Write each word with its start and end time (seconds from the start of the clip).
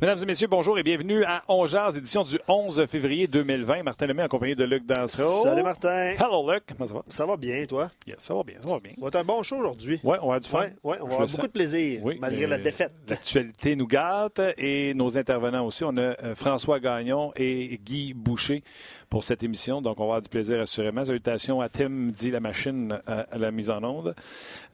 Mesdames 0.00 0.18
et 0.22 0.24
messieurs, 0.24 0.46
bonjour 0.46 0.78
et 0.78 0.82
bienvenue 0.82 1.24
à 1.24 1.42
Ongears, 1.46 1.94
édition 1.94 2.22
du 2.22 2.38
11 2.48 2.86
février 2.86 3.26
2020. 3.26 3.82
Martin 3.82 4.06
Lemay 4.06 4.22
en 4.22 4.28
compagnie 4.28 4.54
de 4.54 4.64
Luc 4.64 4.86
Dansereau. 4.86 5.42
Salut 5.42 5.62
Martin. 5.62 6.14
Hello 6.18 6.50
Luc, 6.50 6.62
comment 6.66 6.86
ça 6.88 6.94
va? 6.94 7.02
Ça 7.10 7.26
va 7.26 7.36
bien, 7.36 7.66
toi? 7.66 7.90
Yes, 8.06 8.16
ça 8.20 8.32
va 8.32 8.42
bien, 8.42 8.56
ça 8.62 8.68
va 8.70 8.78
bien. 8.78 8.92
On 8.96 9.02
va 9.02 9.08
être 9.08 9.16
un 9.16 9.24
bon 9.24 9.42
show 9.42 9.56
aujourd'hui. 9.56 10.00
Oui, 10.02 10.16
on 10.22 10.28
va 10.28 10.36
avoir 10.36 10.40
du 10.40 10.48
fun. 10.48 10.60
Ouais, 10.60 10.72
ouais, 10.84 10.98
on 11.02 11.06
va 11.06 11.12
avoir 11.12 11.18
beaucoup 11.20 11.28
sens. 11.32 11.42
de 11.42 11.46
plaisir, 11.48 12.00
Oui, 12.02 12.16
malgré 12.18 12.46
la 12.46 12.56
défaite. 12.56 12.92
L'actualité 13.10 13.76
nous 13.76 13.86
gâte 13.86 14.40
et 14.56 14.94
nos 14.94 15.18
intervenants 15.18 15.66
aussi. 15.66 15.84
On 15.84 15.94
a 15.98 16.00
euh, 16.00 16.34
François 16.34 16.80
Gagnon 16.80 17.32
et 17.36 17.78
Guy 17.84 18.14
Boucher 18.14 18.62
pour 19.10 19.24
cette 19.24 19.42
émission. 19.42 19.82
Donc, 19.82 19.98
on 19.98 20.04
va 20.04 20.04
avoir 20.04 20.22
du 20.22 20.28
plaisir 20.30 20.60
assurément. 20.60 21.04
Salutations 21.04 21.60
à 21.60 21.68
Tim, 21.68 22.08
dit 22.10 22.30
la 22.30 22.40
machine 22.40 22.98
à, 23.06 23.20
à 23.22 23.36
la 23.38 23.50
mise 23.50 23.68
en 23.68 23.82
onde. 23.82 24.14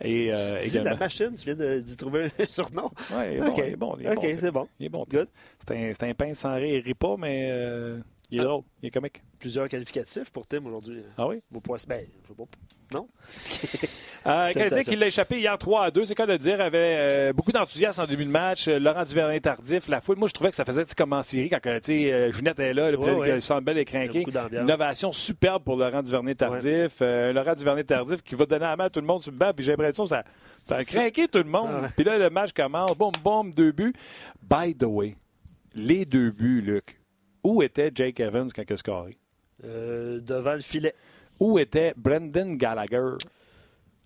Et 0.00 0.32
euh, 0.32 0.60
également. 0.60 0.90
la 0.90 0.96
machine, 0.96 1.34
tu 1.34 1.52
viens 1.52 1.78
d'y 1.80 1.96
trouver 1.96 2.26
un 2.38 2.44
surnom. 2.48 2.90
Est 3.18 3.38
bon, 3.40 3.48
OK. 3.48 3.58
il 3.58 3.64
est 3.64 3.76
bon, 3.76 3.96
il 3.98 4.06
est 4.06 4.16
OK, 4.16 4.26
c'est 4.38 4.50
bon. 4.52 4.68
Il 4.78 4.86
est 4.86 4.90
bon. 4.90 5.04
Good. 5.10 5.28
C'est 5.66 6.02
un, 6.04 6.08
un 6.08 6.14
pince 6.14 6.38
sans 6.38 6.54
rire. 6.54 6.76
Il 6.76 6.82
rit 6.84 6.94
pas, 6.94 7.16
mais 7.18 7.48
euh, 7.50 7.98
il 8.30 8.38
est 8.38 8.40
Ah. 8.42 8.44
drôle. 8.44 8.62
Il 8.82 8.88
est 8.88 8.90
comique. 8.90 9.22
Plusieurs 9.38 9.68
qualificatifs 9.68 10.30
pour 10.30 10.46
Tim 10.46 10.64
aujourd'hui. 10.66 11.02
Ah 11.16 11.26
oui? 11.26 11.40
Vos 11.50 11.60
poissons. 11.60 11.86
Ben, 11.88 12.06
je 12.22 12.28
sais 12.28 12.34
pas. 12.34 12.44
Non? 12.92 13.08
Euh, 14.26 14.52
Canadien 14.52 14.82
qui 14.82 14.96
l'a 14.96 15.06
échappé 15.06 15.38
hier 15.38 15.56
3 15.56 15.84
à 15.84 15.90
2, 15.92 16.04
c'est 16.04 16.16
quoi 16.16 16.26
de 16.26 16.32
le 16.32 16.38
dire, 16.38 16.60
avait 16.60 16.96
euh, 17.28 17.32
beaucoup 17.32 17.52
d'enthousiasme 17.52 18.00
en 18.00 18.06
début 18.06 18.24
de 18.24 18.30
match. 18.30 18.66
Euh, 18.66 18.80
Laurent 18.80 19.04
Duvernay 19.04 19.38
tardif, 19.38 19.86
la 19.86 20.00
foule. 20.00 20.16
Moi, 20.16 20.26
je 20.26 20.32
trouvais 20.32 20.50
que 20.50 20.56
ça 20.56 20.64
faisait 20.64 20.84
comme 20.96 21.12
en 21.12 21.22
série 21.22 21.48
quand 21.48 21.64
euh, 21.64 21.78
euh, 21.88 22.32
Junette 22.32 22.58
est 22.58 22.74
là, 22.74 22.90
le 22.90 22.98
Ouais, 22.98 23.12
ouais. 23.12 23.40
Sandbell 23.40 23.78
est 23.78 23.84
craqué. 23.84 24.24
Innovation 24.50 25.12
superbe 25.12 25.62
pour 25.62 25.76
Laurent 25.76 26.02
Duvernay 26.02 26.34
tardif. 26.34 26.96
Euh, 27.02 27.32
Laurent 27.32 27.54
Duvernay 27.54 27.84
tardif 27.84 28.20
qui 28.22 28.34
va 28.34 28.46
donner 28.46 28.64
la 28.64 28.74
main 28.74 28.86
à 28.86 28.90
tout 28.90 28.98
le 29.00 29.06
monde 29.06 29.22
sur 29.22 29.30
le 29.30 29.38
banc. 29.38 29.52
Puis 29.54 29.64
j'ai 29.64 29.70
l'impression 29.70 30.02
que 30.02 30.10
ça, 30.10 30.24
ça 30.66 30.76
a 30.78 30.84
craqué 30.84 31.28
tout 31.28 31.38
le 31.38 31.44
monde. 31.44 31.68
Ah. 31.84 31.88
Puis 31.94 32.04
là, 32.04 32.18
le 32.18 32.28
match 32.28 32.50
commence. 32.52 32.96
Boum, 32.96 33.12
boum, 33.22 33.54
deux 33.54 33.70
buts. 33.70 33.94
By 34.42 34.74
the 34.74 34.86
way, 34.86 35.14
les 35.72 36.04
deux 36.04 36.32
buts, 36.32 36.62
Luc. 36.62 36.98
Où 37.44 37.62
était 37.62 37.92
Jake 37.94 38.18
Evans 38.18 38.48
quand 38.52 38.64
il 38.68 38.72
a 38.72 38.76
scoré? 38.76 39.16
Euh, 39.64 40.18
devant 40.20 40.54
le 40.54 40.60
filet. 40.60 40.94
Où 41.40 41.58
était 41.58 41.92
Brendan 41.96 42.56
Gallagher? 42.56 43.12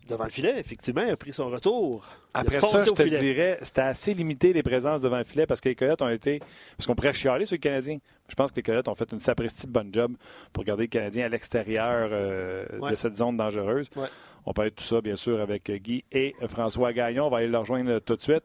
Devant 0.08 0.24
le 0.24 0.30
filet, 0.30 0.58
effectivement, 0.58 1.02
il 1.02 1.10
a 1.10 1.16
pris 1.16 1.32
son 1.32 1.46
retour. 1.48 2.04
Après 2.34 2.58
ça, 2.60 2.78
je 2.84 2.90
te 2.90 3.02
filet. 3.04 3.20
dirais, 3.20 3.58
c'était 3.62 3.82
assez 3.82 4.12
limité 4.12 4.52
les 4.52 4.62
présences 4.62 5.00
devant 5.00 5.18
le 5.18 5.24
filet 5.24 5.46
parce 5.46 5.60
que 5.60 5.68
les 5.68 5.76
Coyotes 5.76 6.02
ont 6.02 6.08
été. 6.08 6.40
Parce 6.76 6.86
qu'on 6.88 6.96
pourrait 6.96 7.12
chialer 7.12 7.44
sur 7.44 7.54
les 7.54 7.60
Canadiens. 7.60 7.98
Je 8.28 8.34
pense 8.34 8.50
que 8.50 8.56
les 8.56 8.62
Coyotes 8.64 8.88
ont 8.88 8.94
fait 8.96 9.12
une 9.12 9.20
sapristi 9.20 9.68
bonne 9.68 9.90
job 9.92 10.14
pour 10.52 10.64
garder 10.64 10.84
les 10.84 10.88
Canadiens 10.88 11.26
à 11.26 11.28
l'extérieur 11.28 12.08
euh, 12.10 12.64
Ouais. 12.80 12.90
de 12.90 12.94
cette 12.96 13.16
zone 13.16 13.36
dangereuse. 13.36 13.88
Ouais. 13.94 14.08
On 14.46 14.52
parle 14.52 14.70
de 14.70 14.74
tout 14.74 14.84
ça, 14.84 15.00
bien 15.00 15.14
sûr, 15.16 15.40
avec 15.40 15.70
Guy 15.70 16.02
et 16.10 16.34
François 16.48 16.92
Gagnon. 16.92 17.26
On 17.26 17.30
va 17.30 17.36
aller 17.38 17.46
le 17.48 17.58
rejoindre 17.58 18.00
tout 18.00 18.16
de 18.16 18.22
suite. 18.22 18.42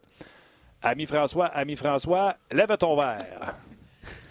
Ami 0.84 1.08
François, 1.08 1.48
ami 1.48 1.76
François, 1.78 2.36
lève 2.52 2.78
ton 2.78 2.96
verre. 2.96 3.56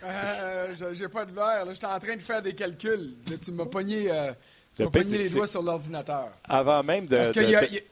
Euh, 0.05 0.75
j'ai- 0.79 0.95
j'ai 0.95 1.09
pas 1.09 1.25
de 1.25 1.33
verre. 1.33 1.65
J'étais 1.73 1.87
en 1.87 1.99
train 1.99 2.17
de 2.17 2.23
faire 2.23 2.43
des 2.43 2.55
calculs. 2.55 3.15
Là, 3.31 3.37
tu 3.43 3.51
m'as 3.53 3.67
pogné, 3.67 4.11
euh, 4.11 4.33
tu 4.77 4.85
pogné 4.89 5.19
les 5.19 5.31
doigts 5.31 5.47
sur 5.47 5.63
l'ordinateur. 5.63 6.29
Avant 6.49 6.83
même 6.83 7.07
de. 7.07 7.17
Parce 7.17 7.29
de- 7.29 7.33
qu'il 7.41 7.51
y 7.51 7.57
a. 7.57 7.61
de- 7.63 7.67
il 7.67 7.75
y 7.75 7.79
a- 7.79 7.83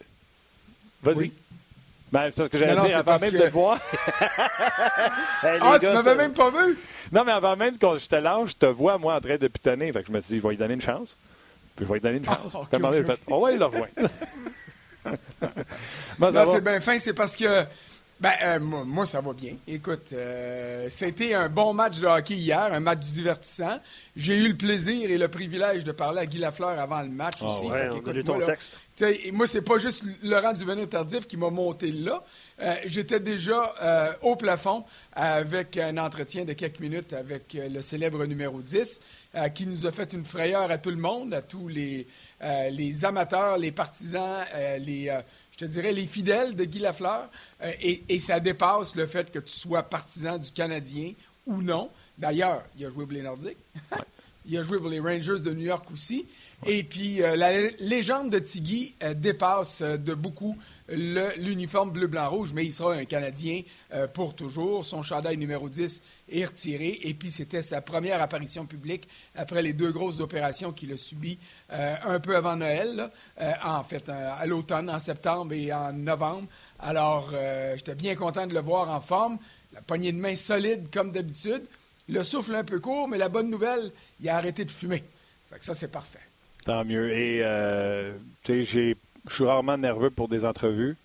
Vas-y. 1.02 1.16
Oui. 1.16 1.32
Ben, 2.12 2.24
c'est 2.26 2.36
parce 2.36 2.48
que 2.50 2.58
j'allais 2.58 2.86
dire 2.86 2.98
avant 2.98 3.18
même 3.18 3.30
que- 3.32 3.36
de 3.38 3.42
te 3.42 3.50
voir. 3.50 3.78
Hey, 5.42 5.58
Ah, 5.62 5.78
gars, 5.78 5.88
tu 5.88 5.94
m'avais 5.94 6.14
même 6.14 6.34
pas 6.34 6.50
vu? 6.50 6.78
Non, 7.10 7.24
mais 7.24 7.32
avant 7.32 7.56
même 7.56 7.78
que 7.78 7.98
je 7.98 8.06
te 8.06 8.16
lance, 8.16 8.50
je 8.50 8.56
te 8.56 8.66
vois, 8.66 8.98
moi, 8.98 9.14
en 9.16 9.20
train 9.20 9.36
de 9.38 9.48
pitonner. 9.48 9.90
Fait 9.92 10.02
que 10.02 10.08
je 10.08 10.12
me 10.12 10.20
suis 10.20 10.34
dit, 10.34 10.36
je 10.38 10.42
vais 10.42 10.50
lui 10.50 10.56
donner 10.58 10.74
une 10.74 10.82
chance. 10.82 11.16
Puis 11.74 11.86
je 11.86 11.88
vais 11.88 11.94
lui 11.94 12.00
donner 12.02 12.18
une 12.18 12.24
chance. 12.26 12.38
Ah, 12.54 12.58
ok, 12.58 12.66
Puis 12.68 12.74
à 12.74 12.76
un 12.76 12.78
moment 12.80 12.92
donné, 12.92 13.00
ok, 13.04 13.06
j'ai 13.08 13.14
fait, 13.14 13.32
on 13.32 13.40
va 13.40 13.50
le 13.50 13.64
rejoindre. 13.64 13.92
Non, 16.18 16.52
t'es 16.52 16.60
bien 16.60 16.80
fin, 16.80 16.98
c'est 16.98 17.14
parce 17.14 17.34
que. 17.36 17.64
Ben, 18.22 18.30
euh, 18.44 18.60
moi, 18.60 18.84
moi, 18.84 19.04
ça 19.04 19.20
va 19.20 19.32
bien. 19.32 19.56
Écoute, 19.66 20.10
euh, 20.12 20.86
c'était 20.88 21.34
un 21.34 21.48
bon 21.48 21.74
match 21.74 21.98
de 21.98 22.06
hockey 22.06 22.34
hier, 22.34 22.72
un 22.72 22.78
match 22.78 23.00
divertissant. 23.00 23.80
J'ai 24.14 24.36
eu 24.36 24.48
le 24.50 24.56
plaisir 24.56 25.10
et 25.10 25.18
le 25.18 25.26
privilège 25.26 25.82
de 25.82 25.90
parler 25.90 26.20
à 26.20 26.26
Guy 26.26 26.38
Lafleur 26.38 26.78
avant 26.78 27.02
le 27.02 27.08
match 27.08 27.38
Ah 27.40 27.46
aussi. 27.46 27.66
ouais, 27.66 27.78
Fait 27.78 27.88
on 27.88 27.90
a 27.90 27.94
qu'écoute, 27.96 28.14
lu 28.14 28.22
ton 28.24 28.36
moi, 28.36 28.46
texte. 28.46 28.78
moi, 29.32 29.46
c'est 29.48 29.62
pas 29.62 29.78
juste 29.78 30.04
Laurent 30.22 30.52
Duvernay 30.52 30.86
tardif 30.86 31.26
qui 31.26 31.36
m'a 31.36 31.50
monté 31.50 31.90
là. 31.90 32.22
Euh, 32.60 32.76
J'étais 32.86 33.18
déjà 33.18 33.74
euh, 33.82 34.12
au 34.22 34.36
plafond 34.36 34.84
avec 35.14 35.76
un 35.76 35.96
entretien 35.98 36.44
de 36.44 36.52
quelques 36.52 36.78
minutes 36.78 37.12
avec 37.14 37.56
euh, 37.56 37.68
le 37.68 37.80
célèbre 37.82 38.24
numéro 38.26 38.62
10 38.62 39.00
euh, 39.34 39.48
qui 39.48 39.66
nous 39.66 39.84
a 39.84 39.90
fait 39.90 40.12
une 40.12 40.24
frayeur 40.24 40.70
à 40.70 40.78
tout 40.78 40.90
le 40.90 40.96
monde, 40.96 41.34
à 41.34 41.42
tous 41.42 41.66
les, 41.66 42.06
euh, 42.44 42.70
les 42.70 43.04
amateurs, 43.04 43.58
les 43.58 43.72
partisans, 43.72 44.44
euh, 44.54 44.78
les, 44.78 45.08
euh, 45.08 45.20
je 45.62 45.66
dirais, 45.66 45.92
les 45.92 46.06
fidèles 46.06 46.56
de 46.56 46.64
Guy 46.64 46.80
Lafleur. 46.80 47.28
Euh, 47.62 47.72
et, 47.80 48.18
ça 48.18 48.40
dépasse 48.40 48.96
le 48.96 49.06
fait 49.06 49.30
que 49.30 49.38
tu 49.38 49.52
sois 49.52 49.82
partisan 49.84 50.36
du 50.38 50.50
Canadien 50.50 51.12
ou 51.46 51.62
non. 51.62 51.88
D'ailleurs, 52.18 52.64
il 52.76 52.84
a 52.84 52.90
joué 52.90 53.04
pour 53.04 53.14
les 53.14 53.22
Nordiques. 53.22 53.58
Il 54.44 54.58
a 54.58 54.62
joué 54.62 54.78
pour 54.78 54.88
les 54.88 54.98
Rangers 54.98 55.41
de 55.41 55.53
New 55.53 55.66
York 55.66 55.88
aussi. 55.92 56.26
Et 56.66 56.82
puis, 56.82 57.22
euh, 57.22 57.36
la 57.36 57.69
légende 57.80 58.30
de 58.30 58.38
Tiggy 58.38 58.97
euh, 59.03 59.14
dépasse 59.14 59.82
euh, 59.82 59.97
de 59.97 60.14
beaucoup 60.14 60.56
l'uniforme 60.88 61.91
bleu-blanc-rouge, 61.91 62.52
mais 62.52 62.66
il 62.66 62.72
sera 62.72 62.92
un 62.92 63.06
Canadien 63.06 63.62
pour 64.12 64.34
toujours. 64.34 64.84
Son 64.84 65.02
chandail 65.02 65.38
numéro 65.38 65.70
10 65.70 66.02
est 66.31 66.44
retiré. 66.44 66.98
Et 67.04 67.14
puis, 67.14 67.31
c'était 67.31 67.62
sa 67.62 67.81
première 67.81 68.20
apparition 68.20 68.66
publique 68.66 69.08
après 69.34 69.62
les 69.62 69.72
deux 69.72 69.91
grosses 69.91 70.20
opérations 70.20 70.70
qu'il 70.72 70.92
a 70.92 70.98
subies 70.98 71.38
un 71.70 72.20
peu 72.20 72.36
avant 72.36 72.56
Noël, 72.56 73.08
en 73.64 73.82
fait, 73.84 74.10
à 74.10 74.44
l'automne, 74.44 74.91
en 74.91 74.98
septembre 74.98 75.54
et 75.54 75.72
en 75.72 75.94
novembre. 75.94 76.48
Alors, 76.78 77.32
j'étais 77.76 77.94
bien 77.94 78.14
content 78.14 78.47
de 78.47 78.52
le 78.52 78.60
voir 78.60 78.91
en 78.91 79.00
forme. 79.00 79.38
La 79.72 79.81
poignée 79.81 80.12
de 80.12 80.19
main 80.19 80.34
solide, 80.34 80.88
comme 80.92 81.10
d'habitude. 81.10 81.62
Le 82.08 82.22
souffle 82.22 82.54
un 82.54 82.64
peu 82.64 82.80
court, 82.80 83.08
mais 83.08 83.18
la 83.18 83.28
bonne 83.28 83.48
nouvelle, 83.50 83.92
il 84.20 84.28
a 84.28 84.36
arrêté 84.36 84.64
de 84.64 84.70
fumer. 84.70 85.02
Fait 85.50 85.58
que 85.58 85.64
ça, 85.64 85.74
c'est 85.74 85.90
parfait. 85.90 86.18
Tant 86.64 86.84
mieux. 86.84 87.10
Et, 87.12 87.40
euh, 87.42 88.12
tu 88.42 88.52
sais, 88.52 88.64
j'ai- 88.64 88.96
je 89.28 89.34
suis 89.34 89.44
rarement 89.44 89.76
nerveux 89.78 90.10
pour 90.10 90.28
des 90.28 90.44
entrevues. 90.44 90.96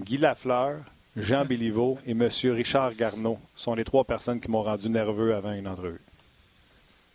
Guy 0.00 0.16
Lafleur, 0.18 0.80
Jean 1.16 1.44
Béliveau 1.44 1.98
et 2.06 2.12
M. 2.12 2.28
Richard 2.44 2.94
Garneau 2.94 3.38
sont 3.56 3.74
les 3.74 3.84
trois 3.84 4.04
personnes 4.04 4.40
qui 4.40 4.48
m'ont 4.50 4.62
rendu 4.62 4.88
nerveux 4.88 5.34
avant 5.34 5.52
une 5.52 5.66
entrevue. 5.66 6.00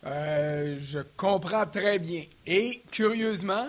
Euh, 0.05 0.77
je 0.79 0.99
comprends 1.15 1.65
très 1.65 1.97
bien. 1.99 2.23
Et 2.45 2.81
curieusement, 2.91 3.67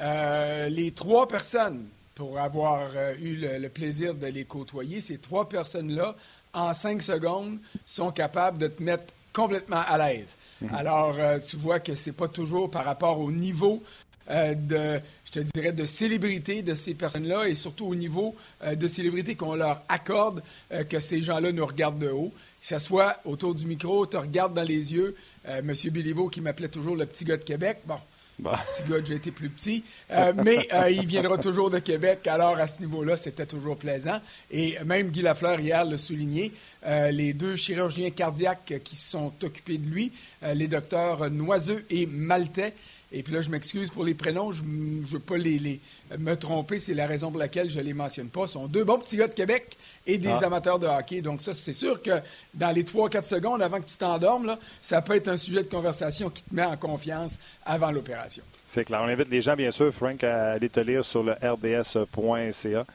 euh, 0.00 0.68
les 0.68 0.92
trois 0.92 1.26
personnes, 1.26 1.88
pour 2.14 2.38
avoir 2.38 2.90
eu 3.20 3.36
le, 3.36 3.58
le 3.58 3.68
plaisir 3.70 4.14
de 4.14 4.26
les 4.26 4.44
côtoyer, 4.44 5.00
ces 5.00 5.16
trois 5.18 5.48
personnes-là, 5.48 6.14
en 6.54 6.74
cinq 6.74 7.02
secondes, 7.02 7.58
sont 7.86 8.10
capables 8.10 8.58
de 8.58 8.68
te 8.68 8.82
mettre 8.82 9.12
complètement 9.32 9.82
à 9.86 9.98
l'aise. 9.98 10.38
Alors, 10.74 11.16
euh, 11.18 11.38
tu 11.38 11.56
vois 11.56 11.80
que 11.80 11.94
c'est 11.94 12.12
pas 12.12 12.28
toujours 12.28 12.70
par 12.70 12.84
rapport 12.84 13.18
au 13.18 13.32
niveau 13.32 13.82
euh, 14.30 14.54
de, 14.54 15.00
je 15.24 15.32
te 15.32 15.40
dirais, 15.40 15.72
de 15.72 15.84
célébrité 15.84 16.62
de 16.62 16.74
ces 16.74 16.94
personnes-là 16.94 17.48
et 17.48 17.54
surtout 17.54 17.86
au 17.86 17.94
niveau 17.94 18.36
euh, 18.62 18.74
de 18.76 18.86
célébrité 18.86 19.34
qu'on 19.34 19.56
leur 19.56 19.82
accorde 19.88 20.42
que 20.88 21.00
ces 21.00 21.22
gens-là 21.22 21.50
nous 21.50 21.66
regardent 21.66 21.98
de 21.98 22.10
haut. 22.10 22.32
Que 22.60 22.66
ce 22.66 22.78
soit 22.78 23.18
autour 23.24 23.54
du 23.54 23.66
micro, 23.66 24.06
te 24.06 24.16
regarde 24.16 24.54
dans 24.54 24.62
les 24.62 24.92
yeux. 24.92 25.16
Monsieur 25.64 25.90
Béliveau 25.90 26.28
qui 26.28 26.40
m'appelait 26.40 26.68
toujours 26.68 26.94
le 26.94 27.06
petit 27.06 27.24
gars 27.24 27.36
de 27.36 27.42
Québec. 27.42 27.80
Bon, 27.86 27.96
Petit 28.42 28.82
gars, 28.90 28.96
j'ai 29.04 29.14
été 29.14 29.30
plus 29.30 29.48
petit. 29.48 29.84
Euh, 30.10 30.32
mais 30.44 30.66
euh, 30.72 30.90
il 30.90 31.06
viendra 31.06 31.38
toujours 31.38 31.70
de 31.70 31.78
Québec. 31.78 32.26
Alors, 32.26 32.58
à 32.58 32.66
ce 32.66 32.80
niveau-là, 32.80 33.16
c'était 33.16 33.46
toujours 33.46 33.76
plaisant. 33.76 34.20
Et 34.50 34.76
même 34.84 35.10
Guy 35.10 35.22
Lafleur, 35.22 35.60
hier, 35.60 35.84
l'a 35.84 35.96
souligné. 35.98 36.52
euh, 36.86 37.10
les 37.10 37.32
deux 37.34 37.56
chirurgiens 37.56 38.10
cardiaques 38.10 38.74
qui 38.82 38.96
sont 38.96 39.32
occupés 39.42 39.78
de 39.78 39.86
lui, 39.86 40.12
les 40.54 40.66
docteurs 40.66 41.30
Noiseux 41.30 41.84
et 41.90 42.06
Maltais. 42.06 42.74
Et 43.14 43.22
puis 43.22 43.34
là, 43.34 43.42
je 43.42 43.50
m'excuse 43.50 43.90
pour 43.90 44.04
les 44.04 44.14
prénoms. 44.14 44.52
Je 44.52 44.62
ne 44.64 45.04
veux 45.04 45.18
pas 45.18 45.36
les, 45.36 45.58
les- 45.58 45.80
me 46.18 46.34
tromper. 46.34 46.78
C'est 46.78 46.94
la 46.94 47.06
raison 47.06 47.30
pour 47.30 47.38
laquelle 47.38 47.68
je 47.70 47.78
ne 47.78 47.84
les 47.84 47.92
mentionne 47.92 48.28
pas. 48.28 48.46
Ce 48.46 48.54
sont 48.54 48.66
deux 48.68 48.84
bons 48.84 48.98
petits 48.98 49.16
gars 49.18 49.28
de 49.28 49.34
Québec 49.34 49.76
et 50.06 50.16
des 50.18 50.28
Ah. 50.28 50.46
amateurs 50.46 50.78
de 50.78 50.86
hockey. 50.86 51.20
Donc 51.20 51.42
ça, 51.42 51.52
c'est 51.52 51.72
sûr 51.74 52.00
que 52.02 52.20
dans 52.54 52.70
les 52.74 52.84
3-4 52.84 53.24
secondes 53.24 53.60
avant 53.62 53.80
que 53.80 53.86
tu 53.86 53.96
t'endormes, 53.98 54.56
ça 54.80 55.02
peut 55.02 55.14
être 55.14 55.28
un 55.28 55.36
sujet 55.36 55.62
de 55.62 55.68
conversation 55.68 56.30
qui 56.30 56.42
te 56.42 56.54
met 56.54 56.64
en 56.64 56.76
confiance 56.76 57.38
avant 57.66 57.90
l'opération. 57.90 58.42
C'est 58.66 58.84
clair. 58.86 59.00
On 59.04 59.08
invite 59.08 59.28
les 59.28 59.42
gens, 59.42 59.54
bien 59.56 59.70
sûr, 59.70 59.92
Frank, 59.92 60.24
à 60.24 60.52
aller 60.52 60.70
te 60.70 60.80
lire 60.80 61.04
sur 61.04 61.22
le 61.22 61.32
rds.ca. 61.32 62.86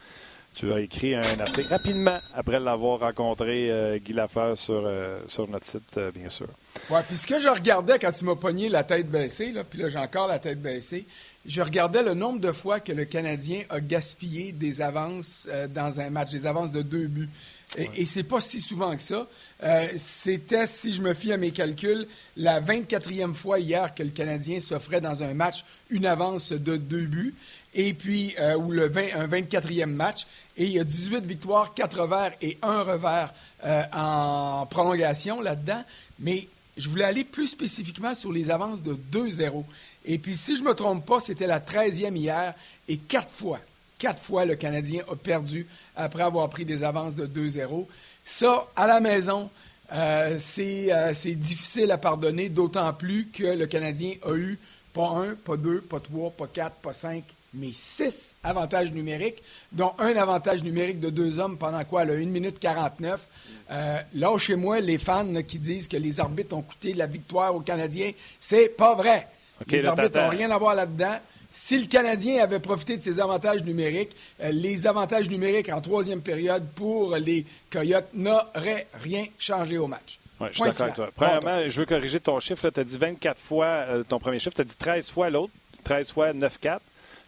Tu 0.58 0.74
as 0.74 0.80
écrit 0.80 1.14
un 1.14 1.40
article 1.40 1.68
rapidement 1.70 2.18
après 2.34 2.60
l'avoir 2.60 3.02
rencontré, 3.02 3.70
euh, 3.70 4.00
Guy 4.00 4.14
Lafleur, 4.14 4.58
sur, 4.58 4.82
euh, 4.88 5.20
sur 5.28 5.48
notre 5.48 5.68
site, 5.68 5.98
euh, 5.98 6.10
bien 6.10 6.30
sûr. 6.30 6.48
Ouais, 6.90 7.02
puis 7.08 7.16
ce 7.16 7.28
que 7.28 7.40
je 7.40 7.48
regardais 7.48 8.00
quand 8.00 8.12
tu 8.12 8.26
m'as 8.26 8.34
pogné 8.34 8.68
la 8.68 8.84
tête 8.84 9.08
baissée, 9.08 9.52
là, 9.52 9.64
puis 9.64 9.80
là 9.80 9.90
j'ai 9.90 10.00
encore 10.00 10.28
la 10.28 10.40
tête 10.40 10.60
baissée, 10.60 11.06
je 11.46 11.62
regardais 11.62 12.02
le 12.02 12.16
nombre 12.16 12.40
de 12.40 12.52
fois 12.52 12.80
que 12.80 12.92
le 12.92 13.06
Canadien 13.06 13.66
a 13.70 13.80
gaspillé 13.80 14.52
des 14.52 14.82
avances 14.82 15.48
dans 15.70 16.02
un 16.02 16.10
match, 16.10 16.32
des 16.32 16.48
avances 16.48 16.72
de 16.72 16.82
deux 16.82 17.06
buts. 17.06 17.30
Et, 17.76 17.90
et 18.02 18.06
c'est 18.06 18.24
pas 18.24 18.40
si 18.40 18.62
souvent 18.62 18.96
que 18.96 19.02
ça. 19.02 19.28
Euh, 19.64 19.88
c'était, 19.98 20.68
si 20.68 20.94
je 20.94 21.02
me 21.02 21.14
fie 21.14 21.34
à 21.34 21.38
mes 21.38 21.52
calculs, 21.52 22.08
la 22.38 22.62
24e 22.62 23.34
fois 23.34 23.60
hier 23.60 23.94
que 23.94 24.04
le 24.04 24.12
Canadien 24.12 24.60
s'offrait 24.60 25.02
dans 25.02 25.24
un 25.24 25.34
match 25.34 25.66
une 25.90 26.06
avance 26.06 26.54
de 26.54 26.78
deux 26.78 27.06
buts. 27.06 27.36
Et 27.74 27.94
puis, 27.94 28.36
euh, 28.40 28.58
ou 28.58 28.72
le 28.72 28.88
20, 28.88 29.16
un 29.16 29.28
24e 29.28 29.88
match. 29.88 30.26
Et 30.56 30.66
il 30.66 30.72
y 30.72 30.80
a 30.80 30.84
18 30.84 31.26
victoires, 31.26 31.74
4 31.74 32.02
revers 32.02 32.32
et 32.42 32.58
un 32.62 32.84
revers 32.84 33.34
euh, 33.66 33.84
en 33.92 34.66
prolongation 34.68 35.42
là-dedans. 35.42 35.84
Mais 36.20 36.48
je 36.78 36.88
voulais 36.90 37.06
aller 37.06 37.24
plus 37.24 37.48
spécifiquement 37.48 38.16
sur 38.16 38.32
les 38.32 38.50
avances 38.50 38.82
de 38.82 38.98
2-0. 39.12 39.64
Et 40.06 40.18
puis, 40.20 40.38
si 40.38 40.56
je 40.56 40.64
ne 40.64 40.70
me 40.70 40.74
trompe 40.74 41.06
pas, 41.06 41.20
c'était 41.20 41.48
la 41.48 41.60
13e 41.60 42.16
hier 42.16 42.54
et 42.88 42.98
quatre 42.98 43.32
fois, 43.32 43.60
quatre 43.98 44.22
fois, 44.22 44.46
le 44.46 44.56
Canadien 44.56 45.02
a 45.12 45.16
perdu 45.16 45.68
après 45.96 46.24
avoir 46.24 46.50
pris 46.50 46.66
des 46.66 46.84
avances 46.84 47.16
de 47.16 47.26
2-0. 47.26 47.86
Ça, 48.24 48.68
à 48.76 48.88
la 48.88 49.00
maison, 49.00 49.50
euh, 49.94 50.38
euh, 50.60 51.12
c'est 51.14 51.36
difficile 51.36 51.92
à 51.92 51.98
pardonner, 51.98 52.50
d'autant 52.50 52.94
plus 52.94 53.28
que 53.28 53.44
le 53.44 53.68
Canadien 53.68 54.14
a 54.26 54.34
eu 54.34 54.60
pas 54.94 55.10
un, 55.10 55.36
pas 55.36 55.58
deux, 55.58 55.82
pas 55.82 56.00
trois, 56.00 56.32
pas 56.32 56.48
quatre, 56.48 56.76
pas 56.78 56.94
cinq, 56.94 57.24
mais 57.54 57.70
six 57.72 58.36
avantages 58.44 58.92
numériques, 58.92 59.42
dont 59.72 59.94
un 60.00 60.16
avantage 60.16 60.64
numérique 60.64 61.00
de 61.00 61.10
deux 61.10 61.40
hommes 61.40 61.58
pendant 61.58 61.84
quoi? 61.86 62.04
Là, 62.04 62.14
1 62.14 62.26
minute 62.26 62.60
49. 62.60 63.30
Euh, 63.72 63.98
là, 64.14 64.38
chez 64.38 64.56
moi, 64.56 64.80
les 64.80 64.98
fans 64.98 65.42
qui 65.48 65.60
disent 65.60 65.88
que 65.88 65.98
les 65.98 66.20
arbitres 66.20 66.56
ont 66.56 66.62
coûté 66.62 66.94
la 66.94 67.08
victoire 67.08 67.56
aux 67.56 67.62
Canadiens, 67.62 68.12
c'est 68.40 68.70
pas 68.70 68.96
vrai. 68.96 69.28
les 69.68 69.86
arbitres 69.88 70.20
n'ont 70.20 70.30
rien 70.30 70.52
à 70.52 70.58
voir 70.58 70.76
là-dedans. 70.76 71.18
Si 71.50 71.80
le 71.80 71.88
Canadien 71.88 72.44
avait 72.44 72.60
profité 72.60 72.98
de 72.98 73.02
ses 73.02 73.20
avantages 73.20 73.64
numériques, 73.64 74.16
euh, 74.42 74.50
les 74.52 74.86
avantages 74.86 75.30
numériques 75.30 75.70
en 75.70 75.82
troisième 75.82 76.22
période 76.22 76.68
pour 76.76 77.16
les 77.16 77.46
Coyotes 77.72 78.10
n'auraient 78.14 78.88
rien 78.94 79.26
changé 79.38 79.78
au 79.78 79.88
match. 79.88 80.20
Oui, 80.40 80.48
je 80.52 80.56
suis 80.56 80.64
d'accord 80.64 80.82
avec 80.82 80.96
toi. 80.96 81.10
Premièrement, 81.16 81.68
je 81.68 81.80
veux 81.80 81.86
corriger 81.86 82.20
ton 82.20 82.40
chiffre. 82.40 82.70
Tu 82.70 82.80
as 82.80 82.84
dit 82.84 82.98
24 82.98 83.40
fois 83.40 83.66
euh, 83.66 84.04
ton 84.04 84.20
premier 84.20 84.40
chiffre, 84.40 84.56
tu 84.56 84.62
as 84.62 84.66
dit 84.66 84.76
13 84.78 85.10
fois 85.10 85.30
l'autre, 85.30 85.54
13 85.84 86.12
fois 86.12 86.34
9-4. 86.34 86.80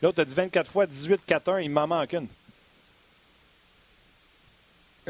L'autre, 0.01 0.15
tu 0.15 0.21
as 0.21 0.25
dit 0.25 0.35
24 0.35 0.71
fois 0.71 0.85
18-4-1, 0.85 1.63
il 1.63 1.71
m'en 1.71 1.87
manque 1.87 2.13
une. 2.13 2.27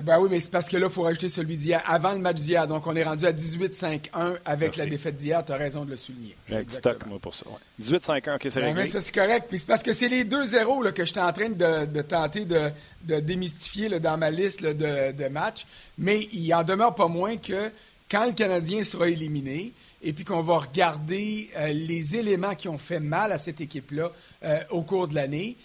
Ben 0.04 0.20
oui, 0.20 0.28
mais 0.32 0.40
c'est 0.40 0.52
parce 0.52 0.70
que 0.70 0.78
là, 0.78 0.88
il 0.88 0.92
faut 0.92 1.04
rajouter 1.04 1.30
celui 1.30 1.58
d'hier, 1.58 1.82
avant 1.86 2.14
le 2.14 2.20
match 2.20 2.38
d'hier. 2.38 2.68
Donc, 2.68 2.86
on 2.88 2.96
est 2.96 3.04
rendu 3.04 3.26
à 3.26 3.32
18-5-1 3.32 4.38
avec 4.46 4.78
la 4.78 4.86
défaite 4.86 5.16
d'hier. 5.16 5.44
Tu 5.46 5.52
as 5.52 5.58
raison 5.58 5.86
de 5.86 5.92
le 5.92 5.98
souligner. 5.98 6.36
J'ai 6.48 6.64
stock, 6.68 7.06
moi, 7.06 7.20
pour 7.20 7.36
ça. 7.36 7.46
18-5-1, 7.82 8.36
OK, 8.36 8.42
c'est 8.44 8.56
ben, 8.56 8.66
réglé. 8.66 8.74
Mais 8.82 8.86
ça, 8.86 9.02
c'est 9.02 9.14
correct. 9.14 9.46
Puis 9.50 9.60
c'est 9.60 9.68
parce 9.68 9.84
que 9.84 9.94
c'est 9.94 10.08
les 10.08 10.26
2-0 10.26 10.92
que 10.94 11.06
j'étais 11.06 11.20
en 11.20 11.34
train 11.34 11.50
de, 11.50 12.02
tenter 12.02 12.46
de, 12.46 13.20
démystifier 13.20 13.90
là, 13.90 14.00
dans 14.00 14.18
ma 14.18 14.30
liste 14.30 14.64
de, 14.64 15.12
de 15.12 15.28
matchs. 15.28 15.66
Mais 15.98 16.28
il 16.32 16.54
en 16.54 16.64
demeure 16.64 16.96
pas 16.96 17.08
moins 17.08 17.38
que 17.38 17.72
quand 18.10 18.26
le 18.26 18.34
Canadien 18.34 18.84
sera 18.84 19.08
éliminé, 19.08 19.74
et 20.02 20.14
puis 20.14 20.24
qu'on 20.24 20.42
va 20.42 20.58
regarder 20.58 21.50
euh, 21.58 21.68
les 21.68 22.16
éléments 22.16 22.56
qui 22.56 22.68
ont 22.68 22.78
fait 22.78 23.00
mal 23.00 23.32
à 23.32 23.38
cette 23.38 23.62
équipe-là 23.62 24.12
euh, 24.44 24.60
au 24.70 24.82
cours 24.84 25.08
de 25.08 25.16
l'année, 25.16 25.58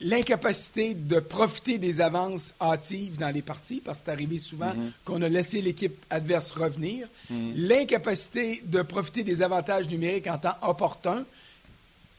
l'incapacité 0.00 0.94
de 0.94 1.20
profiter 1.20 1.78
des 1.78 2.00
avances 2.00 2.54
hâtives 2.60 3.18
dans 3.18 3.30
les 3.30 3.42
parties, 3.42 3.80
parce 3.80 4.00
que 4.00 4.06
c'est 4.06 4.12
arrivé 4.12 4.38
souvent 4.38 4.74
mhm. 4.74 4.92
qu'on 5.04 5.22
a 5.22 5.28
laissé 5.28 5.62
l'équipe 5.62 6.04
adverse 6.10 6.50
revenir, 6.50 7.08
mhm. 7.30 7.52
l'incapacité 7.56 8.62
de 8.64 8.82
profiter 8.82 9.22
des 9.22 9.42
avantages 9.42 9.88
numériques 9.88 10.26
en 10.26 10.38
temps 10.38 10.56
opportun. 10.62 11.24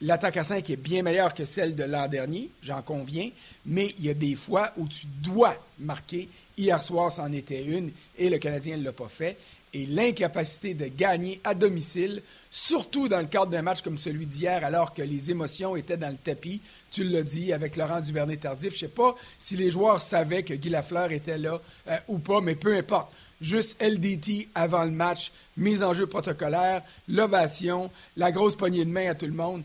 L'attaque 0.00 0.36
à 0.36 0.44
5 0.44 0.70
est 0.70 0.76
bien 0.76 1.02
meilleure 1.02 1.34
que 1.34 1.44
celle 1.44 1.74
de 1.74 1.82
l'an 1.82 2.06
dernier, 2.06 2.50
j'en 2.62 2.82
conviens, 2.82 3.30
mais 3.66 3.94
il 3.98 4.06
y 4.06 4.10
a 4.10 4.14
des 4.14 4.36
fois 4.36 4.72
où 4.76 4.86
tu 4.86 5.06
dois 5.20 5.56
marquer. 5.80 6.28
Hier 6.56 6.80
soir, 6.82 7.10
c'en 7.10 7.32
était 7.32 7.64
une, 7.64 7.90
et 8.16 8.30
le 8.30 8.38
Canadien 8.38 8.76
ne 8.76 8.84
l'a 8.84 8.92
pas 8.92 9.08
fait 9.08 9.36
et 9.74 9.86
l'incapacité 9.86 10.74
de 10.74 10.86
gagner 10.86 11.40
à 11.44 11.54
domicile, 11.54 12.22
surtout 12.50 13.08
dans 13.08 13.20
le 13.20 13.26
cadre 13.26 13.46
d'un 13.46 13.62
match 13.62 13.82
comme 13.82 13.98
celui 13.98 14.26
d'hier, 14.26 14.64
alors 14.64 14.94
que 14.94 15.02
les 15.02 15.30
émotions 15.30 15.76
étaient 15.76 15.96
dans 15.96 16.10
le 16.10 16.16
tapis. 16.16 16.60
Tu 16.90 17.04
l'as 17.04 17.22
dit 17.22 17.52
avec 17.52 17.76
Laurent 17.76 18.00
Duvernay-Tardif. 18.00 18.70
Je 18.70 18.74
ne 18.74 18.78
sais 18.78 18.94
pas 18.94 19.14
si 19.38 19.56
les 19.56 19.70
joueurs 19.70 20.00
savaient 20.00 20.42
que 20.42 20.54
Guy 20.54 20.70
Lafleur 20.70 21.12
était 21.12 21.38
là 21.38 21.60
euh, 21.88 21.96
ou 22.08 22.18
pas, 22.18 22.40
mais 22.40 22.54
peu 22.54 22.74
importe. 22.76 23.12
Juste 23.40 23.80
LDT 23.82 24.48
avant 24.54 24.84
le 24.84 24.90
match, 24.90 25.30
mise 25.56 25.82
en 25.82 25.94
jeu 25.94 26.06
protocolaire, 26.06 26.82
l'ovation, 27.06 27.90
la 28.16 28.32
grosse 28.32 28.56
poignée 28.56 28.84
de 28.84 28.90
main 28.90 29.10
à 29.10 29.14
tout 29.14 29.26
le 29.26 29.32
monde. 29.32 29.62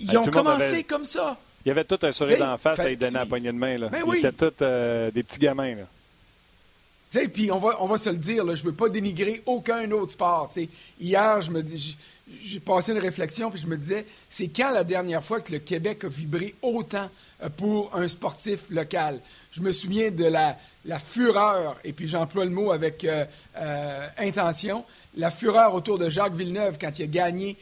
Ils 0.00 0.16
ont 0.16 0.26
commencé 0.26 0.84
comme 0.84 1.04
ça. 1.04 1.38
Il 1.64 1.68
y 1.68 1.72
avait 1.72 1.84
tout 1.84 1.98
un 2.02 2.12
sourire 2.12 2.38
d'en 2.38 2.56
face 2.58 2.78
à 2.78 2.88
lui 2.88 2.96
donner 2.96 3.14
la 3.14 3.26
poignée 3.26 3.52
de 3.52 3.58
main. 3.58 3.76
Là. 3.76 3.88
Ben 3.88 4.02
Ils 4.06 4.18
étaient 4.18 4.32
tous 4.32 4.62
euh, 4.62 5.10
des 5.10 5.22
petits 5.22 5.40
gamins. 5.40 5.74
Là 5.74 5.86
puis 7.32 7.50
on 7.50 7.58
va, 7.58 7.76
on 7.80 7.86
va 7.86 7.96
se 7.96 8.10
le 8.10 8.16
dire, 8.16 8.44
je 8.54 8.62
ne 8.62 8.66
veux 8.66 8.74
pas 8.74 8.88
dénigrer 8.88 9.42
aucun 9.46 9.90
autre 9.92 10.12
sport. 10.12 10.50
Hier, 11.00 11.40
je 11.40 11.50
me 11.50 11.62
dis, 11.62 11.96
j'ai 12.28 12.58
passé 12.58 12.92
une 12.92 12.98
réflexion, 12.98 13.50
puis 13.50 13.60
je 13.60 13.68
me 13.68 13.76
disais, 13.76 14.04
c'est 14.28 14.48
quand 14.48 14.72
la 14.72 14.82
dernière 14.82 15.22
fois 15.22 15.40
que 15.40 15.52
le 15.52 15.60
Québec 15.60 16.02
a 16.04 16.08
vibré 16.08 16.56
autant 16.60 17.08
euh, 17.42 17.48
pour 17.48 17.94
un 17.94 18.08
sportif 18.08 18.68
local? 18.70 19.20
Je 19.52 19.60
me 19.60 19.70
souviens 19.70 20.10
de 20.10 20.24
la, 20.24 20.56
la 20.86 20.98
fureur, 20.98 21.76
et 21.84 21.92
puis 21.92 22.08
j'emploie 22.08 22.44
le 22.44 22.50
mot 22.50 22.72
avec 22.72 23.04
euh, 23.04 23.24
euh, 23.56 24.08
intention, 24.18 24.84
la 25.14 25.30
fureur 25.30 25.74
autour 25.74 25.98
de 25.98 26.08
Jacques 26.08 26.34
Villeneuve 26.34 26.78
quand 26.80 26.98
il 26.98 27.04
a 27.04 27.06
gagné 27.06 27.56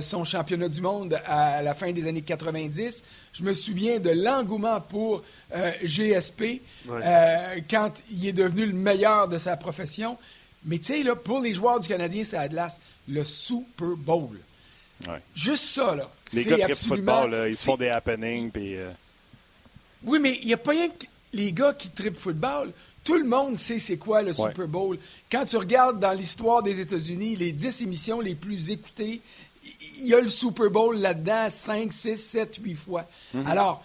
son 0.00 0.24
championnat 0.24 0.68
du 0.68 0.82
monde 0.82 1.18
à 1.24 1.62
la 1.62 1.72
fin 1.72 1.92
des 1.92 2.06
années 2.06 2.20
90. 2.20 3.04
Je 3.32 3.42
me 3.44 3.54
souviens 3.54 3.98
de 3.98 4.10
l'engouement 4.10 4.80
pour 4.82 5.22
GSP 5.82 6.60
quand 7.70 7.92
il 8.10 8.26
est 8.26 8.32
devenu 8.32 8.66
le 8.66 8.74
meilleur 8.74 9.28
de 9.28 9.38
sa 9.38 9.56
profession. 9.56 10.18
Mais 10.64 10.78
tu 10.78 10.86
sais, 10.86 11.02
là, 11.02 11.16
pour 11.16 11.40
les 11.40 11.54
joueurs 11.54 11.80
du 11.80 11.88
Canadien, 11.88 12.24
c'est 12.24 12.36
Atlas, 12.36 12.80
le 13.08 13.24
Super 13.24 13.96
Bowl. 13.96 14.38
Juste 15.34 15.64
ça, 15.64 15.94
là. 15.94 16.10
Les 16.32 16.44
gars 16.44 16.66
absolument... 16.66 17.22
football, 17.22 17.48
ils 17.48 17.56
font 17.56 17.76
des 17.76 17.88
happenings. 17.88 18.50
Euh, 18.56 18.92
Oui, 20.04 20.18
mais 20.20 20.38
il 20.40 20.46
n'y 20.46 20.54
a 20.54 20.58
pas 20.58 20.70
rien 20.70 20.88
que 20.88 21.06
les 21.32 21.52
gars 21.52 21.72
qui 21.72 21.90
trippent 21.90 22.18
football. 22.18 22.72
Tout 23.04 23.16
le 23.16 23.24
monde 23.24 23.56
sait 23.56 23.80
c'est 23.80 23.96
quoi 23.96 24.22
le 24.22 24.32
Super 24.32 24.68
Bowl. 24.68 24.98
Quand 25.30 25.44
tu 25.44 25.56
regardes 25.56 25.98
dans 25.98 26.12
l'histoire 26.12 26.62
des 26.62 26.80
États-Unis, 26.80 27.36
les 27.36 27.52
10 27.52 27.82
émissions 27.82 28.20
les 28.20 28.36
plus 28.36 28.70
écoutées, 28.70 29.20
il 29.98 30.06
y 30.06 30.14
a 30.14 30.20
le 30.20 30.28
Super 30.28 30.70
Bowl 30.70 30.96
là-dedans 30.96 31.48
5, 31.50 31.92
6, 31.92 32.16
7, 32.16 32.58
8 32.62 32.74
fois. 32.74 33.06
Mm-hmm. 33.34 33.46
Alors, 33.46 33.84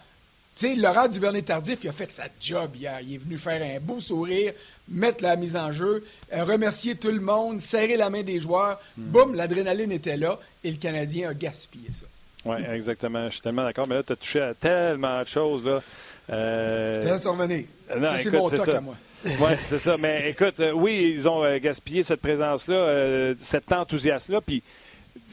sais, 0.58 0.74
Laurent 0.74 1.08
Duvernay-Tardif, 1.08 1.84
il 1.84 1.88
a 1.88 1.92
fait 1.92 2.10
sa 2.10 2.24
job 2.40 2.74
hier. 2.74 2.98
Il 3.02 3.14
est 3.14 3.18
venu 3.18 3.38
faire 3.38 3.62
un 3.62 3.80
beau 3.80 4.00
sourire, 4.00 4.52
mettre 4.88 5.22
la 5.22 5.36
mise 5.36 5.56
en 5.56 5.72
jeu, 5.72 6.02
euh, 6.32 6.44
remercier 6.44 6.96
tout 6.96 7.10
le 7.10 7.20
monde, 7.20 7.60
serrer 7.60 7.96
la 7.96 8.10
main 8.10 8.22
des 8.22 8.40
joueurs. 8.40 8.80
Hmm. 8.96 9.04
Boum, 9.04 9.34
l'adrénaline 9.34 9.92
était 9.92 10.16
là 10.16 10.38
et 10.64 10.70
le 10.70 10.76
Canadien 10.76 11.30
a 11.30 11.34
gaspillé 11.34 11.92
ça. 11.92 12.06
Oui, 12.44 12.56
exactement. 12.72 13.26
Je 13.26 13.34
suis 13.34 13.40
tellement 13.40 13.64
d'accord. 13.64 13.86
Mais 13.86 13.96
là, 13.96 14.02
tu 14.02 14.12
as 14.12 14.16
touché 14.16 14.40
à 14.40 14.54
tellement 14.54 15.20
de 15.22 15.26
choses. 15.26 15.64
Là. 15.64 15.82
Euh... 16.30 16.94
Je 16.94 17.00
te 17.00 17.06
laisse 17.06 17.26
revenir. 17.26 17.64
ça, 17.88 18.16
c'est 18.16 18.30
mon 18.30 18.48
toc 18.48 18.68
à 18.68 18.80
moi. 18.80 18.94
oui, 19.24 19.50
c'est 19.68 19.78
ça. 19.78 19.96
Mais 19.98 20.30
écoute, 20.30 20.60
euh, 20.60 20.70
oui, 20.72 21.12
ils 21.14 21.28
ont 21.28 21.44
euh, 21.44 21.58
gaspillé 21.58 22.02
cette 22.02 22.20
présence-là, 22.20 23.34
cet 23.40 23.72
enthousiasme-là. 23.72 24.40
Puis 24.40 24.62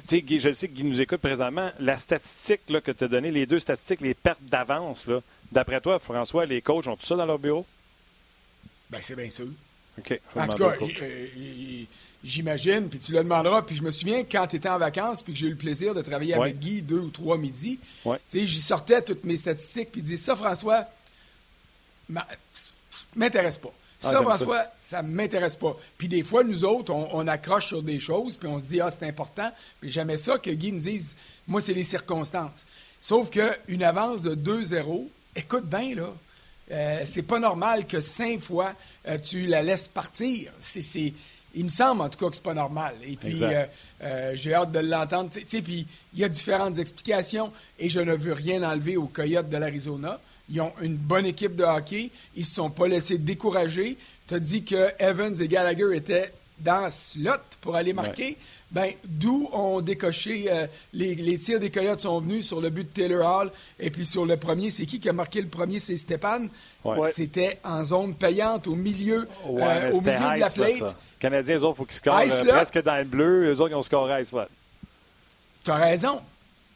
je 0.10 0.52
sais 0.52 0.68
que 0.68 0.82
nous 0.82 1.02
écoute 1.02 1.22
présentement. 1.22 1.72
La 1.80 1.98
statistique 1.98 2.62
que 2.66 2.92
tu 2.92 3.04
as 3.04 3.08
donnée, 3.08 3.32
les 3.32 3.46
deux 3.46 3.60
statistiques, 3.60 4.02
les 4.02 4.14
pertes 4.14 4.44
d'avance, 4.44 5.08
d'après 5.52 5.82
toi, 5.82 6.00
François, 6.00 6.46
les 6.46 6.62
coachs 6.62 6.88
ont 6.88 6.96
tout 6.96 7.06
ça 7.06 7.16
dans 7.16 7.26
leur 7.26 7.40
bureau? 7.40 7.66
Bien, 8.90 9.00
c'est 9.02 9.16
bien 9.16 9.30
sûr. 9.30 9.48
OK. 9.98 10.20
En 10.36 10.48
tout 10.48 10.58
cas, 10.58 10.74
j'imagine, 12.24 12.90
puis 12.90 13.00
tu 13.00 13.14
le 13.14 13.20
demanderas. 13.20 13.62
Puis 13.62 13.76
je 13.76 13.84
me 13.84 13.92
souviens 13.92 14.24
quand 14.24 14.48
tu 14.48 14.58
étais 14.58 14.70
en 14.70 14.78
vacances, 14.78 15.24
puis 15.24 15.34
que 15.34 15.40
j'ai 15.40 15.48
eu 15.48 15.52
le 15.52 15.56
plaisir 15.56 15.94
de 15.94 16.02
travailler 16.02 16.34
avec 16.34 16.60
Guy 16.60 16.82
deux 16.82 17.00
ou 17.00 17.10
trois 17.10 17.38
midis, 17.38 17.80
ouais. 18.04 18.18
j'y 18.34 18.62
sortais 18.62 19.02
toutes 19.02 19.24
mes 19.24 19.38
statistiques, 19.38 19.92
puis 19.92 20.02
il 20.02 20.04
dit 20.04 20.18
Ça, 20.18 20.36
François, 20.36 20.86
m'intéresse 23.16 23.58
pas. 23.58 23.74
Ah, 24.06 24.12
ça, 24.12 24.22
François, 24.22 24.66
ça 24.80 25.02
ne 25.02 25.10
m'intéresse 25.10 25.56
pas. 25.56 25.76
Puis 25.98 26.08
des 26.08 26.24
fois, 26.24 26.44
nous 26.44 26.64
autres, 26.64 26.94
on, 26.94 27.28
accroche 27.28 27.68
sur 27.68 27.82
des 27.82 28.00
choses, 28.00 28.38
puis 28.38 28.48
on 28.48 28.60
se 28.60 28.66
dit, 28.66 28.82
ah, 28.82 28.90
c'est 28.92 29.08
important. 29.08 29.52
Puis 29.82 29.90
jamais 29.90 30.18
ça 30.18 30.38
que 30.38 30.52
Guy 30.52 30.72
nous 30.72 30.80
dise, 30.80 31.16
moi, 31.48 31.60
c'est 31.60 31.74
les 31.74 31.84
circonstances. 31.84 32.66
Sauf 33.02 33.30
qu'une 33.30 33.84
avance 33.84 34.22
de 34.22 34.36
2-0, 34.36 35.08
écoute 35.36 35.66
bien, 35.66 35.96
là, 35.96 36.14
euh, 36.72 37.02
c'est 37.06 37.22
pas 37.22 37.40
normal 37.40 37.86
que 37.86 38.02
cinq 38.02 38.40
fois, 38.40 38.74
euh, 39.08 39.18
tu 39.20 39.46
la 39.46 39.62
laisses 39.62 39.88
partir. 39.88 40.52
C'est, 40.60 41.14
il 41.54 41.64
me 41.64 41.70
semble, 41.70 42.02
en 42.02 42.10
tout 42.10 42.18
cas, 42.18 42.30
que 42.30 42.36
c'est 42.36 42.44
pas 42.44 42.54
normal. 42.54 42.96
Et 43.04 43.16
puis, 43.16 43.40
euh, 43.44 44.32
j'ai 44.34 44.54
hâte 44.54 44.72
de 44.72 44.80
l'entendre. 44.80 45.30
Puis, 45.30 45.88
il 46.14 46.20
y 46.20 46.24
a 46.24 46.30
différentes 46.30 46.80
explications, 46.80 47.52
et 47.80 47.90
je 47.90 48.00
ne 48.00 48.16
veux 48.16 48.34
rien 48.34 48.64
enlever 48.64 48.98
aux 48.98 49.08
Coyotes 49.08 49.50
de 49.50 49.58
l'Arizona. 49.58 50.20
Ils 50.50 50.62
ont 50.62 50.74
une 50.82 50.96
bonne 50.96 51.26
équipe 51.26 51.56
de 51.56 51.64
hockey. 51.64 52.12
Ils 52.36 52.42
ne 52.42 52.46
se 52.46 52.56
sont 52.56 52.70
pas 52.70 52.88
laissés 52.88 53.18
décourager. 53.18 53.98
Tu 54.28 54.34
as 54.34 54.40
dit 54.40 54.64
que 54.64 54.92
Evans 55.00 55.36
et 55.42 55.48
Gallagher 55.48 55.96
étaient 55.96 56.32
dans 56.60 56.90
slot 56.90 57.32
pour 57.62 57.76
aller 57.76 57.94
marquer, 57.94 58.38
ben, 58.72 58.92
d'où 59.06 59.50
ont 59.52 59.82
décoché 59.82 60.46
euh, 60.50 60.68
les, 60.94 61.38
tirs 61.38 61.60
des 61.60 61.70
Coyotes 61.70 62.00
sont 62.00 62.20
venus 62.22 62.48
sur 62.48 62.62
le 62.62 62.70
but 62.70 62.84
de 62.84 62.94
Taylor 62.94 63.42
Hall. 63.42 63.52
Et 63.80 63.90
puis 63.90 64.06
sur 64.06 64.26
le 64.26 64.38
premier, 64.38 64.70
c'est 64.70 64.86
qui 64.86 65.00
qui 65.00 65.10
a 65.10 65.14
marqué 65.14 65.42
le 65.42 65.48
premier? 65.48 65.80
C'est 65.80 65.96
Stéphane. 65.96 66.50
C'était 67.12 67.60
en 67.64 67.84
zone 67.84 68.16
payante 68.16 68.68
au 68.68 68.76
milieu, 68.76 69.28
euh, 69.48 69.92
au 69.92 70.02
milieu 70.02 70.36
de 70.36 70.40
la 70.40 70.50
plate. 70.50 70.80
Les 70.80 70.82
Canadiens, 71.20 71.58
eux 71.58 71.64
autres, 71.64 71.76
il 71.76 71.78
faut 71.78 71.86
qu'ils 71.86 71.96
scorent 71.96 72.20
euh, 72.20 72.54
presque 72.54 72.84
dans 72.84 72.98
le 72.98 73.04
bleu. 73.06 73.52
Eux 73.52 73.62
autres, 73.62 73.72
ils 73.72 73.76
ont 73.76 73.82
scoré 73.82 74.22
ice 74.22 74.32
là. 74.32 74.48
Tu 75.64 75.72
as 75.72 75.76
raison. 75.76 76.22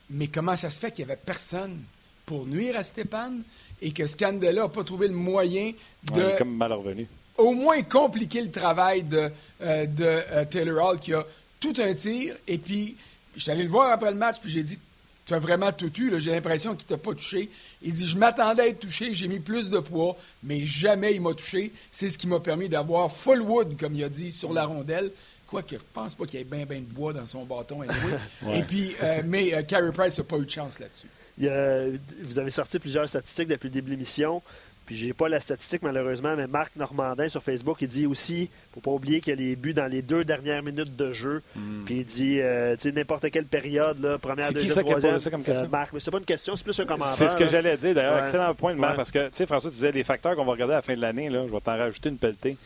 Mais 0.10 0.28
comment 0.28 0.56
ça 0.56 0.70
se 0.70 0.80
fait 0.80 0.92
qu'il 0.92 1.06
n'y 1.06 1.12
avait 1.12 1.22
personne 1.24 1.84
pour 2.30 2.46
nuire 2.46 2.78
à 2.78 2.84
Stéphane 2.84 3.42
et 3.82 3.92
que 3.92 4.06
Scandella 4.06 4.62
n'a 4.62 4.70
pas 4.70 4.84
trouvé 4.84 5.08
le 5.08 5.16
moyen 5.16 5.72
de. 6.04 6.38
comme 6.38 6.56
mal 6.56 6.72
revenu 6.74 7.08
au 7.40 7.54
moins 7.54 7.82
compliquer 7.82 8.42
le 8.42 8.52
travail 8.52 9.04
de, 9.04 9.32
euh, 9.62 9.86
de 9.86 10.04
euh, 10.04 10.46
Taylor 10.46 10.86
Hall 10.86 11.00
qui 11.00 11.14
a 11.14 11.26
tout 11.60 11.74
un 11.80 11.94
tir. 11.94 12.36
Et 12.48 12.58
puis, 12.58 12.96
je 13.36 13.42
suis 13.42 13.52
allé 13.52 13.64
le 13.64 13.70
voir 13.70 13.92
après 13.92 14.12
le 14.12 14.18
match, 14.18 14.38
puis 14.42 14.52
j'ai 14.52 14.62
dit 14.62 14.78
Tu 15.26 15.34
as 15.34 15.40
vraiment 15.40 15.72
tout 15.72 15.92
eu, 16.00 16.20
j'ai 16.20 16.32
l'impression 16.32 16.76
qu'il 16.76 16.86
t'a 16.86 16.98
pas 16.98 17.14
touché. 17.14 17.50
Il 17.82 17.94
dit 17.94 18.06
Je 18.06 18.18
m'attendais 18.18 18.62
à 18.64 18.68
être 18.68 18.80
touché, 18.80 19.14
j'ai 19.14 19.28
mis 19.28 19.40
plus 19.40 19.70
de 19.70 19.80
poids, 19.80 20.16
mais 20.44 20.66
jamais 20.66 21.16
il 21.16 21.22
m'a 21.22 21.34
touché. 21.34 21.72
C'est 21.92 22.10
ce 22.10 22.18
qui 22.18 22.28
m'a 22.28 22.40
permis 22.40 22.70
d'avoir 22.70 23.12
full 23.12 23.42
wood, 23.42 23.80
comme 23.80 23.96
il 23.96 24.04
a 24.04 24.10
dit, 24.10 24.32
sur 24.32 24.54
la 24.54 24.66
rondelle. 24.66 25.12
Quoique, 25.48 25.78
je 25.78 25.84
pense 25.94 26.14
pas 26.14 26.26
qu'il 26.26 26.40
y 26.40 26.42
ait 26.42 26.46
bien, 26.46 26.66
bien 26.66 26.80
de 26.80 26.84
bois 26.84 27.12
dans 27.12 27.26
son 27.26 27.44
bâton. 27.44 27.82
Et 28.54 28.62
puis, 28.64 28.96
euh, 29.02 29.24
mais 29.26 29.64
Carey 29.66 29.92
Price 29.92 30.20
n'a 30.20 30.24
pas 30.26 30.38
eu 30.38 30.46
de 30.46 30.50
chance 30.50 30.78
là-dessus. 30.78 31.08
Vous 31.40 32.40
avez 32.40 32.52
sorti 32.52 32.80
plusieurs 32.80 33.08
statistiques 33.08 33.48
depuis 33.48 33.68
le 33.68 33.74
début 33.74 33.88
de 33.88 33.96
l'émission. 33.96 34.42
Puis 34.90 34.96
j'ai 34.96 35.14
pas 35.14 35.30
la 35.30 35.40
statistique 35.40 35.84
malheureusement, 35.84 36.36
mais 36.36 36.48
Marc 36.48 36.76
Normandin 36.76 37.28
sur 37.30 37.44
Facebook, 37.44 37.78
il 37.82 37.88
dit 37.88 38.08
aussi, 38.08 38.50
faut 38.74 38.80
pas 38.80 38.90
oublier 38.90 39.22
qu'il 39.22 39.36
y 39.36 39.38
a 39.38 39.40
les 39.40 39.56
buts 39.56 39.76
dans 39.76 39.86
les 39.86 40.02
deux 40.02 40.26
dernières 40.26 40.64
minutes 40.64 40.96
de 40.96 41.12
jeu. 41.12 41.44
Hmm. 41.56 41.84
Puis 41.86 41.98
il 41.98 42.06
dit, 42.06 42.42
euh, 42.42 42.76
tu 42.76 42.82
sais, 42.82 42.92
n'importe 42.92 43.30
quelle 43.30 43.46
période, 43.46 44.02
là, 44.02 44.18
première, 44.18 44.52
deuxième, 44.52 44.84
troisième. 44.84 45.20
Ça 45.20 45.30
comme 45.30 45.44
question? 45.44 45.68
Euh, 45.68 45.70
Marc, 45.70 45.94
mais 45.94 46.00
c'est 46.00 46.10
pas 46.10 46.18
une 46.18 46.26
question, 46.26 46.56
c'est 46.56 46.64
plus 46.64 46.80
un 46.80 46.86
commentaire. 46.86 47.14
C'est 47.14 47.28
ce 47.28 47.36
que 47.36 47.46
j'allais 47.46 47.78
dire 47.78 47.94
d'ailleurs. 47.94 48.24
Excellent 48.24 48.56
point 48.56 48.74
de 48.74 48.80
Marc, 48.80 48.96
parce 48.96 49.12
que, 49.12 49.28
tu 49.28 49.38
sais, 49.38 49.46
François, 49.46 49.70
tu 49.70 49.76
disais 49.76 49.92
les 49.92 50.04
facteurs 50.04 50.36
qu'on 50.36 50.44
va 50.44 50.54
regarder 50.54 50.74
à 50.74 50.78
la 50.78 50.82
fin 50.82 50.96
de 50.96 51.02
l'année, 51.02 51.30
là, 51.30 51.46
je 51.46 51.52
vais 51.52 51.62
t'en 51.62 51.78
rajouter 51.78 52.10
une 52.10 52.18
pelletée. 52.18 52.58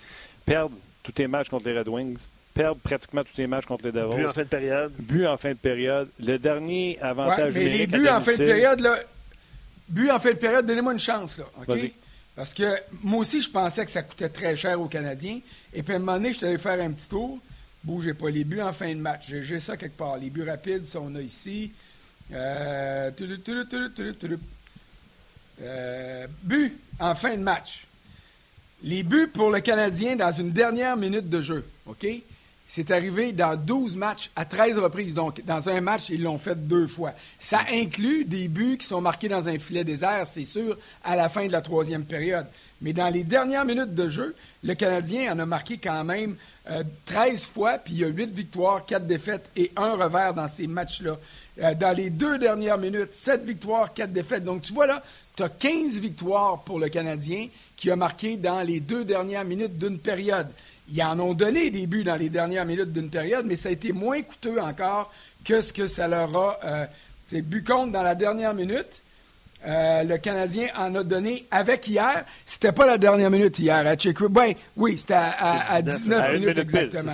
Perdre 0.45 0.71
tous 1.03 1.11
tes 1.11 1.27
matchs 1.27 1.49
contre 1.49 1.67
les 1.67 1.77
Red 1.77 1.89
Wings, 1.89 2.25
perdre 2.53 2.79
pratiquement 2.81 3.23
tous 3.23 3.37
les 3.37 3.47
matchs 3.47 3.65
contre 3.65 3.85
les 3.85 3.91
Devils. 3.91 4.15
But 4.15 4.27
en 4.27 4.33
fin 4.33 4.43
de 4.43 4.47
période. 4.47 4.93
But 4.99 5.27
en 5.27 5.37
fin 5.37 5.49
de 5.49 5.57
période. 5.57 6.09
Le 6.19 6.37
dernier 6.37 6.99
avantage 7.01 7.53
ouais, 7.53 7.63
mais 7.63 7.77
les 7.77 7.87
buts 7.87 8.07
en 8.07 8.21
fin 8.21 8.33
de 8.33 8.45
période, 8.45 8.79
là, 8.79 8.99
but 9.89 10.11
en 10.11 10.19
fin 10.19 10.31
de 10.31 10.37
période, 10.37 10.65
donnez-moi 10.65 10.93
une 10.93 10.99
chance, 10.99 11.39
là, 11.39 11.45
OK? 11.67 11.91
Parce 12.35 12.53
que 12.53 12.75
moi 13.03 13.19
aussi, 13.19 13.41
je 13.41 13.49
pensais 13.49 13.85
que 13.85 13.91
ça 13.91 14.01
coûtait 14.01 14.29
très 14.29 14.55
cher 14.55 14.79
aux 14.81 14.87
Canadiens. 14.87 15.39
Et 15.71 15.83
puis 15.83 15.93
à 15.93 15.97
un 15.97 15.99
moment 15.99 16.13
donné, 16.13 16.33
je 16.33 16.39
suis 16.39 16.47
allé 16.47 16.57
faire 16.57 16.79
un 16.81 16.91
petit 16.91 17.07
tour. 17.07 17.37
Bougez 17.83 18.15
pas. 18.15 18.29
Les 18.29 18.43
buts 18.43 18.61
en 18.61 18.73
fin 18.73 18.89
de 18.89 18.99
match. 18.99 19.27
J'ai 19.41 19.59
ça 19.59 19.77
quelque 19.77 19.97
part. 19.97 20.17
Les 20.17 20.31
buts 20.31 20.43
rapides, 20.43 20.85
ça, 20.85 20.99
on 20.99 21.13
a 21.15 21.21
ici. 21.21 21.71
Euh, 22.31 23.11
euh, 25.61 26.27
but 26.41 26.79
en 26.99 27.13
fin 27.13 27.37
de 27.37 27.43
match. 27.43 27.85
Les 28.81 29.03
buts 29.03 29.29
pour 29.31 29.51
le 29.51 29.59
Canadien 29.59 30.15
dans 30.15 30.31
une 30.31 30.51
dernière 30.51 30.97
minute 30.97 31.29
de 31.29 31.41
jeu. 31.41 31.65
OK? 31.85 32.07
C'est 32.65 32.91
arrivé 32.91 33.33
dans 33.33 33.55
12 33.55 33.97
matchs 33.97 34.31
à 34.35 34.45
13 34.45 34.77
reprises. 34.77 35.13
Donc, 35.13 35.43
dans 35.45 35.69
un 35.69 35.81
match, 35.81 36.09
ils 36.09 36.23
l'ont 36.23 36.37
fait 36.37 36.55
deux 36.55 36.87
fois. 36.87 37.11
Ça 37.37 37.61
inclut 37.71 38.25
des 38.25 38.47
buts 38.47 38.77
qui 38.77 38.87
sont 38.87 39.01
marqués 39.01 39.27
dans 39.27 39.49
un 39.49 39.59
filet 39.59 39.83
désert, 39.83 40.25
c'est 40.25 40.45
sûr, 40.45 40.77
à 41.03 41.15
la 41.15 41.29
fin 41.29 41.45
de 41.45 41.51
la 41.51 41.61
troisième 41.61 42.05
période. 42.05 42.47
Mais 42.81 42.93
dans 42.93 43.09
les 43.09 43.23
dernières 43.23 43.65
minutes 43.65 43.93
de 43.93 44.07
jeu, 44.07 44.35
le 44.63 44.73
Canadien 44.75 45.33
en 45.33 45.39
a 45.39 45.45
marqué 45.45 45.77
quand 45.77 46.03
même 46.03 46.35
13 47.05 47.43
euh, 47.43 47.53
fois, 47.53 47.77
puis 47.77 47.93
il 47.93 47.99
y 47.99 48.03
a 48.05 48.07
8 48.07 48.33
victoires, 48.33 48.85
4 48.85 49.05
défaites 49.05 49.49
et 49.55 49.71
un 49.75 49.95
revers 49.95 50.33
dans 50.33 50.47
ces 50.47 50.67
matchs-là. 50.67 51.17
Euh, 51.61 51.73
dans 51.75 51.95
les 51.95 52.09
deux 52.09 52.37
dernières 52.37 52.77
minutes, 52.77 53.13
7 53.13 53.43
victoires, 53.43 53.93
4 53.93 54.11
défaites. 54.11 54.43
Donc, 54.43 54.61
tu 54.61 54.73
vois 54.73 54.87
là, 54.87 55.03
tu 55.35 55.43
as 55.43 55.49
15 55.49 55.99
victoires 55.99 56.63
pour 56.63 56.79
le 56.79 56.89
Canadien 56.89 57.47
qui 57.75 57.91
a 57.91 57.95
marqué 57.95 58.37
dans 58.37 58.61
les 58.61 58.79
deux 58.79 59.03
dernières 59.05 59.45
minutes 59.45 59.77
d'une 59.77 59.99
période. 59.99 60.47
Ils 60.91 61.01
en 61.03 61.19
ont 61.19 61.33
donné 61.33 61.69
des 61.69 61.87
buts 61.87 62.03
dans 62.03 62.15
les 62.15 62.29
dernières 62.29 62.65
minutes 62.65 62.91
d'une 62.91 63.09
période, 63.09 63.45
mais 63.45 63.55
ça 63.55 63.69
a 63.69 63.71
été 63.71 63.91
moins 63.91 64.21
coûteux 64.21 64.59
encore 64.59 65.11
que 65.45 65.61
ce 65.61 65.71
que 65.71 65.87
ça 65.87 66.07
leur 66.07 66.35
a 66.35 66.57
euh, 66.63 66.85
but 67.41 67.65
contre 67.65 67.91
dans 67.91 68.03
la 68.03 68.15
dernière 68.15 68.53
minute. 68.53 69.01
Euh, 69.65 70.03
le 70.03 70.17
Canadien 70.17 70.67
en 70.75 70.93
a 70.95 71.03
donné 71.03 71.45
avec 71.49 71.87
hier. 71.87 72.25
C'était 72.45 72.73
pas 72.73 72.85
la 72.85 72.97
dernière 72.97 73.31
minute 73.31 73.57
hier 73.59 73.87
à 73.87 73.95
Czech 73.95 74.21
ben, 74.23 74.53
oui, 74.75 74.97
c'était 74.97 75.13
à, 75.13 75.81
19, 75.81 76.33
minutes 76.33 76.57
exactement. 76.57 77.11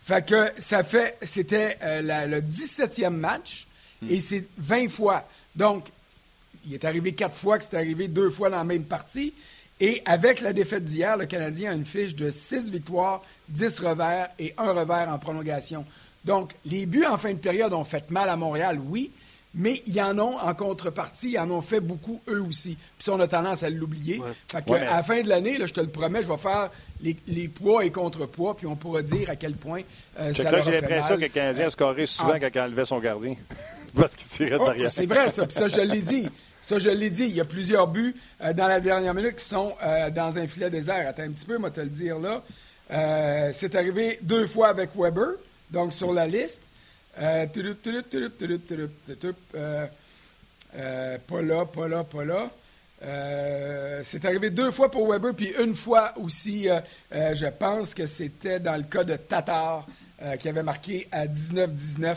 Fait 0.00 0.26
que 0.26 0.50
ça 0.58 0.82
fait, 0.82 1.16
c'était 1.22 1.78
euh, 1.82 2.26
le 2.26 2.40
17e 2.40 3.10
match 3.10 3.68
et 4.08 4.16
hmm. 4.16 4.20
c'est 4.20 4.44
20 4.58 4.88
fois. 4.88 5.24
Donc, 5.54 5.86
il 6.66 6.74
est 6.74 6.84
arrivé 6.84 7.12
quatre 7.12 7.36
fois 7.36 7.58
que 7.58 7.64
c'est 7.64 7.76
arrivé 7.76 8.08
deux 8.08 8.28
fois 8.28 8.50
dans 8.50 8.58
la 8.58 8.64
même 8.64 8.84
partie. 8.84 9.32
Et 9.80 10.02
avec 10.04 10.40
la 10.42 10.52
défaite 10.52 10.84
d'hier, 10.84 11.16
le 11.16 11.26
Canadien 11.26 11.72
a 11.72 11.74
une 11.74 11.86
fiche 11.86 12.14
de 12.14 12.30
6 12.30 12.70
victoires, 12.70 13.22
10 13.48 13.80
revers 13.80 14.28
et 14.38 14.54
un 14.58 14.72
revers 14.72 15.08
en 15.08 15.18
prolongation. 15.18 15.86
Donc, 16.24 16.52
les 16.66 16.84
buts 16.84 17.06
en 17.08 17.16
fin 17.16 17.32
de 17.32 17.38
période 17.38 17.72
ont 17.72 17.84
fait 17.84 18.10
mal 18.10 18.28
à 18.28 18.36
Montréal, 18.36 18.78
oui, 18.90 19.10
mais 19.54 19.82
ils 19.86 20.00
en 20.00 20.18
ont 20.18 20.38
en 20.38 20.54
contrepartie, 20.54 21.32
ils 21.32 21.38
en 21.38 21.50
ont 21.50 21.60
fait 21.60 21.80
beaucoup 21.80 22.20
eux 22.28 22.42
aussi. 22.42 22.76
Puis 22.76 23.04
ça, 23.04 23.12
on 23.14 23.20
a 23.20 23.26
tendance 23.26 23.62
à 23.62 23.70
l'oublier. 23.70 24.22
Fait 24.46 24.64
que, 24.64 24.74
à 24.74 24.96
la 24.96 25.02
fin 25.02 25.22
de 25.22 25.28
l'année, 25.28 25.58
je 25.58 25.72
te 25.72 25.80
le 25.80 25.88
promets, 25.88 26.22
je 26.22 26.28
vais 26.28 26.36
faire 26.36 26.70
les, 27.02 27.48
poids 27.48 27.84
et 27.84 27.90
contrepoids, 27.90 28.56
puis 28.56 28.66
on 28.66 28.76
pourra 28.76 29.02
dire 29.02 29.28
à 29.30 29.36
quel 29.36 29.54
point 29.54 29.80
euh, 30.18 30.32
ça 30.34 30.50
leur 30.50 30.60
a 30.60 30.70
J'ai 30.70 30.80
l'impression 30.80 31.16
que 31.16 31.22
le 31.22 31.28
Canadien 31.28 31.66
a 31.66 31.70
scoré 31.70 32.06
souvent 32.06 32.38
quand 32.38 32.50
il 32.54 32.60
enlevait 32.60 32.84
son 32.84 33.00
gardien. 33.00 33.34
Parce 33.94 34.14
qu'il 34.14 34.28
tirait 34.28 34.58
oh, 34.60 34.66
derrière. 34.66 34.90
C'est 34.90 35.06
vrai, 35.06 35.28
ça. 35.28 35.46
Puis 35.46 35.54
ça, 35.54 35.66
je 35.66 35.80
l'ai 35.80 36.00
dit. 36.00 36.28
Ça, 36.60 36.78
je 36.78 36.90
l'ai 36.90 37.10
dit. 37.10 37.24
Il 37.24 37.34
y 37.34 37.40
a 37.40 37.44
plusieurs 37.44 37.86
buts 37.86 38.14
euh, 38.42 38.52
dans 38.52 38.68
la 38.68 38.80
dernière 38.80 39.14
minute 39.14 39.36
qui 39.36 39.44
sont 39.44 39.74
euh, 39.82 40.10
dans 40.10 40.38
un 40.38 40.46
filet 40.46 40.70
désert. 40.70 41.08
Attends 41.08 41.22
un 41.22 41.30
petit 41.30 41.46
peu, 41.46 41.58
moi, 41.58 41.70
te 41.70 41.80
le 41.80 41.88
dire 41.88 42.18
là. 42.18 42.42
Euh, 42.90 43.50
c'est 43.52 43.74
arrivé 43.74 44.18
deux 44.22 44.46
fois 44.46 44.68
avec 44.68 44.90
Weber, 44.96 45.36
donc 45.70 45.92
sur 45.92 46.12
la 46.12 46.26
liste. 46.26 46.62
pas 47.16 47.46
là, 51.42 51.66
pas 51.66 51.88
là, 51.88 52.04
pas 52.04 52.24
là. 52.24 52.50
c'est 54.02 54.24
arrivé 54.24 54.50
deux 54.50 54.70
fois 54.70 54.90
pour 54.90 55.10
Weber, 55.10 55.34
puis 55.34 55.54
une 55.60 55.74
fois 55.74 56.12
aussi, 56.18 56.68
je 57.12 57.46
pense 57.46 57.94
que 57.94 58.06
c'était 58.06 58.58
dans 58.58 58.76
le 58.76 58.84
cas 58.84 59.04
de 59.04 59.14
Tatar, 59.14 59.86
qui 60.38 60.48
avait 60.48 60.64
marqué 60.64 61.06
à 61.12 61.26
19-19 61.26 62.16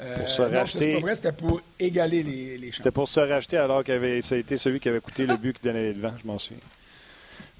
euh, 0.00 0.18
pour 0.18 0.28
se 0.28 0.42
racheter. 0.42 0.94
Non, 0.94 1.00
vrai, 1.00 1.14
c'était 1.14 1.32
pour 1.32 1.60
égaler 1.78 2.22
les, 2.22 2.58
les 2.58 2.66
chances. 2.70 2.78
C'était 2.78 2.90
pour 2.90 3.08
se 3.08 3.20
racheter 3.20 3.56
alors 3.56 3.84
que 3.84 4.20
ça 4.22 4.34
a 4.34 4.38
été 4.38 4.56
celui 4.56 4.80
qui 4.80 4.88
avait 4.88 5.00
coûté 5.00 5.26
le 5.26 5.36
but 5.36 5.58
qui 5.58 5.66
donnait 5.66 5.82
les 5.82 5.94
devants, 5.94 6.14
je 6.20 6.26
m'en 6.26 6.38
souviens. 6.38 6.62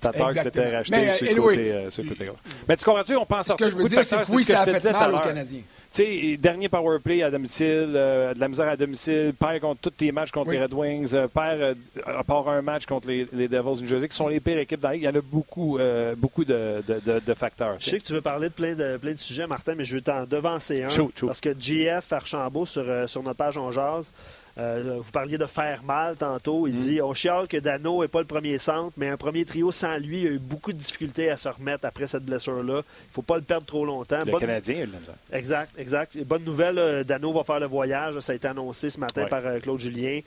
Tatar 0.01 0.29
qui 0.33 0.41
s'était 0.41 0.77
racheté 0.77 0.97
Mais, 0.97 1.13
sur, 1.13 1.27
anyway, 1.29 1.57
côté, 1.57 1.73
euh, 1.73 1.91
sur 1.91 2.03
le 2.03 2.09
côté 2.11 2.31
Mais 2.69 2.77
tu 2.77 2.85
comprends-tu, 2.85 3.17
on 3.17 3.27
pense 3.27 3.47
Ce 3.49 3.55
que 3.55 3.71
je 3.71 3.77
veux 3.77 3.85
dire, 3.85 4.05
c'est 4.05 4.23
que 4.23 4.33
oui, 4.33 4.45
ça 4.45 4.63
a 4.63 4.67
fait 4.67 4.93
mal 4.93 5.15
aux 5.15 5.21
Canadiens. 5.21 5.63
Tu 5.95 6.03
sais, 6.03 6.37
dernier 6.39 6.69
power 6.69 6.99
play 6.99 7.23
à 7.23 7.31
domicile, 7.31 7.93
euh, 7.95 8.35
de 8.35 8.41
la 8.41 8.49
misère 8.49 8.69
à 8.69 8.77
domicile, 8.77 9.33
perd 9.39 9.61
contre 9.61 9.81
tous 9.81 9.91
tes 9.91 10.11
matchs 10.11 10.33
contre 10.33 10.51
les 10.51 10.61
Red 10.61 10.75
Wings, 10.75 11.15
euh, 11.15 11.29
perd 11.29 11.61
euh, 11.61 11.75
à 12.05 12.25
part 12.25 12.49
un 12.49 12.63
match 12.63 12.85
contre 12.85 13.07
les, 13.07 13.29
les 13.33 13.47
Devils 13.47 13.77
du 13.77 13.83
New 13.85 13.89
Jersey, 13.89 14.09
qui 14.09 14.17
sont 14.17 14.27
les 14.27 14.41
pires 14.41 14.59
équipes 14.59 14.81
dans 14.81 14.89
la 14.89 14.97
Il 14.97 15.03
y 15.03 15.09
en 15.09 15.15
a 15.15 15.21
beaucoup, 15.21 15.79
beaucoup 16.17 16.45
de, 16.45 16.83
de, 16.85 17.21
de, 17.25 17.35
facteurs. 17.35 17.77
Je 17.79 17.91
sais 17.91 17.99
que 17.99 18.05
tu 18.05 18.13
veux 18.13 18.21
parler 18.21 18.49
de 18.49 18.53
plein 18.53 18.75
de, 18.75 18.97
plein 18.97 19.13
de 19.13 19.19
sujets, 19.19 19.47
Martin, 19.47 19.77
mais 19.77 19.85
je 19.85 19.95
veux 19.95 20.01
t'en 20.01 20.25
devancer 20.25 20.83
un. 20.83 20.89
Parce 21.27 21.41
que 21.41 21.55
GF 21.57 22.13
Archambault, 22.13 22.67
sur, 22.67 23.09
sur 23.09 23.23
notre 23.23 23.37
page 23.37 23.57
On 23.57 23.71
Jazz, 23.71 24.13
euh, 24.57 24.99
vous 24.99 25.11
parliez 25.11 25.37
de 25.37 25.47
faire 25.47 25.83
mal 25.83 26.17
tantôt. 26.17 26.67
Il 26.69 26.75
mm. 26.75 26.79
dit 26.79 27.03
on 27.03 27.13
chiale 27.13 27.49
que 27.49 27.57
Dano 27.57 28.03
n'est 28.03 28.09
pas 28.09 28.21
le 28.21 28.27
premier 28.27 28.59
centre, 28.59 28.93
mais 28.97 29.09
un 29.09 29.17
premier 29.17 29.45
trio 29.45 29.73
sans 29.73 29.97
lui, 29.99 30.23
il 30.23 30.27
a 30.27 30.31
eu 30.31 30.39
beaucoup 30.39 30.73
de 30.73 30.79
difficultés 30.79 31.31
à 31.31 31.37
se 31.37 31.49
remettre 31.49 31.85
après 31.87 32.07
cette 32.07 32.25
blessure-là. 32.25 32.83
Il 32.83 33.09
ne 33.09 33.15
faut 33.15 33.23
pas 33.23 33.37
le 33.37 33.43
perdre 33.43 33.67
trop 33.67 33.85
longtemps. 33.85 34.21
Le 34.25 34.39
Canadien, 34.39 34.85
il 34.85 35.37
Exact, 35.37 35.71
exact. 35.77 36.17
bonne 36.19 36.45
nouvelle, 36.45 37.05
Dano 37.05 37.33
va 37.33 37.43
faire 37.43 37.61
le 37.61 37.67
voyage. 37.67 38.19
Ça 38.21 38.33
a 38.33 38.35
été 38.37 38.47
annoncé 38.47 38.91
ce 38.91 39.01
matin 39.01 39.27
par 39.27 39.45
euh, 39.45 39.59
Claude 39.59 39.81
Julien. 39.81 40.21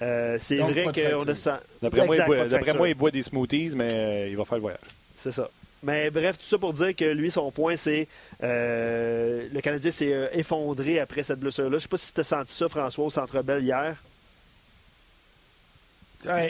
Euh, 0.00 0.36
c'est 0.38 0.56
vrai 0.56 0.84
qu'on 0.84 1.28
a 1.28 1.60
D'après 1.82 2.74
moi, 2.74 2.88
il 2.88 2.94
boit 2.94 3.10
des 3.10 3.22
smoothies, 3.22 3.72
mais 3.76 4.30
il 4.30 4.36
va 4.36 4.44
faire 4.44 4.58
le 4.58 4.62
voyage. 4.62 4.80
C'est 5.14 5.32
ça. 5.32 5.48
Mais 5.82 6.10
bref, 6.10 6.38
tout 6.38 6.44
ça 6.44 6.58
pour 6.58 6.72
dire 6.72 6.94
que 6.94 7.04
lui, 7.04 7.30
son 7.30 7.50
point, 7.50 7.76
c'est 7.76 8.06
euh, 8.42 9.48
le 9.52 9.60
Canadien 9.60 9.90
s'est 9.90 10.12
euh, 10.12 10.28
effondré 10.32 11.00
après 11.00 11.24
cette 11.24 11.40
blessure-là. 11.40 11.70
Je 11.70 11.74
ne 11.74 11.80
sais 11.80 11.88
pas 11.88 11.96
si 11.96 12.12
tu 12.12 12.20
as 12.20 12.24
senti 12.24 12.54
ça, 12.54 12.68
François, 12.68 13.04
au 13.04 13.10
Centre 13.10 13.42
Bell 13.42 13.62
hier. 13.62 13.96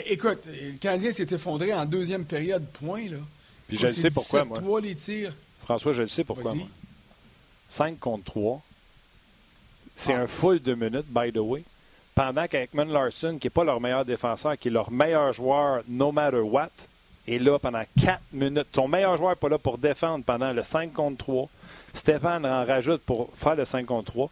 écoute, 0.05 0.45
le 0.45 0.77
Canadien 0.77 1.11
s'est 1.11 1.27
effondré 1.31 1.73
en 1.73 1.85
deuxième 1.85 2.25
période, 2.25 2.65
point. 2.73 3.09
Là. 3.09 3.17
Puis 3.67 3.77
je 3.77 3.87
le 3.87 3.91
sais 3.91 4.09
pourquoi, 4.11 4.45
moi. 4.45 4.57
3 4.57 4.81
les 4.81 4.95
tirs. 4.95 5.33
François, 5.61 5.93
je 5.93 6.01
le 6.03 6.07
sais 6.07 6.23
pourquoi, 6.23 6.53
moi. 6.53 6.67
5 7.69 7.99
contre 7.99 8.25
3. 8.25 8.61
C'est 9.95 10.13
ah. 10.13 10.21
un 10.21 10.27
full 10.27 10.59
de 10.59 10.75
minutes, 10.75 11.07
by 11.09 11.31
the 11.31 11.37
way. 11.37 11.63
Pendant 12.13 12.47
qu'Ekman 12.47 12.85
Larson, 12.85 13.37
qui 13.39 13.47
n'est 13.47 13.51
pas 13.51 13.63
leur 13.63 13.81
meilleur 13.81 14.05
défenseur, 14.05 14.55
qui 14.59 14.67
est 14.67 14.71
leur 14.71 14.91
meilleur 14.91 15.33
joueur, 15.33 15.81
no 15.87 16.11
matter 16.11 16.41
what, 16.41 16.69
est 17.27 17.39
là 17.39 17.59
pendant 17.59 17.83
4 18.01 18.19
minutes. 18.31 18.67
Ton 18.71 18.87
meilleur 18.87 19.17
joueur 19.17 19.31
n'est 19.31 19.35
pas 19.35 19.49
là 19.49 19.57
pour 19.57 19.77
défendre 19.77 20.23
pendant 20.25 20.51
le 20.51 20.63
5 20.63 20.93
contre 20.93 21.17
3. 21.17 21.49
Stéphane 21.93 22.45
en 22.45 22.65
rajoute 22.65 23.01
pour 23.01 23.29
faire 23.35 23.55
le 23.55 23.65
5 23.65 23.85
contre 23.85 24.11
3. 24.11 24.29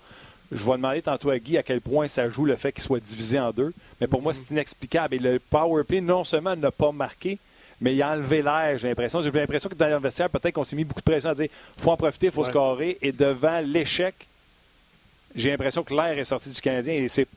Je 0.52 0.66
vais 0.66 0.72
demander 0.72 1.02
tantôt 1.02 1.30
à 1.30 1.40
Guy 1.40 1.58
à 1.58 1.64
quel 1.64 1.80
point 1.80 2.08
ça 2.10 2.30
joue 2.30 2.44
le 2.44 2.58
fait 2.58 2.74
qu'il 2.74 2.84
soit 2.84 3.00
divisé 3.00 3.40
en 3.40 3.52
deux. 3.52 3.74
Mais 4.02 4.08
pour 4.08 4.22
moi, 4.22 4.34
c'est 4.34 4.52
inexplicable. 4.52 5.16
Et 5.16 5.20
le 5.20 5.40
power 5.40 5.84
play, 5.86 6.02
non 6.02 6.26
seulement 6.26 6.56
n'a 6.56 6.72
pas 6.72 6.92
marqué, 6.92 7.40
mais 7.80 7.96
il 7.96 8.02
a 8.02 8.12
enlevé 8.12 8.42
l'air, 8.42 8.78
j'ai 8.78 8.90
l'impression. 8.90 9.22
J'ai 9.22 9.32
l'impression 9.32 9.70
que 9.70 9.76
dans 9.76 9.88
l'investiaire, 9.88 10.30
peut-être 10.30 10.54
qu'on 10.54 10.66
s'est 10.66 10.76
mis 10.76 10.84
beaucoup 10.84 11.00
de 11.00 11.10
pression 11.10 11.30
à 11.30 11.36
dire 11.36 11.48
faut 11.78 11.92
en 11.92 11.98
profiter, 11.98 12.28
il 12.28 12.34
faut 12.34 12.44
scorer. 12.44 12.98
Et 13.02 13.14
devant 13.14 13.62
l'échec, 13.62 14.28
j'ai 15.34 15.52
l'impression 15.52 15.84
que 15.84 15.94
l'air 15.94 16.18
est 16.18 16.26
sorti 16.26 16.50
du 16.50 16.60
Canadien 16.60 16.96
et 16.96 17.08
c'est 17.08 17.28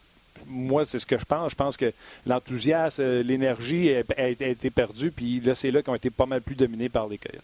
moi, 0.47 0.85
c'est 0.85 0.99
ce 0.99 1.07
que 1.07 1.19
je 1.19 1.25
pense. 1.25 1.51
Je 1.51 1.57
pense 1.57 1.77
que 1.77 1.93
l'enthousiasme, 2.27 3.03
euh, 3.03 3.23
l'énergie 3.23 3.91
a, 3.91 4.29
été 4.29 4.71
perdue, 4.71 5.11
puis 5.11 5.41
là, 5.41 5.55
c'est 5.55 5.71
là 5.71 5.83
qu'ils 5.83 5.93
ont 5.93 5.97
été 5.97 6.11
pas 6.11 6.27
mal 6.27 6.43
plus 6.43 6.55
dominés 6.55 6.89
par 6.89 7.09
les 7.09 7.19
Coyotes. 7.19 7.43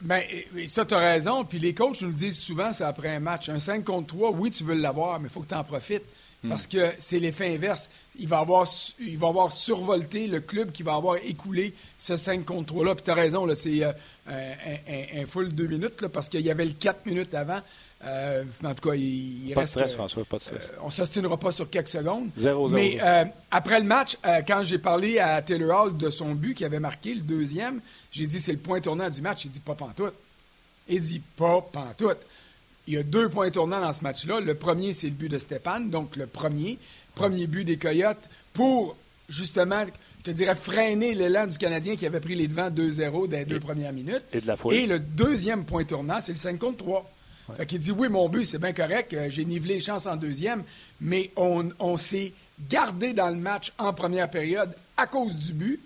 Bien, 0.00 0.20
ça, 0.66 0.84
tu 0.84 0.94
as 0.94 0.98
raison. 0.98 1.44
Puis 1.44 1.58
les 1.58 1.72
coachs 1.72 2.02
nous 2.02 2.08
le 2.08 2.14
disent 2.14 2.38
souvent, 2.38 2.72
c'est 2.72 2.84
après 2.84 3.08
un 3.08 3.20
match. 3.20 3.48
Un 3.48 3.58
5 3.58 3.84
contre 3.84 4.08
3, 4.08 4.32
oui, 4.32 4.50
tu 4.50 4.62
veux 4.64 4.74
l'avoir, 4.74 5.18
mais 5.18 5.28
il 5.28 5.32
faut 5.32 5.40
que 5.40 5.48
tu 5.48 5.54
en 5.54 5.64
profites. 5.64 6.04
Hmm. 6.44 6.48
Parce 6.48 6.66
que 6.66 6.92
c'est 6.98 7.18
l'effet 7.18 7.54
inverse. 7.54 7.88
Il 8.18 8.28
va, 8.28 8.40
avoir, 8.40 8.68
il 9.00 9.16
va 9.16 9.28
avoir 9.28 9.50
survolté 9.50 10.26
le 10.26 10.40
club 10.40 10.72
qui 10.72 10.82
va 10.82 10.94
avoir 10.94 11.16
écoulé 11.16 11.72
ce 11.96 12.16
5 12.16 12.44
contre 12.44 12.74
3-là. 12.74 12.94
Puis 12.94 13.04
tu 13.04 13.10
as 13.10 13.14
raison, 13.14 13.48
c'est 13.54 13.82
euh, 13.82 13.92
un, 14.28 15.24
full 15.24 15.54
deux 15.54 15.66
minutes, 15.66 16.06
parce 16.08 16.28
qu'il 16.28 16.42
y 16.42 16.50
avait 16.50 16.66
le 16.66 16.72
4 16.72 17.06
minutes 17.06 17.32
avant. 17.32 17.60
Euh, 18.04 18.44
en 18.62 18.74
tout 18.74 18.90
cas, 18.90 18.94
il, 18.94 19.52
pas 19.54 19.62
reste. 19.62 19.74
De 19.76 19.78
stress, 19.78 19.94
François, 19.94 20.24
pas 20.26 20.36
de 20.36 20.42
stress. 20.42 20.68
Euh, 20.68 20.80
on 20.82 20.86
ne 20.86 20.92
s'ostinera 20.92 21.38
pas 21.38 21.50
sur 21.50 21.70
quelques 21.70 21.88
secondes. 21.88 22.28
0, 22.36 22.68
0, 22.68 22.76
Mais 22.76 22.98
après 23.50 23.80
le 23.80 23.86
match, 23.86 24.18
quand 24.46 24.62
j'ai 24.64 24.78
parlé 24.78 25.18
à 25.18 25.40
Taylor 25.40 25.86
Hall 25.86 25.96
de 25.96 26.10
son 26.10 26.34
but 26.34 26.52
qui 26.52 26.66
avait 26.66 26.78
marqué, 26.78 27.14
le 27.14 27.22
deuxième, 27.22 27.80
j'ai 28.10 28.26
dit 28.26 28.38
c'est 28.38 28.52
le 28.52 28.58
point 28.58 28.82
tournant 28.82 29.08
du 29.08 29.22
match. 29.22 29.46
Il 29.46 29.50
dit 29.50 29.60
pas 29.60 29.74
pantoute. 29.74 30.14
Il 30.88 31.00
dit 31.00 31.22
pas 31.36 31.62
pantoute. 31.72 32.18
Il 32.86 32.94
y 32.94 32.98
a 32.98 33.02
deux 33.02 33.28
points 33.28 33.50
tournants 33.50 33.80
dans 33.80 33.92
ce 33.92 34.02
match-là. 34.02 34.40
Le 34.40 34.54
premier, 34.54 34.92
c'est 34.92 35.06
le 35.06 35.14
but 35.14 35.28
de 35.28 35.38
Stéphane, 35.38 35.90
donc 35.90 36.16
le 36.16 36.26
premier. 36.26 36.78
Premier 37.14 37.46
but 37.46 37.64
des 37.64 37.78
Coyotes 37.78 38.28
pour, 38.52 38.96
justement, 39.28 39.84
je 40.18 40.22
te 40.24 40.30
dirais, 40.30 40.54
freiner 40.54 41.14
l'élan 41.14 41.46
du 41.46 41.56
Canadien 41.56 41.96
qui 41.96 42.06
avait 42.06 42.20
pris 42.20 42.34
les 42.34 42.46
devants 42.48 42.70
2-0 42.70 43.28
dans 43.28 43.36
les 43.36 43.44
deux 43.44 43.60
premières 43.60 43.92
minutes. 43.92 44.24
Et, 44.32 44.40
de 44.40 44.46
la 44.46 44.56
et 44.70 44.86
le 44.86 44.98
deuxième 44.98 45.64
point 45.64 45.84
tournant, 45.84 46.20
c'est 46.20 46.32
le 46.32 46.38
5 46.38 46.58
contre 46.58 46.78
3. 46.78 47.10
Ouais. 47.48 47.64
dit 47.66 47.92
oui, 47.92 48.08
mon 48.08 48.28
but, 48.28 48.46
c'est 48.46 48.58
bien 48.58 48.72
correct, 48.72 49.12
euh, 49.12 49.26
j'ai 49.28 49.44
nivelé 49.44 49.74
les 49.74 49.80
chances 49.80 50.06
en 50.06 50.16
deuxième, 50.16 50.62
mais 51.00 51.30
on, 51.36 51.68
on 51.78 51.98
s'est 51.98 52.32
gardé 52.70 53.12
dans 53.12 53.28
le 53.28 53.36
match 53.36 53.72
en 53.78 53.92
première 53.92 54.30
période 54.30 54.74
à 54.96 55.06
cause 55.06 55.36
du 55.36 55.52
but, 55.52 55.80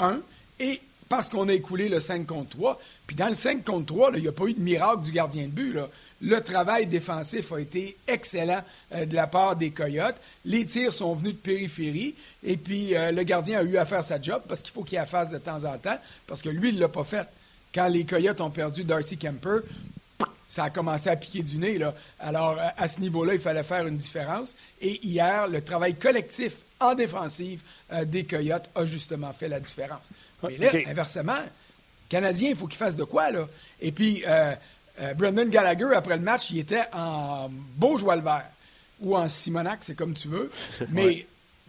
un, 0.00 0.20
et 0.58 0.80
parce 1.12 1.28
qu'on 1.28 1.46
a 1.50 1.52
écoulé 1.52 1.90
le 1.90 2.00
5 2.00 2.26
contre 2.26 2.56
3. 2.56 2.78
Puis 3.06 3.14
dans 3.14 3.28
le 3.28 3.34
5 3.34 3.62
contre 3.66 3.84
3, 3.84 4.12
il 4.14 4.22
n'y 4.22 4.28
a 4.28 4.32
pas 4.32 4.46
eu 4.46 4.54
de 4.54 4.62
miracle 4.62 5.02
du 5.02 5.12
gardien 5.12 5.42
de 5.42 5.50
but. 5.50 5.76
Le 6.22 6.40
travail 6.40 6.86
défensif 6.86 7.52
a 7.52 7.60
été 7.60 7.98
excellent 8.08 8.62
euh, 8.94 9.04
de 9.04 9.14
la 9.14 9.26
part 9.26 9.54
des 9.54 9.72
Coyotes. 9.72 10.16
Les 10.46 10.64
tirs 10.64 10.94
sont 10.94 11.12
venus 11.12 11.34
de 11.34 11.38
périphérie. 11.38 12.14
Et 12.42 12.56
puis 12.56 12.96
euh, 12.96 13.12
le 13.12 13.24
gardien 13.24 13.58
a 13.58 13.62
eu 13.62 13.76
à 13.76 13.84
faire 13.84 14.02
sa 14.02 14.18
job 14.22 14.40
parce 14.48 14.62
qu'il 14.62 14.72
faut 14.72 14.84
qu'il 14.84 14.96
la 14.96 15.04
fasse 15.04 15.28
de 15.28 15.36
temps 15.36 15.62
en 15.64 15.76
temps. 15.76 15.98
Parce 16.26 16.40
que 16.40 16.48
lui, 16.48 16.70
il 16.70 16.76
ne 16.76 16.80
l'a 16.80 16.88
pas 16.88 17.04
fait. 17.04 17.28
Quand 17.74 17.88
les 17.88 18.06
Coyotes 18.06 18.40
ont 18.40 18.50
perdu 18.50 18.82
Darcy 18.82 19.18
Kemper, 19.18 19.58
ça 20.48 20.64
a 20.64 20.70
commencé 20.70 21.10
à 21.10 21.16
piquer 21.16 21.42
du 21.42 21.58
nez. 21.58 21.76
Là. 21.76 21.92
Alors, 22.20 22.58
à 22.58 22.88
ce 22.88 23.00
niveau-là, 23.00 23.34
il 23.34 23.40
fallait 23.40 23.62
faire 23.64 23.86
une 23.86 23.98
différence. 23.98 24.56
Et 24.80 24.98
hier, 25.06 25.46
le 25.46 25.60
travail 25.60 25.94
collectif 25.94 26.64
en 26.84 26.94
défensive 26.94 27.62
euh, 27.92 28.04
des 28.04 28.24
Coyotes 28.24 28.68
a 28.74 28.84
justement 28.84 29.32
fait 29.32 29.48
la 29.48 29.60
différence. 29.60 30.10
Mais 30.42 30.56
là, 30.58 30.70
inversement, 30.86 31.38
Canadien, 32.08 32.50
il 32.50 32.56
faut 32.56 32.66
qu'il 32.66 32.78
fasse 32.78 32.96
de 32.96 33.04
quoi, 33.04 33.30
là? 33.30 33.48
Et 33.80 33.92
puis, 33.92 34.22
euh, 34.26 34.54
euh, 35.00 35.14
Brendan 35.14 35.48
Gallagher, 35.48 35.94
après 35.94 36.16
le 36.16 36.22
match, 36.22 36.50
il 36.50 36.58
était 36.58 36.84
en 36.92 37.48
beau 37.76 37.96
joie 37.96 38.16
le 38.16 38.22
vert 38.22 38.50
ou 39.00 39.16
en 39.16 39.28
Simonac, 39.28 39.78
c'est 39.80 39.94
comme 39.94 40.14
tu 40.14 40.28
veux. 40.28 40.50
Mais 40.90 41.26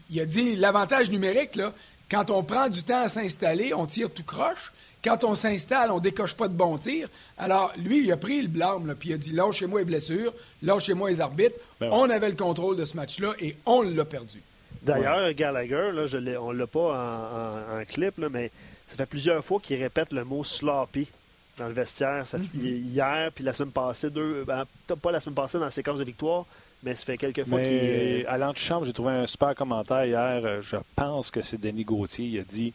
il 0.09 0.19
a 0.19 0.25
dit 0.25 0.55
l'avantage 0.55 1.09
numérique, 1.09 1.55
là, 1.55 1.73
quand 2.09 2.29
on 2.29 2.43
prend 2.43 2.69
du 2.69 2.83
temps 2.83 3.03
à 3.03 3.09
s'installer, 3.09 3.73
on 3.73 3.85
tire 3.85 4.11
tout 4.11 4.23
croche. 4.23 4.71
Quand 5.03 5.23
on 5.25 5.35
s'installe, 5.35 5.91
on 5.91 5.99
décoche 5.99 6.35
pas 6.35 6.47
de 6.47 6.53
bons 6.53 6.77
tirs. 6.77 7.09
Alors, 7.37 7.73
lui, 7.77 8.03
il 8.03 8.11
a 8.11 8.17
pris 8.17 8.41
le 8.41 8.47
blâme, 8.47 8.95
puis 8.97 9.09
il 9.09 9.13
a 9.13 9.17
dit 9.17 9.31
lâchez-moi 9.33 9.79
les 9.79 9.85
blessures, 9.85 10.33
lâchez-moi 10.61 11.09
les 11.09 11.19
arbitres. 11.19 11.59
Ben 11.79 11.89
on 11.91 12.09
avait 12.09 12.29
le 12.29 12.35
contrôle 12.35 12.77
de 12.77 12.85
ce 12.85 12.95
match-là 12.95 13.33
et 13.39 13.57
on 13.65 13.81
l'a 13.81 14.05
perdu. 14.05 14.41
D'ailleurs, 14.83 15.33
Gallagher, 15.33 15.91
là, 15.93 16.05
je 16.05 16.17
on 16.37 16.53
ne 16.53 16.59
l'a 16.59 16.67
pas 16.67 17.79
en, 17.79 17.85
clip, 17.85 18.17
mais 18.17 18.51
ça 18.87 18.97
fait 18.97 19.05
plusieurs 19.05 19.43
fois 19.43 19.59
qu'il 19.61 19.81
répète 19.81 20.11
le 20.11 20.23
mot 20.23 20.43
sloppy 20.43 21.07
dans 21.57 21.67
le 21.67 21.73
vestiaire. 21.73 22.25
Ça, 22.27 22.37
mm-hmm. 22.37 22.59
Hier, 22.91 23.31
puis 23.33 23.43
la 23.43 23.53
semaine 23.53 23.71
passée, 23.71 24.09
deux, 24.09 24.43
ben, 24.45 24.65
pas 25.01 25.11
la 25.11 25.19
semaine 25.19 25.35
passée 25.35 25.57
dans 25.57 25.65
la 25.65 25.71
séquence 25.71 25.99
de 25.99 26.03
victoire, 26.03 26.45
mais 26.83 26.95
ça 26.95 27.05
fait 27.05 27.17
quelques 27.17 27.47
fois 27.47 27.61
qu'il. 27.61 28.25
À 28.27 28.37
l'antichambre, 28.37 28.85
j'ai 28.85 28.93
trouvé 28.93 29.13
un 29.13 29.27
super 29.27 29.55
commentaire 29.55 30.05
hier. 30.05 30.61
Je 30.61 30.77
pense 30.95 31.31
que 31.31 31.41
c'est 31.41 31.59
Denis 31.59 31.85
Gauthier. 31.85 32.25
Il 32.25 32.39
a 32.39 32.43
dit 32.43 32.73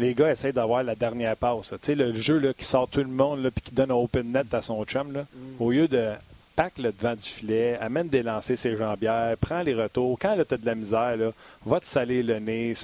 les 0.00 0.14
gars 0.14 0.30
essayent 0.30 0.52
d'avoir 0.52 0.82
la 0.82 0.94
dernière 0.94 1.36
passe. 1.36 1.68
Tu 1.68 1.76
sais, 1.82 1.94
le 1.94 2.12
jeu 2.12 2.38
là, 2.38 2.54
qui 2.54 2.64
sort 2.64 2.88
tout 2.88 3.00
le 3.00 3.06
monde 3.06 3.46
et 3.46 3.60
qui 3.60 3.72
donne 3.72 3.90
un 3.90 3.94
open 3.94 4.32
net 4.32 4.52
à 4.54 4.62
son 4.62 4.84
chum, 4.84 5.12
là, 5.12 5.22
mm. 5.22 5.62
au 5.62 5.70
lieu 5.70 5.88
de 5.88 6.12
pack 6.60 6.76
le 6.76 6.92
devant 6.92 7.14
du 7.14 7.22
filet, 7.22 7.78
amène 7.80 8.08
des 8.08 8.22
lancers 8.22 8.58
ses 8.58 8.76
jambières, 8.76 9.34
prends 9.40 9.62
les 9.62 9.74
retours. 9.74 10.18
Quand 10.20 10.34
tu 10.34 10.54
as 10.54 10.58
de 10.58 10.66
la 10.66 10.74
misère, 10.74 11.16
là, 11.16 11.32
va 11.64 11.80
te 11.80 11.86
saler 11.86 12.22
le 12.22 12.38
nez. 12.38 12.74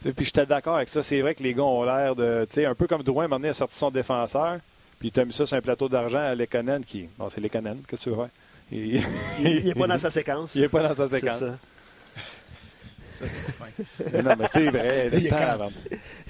Puis 0.00 0.26
j'étais 0.26 0.46
d'accord 0.46 0.76
avec 0.76 0.88
ça. 0.88 1.02
C'est 1.02 1.20
vrai 1.20 1.34
que 1.34 1.42
les 1.42 1.54
gars 1.54 1.64
ont 1.64 1.82
l'air 1.82 2.14
de. 2.14 2.46
Tu 2.48 2.54
sais, 2.54 2.66
un 2.66 2.74
peu 2.74 2.86
comme 2.86 3.02
Drouin, 3.02 3.26
m'a 3.26 3.36
a 3.48 3.52
sorti 3.52 3.76
son 3.76 3.90
défenseur, 3.90 4.58
puis 5.00 5.10
tu 5.10 5.18
as 5.18 5.24
mis 5.24 5.32
ça 5.32 5.44
sur 5.44 5.56
un 5.56 5.60
plateau 5.60 5.88
d'argent 5.88 6.20
à 6.20 6.36
Lekonen 6.36 6.84
qui. 6.84 7.08
Bon, 7.18 7.28
c'est 7.30 7.40
Lekonen, 7.40 7.78
qu'est-ce 7.88 8.04
que 8.04 8.10
tu 8.10 8.16
veux 8.16 8.28
Il 8.70 9.64
n'est 9.64 9.74
pas 9.74 9.88
dans 9.88 9.98
sa 9.98 10.10
séquence. 10.10 10.54
Il 10.54 10.62
n'est 10.62 10.68
pas 10.68 10.86
dans 10.86 10.94
sa 10.94 11.08
séquence. 11.08 11.44
Ça, 13.10 13.28
c'est 13.28 13.38
pas 13.46 13.52
fin. 13.52 14.22
non, 14.22 14.34
mais 14.38 14.46
c'est 14.50 14.70
vrai. 14.70 15.06
il, 15.12 15.24
y 15.24 15.28
quand, 15.28 15.68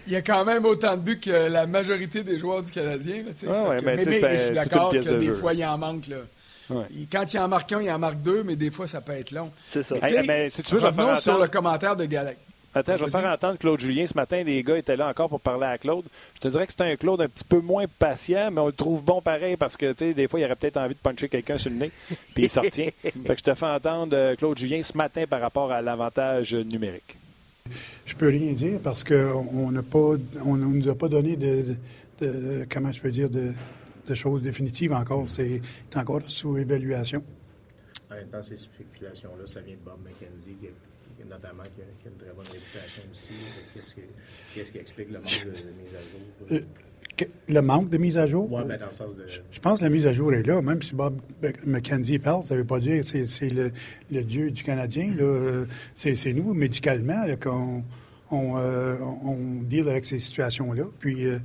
il 0.06 0.12
y 0.12 0.16
a 0.16 0.22
quand 0.22 0.44
même 0.44 0.66
autant 0.66 0.98
de 0.98 1.02
buts 1.02 1.18
que 1.18 1.48
la 1.48 1.66
majorité 1.66 2.22
des 2.22 2.38
joueurs 2.38 2.62
du 2.62 2.70
Canadien. 2.70 3.24
ouais, 3.24 3.78
mais, 3.82 3.96
mais, 4.04 4.36
je 4.36 4.42
suis 4.42 4.54
d'accord 4.54 4.92
que 4.92 4.98
des 5.18 5.32
fois, 5.32 5.54
il 5.54 5.64
en 5.64 5.78
manque. 5.78 6.08
Là. 6.08 6.18
Quand 7.10 7.32
il 7.32 7.38
en 7.38 7.48
marque 7.48 7.72
un, 7.72 7.82
il 7.82 7.90
en 7.90 7.98
marque 7.98 8.20
deux, 8.22 8.42
mais 8.42 8.56
des 8.56 8.70
fois, 8.70 8.86
ça 8.86 9.00
peut 9.00 9.12
être 9.12 9.30
long. 9.30 9.50
C'est 9.64 9.82
ça. 9.82 9.96
Mais, 10.26 10.48
si 10.50 10.62
tu 10.62 10.74
veux, 10.74 10.80
revenons 10.80 11.14
sur 11.14 11.38
le 11.38 11.48
commentaire 11.48 11.96
de 11.96 12.04
Galac. 12.04 12.38
Attends, 12.76 12.96
je 12.96 13.04
vais 13.04 13.10
faire 13.10 13.30
entendre 13.30 13.56
Claude 13.56 13.78
Julien. 13.78 14.04
Ce 14.04 14.14
matin, 14.14 14.42
les 14.42 14.62
gars 14.64 14.76
étaient 14.76 14.96
là 14.96 15.08
encore 15.08 15.28
pour 15.28 15.40
parler 15.40 15.66
à 15.66 15.78
Claude. 15.78 16.06
Je 16.34 16.40
te 16.40 16.48
dirais 16.48 16.66
que 16.66 16.72
c'est 16.76 16.82
un 16.82 16.96
Claude 16.96 17.20
un 17.20 17.28
petit 17.28 17.44
peu 17.44 17.60
moins 17.60 17.84
patient, 17.86 18.50
mais 18.50 18.60
on 18.60 18.66
le 18.66 18.72
trouve 18.72 19.04
bon 19.04 19.22
pareil 19.22 19.56
parce 19.56 19.76
que, 19.76 19.92
tu 19.92 19.98
sais, 19.98 20.14
des 20.14 20.26
fois, 20.26 20.40
il 20.40 20.44
aurait 20.44 20.56
peut-être 20.56 20.78
envie 20.78 20.94
de 20.94 20.98
puncher 20.98 21.28
quelqu'un 21.28 21.56
sur 21.56 21.70
le 21.70 21.76
nez, 21.76 21.92
puis 22.34 22.44
il 22.44 22.50
s'en 22.50 22.62
fait 22.62 22.92
que 23.02 23.36
je 23.36 23.42
te 23.42 23.54
fais 23.54 23.66
entendre 23.66 24.16
euh, 24.16 24.34
Claude 24.34 24.58
Julien 24.58 24.82
ce 24.82 24.96
matin 24.96 25.24
par 25.30 25.40
rapport 25.40 25.70
à 25.70 25.82
l'avantage 25.82 26.52
numérique. 26.52 27.16
Je 28.04 28.14
peux 28.14 28.28
rien 28.28 28.52
dire 28.52 28.80
parce 28.82 29.04
qu'on 29.04 29.70
n'a 29.70 29.82
pas, 29.82 30.16
on 30.44 30.56
ne 30.56 30.66
nous 30.66 30.88
a 30.88 30.94
pas 30.94 31.08
donné 31.08 31.36
de, 31.36 31.76
comment 32.70 32.90
je 32.90 33.00
peux 33.00 33.10
dire, 33.10 33.30
de, 33.30 33.52
choses 34.12 34.42
définitives 34.42 34.92
encore. 34.92 35.28
C'est 35.28 35.62
encore 35.96 36.20
sous 36.26 36.58
évaluation. 36.58 37.24
Dans 38.30 38.42
ces 38.42 38.58
spéculations-là, 38.58 39.46
ça 39.46 39.60
vient 39.60 39.74
de 39.74 39.80
Bob 39.84 39.98
McKenzie 40.04 40.56
qui 40.60 40.68
notamment 41.28 41.62
qui 41.62 41.80
a, 41.80 42.10
une 42.10 42.16
très 42.16 42.32
bonne 42.32 42.44
réputation 42.44 43.02
aussi. 43.12 43.32
Qu'est-ce 44.54 44.72
qui, 44.72 44.78
explique 44.78 45.10
le 45.10 45.18
manque 45.18 45.44
de, 45.44 45.50
mise 45.50 45.94
à 45.94 46.00
jour? 46.00 46.20
Euh, 46.52 46.60
le 47.48 47.60
manque 47.60 47.90
de 47.90 47.98
mise 47.98 48.18
à 48.18 48.26
jour? 48.26 48.50
Oui, 48.50 48.62
ben 48.66 48.78
dans 48.78 48.86
le 48.86 48.92
sens 48.92 49.16
de... 49.16 49.24
Je 49.50 49.60
pense 49.60 49.80
que 49.80 49.84
la 49.84 49.90
mise 49.90 50.06
à 50.06 50.12
jour 50.12 50.32
est 50.32 50.42
là. 50.42 50.60
Même 50.62 50.82
si 50.82 50.94
Bob 50.94 51.20
McKenzie 51.64 52.18
parle, 52.18 52.44
ça 52.44 52.54
ne 52.54 52.60
veut 52.60 52.66
pas 52.66 52.80
dire 52.80 53.04
que 53.04 53.26
c'est 53.26 53.50
le, 53.50 53.72
le, 54.10 54.22
dieu 54.22 54.50
du 54.50 54.62
Canadien. 54.62 55.14
C'est 55.94 56.32
nous, 56.32 56.54
médicalement, 56.54 57.24
qu'on 57.40 57.84
on, 58.30 58.58
euh, 58.58 58.96
on, 59.00 59.62
deal 59.62 59.88
avec 59.88 60.04
ces 60.04 60.18
situations-là. 60.18 60.84
Puis, 60.98 61.26
euh, 61.26 61.38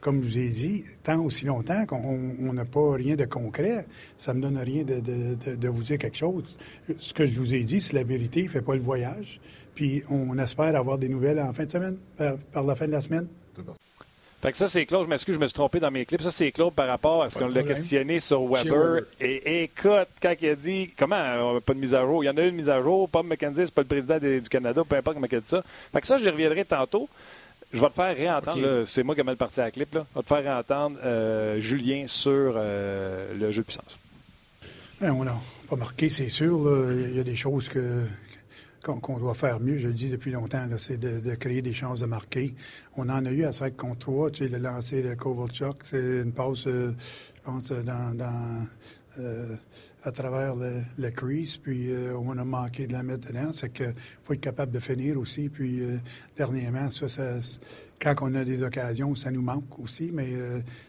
comme 0.00 0.22
je 0.22 0.28
vous 0.28 0.38
ai 0.38 0.48
dit, 0.48 0.84
tant 1.02 1.22
aussi 1.22 1.44
longtemps 1.44 1.84
qu'on 1.86 2.52
n'a 2.52 2.64
pas 2.64 2.94
rien 2.94 3.16
de 3.16 3.24
concret, 3.24 3.84
ça 4.16 4.32
ne 4.32 4.38
me 4.38 4.42
donne 4.42 4.58
rien 4.58 4.82
de, 4.82 5.68
vous 5.68 5.82
dire 5.82 5.98
quelque 5.98 6.16
chose. 6.16 6.56
Ce 6.98 7.12
que 7.12 7.26
je 7.26 7.38
vous 7.38 7.54
ai 7.54 7.60
dit, 7.60 7.80
c'est 7.80 7.92
la 7.92 8.04
vérité. 8.04 8.40
Il 8.40 8.46
ne 8.46 8.50
fait 8.50 8.62
pas 8.62 8.74
le 8.74 8.80
voyage. 8.80 9.40
Puis 9.74 10.02
on 10.10 10.38
espère 10.38 10.74
avoir 10.74 10.98
des 10.98 11.08
nouvelles 11.08 11.40
en 11.40 11.52
fin 11.52 11.64
de 11.64 11.70
semaine, 11.70 11.96
par, 12.16 12.64
la 12.64 12.74
fin 12.74 12.86
de 12.86 12.92
la 12.92 13.00
semaine. 13.00 13.28
Fait 14.42 14.52
que 14.52 14.56
ça, 14.56 14.68
c'est 14.68 14.86
Claude. 14.86 15.04
Je 15.04 15.10
m'excuse, 15.10 15.34
je 15.34 15.40
me 15.40 15.46
suis 15.46 15.54
trompé 15.54 15.80
dans 15.80 15.90
mes 15.90 16.06
clips. 16.06 16.22
Ça, 16.22 16.30
c'est 16.30 16.50
Claude 16.50 16.72
par 16.72 16.88
rapport 16.88 17.22
à 17.22 17.28
ce 17.28 17.38
qu'on 17.38 17.48
l'a 17.48 17.62
questionné 17.62 18.20
sur 18.20 18.46
Weber. 18.48 19.02
Et 19.20 19.64
écoute, 19.64 20.08
quand 20.22 20.34
il 20.40 20.48
a 20.48 20.54
dit 20.54 20.90
comment 20.98 21.60
pas 21.60 21.74
de 21.74 21.78
mise 21.78 21.94
à 21.94 22.06
jour, 22.06 22.24
il 22.24 22.26
y 22.26 22.30
en 22.30 22.36
a 22.38 22.42
une 22.44 22.54
mise 22.54 22.70
à 22.70 22.80
jour. 22.80 23.06
Paul 23.10 23.26
McKenzie, 23.26 23.66
c'est 23.66 23.74
pas 23.74 23.82
le 23.82 23.88
président 23.88 24.18
du 24.18 24.48
Canada, 24.48 24.82
peu 24.88 24.96
importe 24.96 25.16
comment 25.16 25.26
il 25.30 25.36
a 25.36 25.40
dit 25.40 25.48
ça. 25.48 25.62
Fait 25.92 26.00
que 26.00 26.06
ça, 26.06 26.16
j'y 26.16 26.30
reviendrai 26.30 26.64
tantôt. 26.64 27.06
Je 27.72 27.80
vais 27.80 27.88
te 27.88 27.94
faire 27.94 28.16
réentendre. 28.16 28.84
C'est 28.86 29.02
moi 29.02 29.14
qui 29.14 29.20
ai 29.20 29.24
mal 29.24 29.36
parti 29.36 29.60
à 29.60 29.64
la 29.64 29.70
clip. 29.70 29.94
Là. 29.94 30.06
Je 30.12 30.18
vais 30.18 30.22
te 30.22 30.28
faire 30.28 30.42
réentendre 30.42 30.98
euh, 31.04 31.60
Julien 31.60 32.04
sur 32.06 32.54
euh, 32.56 33.34
le 33.34 33.52
jeu 33.52 33.62
de 33.62 33.66
puissance. 33.66 33.98
Bien, 35.00 35.14
on 35.14 35.24
n'a 35.24 35.36
pas 35.68 35.76
marqué, 35.76 36.08
c'est 36.08 36.28
sûr. 36.28 36.68
Il 36.92 37.16
y 37.16 37.20
a 37.20 37.24
des 37.24 37.36
choses 37.36 37.68
que, 37.68 38.04
qu'on 38.82 39.18
doit 39.18 39.34
faire 39.34 39.60
mieux, 39.60 39.78
je 39.78 39.88
le 39.88 39.94
dis 39.94 40.08
depuis 40.08 40.30
longtemps, 40.30 40.66
c'est 40.78 40.98
de, 40.98 41.34
créer 41.34 41.62
des 41.62 41.74
chances 41.74 42.00
de 42.00 42.06
marquer. 42.06 42.54
On 42.96 43.08
en 43.08 43.24
a 43.26 43.30
eu 43.30 43.44
à 43.44 43.52
5 43.52 43.76
contre 43.76 43.98
3. 43.98 44.30
Tu 44.30 44.44
sais, 44.44 44.50
le 44.50 44.58
lancer 44.58 45.02
de 45.02 45.14
Kovalchuk, 45.14 45.82
c'est 45.84 45.98
une 45.98 46.32
passe, 46.32 46.66
euh, 46.66 46.94
je 47.36 47.40
pense, 47.42 47.72
dans, 47.72 48.66
euh, 49.18 49.56
à 50.02 50.12
travers 50.12 50.54
le, 50.54 51.10
crease, 51.10 51.56
puis 51.58 51.90
euh, 51.90 52.16
on 52.16 52.36
a 52.38 52.44
manqué 52.44 52.86
de 52.86 52.92
la 52.92 53.02
mettre 53.02 53.28
dedans. 53.28 53.52
C'est 53.52 53.72
qu'il 53.72 53.94
faut 54.22 54.34
être 54.34 54.40
capable 54.40 54.72
de 54.72 54.80
finir 54.80 55.18
aussi. 55.18 55.48
Puis, 55.48 55.82
dernièrement, 56.36 56.90
ça, 56.90 57.08
ça, 57.08 57.34
quand 58.00 58.14
on 58.22 58.34
a 58.34 58.44
des 58.44 58.62
occasions, 58.62 59.14
ça 59.14 59.30
nous 59.30 59.42
manque 59.42 59.78
aussi. 59.78 60.10
Mais 60.12 60.32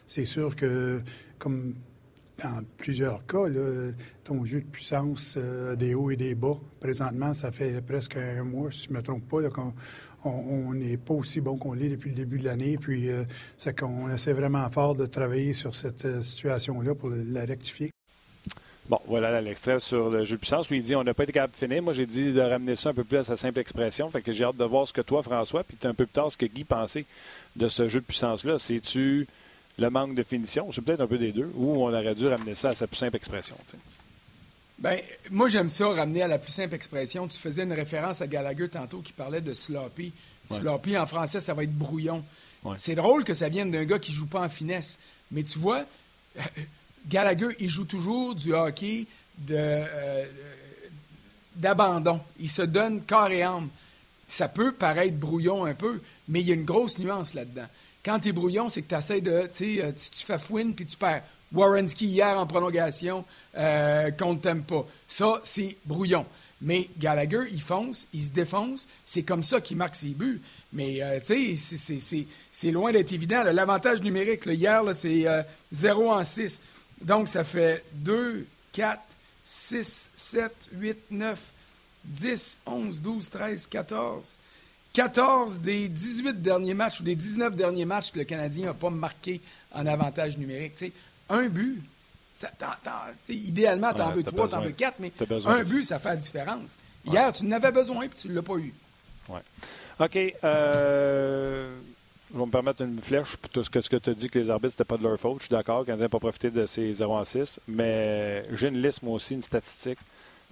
c'est 0.06 0.24
sûr 0.24 0.56
que, 0.56 1.00
comme 1.38 1.74
dans 2.42 2.62
plusieurs 2.76 3.24
cas, 3.26 3.44
ton 4.24 4.44
jeu 4.44 4.60
de 4.60 4.66
puissance 4.66 5.34
euh, 5.36 5.76
des 5.76 5.94
hauts 5.94 6.10
et 6.10 6.16
des 6.16 6.34
bas. 6.34 6.54
Présentement, 6.80 7.34
ça 7.34 7.52
fait 7.52 7.80
presque 7.80 8.16
un 8.16 8.44
mois, 8.44 8.70
si 8.70 8.86
je 8.86 8.90
ne 8.90 8.96
me 8.96 9.02
trompe 9.02 9.28
pas, 9.28 9.48
qu'on 9.48 10.74
n'est 10.74 10.96
pas 10.96 11.14
aussi 11.14 11.40
bon 11.40 11.56
qu'on 11.56 11.72
l'est 11.72 11.90
depuis 11.90 12.10
le 12.10 12.16
début 12.16 12.38
de 12.38 12.44
l'année. 12.44 12.76
Puis, 12.78 13.10
euh, 13.10 13.24
c'est 13.58 13.78
qu'on 13.78 14.10
essaie 14.10 14.32
vraiment 14.32 14.68
fort 14.70 14.94
de 14.94 15.06
travailler 15.06 15.52
sur 15.52 15.74
cette 15.74 16.04
euh, 16.04 16.22
situation-là 16.22 16.94
pour 16.94 17.10
la 17.10 17.44
rectifier. 17.44 17.90
Bon, 18.88 19.00
voilà 19.06 19.40
l'extrait 19.40 19.78
sur 19.78 20.10
le 20.10 20.24
jeu 20.24 20.36
de 20.36 20.40
puissance. 20.40 20.66
Puis 20.66 20.78
il 20.78 20.82
dit 20.82 20.96
on 20.96 21.04
n'a 21.04 21.14
pas 21.14 21.22
été 21.22 21.32
capable 21.32 21.52
de 21.52 21.58
finir. 21.58 21.82
Moi, 21.82 21.92
j'ai 21.92 22.06
dit 22.06 22.32
de 22.32 22.40
ramener 22.40 22.76
ça 22.76 22.90
un 22.90 22.94
peu 22.94 23.04
plus 23.04 23.18
à 23.18 23.24
sa 23.24 23.36
simple 23.36 23.60
expression. 23.60 24.10
Fait 24.10 24.22
que 24.22 24.32
j'ai 24.32 24.44
hâte 24.44 24.56
de 24.56 24.64
voir 24.64 24.88
ce 24.88 24.92
que 24.92 25.00
toi, 25.00 25.22
François, 25.22 25.64
puis 25.64 25.76
un 25.84 25.94
peu 25.94 26.06
plus 26.06 26.12
tard, 26.12 26.30
ce 26.32 26.36
que 26.36 26.46
Guy 26.46 26.64
pensait 26.64 27.06
de 27.56 27.68
ce 27.68 27.88
jeu 27.88 28.00
de 28.00 28.06
puissance-là. 28.06 28.58
C'est-tu 28.58 29.26
le 29.78 29.90
manque 29.90 30.14
de 30.14 30.22
finition? 30.22 30.70
C'est 30.72 30.82
peut-être 30.82 31.00
un 31.00 31.06
peu 31.06 31.18
des 31.18 31.32
deux, 31.32 31.50
ou 31.54 31.82
on 31.82 31.88
aurait 31.88 32.14
dû 32.14 32.26
ramener 32.26 32.54
ça 32.54 32.70
à 32.70 32.74
sa 32.74 32.86
plus 32.86 32.96
simple 32.96 33.16
expression. 33.16 33.56
Ben, 34.78 34.98
moi, 35.30 35.48
j'aime 35.48 35.70
ça, 35.70 35.88
ramener 35.88 36.22
à 36.22 36.26
la 36.26 36.38
plus 36.38 36.50
simple 36.50 36.74
expression. 36.74 37.28
Tu 37.28 37.38
faisais 37.38 37.62
une 37.62 37.72
référence 37.72 38.20
à 38.20 38.26
Gallagher 38.26 38.68
tantôt 38.68 39.00
qui 39.00 39.12
parlait 39.12 39.40
de 39.40 39.54
sloppy. 39.54 40.12
Sloppy, 40.50 40.98
en 40.98 41.06
français, 41.06 41.40
ça 41.40 41.54
va 41.54 41.62
être 41.62 41.72
brouillon. 41.72 42.24
C'est 42.74 42.96
drôle 42.96 43.24
que 43.24 43.32
ça 43.32 43.48
vienne 43.48 43.70
d'un 43.70 43.84
gars 43.84 43.98
qui 43.98 44.12
joue 44.12 44.26
pas 44.26 44.40
en 44.40 44.48
finesse. 44.48 44.98
Mais 45.30 45.44
tu 45.44 45.58
vois, 45.58 45.84
Gallagher, 47.08 47.56
il 47.58 47.68
joue 47.68 47.84
toujours 47.84 48.34
du 48.34 48.54
hockey 48.54 49.06
euh, 49.50 50.24
d'abandon. 51.56 52.20
Il 52.38 52.48
se 52.48 52.62
donne 52.62 53.02
corps 53.02 53.30
et 53.30 53.42
âme. 53.42 53.68
Ça 54.26 54.48
peut 54.48 54.72
paraître 54.72 55.16
brouillon 55.16 55.66
un 55.66 55.74
peu, 55.74 56.00
mais 56.28 56.40
il 56.40 56.48
y 56.48 56.52
a 56.52 56.54
une 56.54 56.64
grosse 56.64 56.98
nuance 56.98 57.34
là-dedans. 57.34 57.66
Quand 58.04 58.18
tu 58.18 58.28
es 58.30 58.32
brouillon, 58.32 58.68
c'est 58.68 58.82
que 58.82 58.88
tu 58.88 58.94
essaies 58.94 59.20
de. 59.20 59.42
Tu 59.42 59.76
sais, 59.76 59.84
euh, 59.84 59.92
tu 59.92 60.24
fais 60.24 60.38
fouine 60.38 60.74
puis 60.74 60.86
tu 60.86 60.96
perds. 60.96 61.22
Warrenski 61.52 62.06
hier 62.06 62.38
en 62.38 62.46
prolongation 62.46 63.26
euh, 63.58 64.10
qu'on 64.12 64.32
ne 64.32 64.38
t'aime 64.38 64.62
pas. 64.62 64.86
Ça, 65.06 65.38
c'est 65.44 65.76
brouillon. 65.84 66.24
Mais 66.62 66.88
Gallagher, 66.98 67.42
il 67.50 67.60
fonce, 67.60 68.08
il 68.14 68.22
se 68.22 68.30
défonce. 68.30 68.88
C'est 69.04 69.22
comme 69.22 69.42
ça 69.42 69.60
qu'il 69.60 69.76
marque 69.76 69.94
ses 69.94 70.14
buts. 70.14 70.40
Mais, 70.72 71.02
euh, 71.02 71.20
tu 71.20 71.56
sais, 71.58 72.26
c'est 72.50 72.70
loin 72.70 72.90
d'être 72.90 73.12
évident. 73.12 73.42
L'avantage 73.44 74.00
numérique, 74.00 74.46
hier, 74.46 74.82
c'est 74.94 75.26
0 75.70 76.10
en 76.10 76.24
6. 76.24 76.60
Donc, 77.02 77.28
ça 77.28 77.44
fait 77.44 77.84
2, 77.94 78.46
4, 78.72 79.00
6, 79.42 80.10
7, 80.14 80.68
8, 80.72 80.98
9, 81.10 81.52
10, 82.04 82.60
11, 82.66 83.02
12, 83.02 83.30
13, 83.30 83.66
14. 83.66 84.38
14 84.92 85.60
des 85.60 85.88
18 85.88 86.42
derniers 86.42 86.74
matchs 86.74 87.00
ou 87.00 87.02
des 87.02 87.16
19 87.16 87.56
derniers 87.56 87.86
matchs 87.86 88.12
que 88.12 88.18
le 88.18 88.24
Canadien 88.24 88.66
n'a 88.66 88.74
pas 88.74 88.90
marqué 88.90 89.40
en 89.72 89.86
avantage 89.86 90.36
numérique. 90.36 90.92
un 91.30 91.48
but, 91.48 91.82
ça, 92.34 92.50
idéalement, 93.28 93.92
tu 93.92 94.02
en 94.02 94.12
veux 94.12 94.22
trois, 94.22 94.48
tu 94.48 94.54
en 94.54 94.60
veux 94.60 94.72
quatre, 94.72 94.98
mais 94.98 95.12
un 95.46 95.62
but, 95.64 95.84
ça 95.84 95.98
fait 95.98 96.10
la 96.10 96.16
différence. 96.16 96.78
Hier, 97.04 97.32
tu 97.32 97.46
n'avais 97.46 97.72
besoin 97.72 98.04
et 98.04 98.08
tu 98.08 98.28
ne 98.28 98.34
l'as 98.34 98.42
pas 98.42 98.56
eu. 98.56 98.72
Ouais. 99.28 99.40
OK. 99.98 100.36
Euh, 100.44 101.78
je 102.32 102.38
vais 102.38 102.46
me 102.46 102.50
permettre 102.50 102.82
une 102.82 103.00
flèche 103.00 103.36
pour 103.36 103.50
tout 103.50 103.62
ce 103.62 103.70
que, 103.70 103.78
que 103.78 103.96
tu 103.96 104.10
as 104.10 104.14
dit 104.14 104.28
que 104.28 104.38
les 104.38 104.48
arbitres, 104.48 104.72
c'était 104.72 104.84
pas 104.84 104.96
de 104.96 105.02
leur 105.02 105.18
faute. 105.18 105.38
Je 105.38 105.44
suis 105.44 105.50
d'accord, 105.50 105.80
le 105.80 105.84
Canadien 105.84 106.06
n'a 106.06 106.08
pas 106.08 106.18
profité 106.18 106.50
de 106.50 106.64
ces 106.66 106.92
0 106.92 107.14
en 107.14 107.24
6. 107.24 107.60
Mais 107.68 108.44
j'ai 108.52 108.68
une 108.68 108.80
liste, 108.80 109.02
moi 109.02 109.14
aussi, 109.14 109.34
une 109.34 109.42
statistique. 109.42 109.98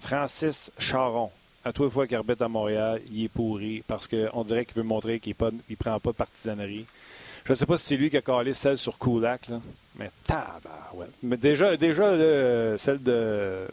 Francis 0.00 0.70
Charon, 0.78 1.30
à 1.64 1.72
les 1.78 1.90
fois 1.90 2.06
qu'il 2.06 2.16
arbitre 2.16 2.42
à 2.42 2.48
Montréal, 2.48 3.00
il 3.10 3.24
est 3.24 3.28
pourri 3.28 3.82
parce 3.86 4.08
qu'on 4.08 4.44
dirait 4.44 4.64
qu'il 4.64 4.76
veut 4.76 4.82
montrer 4.82 5.20
qu'il 5.20 5.34
ne 5.40 5.76
prend 5.76 5.98
pas 5.98 6.10
de 6.10 6.16
partisanerie. 6.16 6.86
Je 7.44 7.52
ne 7.52 7.54
sais 7.56 7.66
pas 7.66 7.76
si 7.76 7.86
c'est 7.86 7.96
lui 7.96 8.10
qui 8.10 8.16
a 8.16 8.22
collé 8.22 8.52
celle 8.52 8.76
sur 8.76 8.98
Kulak, 8.98 9.48
là. 9.48 9.60
mais. 9.96 10.10
Mais 11.22 11.36
déjà, 11.36 11.76
déjà 11.76 12.76
celle 12.76 13.02
de 13.02 13.66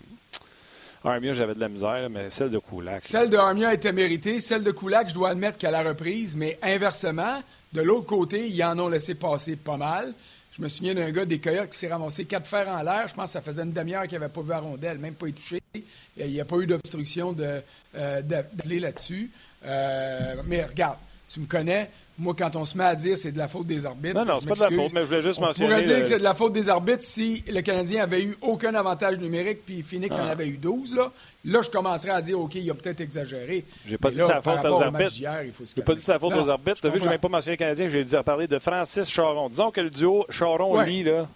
Armia, 1.07 1.33
j'avais 1.33 1.53
de 1.53 1.59
la 1.59 1.69
misère, 1.69 2.09
mais 2.09 2.29
celle 2.29 2.49
de 2.49 2.59
Kulak. 2.59 3.01
Celle 3.03 3.29
de 3.29 3.37
Armia 3.37 3.73
était 3.73 3.93
méritée. 3.93 4.39
Celle 4.39 4.63
de 4.63 4.71
Kulak, 4.71 5.09
je 5.09 5.13
dois 5.13 5.29
admettre 5.29 5.57
qu'à 5.57 5.71
la 5.71 5.83
reprise, 5.83 6.35
mais 6.35 6.57
inversement, 6.61 7.41
de 7.73 7.81
l'autre 7.81 8.05
côté, 8.05 8.47
ils 8.47 8.63
en 8.63 8.77
ont 8.79 8.89
laissé 8.89 9.15
passer 9.15 9.55
pas 9.55 9.77
mal. 9.77 10.13
Je 10.57 10.61
me 10.63 10.69
souviens 10.69 10.95
d'un 10.95 11.11
gars 11.11 11.25
des 11.25 11.39
Coyotes 11.39 11.69
qui 11.69 11.77
s'est 11.77 11.87
ramassé 11.87 12.25
quatre 12.25 12.47
fers 12.47 12.67
en 12.67 12.81
l'air. 12.81 13.07
Je 13.07 13.13
pense 13.13 13.25
que 13.25 13.33
ça 13.33 13.41
faisait 13.41 13.61
une 13.61 13.71
demi-heure 13.71 14.07
qu'il 14.07 14.17
n'avait 14.17 14.31
pas 14.31 14.41
vu 14.41 14.49
la 14.81 14.95
même 14.95 15.13
pas 15.13 15.27
touché. 15.27 15.61
Il 15.75 16.31
n'y 16.31 16.41
a 16.41 16.45
pas 16.45 16.57
eu 16.57 16.65
d'obstruction 16.65 17.35
euh, 17.39 18.21
d'aller 18.23 18.79
là-dessus. 18.79 19.29
Euh, 19.65 20.35
mais 20.45 20.63
regarde, 20.65 20.97
tu 21.27 21.41
me 21.41 21.45
connais. 21.45 21.89
Moi, 22.17 22.33
quand 22.35 22.55
on 22.55 22.65
se 22.65 22.75
met 22.77 22.85
à 22.85 22.95
dire 22.95 23.17
c'est 23.17 23.31
de 23.31 23.37
la 23.37 23.47
faute 23.47 23.67
des 23.67 23.85
arbitres. 23.85 24.15
Non, 24.15 24.25
non, 24.25 24.39
c'est 24.39 24.47
pas 24.47 24.55
de 24.55 24.75
la 24.75 24.81
faute, 24.83 24.93
mais 24.93 25.01
je 25.01 25.05
voulais 25.05 25.21
juste 25.21 25.39
mentionner. 25.39 25.69
On 25.69 25.75
pourrait 25.75 25.85
dire 25.85 25.99
que 25.99 26.05
c'est 26.05 26.17
de 26.17 26.23
la 26.23 26.33
faute 26.33 26.53
des 26.53 26.69
arbitres 26.69 27.03
si 27.03 27.43
le 27.47 27.61
Canadien 27.61 28.03
avait 28.03 28.23
eu 28.23 28.37
aucun 28.41 28.73
avantage 28.73 29.19
numérique 29.19 29.59
puis 29.65 29.83
Phoenix 29.83 30.15
en 30.17 30.25
ah. 30.25 30.31
avait 30.31 30.47
eu 30.47 30.57
12. 30.57 30.95
Là, 30.95 31.11
là 31.45 31.61
je 31.61 31.69
commencerais 31.69 32.13
à 32.13 32.21
dire 32.21 32.39
OK, 32.39 32.55
il 32.55 32.69
a 32.71 32.73
peut-être 32.73 33.01
exagéré. 33.01 33.65
J'ai 33.85 33.97
pas 33.97 34.09
dit 34.09 34.17
la 34.17 34.41
faute 34.41 34.65
aux 34.65 34.81
arbitres. 34.81 35.11
J'ai 35.11 35.81
pas 35.83 35.95
dit 35.95 36.05
la 36.07 36.19
faute 36.19 36.33
aux 36.33 36.49
arbitres. 36.49 36.81
Tu 36.81 36.87
as 36.87 36.89
vu, 36.89 36.99
j'ai 36.99 37.09
même 37.09 37.19
pas 37.19 37.29
mentionné 37.29 37.55
le 37.55 37.59
Canadien, 37.59 37.89
j'ai 37.89 38.23
parlé 38.23 38.47
de 38.47 38.57
Francis 38.57 39.07
Charon. 39.07 39.49
Disons 39.49 39.69
que 39.71 39.81
le 39.81 39.89
duo 39.89 40.25
Charon-Lee, 40.29 41.03
là. 41.03 41.27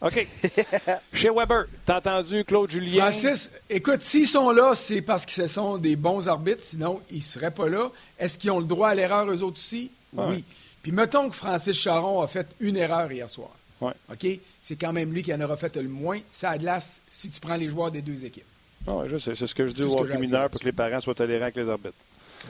OK. 0.00 0.28
Chez 1.12 1.30
Weber, 1.30 1.66
t'as 1.84 1.98
entendu 1.98 2.44
Claude 2.44 2.70
Julien? 2.70 3.02
Francis, 3.02 3.50
écoute, 3.68 4.00
s'ils 4.00 4.26
sont 4.26 4.50
là, 4.50 4.74
c'est 4.74 5.02
parce 5.02 5.26
que 5.26 5.32
ce 5.32 5.46
sont 5.46 5.78
des 5.78 5.96
bons 5.96 6.28
arbitres, 6.28 6.62
sinon 6.62 7.02
ils 7.10 7.18
ne 7.18 7.22
seraient 7.22 7.50
pas 7.50 7.68
là. 7.68 7.90
Est-ce 8.18 8.38
qu'ils 8.38 8.50
ont 8.50 8.60
le 8.60 8.64
droit 8.64 8.88
à 8.88 8.94
l'erreur, 8.94 9.30
eux 9.30 9.42
autres 9.42 9.58
aussi? 9.58 9.90
Oui. 10.12 10.44
Puis 10.82 10.92
mettons 10.92 11.28
que 11.28 11.34
Francis 11.34 11.76
Charon 11.76 12.22
a 12.22 12.26
fait 12.26 12.54
une 12.60 12.76
erreur 12.76 13.10
hier 13.10 13.28
soir. 13.28 13.50
OK? 13.80 14.26
C'est 14.60 14.76
quand 14.76 14.92
même 14.92 15.12
lui 15.12 15.22
qui 15.22 15.32
en 15.32 15.40
aura 15.40 15.56
fait 15.56 15.76
le 15.76 15.88
moins. 15.88 16.18
Ça 16.30 16.50
a 16.50 16.58
glace 16.58 17.02
si 17.08 17.30
tu 17.30 17.40
prends 17.40 17.56
les 17.56 17.68
joueurs 17.68 17.90
des 17.90 18.02
deux 18.02 18.24
équipes. 18.24 18.44
Ah 18.86 19.02
je 19.06 19.16
sais. 19.18 19.34
C'est 19.34 19.46
ce 19.46 19.54
que 19.54 19.66
je 19.66 19.72
dis 19.72 19.82
aux 19.82 20.04
mineurs 20.18 20.50
pour 20.50 20.60
que 20.60 20.64
les 20.64 20.72
parents 20.72 21.00
soient 21.00 21.14
tolérants 21.14 21.44
avec 21.44 21.56
les 21.56 21.68
arbitres. 21.68 21.94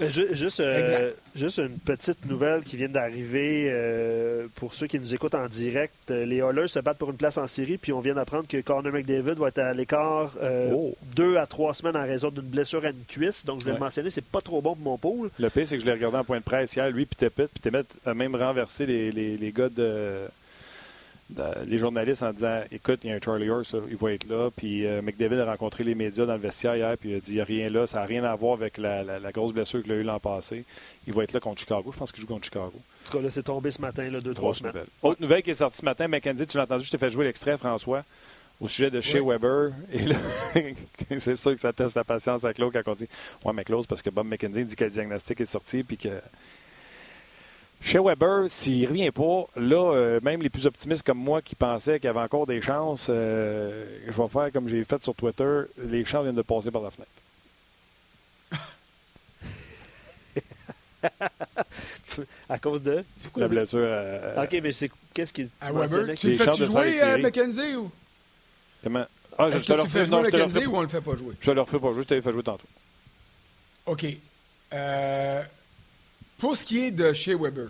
Juste, 0.01 0.61
euh, 0.61 1.13
juste 1.35 1.59
une 1.59 1.79
petite 1.79 2.25
nouvelle 2.27 2.63
qui 2.63 2.77
vient 2.77 2.89
d'arriver 2.89 3.69
euh, 3.71 4.47
pour 4.55 4.75
ceux 4.75 4.87
qui 4.87 4.99
nous 4.99 5.15
écoutent 5.15 5.35
en 5.35 5.49
direct. 5.49 5.95
Euh, 6.11 6.25
les 6.25 6.37
Oilers 6.37 6.69
se 6.69 6.79
battent 6.79 6.99
pour 6.99 7.11
une 7.11 7.17
place 7.17 7.39
en 7.39 7.47
série, 7.47 7.79
puis 7.79 7.93
on 7.93 8.01
vient 8.01 8.15
d'apprendre 8.15 8.47
que 8.47 8.61
Connor 8.61 8.93
McDavid 8.93 9.35
va 9.35 9.49
être 9.49 9.59
à 9.59 9.73
l'écart 9.73 10.33
oh. 10.73 10.95
deux 11.17 11.37
à 11.37 11.47
trois 11.47 11.75
semaines 11.75 11.97
en 11.97 12.05
raison 12.05 12.31
d'une 12.31 12.43
blessure 12.43 12.85
à 12.85 12.91
une 12.91 13.05
cuisse. 13.07 13.45
Donc, 13.45 13.61
je 13.61 13.65
vais 13.65 13.73
le 13.73 13.79
mentionner, 13.79 14.11
c'est 14.11 14.25
pas 14.25 14.41
trop 14.41 14.61
bon 14.61 14.75
pour 14.75 14.85
mon 14.85 14.99
pôle. 14.99 15.31
Le 15.39 15.51
pire, 15.51 15.67
c'est 15.67 15.77
que 15.77 15.83
je 15.83 15.87
l'ai 15.87 15.93
regardé 15.93 16.19
en 16.19 16.25
point 16.25 16.39
de 16.39 16.45
presse 16.45 16.75
hier, 16.77 16.89
lui, 16.91 17.07
puis 17.07 17.17
Tepet, 17.17 17.49
puis 17.49 17.61
Tepet 17.61 17.85
a 18.07 18.15
même 18.15 18.35
renversé 18.37 18.87
les, 18.87 19.11
les, 19.11 19.37
les 19.37 19.53
gars 19.53 19.69
de 19.69 20.29
les 21.67 21.79
journalistes 21.79 22.23
en 22.23 22.33
disant 22.33 22.63
Écoute, 22.71 23.01
il 23.05 23.11
y 23.11 23.13
a 23.13 23.17
un 23.17 23.21
Charlie 23.23 23.51
Horse, 23.51 23.75
il 23.91 23.97
va 23.97 24.13
être 24.13 24.29
là. 24.29 24.51
Puis 24.55 24.87
euh, 24.87 25.03
McDavid 25.03 25.41
a 25.41 25.45
rencontré 25.45 25.85
les 25.85 25.95
médias 25.95 26.25
dans 26.25 26.35
le 26.35 26.41
vestiaire 26.41 26.77
hier, 26.77 26.97
puis 26.99 27.11
il 27.11 27.17
a 27.17 27.21
dit 27.21 27.33
Il 27.33 27.35
n'y 27.35 27.41
a 27.41 27.45
rien 27.45 27.71
là, 27.71 27.87
ça 27.87 28.01
n'a 28.01 28.07
rien 28.07 28.25
à 28.25 28.35
voir 28.35 28.55
avec 28.55 28.79
la, 28.79 29.21
grosse 29.33 29.53
blessure 29.53 29.83
qu'il 29.83 29.93
a 29.93 29.97
eue 29.97 30.03
l'an 30.03 30.21
passé. 30.21 30.65
Il 31.07 31.15
va 31.15 31.25
être 31.25 31.33
là 31.33 31.41
contre 31.41 31.61
Chicago. 31.61 31.91
Je 31.93 31.99
pense 31.99 32.13
qu'il 32.13 32.23
joue 32.23 32.27
contre 32.27 32.45
Chicago. 32.45 32.73
En 32.75 33.11
tout 33.11 33.17
cas, 33.17 33.23
là, 33.23 33.31
c'est 33.31 33.43
tombé 33.43 33.71
ce 33.71 33.81
matin, 33.81 34.09
là, 34.09 34.21
deux, 34.21 34.35
trois 34.35 34.55
semaines. 34.55 34.73
Autre 35.03 35.21
nouvelle 35.21 35.43
qui 35.43 35.51
est 35.51 35.55
sortie 35.55 35.79
ce 35.79 35.85
matin, 35.85 36.09
McKenzie, 36.09 36.47
tu 36.47 36.57
l'as 36.57 36.65
entendu, 36.65 36.85
je 36.85 36.91
t'ai 36.91 36.99
fait 36.99 37.11
jouer 37.11 37.25
l'extrait, 37.27 37.57
François, 37.57 38.05
au 38.61 38.69
sujet 38.69 38.91
de 38.91 39.01
Shea 39.01 39.23
Weber. 39.23 39.73
Et 39.93 39.99
là, 39.99 40.17
c'est 41.19 41.37
sûr 41.37 41.55
que 41.55 41.61
ça 41.61 41.73
teste 41.73 41.95
la 41.95 42.05
patience 42.05 42.45
à 42.45 42.53
Claude 42.55 42.73
quand 42.73 42.91
on 42.91 42.95
dit 42.95 43.09
Ouais, 43.45 43.53
mais 43.53 43.65
Claude, 43.65 43.87
parce 43.87 44.03
que 44.03 44.11
Bob 44.11 44.27
McKenzie 44.27 44.65
dit 44.65 44.77
que 44.77 44.85
le 44.85 44.91
diagnostic 44.91 45.41
est 45.41 45.47
sorti, 45.47 45.83
puis 45.83 45.97
que 45.97 46.21
chez 47.81 47.99
Weber, 47.99 48.45
s'il 48.49 48.83
ne 48.83 48.89
revient 48.89 49.11
pas, 49.11 49.47
là, 49.57 49.93
euh, 49.95 50.21
même 50.23 50.43
les 50.43 50.51
plus 50.51 50.67
optimistes 50.67 51.05
comme 51.05 51.19
moi 51.19 51.41
qui 51.41 51.55
pensaient 51.55 51.99
qu'il 52.01 52.07
y 52.07 52.11
avait 52.11 52.21
encore 52.21 52.47
des 52.47 52.61
chances, 52.61 53.07
euh, 53.09 53.85
je 54.07 54.13
vais 54.13 54.29
faire 54.29 54.53
comme 54.53 54.69
j'ai 54.69 54.85
fait 54.85 55.03
sur 55.03 55.15
Twitter, 55.15 55.63
les 55.79 56.05
chances 56.05 56.25
viennent 56.25 56.35
de 56.35 56.43
passer 56.43 56.71
par 56.71 56.83
la 56.83 56.91
fenêtre. 56.91 57.11
à 62.49 62.59
cause 62.59 62.83
de? 62.83 63.05
La 63.37 63.47
blessure. 63.47 63.79
Euh, 63.81 64.43
ok, 64.43 64.59
mais 64.63 64.73
c'est 64.73 64.91
qu'est-ce 65.15 65.33
qui 65.33 65.49
à 65.61 65.73
Weber 65.73 66.15
Tu 66.17 66.31
le 66.31 66.35
fais 66.35 66.65
jouer 66.65 67.01
à 67.01 67.19
McKenzie 67.19 67.77
ou? 67.77 67.91
Comment? 68.83 69.07
Ah, 69.39 69.49
Est-ce 69.49 69.65
que 69.65 69.81
tu 69.83 69.89
fais 69.89 70.05
jouer 70.05 70.23
McKenzie 70.23 70.67
ou 70.67 70.77
on 70.77 70.83
le 70.83 70.89
fait 70.89 71.01
pas 71.01 71.15
jouer? 71.15 71.35
Je 71.41 71.51
le 71.53 71.61
refais 71.61 71.79
pas 71.79 71.93
jouer, 71.93 72.03
je 72.03 72.09
t'avais 72.09 72.23
fait 72.23 72.33
jouer 72.33 72.43
tantôt. 72.43 72.67
Ok. 73.87 74.05
Pour 76.39 76.57
ce 76.57 76.65
qui 76.65 76.79
est 76.79 76.91
de 76.93 77.13
chez 77.13 77.35
Weber, 77.35 77.69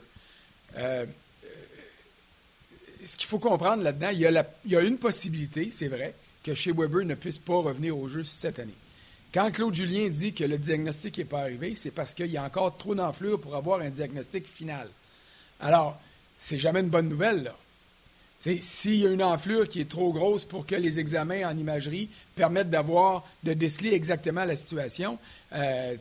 euh, 0.77 1.07
ce 3.05 3.17
qu'il 3.17 3.27
faut 3.27 3.39
comprendre 3.39 3.83
là-dedans, 3.83 4.11
il, 4.13 4.21
y 4.67 4.77
a 4.77 4.81
une 4.81 4.99
possibilité, 4.99 5.71
c'est 5.71 5.89
vrai, 5.89 6.15
que 6.45 6.55
chez 6.55 6.73
Weber 6.73 7.05
ne 7.07 7.15
puisse 7.15 7.39
pas 7.39 7.57
revenir 7.57 7.97
au 7.97 8.09
jeu 8.09 8.25
cette 8.25 8.59
année. 8.59 8.75
Quand 9.33 9.51
Claude 9.51 9.75
Julien 9.75 10.09
dit 10.09 10.35
que 10.35 10.45
le 10.45 10.59
diagnostic 10.59 11.19
n'est 11.19 11.25
pas 11.25 11.41
arrivé, 11.41 11.75
c'est 11.75 11.91
parce 11.91 12.13
qu'il 12.13 12.27
y 12.27 12.37
a 12.37 12.45
encore 12.45 12.77
trop 12.77 12.95
d'enflure 12.95 13.41
pour 13.41 13.57
avoir 13.57 13.81
un 13.81 13.91
diagnostic 13.91 14.47
final. 14.47 14.89
Alors, 15.61 15.99
c'est 16.37 16.59
jamais 16.59 16.81
une 16.81 16.89
bonne 16.89 17.09
nouvelle, 17.09 17.45
là. 17.45 17.57
S'il 18.41 18.95
y 18.95 19.07
a 19.07 19.11
une 19.11 19.23
enflure 19.23 19.69
qui 19.69 19.81
est 19.81 19.89
trop 19.89 20.13
grosse 20.13 20.45
pour 20.45 20.65
que 20.65 20.77
les 20.77 21.01
examens 21.01 21.51
en 21.51 21.59
imagerie 21.59 22.09
permettent 22.37 22.71
d'avoir, 22.71 23.27
de 23.43 23.53
déceler 23.53 23.95
exactement 23.95 24.45
la 24.45 24.55
situation, 24.55 25.19
euh, 25.55 25.97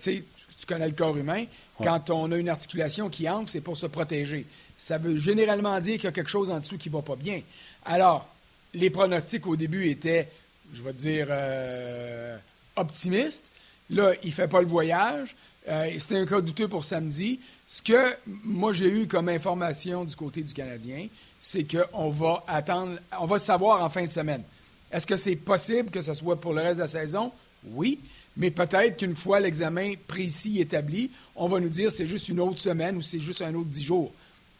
tu 0.57 0.65
connais 0.65 0.87
le 0.87 0.93
corps 0.93 1.15
humain, 1.15 1.45
quand 1.81 2.09
on 2.09 2.31
a 2.31 2.37
une 2.37 2.49
articulation 2.49 3.09
qui 3.09 3.29
enfle, 3.29 3.47
c'est 3.49 3.61
pour 3.61 3.77
se 3.77 3.85
protéger. 3.85 4.45
Ça 4.75 4.97
veut 4.97 5.15
généralement 5.17 5.79
dire 5.79 5.95
qu'il 5.95 6.05
y 6.05 6.07
a 6.07 6.11
quelque 6.11 6.29
chose 6.29 6.49
en 6.49 6.59
dessous 6.59 6.77
qui 6.77 6.89
ne 6.89 6.95
va 6.95 7.01
pas 7.03 7.15
bien. 7.15 7.41
Alors, 7.85 8.27
les 8.73 8.89
pronostics 8.89 9.45
au 9.45 9.55
début 9.55 9.87
étaient, 9.87 10.29
je 10.73 10.81
vais 10.81 10.93
dire, 10.93 11.27
euh, 11.29 12.37
optimistes. 12.75 13.45
Là, 13.89 14.13
il 14.23 14.29
ne 14.29 14.33
fait 14.33 14.47
pas 14.47 14.61
le 14.61 14.67
voyage. 14.67 15.35
Euh, 15.69 15.89
C'était 15.99 16.17
un 16.17 16.25
cas 16.25 16.41
douteux 16.41 16.67
pour 16.67 16.83
samedi. 16.83 17.39
Ce 17.67 17.81
que 17.81 18.15
moi 18.25 18.73
j'ai 18.73 18.89
eu 18.89 19.07
comme 19.07 19.29
information 19.29 20.05
du 20.05 20.15
côté 20.15 20.41
du 20.41 20.53
Canadien, 20.53 21.07
c'est 21.39 21.65
qu'on 21.65 22.09
va 22.09 22.43
attendre, 22.47 22.97
on 23.19 23.25
va 23.25 23.37
savoir 23.37 23.83
en 23.83 23.89
fin 23.89 24.05
de 24.05 24.11
semaine. 24.11 24.43
Est-ce 24.91 25.05
que 25.05 25.17
c'est 25.17 25.35
possible 25.35 25.89
que 25.91 26.01
ce 26.01 26.13
soit 26.13 26.39
pour 26.39 26.53
le 26.53 26.61
reste 26.61 26.77
de 26.77 26.83
la 26.83 26.87
saison? 26.87 27.31
Oui. 27.65 27.99
Mais 28.37 28.51
peut-être 28.51 28.97
qu'une 28.97 29.15
fois 29.15 29.39
l'examen 29.39 29.93
précis 30.07 30.61
établi, 30.61 31.11
on 31.35 31.47
va 31.47 31.59
nous 31.59 31.69
dire 31.69 31.91
c'est 31.91 32.07
juste 32.07 32.29
une 32.29 32.39
autre 32.39 32.59
semaine 32.59 32.95
ou 32.97 33.01
c'est 33.01 33.19
juste 33.19 33.41
un 33.41 33.53
autre 33.55 33.69
dix 33.69 33.83
jours. 33.83 34.11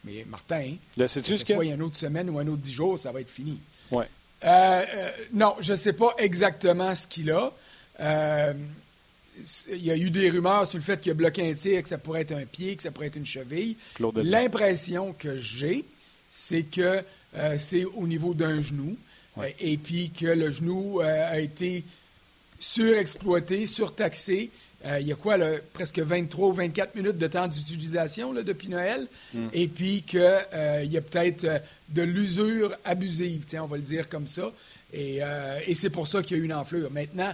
Mais 0.04 0.26
Martin, 0.28 0.76
que 0.96 1.08
ce 1.08 1.22
soit 1.22 1.66
une 1.66 1.82
autre 1.82 1.96
semaine 1.96 2.30
ou 2.30 2.40
un 2.40 2.48
autre 2.48 2.62
dix 2.62 2.74
jours, 2.74 2.98
ça 2.98 3.12
va 3.12 3.22
être 3.22 3.30
fini. 3.30 3.60
Ouais. 3.92 4.06
Euh, 4.44 4.86
euh, 4.96 5.12
non, 5.34 5.56
je 5.60 5.74
ne 5.74 5.78
sais 5.78 5.94
pas 5.94 6.14
exactement 6.18 6.94
ce 6.96 7.08
qu'il 7.08 7.32
a. 7.32 7.52
Euh, 8.00 8.54
il 9.72 9.86
y 9.86 9.92
a 9.92 9.98
eu 9.98 10.10
des 10.10 10.30
rumeurs 10.30 10.66
sur 10.66 10.78
le 10.80 10.84
fait 10.84 11.00
qu'il 11.00 11.12
a 11.12 11.16
bloqué 11.16 11.48
un 11.48 11.54
tir, 11.54 11.84
que 11.84 11.90
ça 11.90 11.98
pourrait 11.98 12.22
être 12.22 12.34
un 12.34 12.46
pied, 12.46 12.76
que 12.76 12.82
ça 12.82 12.92
pourrait 12.92 13.08
être 13.08 13.18
une 13.18 13.26
cheville. 13.26 13.76
L'impression 14.16 15.14
que 15.14 15.38
j'ai, 15.38 15.86
c'est 16.32 16.64
que 16.64 17.04
c'est 17.58 17.86
au 17.86 18.08
niveau 18.08 18.34
d'un 18.34 18.60
genou. 18.62 18.98
Et 19.60 19.78
puis 19.78 20.10
que 20.10 20.26
le 20.26 20.50
genou 20.50 21.02
a 21.02 21.38
été 21.40 21.84
surexploité, 22.60 23.66
surtaxé. 23.66 24.50
il 24.86 25.08
y 25.08 25.12
a 25.12 25.16
quoi, 25.16 25.38
presque 25.74 26.00
23 26.00 26.50
ou 26.50 26.54
24 26.54 26.96
minutes 26.96 27.18
de 27.18 27.28
temps 27.28 27.48
d'utilisation 27.48 28.34
depuis 28.34 28.70
Noël. 28.70 29.08
Hmm. 29.34 29.48
Et 29.54 29.68
puis 29.68 30.02
qu'il 30.02 30.20
y 30.22 30.98
a 30.98 31.02
peut-être 31.02 31.46
de 31.90 32.02
l'usure 32.02 32.76
abusive, 32.86 33.46
on 33.62 33.66
va 33.66 33.78
le 33.78 33.84
dire 33.84 34.10
comme 34.10 34.28
ça. 34.28 34.52
Et, 34.94 35.20
et 35.66 35.74
c'est 35.74 35.90
pour 35.90 36.08
ça 36.08 36.22
qu'il 36.22 36.38
y 36.38 36.40
a 36.40 36.44
eu 36.44 36.46
une 36.46 36.54
enflure. 36.54 36.92
Maintenant, 36.92 37.34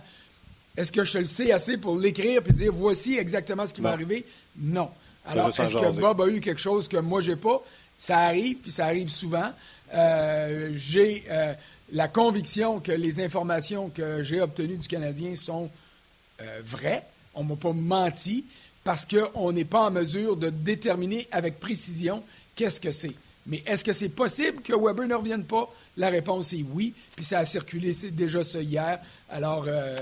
est-ce 0.75 0.91
que 0.91 1.03
je 1.03 1.19
le 1.19 1.25
sais 1.25 1.51
assez 1.51 1.77
pour 1.77 1.97
l'écrire 1.97 2.41
et 2.47 2.51
dire 2.51 2.73
voici 2.73 3.17
exactement 3.17 3.65
ce 3.67 3.73
qui 3.73 3.81
va 3.81 3.91
arriver? 3.91 4.25
Non. 4.57 4.89
Alors, 5.25 5.49
est-ce 5.57 5.75
que 5.75 5.99
Bob 5.99 6.21
a 6.21 6.27
eu 6.27 6.39
quelque 6.39 6.59
chose 6.61 6.87
que 6.87 6.97
moi, 6.97 7.21
j'ai 7.21 7.35
pas? 7.35 7.61
Ça 7.97 8.19
arrive, 8.19 8.57
puis 8.57 8.71
ça 8.71 8.85
arrive 8.85 9.09
souvent. 9.09 9.51
Euh, 9.93 10.71
j'ai 10.73 11.23
euh, 11.29 11.53
la 11.93 12.07
conviction 12.07 12.79
que 12.79 12.91
les 12.91 13.21
informations 13.21 13.89
que 13.89 14.23
j'ai 14.23 14.41
obtenues 14.41 14.77
du 14.77 14.87
Canadien 14.87 15.35
sont 15.35 15.69
euh, 16.41 16.61
vraies. 16.65 17.05
On 17.35 17.43
ne 17.43 17.49
m'a 17.49 17.55
pas 17.55 17.71
menti 17.71 18.45
parce 18.83 19.05
qu'on 19.05 19.51
n'est 19.51 19.63
pas 19.63 19.87
en 19.87 19.91
mesure 19.91 20.35
de 20.35 20.49
déterminer 20.49 21.27
avec 21.31 21.59
précision 21.59 22.23
qu'est-ce 22.55 22.81
que 22.81 22.91
c'est. 22.91 23.15
Mais 23.45 23.61
est-ce 23.65 23.83
que 23.83 23.93
c'est 23.93 24.09
possible 24.09 24.61
que 24.61 24.73
Weber 24.73 25.07
ne 25.07 25.15
revienne 25.15 25.43
pas? 25.43 25.69
La 25.97 26.09
réponse 26.09 26.53
est 26.53 26.65
oui. 26.73 26.93
Puis 27.15 27.25
ça 27.25 27.39
a 27.39 27.45
circulé 27.45 27.91
déjà 28.11 28.43
ça 28.43 28.61
hier. 28.61 28.99
Alors, 29.29 29.65
euh, 29.67 29.95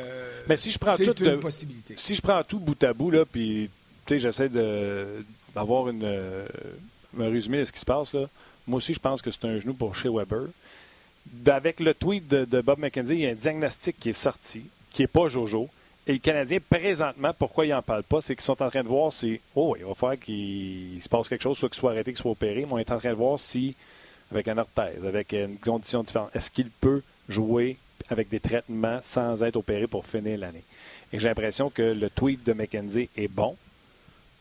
si 0.56 0.72
je 0.72 0.78
prends 0.78 0.96
c'est 0.96 1.20
une 1.20 1.40
possibilité. 1.40 1.96
Si 1.98 2.16
je 2.16 2.22
prends 2.22 2.44
tout 2.44 2.60
bout 2.60 2.82
à 2.84 2.94
bout, 2.94 3.12
là, 3.12 3.26
puis 3.26 3.70
j'essaie 4.10 4.50
d'avoir 4.50 5.90
une, 5.90 6.04
euh, 6.04 6.46
un 7.20 7.30
résumé 7.30 7.60
de 7.60 7.66
ce 7.66 7.72
qui 7.72 7.80
se 7.80 7.86
passe, 7.86 8.14
là. 8.14 8.30
moi 8.68 8.78
aussi, 8.78 8.94
je 8.94 9.00
pense 9.00 9.22
que 9.22 9.32
c'est 9.32 9.46
un 9.46 9.60
genou 9.60 9.74
pour 9.74 9.96
chez 9.96 10.10
Weber. 10.10 10.48
Avec 11.46 11.80
le 11.80 11.94
tweet 11.94 12.28
de, 12.28 12.62
Bob 12.62 12.80
McKenzie, 12.80 13.14
il 13.14 13.20
y 13.22 13.28
a 13.28 13.32
un 13.32 13.36
diagnostic 13.36 14.00
qui 14.00 14.10
est 14.10 14.14
sorti, 14.14 14.64
qui 14.90 15.04
n'est 15.04 15.08
pas 15.08 15.28
Jojo. 15.28 15.70
Et 16.08 16.14
le 16.14 16.20
Canadien, 16.20 16.58
présentement, 16.68 17.32
pourquoi 17.38 17.66
ils 17.66 17.70
n'en 17.70 17.82
parlent 17.82 18.04
pas, 18.04 18.22
c'est 18.22 18.36
qu'ils 18.36 18.44
sont 18.44 18.62
en 18.62 18.70
train 18.70 18.84
de 18.84 18.88
voir 18.88 19.14
si, 19.14 19.40
oh, 19.56 19.76
il 19.78 19.86
va 19.86 19.94
falloir 19.94 20.20
qu'il 20.20 21.00
se 21.02 21.08
passe 21.08 21.30
quelque 21.30 21.44
chose, 21.44 21.58
soit 21.58 21.70
qu'il 21.70 21.80
soit 21.80 21.92
arrêté, 21.92 22.12
qu'il 22.12 22.22
soit 22.22 22.32
opéré, 22.32 22.66
mais 22.66 22.74
on 22.74 22.78
est 22.80 22.92
en 22.92 22.98
train 22.98 23.12
de 23.12 23.16
voir 23.16 23.40
si, 23.40 23.76
avec 24.32 24.48
un 24.48 24.58
orthèse, 24.58 25.06
avec 25.06 25.32
une 25.34 25.58
condition 25.58 26.02
différente, 26.02 26.36
est-ce 26.36 26.50
qu'il 26.50 26.70
peut 26.70 27.04
jouer 27.30 27.78
avec 28.10 28.30
des 28.30 28.40
traitements 28.40 29.00
sans 29.04 29.44
être 29.44 29.58
opéré 29.58 29.86
pour 29.86 30.06
finir 30.06 30.40
l'année? 30.40 30.64
Et 31.14 31.20
j'ai 31.20 31.28
l'impression 31.28 31.70
que 31.70 31.82
le 31.82 32.10
tweet 32.10 32.44
de 32.44 32.54
McKenzie 32.54 33.10
est 33.16 33.28
bon, 33.28 33.56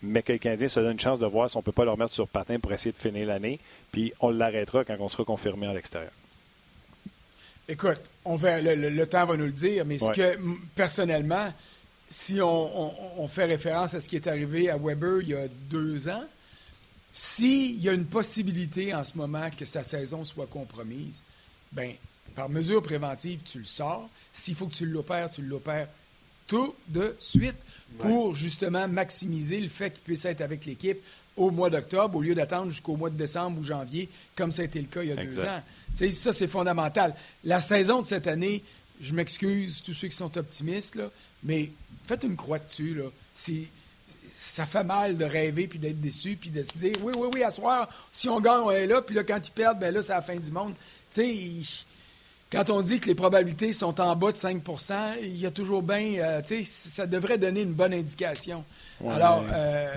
mais 0.03 0.23
que 0.23 0.33
le 0.33 0.39
Canadien 0.39 0.69
se 0.69 0.81
donne 0.81 0.93
une 0.93 1.01
chance 1.01 1.19
de 1.19 1.27
voir 1.27 1.51
si 1.51 1.57
on 1.57 1.61
ne 1.61 1.65
peut 1.65 1.73
pas 1.73 1.85
le 1.85 1.91
remettre 1.91 2.15
sur 2.15 2.27
patin 2.27 2.59
pour 2.59 2.73
essayer 2.73 2.93
de 2.93 2.97
finir 2.97 3.27
l'année, 3.27 3.59
puis 3.93 4.13
on 4.21 4.31
l'arrêtera 4.31 4.85
quand 4.85 4.97
on 4.99 5.09
sera 5.09 5.25
confirmé 5.25 5.67
à 5.67 5.75
l'extérieur. 5.75 6.13
Écoute, 7.71 8.01
on 8.25 8.35
va, 8.35 8.61
le, 8.61 9.05
temps 9.07 9.27
va 9.27 9.37
nous 9.37 9.47
le 9.47 9.53
dire, 9.53 9.85
mais 9.87 9.97
ce 9.97 10.11
que, 10.11 10.37
personnellement, 10.75 11.55
si 12.09 12.41
on, 12.43 13.29
fait 13.29 13.45
référence 13.45 13.95
à 13.95 14.01
ce 14.01 14.09
qui 14.09 14.17
est 14.17 14.27
arrivé 14.27 14.69
à 14.69 14.77
Weber 14.77 15.23
il 15.23 15.29
y 15.29 15.35
a 15.37 15.47
deux 15.47 16.09
ans, 16.09 16.25
s'il 17.13 17.81
y 17.81 17.89
a 17.89 17.93
une 17.93 18.07
possibilité 18.07 18.93
en 18.93 19.05
ce 19.05 19.17
moment 19.17 19.49
que 19.57 19.65
sa 19.65 19.85
saison 19.85 20.25
soit 20.25 20.49
compromise, 20.49 21.23
ben 21.71 21.93
par 22.35 22.49
mesure 22.49 22.83
préventive, 22.83 23.43
tu 23.45 23.59
le 23.59 23.65
sors. 23.65 24.11
S'il 24.33 24.57
faut 24.57 24.67
que 24.67 24.75
tu 24.75 24.87
l'opères, 24.87 25.31
tu 25.31 25.43
l'opères 25.43 25.87
tout 26.51 26.75
de 26.89 27.15
suite 27.21 27.55
pour 27.99 28.35
justement 28.35 28.89
maximiser 28.89 29.61
le 29.61 29.69
fait 29.69 29.91
qu'il 29.91 30.03
puisse 30.03 30.25
être 30.25 30.41
avec 30.41 30.67
l'équipe 30.67 30.99
au 31.37 31.53
mois 31.53 31.71
d'octobre 31.71 32.19
au 32.19 32.21
lieu 32.21 32.35
d'attendre 32.35 32.71
jusqu'au 32.73 32.97
mois 32.97 33.09
de 33.09 33.17
décembre 33.17 33.61
ou 33.61 33.63
janvier, 33.63 34.09
comme 34.35 34.51
ça 34.51 34.63
a 34.63 34.65
été 34.65 34.81
le 34.81 34.89
cas 34.89 35.03
il 35.03 35.11
y 35.11 35.13
a 35.13 35.17
deux 35.17 35.45
ans. 35.45 35.63
ça, 35.95 36.33
c'est 36.33 36.49
fondamental. 36.49 37.15
La 37.45 37.61
saison 37.61 38.03
de 38.03 38.07
cette 38.07 38.27
année, 38.27 38.65
je 39.01 39.15
m'excuse, 39.15 39.81
tous 39.81 39.95
ceux 39.95 40.09
qui 40.09 40.17
sont 40.17 40.37
optimistes, 40.37 40.97
là, 40.97 41.09
mais 41.45 41.71
faites 42.05 42.25
une 42.25 42.37
croix 42.37 42.59
dessus. 42.59 42.95
Là. 42.95 43.05
ça 44.35 44.67
fait 44.67 44.83
mal 44.83 45.17
de 45.17 45.25
rêver 45.25 45.69
puis 45.69 45.79
d'être 45.79 46.01
déçu 46.01 46.37
puis 46.37 46.51
de 46.51 46.65
se 46.65 46.77
dire 46.77 46.95
oui, 47.05 47.13
oui, 47.17 47.29
oui, 47.33 47.45
à 47.45 47.53
soir, 47.53 47.89
si 48.11 48.29
on 48.29 48.41
gagne, 48.41 48.63
on 48.65 48.73
est 48.73 48.89
là, 48.89 49.03
puis 49.03 49.15
là, 49.15 49.23
quand 49.23 49.39
ils 49.39 49.53
perdent, 49.53 49.79
ben 49.79 49.95
là, 49.95 50.03
c'est 50.03 50.15
la 50.15 50.21
fin 50.21 50.37
du 50.37 50.51
monde. 50.51 50.75
Tu 51.13 51.23
sais, 51.23 51.79
quand 52.51 52.71
on 52.71 52.81
dit 52.81 52.99
que 52.99 53.07
les 53.07 53.15
probabilités 53.15 53.73
sont 53.73 54.01
en 54.01 54.17
bas 54.17 54.33
de 54.33 54.37
5% 54.37 54.95
il 55.23 55.39
y 55.39 55.47
a 55.47 55.51
toujours 55.51 55.83
bien. 55.83 56.15
Euh, 56.19 56.43
tu 56.43 56.65
sais, 56.65 56.89
ça 56.91 57.07
devrait 57.07 57.39
donner 57.39 57.63
une 57.63 57.73
bonne 57.73 57.95
indication. 57.95 58.65
Alors, 59.07 59.45
euh, 59.53 59.97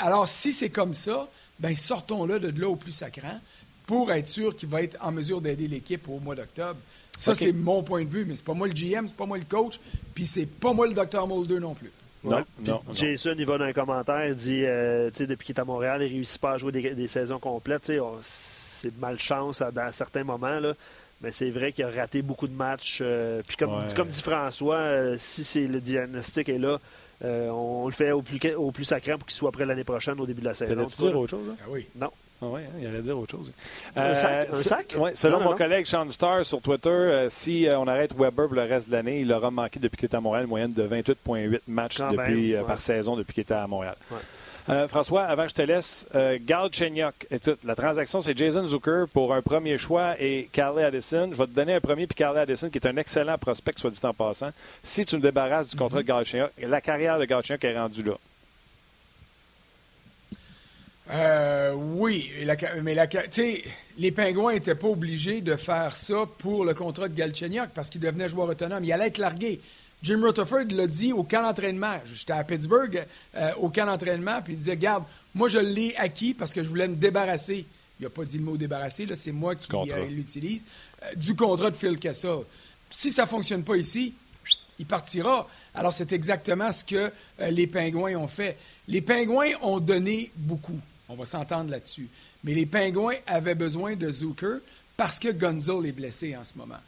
alors, 0.00 0.26
si 0.26 0.52
c'est 0.52 0.70
comme 0.70 0.94
ça, 0.94 1.28
ben 1.60 1.76
sortons-le 1.76 2.40
de 2.40 2.60
là 2.60 2.68
au 2.68 2.76
plus 2.76 2.92
sacrant 2.92 3.40
pour 3.86 4.12
être 4.12 4.28
sûr 4.28 4.54
qu'il 4.54 4.68
va 4.68 4.82
être 4.82 4.98
en 5.00 5.10
mesure 5.12 5.40
d'aider 5.40 5.66
l'équipe 5.66 6.08
au 6.08 6.18
mois 6.20 6.34
d'octobre. 6.34 6.78
Ça, 7.16 7.34
c'est 7.34 7.52
mon 7.52 7.82
point 7.82 8.04
de 8.04 8.10
vue, 8.10 8.24
mais 8.26 8.36
c'est 8.36 8.44
pas 8.44 8.52
moi 8.52 8.68
le 8.68 8.74
GM, 8.74 9.08
c'est 9.08 9.16
pas 9.16 9.24
moi 9.26 9.38
le 9.38 9.44
coach, 9.44 9.80
puis 10.14 10.26
c'est 10.26 10.46
pas 10.46 10.72
moi 10.72 10.86
le 10.86 10.94
Dr. 10.94 11.26
Mulder 11.26 11.58
non 11.58 11.74
plus. 11.74 11.90
Non, 12.22 12.44
non, 12.60 12.82
Jason, 12.92 13.34
il 13.38 13.46
va 13.46 13.58
dans 13.58 13.64
un 13.64 13.72
commentaire, 13.72 14.26
il 14.26 14.34
dit 14.34 14.62
euh, 14.64 15.10
depuis 15.10 15.46
qu'il 15.46 15.56
est 15.56 15.60
à 15.60 15.64
Montréal, 15.64 16.02
il 16.02 16.08
ne 16.10 16.14
réussit 16.14 16.40
pas 16.40 16.52
à 16.52 16.58
jouer 16.58 16.72
des, 16.72 17.06
saisons 17.06 17.38
complètes. 17.38 17.90
c'est 18.22 18.98
malchance 18.98 19.62
dans 19.72 19.92
certains 19.92 20.24
moments. 20.24 20.60
Là. 20.60 20.74
Mais 21.20 21.32
c'est 21.32 21.50
vrai 21.50 21.72
qu'il 21.72 21.84
a 21.84 21.90
raté 21.90 22.22
beaucoup 22.22 22.46
de 22.46 22.54
matchs. 22.54 23.00
Euh, 23.02 23.42
puis 23.46 23.56
comme, 23.56 23.84
comme 23.94 24.08
dit 24.08 24.22
François, 24.22 24.76
euh, 24.76 25.14
si 25.18 25.42
c'est 25.42 25.66
le 25.66 25.80
diagnostic 25.80 26.48
est 26.48 26.58
là, 26.58 26.78
euh, 27.24 27.48
on 27.48 27.86
le 27.86 27.92
fait 27.92 28.12
au 28.12 28.22
plus, 28.22 28.38
au 28.54 28.70
plus 28.70 28.84
sacré 28.84 29.12
pour 29.12 29.26
qu'il 29.26 29.34
soit 29.34 29.50
prêt 29.50 29.66
l'année 29.66 29.84
prochaine 29.84 30.20
au 30.20 30.26
début 30.26 30.42
de 30.42 30.46
la 30.46 30.54
saison. 30.54 30.86
Tu 30.86 31.02
dire 31.02 31.18
autre 31.18 31.30
chose? 31.30 31.54
Ah 31.60 31.64
oui. 31.68 31.88
Non. 31.96 32.10
Ah 32.40 32.46
oui, 32.48 32.60
hein, 32.62 32.78
il 32.80 32.86
allait 32.86 33.02
dire 33.02 33.18
autre 33.18 33.36
chose. 33.36 33.50
un 33.96 34.14
sac? 34.14 34.48
Un 34.48 34.54
sac? 34.54 34.94
Ouais, 34.96 35.10
selon 35.16 35.40
mon 35.40 35.56
collègue 35.56 35.86
Sean 35.86 36.08
Starr 36.08 36.44
sur 36.44 36.60
Twitter, 36.62 37.26
si 37.30 37.68
on 37.74 37.88
arrête 37.88 38.12
Weber 38.14 38.46
pour 38.46 38.54
le 38.54 38.62
reste 38.62 38.88
de 38.88 38.92
l'année, 38.92 39.22
il 39.22 39.32
aura 39.32 39.50
manqué 39.50 39.80
depuis 39.80 39.96
qu'il 39.96 40.06
était 40.06 40.16
à 40.16 40.20
Montréal 40.20 40.44
une 40.44 40.50
moyenne 40.50 40.72
de 40.72 40.84
28,8 40.84 41.62
matchs 41.66 41.98
depuis, 41.98 42.54
par 42.64 42.80
saison 42.80 43.16
depuis 43.16 43.34
qu'il 43.34 43.42
était 43.42 43.54
à 43.54 43.66
Montréal. 43.66 43.96
Euh, 44.68 44.86
François, 44.86 45.24
avant 45.24 45.44
que 45.44 45.50
je 45.50 45.54
te 45.54 45.62
laisse, 45.62 46.06
euh, 46.14 46.38
Gal 46.40 46.68
Chenyok, 46.70 47.26
la 47.64 47.74
transaction, 47.74 48.20
c'est 48.20 48.36
Jason 48.36 48.66
Zucker 48.66 49.04
pour 49.12 49.32
un 49.32 49.40
premier 49.40 49.78
choix 49.78 50.20
et 50.20 50.48
Carly 50.52 50.82
Addison. 50.82 51.30
Je 51.32 51.38
vais 51.38 51.46
te 51.46 51.52
donner 51.52 51.74
un 51.74 51.80
premier, 51.80 52.06
puis 52.06 52.14
Carly 52.14 52.40
Addison, 52.40 52.68
qui 52.68 52.78
est 52.78 52.86
un 52.86 52.96
excellent 52.96 53.38
prospect, 53.38 53.72
soit 53.76 53.90
dit 53.90 54.00
en 54.02 54.12
passant. 54.12 54.50
Si 54.82 55.06
tu 55.06 55.16
me 55.16 55.22
débarrasses 55.22 55.68
du 55.68 55.76
contrat 55.76 55.98
de 55.98 56.06
Gal 56.06 56.24
Chenyok, 56.24 56.50
la 56.58 56.80
carrière 56.80 57.18
de 57.18 57.24
Gal 57.24 57.42
Chenyok 57.42 57.64
est 57.64 57.78
rendue 57.78 58.02
là. 58.02 58.14
Euh, 61.10 61.72
oui, 61.72 62.30
mais 62.82 62.94
la, 62.94 63.06
les 63.96 64.12
Pingouins 64.12 64.52
n'étaient 64.52 64.74
pas 64.74 64.88
obligés 64.88 65.40
de 65.40 65.56
faire 65.56 65.96
ça 65.96 66.24
pour 66.38 66.64
le 66.64 66.74
contrat 66.74 67.08
de 67.08 67.14
Galchenyuk 67.14 67.70
parce 67.74 67.88
qu'il 67.88 68.00
devenait 68.00 68.28
joueur 68.28 68.48
autonome. 68.48 68.84
Il 68.84 68.92
allait 68.92 69.06
être 69.06 69.18
largué. 69.18 69.60
Jim 70.02 70.20
Rutherford 70.22 70.66
l'a 70.70 70.86
dit 70.86 71.12
au 71.12 71.24
camp 71.24 71.42
d'entraînement. 71.42 71.96
J'étais 72.04 72.32
à 72.32 72.44
Pittsburgh 72.44 73.06
euh, 73.34 73.52
au 73.56 73.68
camp 73.68 73.86
d'entraînement, 73.86 74.40
puis 74.42 74.54
il 74.54 74.56
disait 74.56 74.76
Garde, 74.76 75.04
moi 75.34 75.48
je 75.48 75.58
l'ai 75.58 75.94
acquis 75.96 76.34
parce 76.34 76.52
que 76.52 76.62
je 76.62 76.68
voulais 76.68 76.88
me 76.88 76.96
débarrasser. 76.96 77.66
Il 77.98 78.04
n'a 78.04 78.10
pas 78.10 78.24
dit 78.24 78.38
le 78.38 78.44
mot 78.44 78.56
débarrasser, 78.56 79.06
là, 79.06 79.16
c'est 79.16 79.32
moi 79.32 79.56
qui 79.56 79.68
euh, 79.74 80.06
l'utilise. 80.06 80.66
Euh, 81.02 81.14
du 81.16 81.34
contrat 81.34 81.70
de 81.70 81.76
Phil 81.76 81.98
Kessel. 81.98 82.40
Si 82.90 83.10
ça 83.10 83.22
ne 83.22 83.28
fonctionne 83.28 83.64
pas 83.64 83.76
ici, 83.76 84.14
Il 84.78 84.86
partira. 84.86 85.48
Alors, 85.74 85.92
c'est 85.92 86.12
exactement 86.12 86.70
ce 86.70 86.84
que 86.84 87.10
les 87.50 87.66
Pingouins 87.66 88.14
ont 88.14 88.28
fait. 88.28 88.56
Les 88.86 89.02
Pingouins 89.02 89.50
ont 89.60 89.80
donné 89.80 90.30
beaucoup. 90.36 90.78
On 91.08 91.16
va 91.16 91.24
s'entendre 91.24 91.70
là-dessus. 91.70 92.08
Mais 92.44 92.54
les 92.54 92.66
Pingouins 92.66 93.16
avaient 93.26 93.56
besoin 93.56 93.96
de 93.96 94.10
Zucker 94.10 94.58
parce 94.96 95.18
que 95.18 95.32
Gonzalo 95.32 95.84
est 95.84 95.92
blessé 95.92 96.36
en 96.36 96.44
ce 96.44 96.56
moment. 96.56 96.78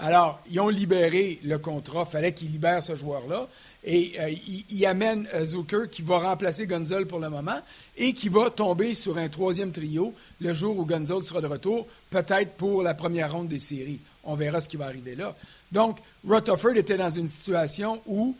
Alors, 0.00 0.40
ils 0.48 0.60
ont 0.60 0.68
libéré 0.68 1.40
le 1.42 1.58
contrat. 1.58 2.04
Il 2.06 2.10
fallait 2.10 2.32
qu'ils 2.32 2.52
libèrent 2.52 2.82
ce 2.82 2.94
joueur-là. 2.94 3.48
Et 3.82 4.12
euh, 4.20 4.32
ils, 4.70 4.86
amènent 4.86 5.28
euh, 5.34 5.44
Zucker 5.44 5.88
qui 5.90 6.02
va 6.02 6.18
remplacer 6.18 6.66
Gonzalo 6.66 7.04
pour 7.06 7.18
le 7.18 7.28
moment 7.28 7.60
et 7.96 8.12
qui 8.12 8.28
va 8.28 8.50
tomber 8.50 8.94
sur 8.94 9.18
un 9.18 9.28
troisième 9.28 9.72
trio 9.72 10.14
le 10.40 10.52
jour 10.52 10.78
où 10.78 10.84
Gonzalo 10.84 11.20
sera 11.20 11.40
de 11.40 11.48
retour, 11.48 11.86
peut-être 12.10 12.52
pour 12.52 12.82
la 12.82 12.94
première 12.94 13.32
ronde 13.32 13.48
des 13.48 13.58
séries. 13.58 13.98
On 14.22 14.34
verra 14.34 14.60
ce 14.60 14.68
qui 14.68 14.76
va 14.76 14.86
arriver 14.86 15.16
là. 15.16 15.34
Donc, 15.72 15.98
Rutherford 16.26 16.76
était 16.76 16.96
dans 16.96 17.10
une 17.10 17.28
situation 17.28 18.00
où 18.06 18.36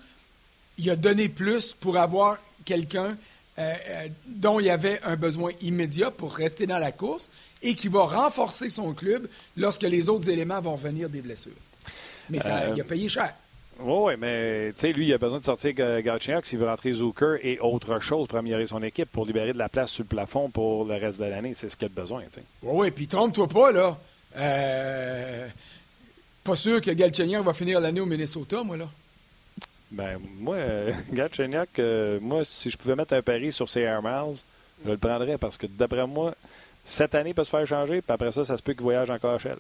il 0.79 0.89
a 0.91 0.97
donné 0.97 1.29
plus 1.29 1.73
pour 1.73 1.97
avoir 1.97 2.39
quelqu'un 2.65 3.17
euh, 3.59 3.75
euh, 3.89 4.09
dont 4.27 4.61
il 4.61 4.67
y 4.67 4.71
avait 4.71 5.01
un 5.03 5.17
besoin 5.17 5.51
immédiat 5.63 6.13
pour 6.13 6.33
rester 6.33 6.65
dans 6.67 6.79
la 6.79 6.93
course 6.93 7.29
et 7.61 7.75
qui 7.75 7.89
va 7.89 8.05
renforcer 8.05 8.69
son 8.69 8.95
club 8.95 9.27
lorsque 9.57 9.83
les 9.83 10.09
autres 10.09 10.31
éléments 10.31 10.61
vont 10.61 10.77
venir 10.77 11.09
des 11.09 11.21
blessures. 11.21 11.51
Mais 12.31 12.39
ça, 12.39 12.59
euh, 12.59 12.73
il 12.77 12.81
a 12.81 12.85
payé 12.85 13.09
cher. 13.09 13.35
Oui, 13.81 14.15
mais 14.17 14.73
tu 14.75 14.81
sais, 14.83 14.93
lui, 14.93 15.09
il 15.09 15.13
a 15.13 15.19
besoin 15.19 15.39
de 15.39 15.45
sortir 15.45 15.73
Galchenyuk 15.73 16.47
s'il 16.47 16.59
veut 16.59 16.69
rentrer 16.69 16.93
Zucker 16.93 17.39
et 17.43 17.59
autre 17.59 17.99
chose 17.99 18.29
pour 18.29 18.39
améliorer 18.39 18.67
son 18.67 18.83
équipe, 18.83 19.11
pour 19.11 19.27
libérer 19.27 19.53
de 19.53 19.59
la 19.59 19.69
place 19.69 19.91
sur 19.91 20.05
le 20.05 20.09
plafond 20.09 20.51
pour 20.51 20.85
le 20.85 20.95
reste 20.95 21.19
de 21.19 21.25
l'année. 21.25 21.55
C'est 21.55 21.69
ce 21.69 21.77
qu'il 21.77 21.87
a 21.87 21.89
besoin. 21.89 22.23
Oui, 22.63 22.71
oui, 22.73 22.91
puis 22.93 23.09
trompe-toi 23.09 23.49
pas, 23.49 23.73
là. 23.73 23.99
pas 26.45 26.57
sûr 26.57 26.81
que 26.81 26.93
Galchenyuk 26.93 27.45
va 27.45 27.53
finir 27.53 27.81
l'année 27.81 28.01
au 28.01 28.07
Minnesota, 28.07 28.63
moi, 28.63 28.77
là. 28.77 28.89
Ben, 29.91 30.19
moi, 30.39 30.57
euh, 30.57 30.93
euh, 31.79 32.21
moi, 32.21 32.45
si 32.45 32.71
je 32.71 32.77
pouvais 32.77 32.95
mettre 32.95 33.15
un 33.15 33.23
pari 33.23 33.53
sur 33.53 33.69
ses 33.69 33.81
Air 33.81 34.03
Miles, 34.03 34.39
je 34.85 34.91
le 34.91 34.99
prendrais 34.99 35.39
parce 35.39 35.57
que 35.57 35.67
d'après 35.67 36.07
moi, 36.07 36.35
cette 36.85 37.15
année, 37.15 37.35
peut 37.35 37.45
se 37.45 37.51
faire 37.51 37.67
changer, 37.67 38.01
puis 38.01 38.13
après 38.13 38.33
ça, 38.33 38.45
ça 38.45 38.57
se 38.57 38.63
peut 38.63 38.73
qu'il 38.73 38.83
voyage 38.83 39.11
encore 39.11 39.35
à 39.35 39.39
Shell. 39.39 39.59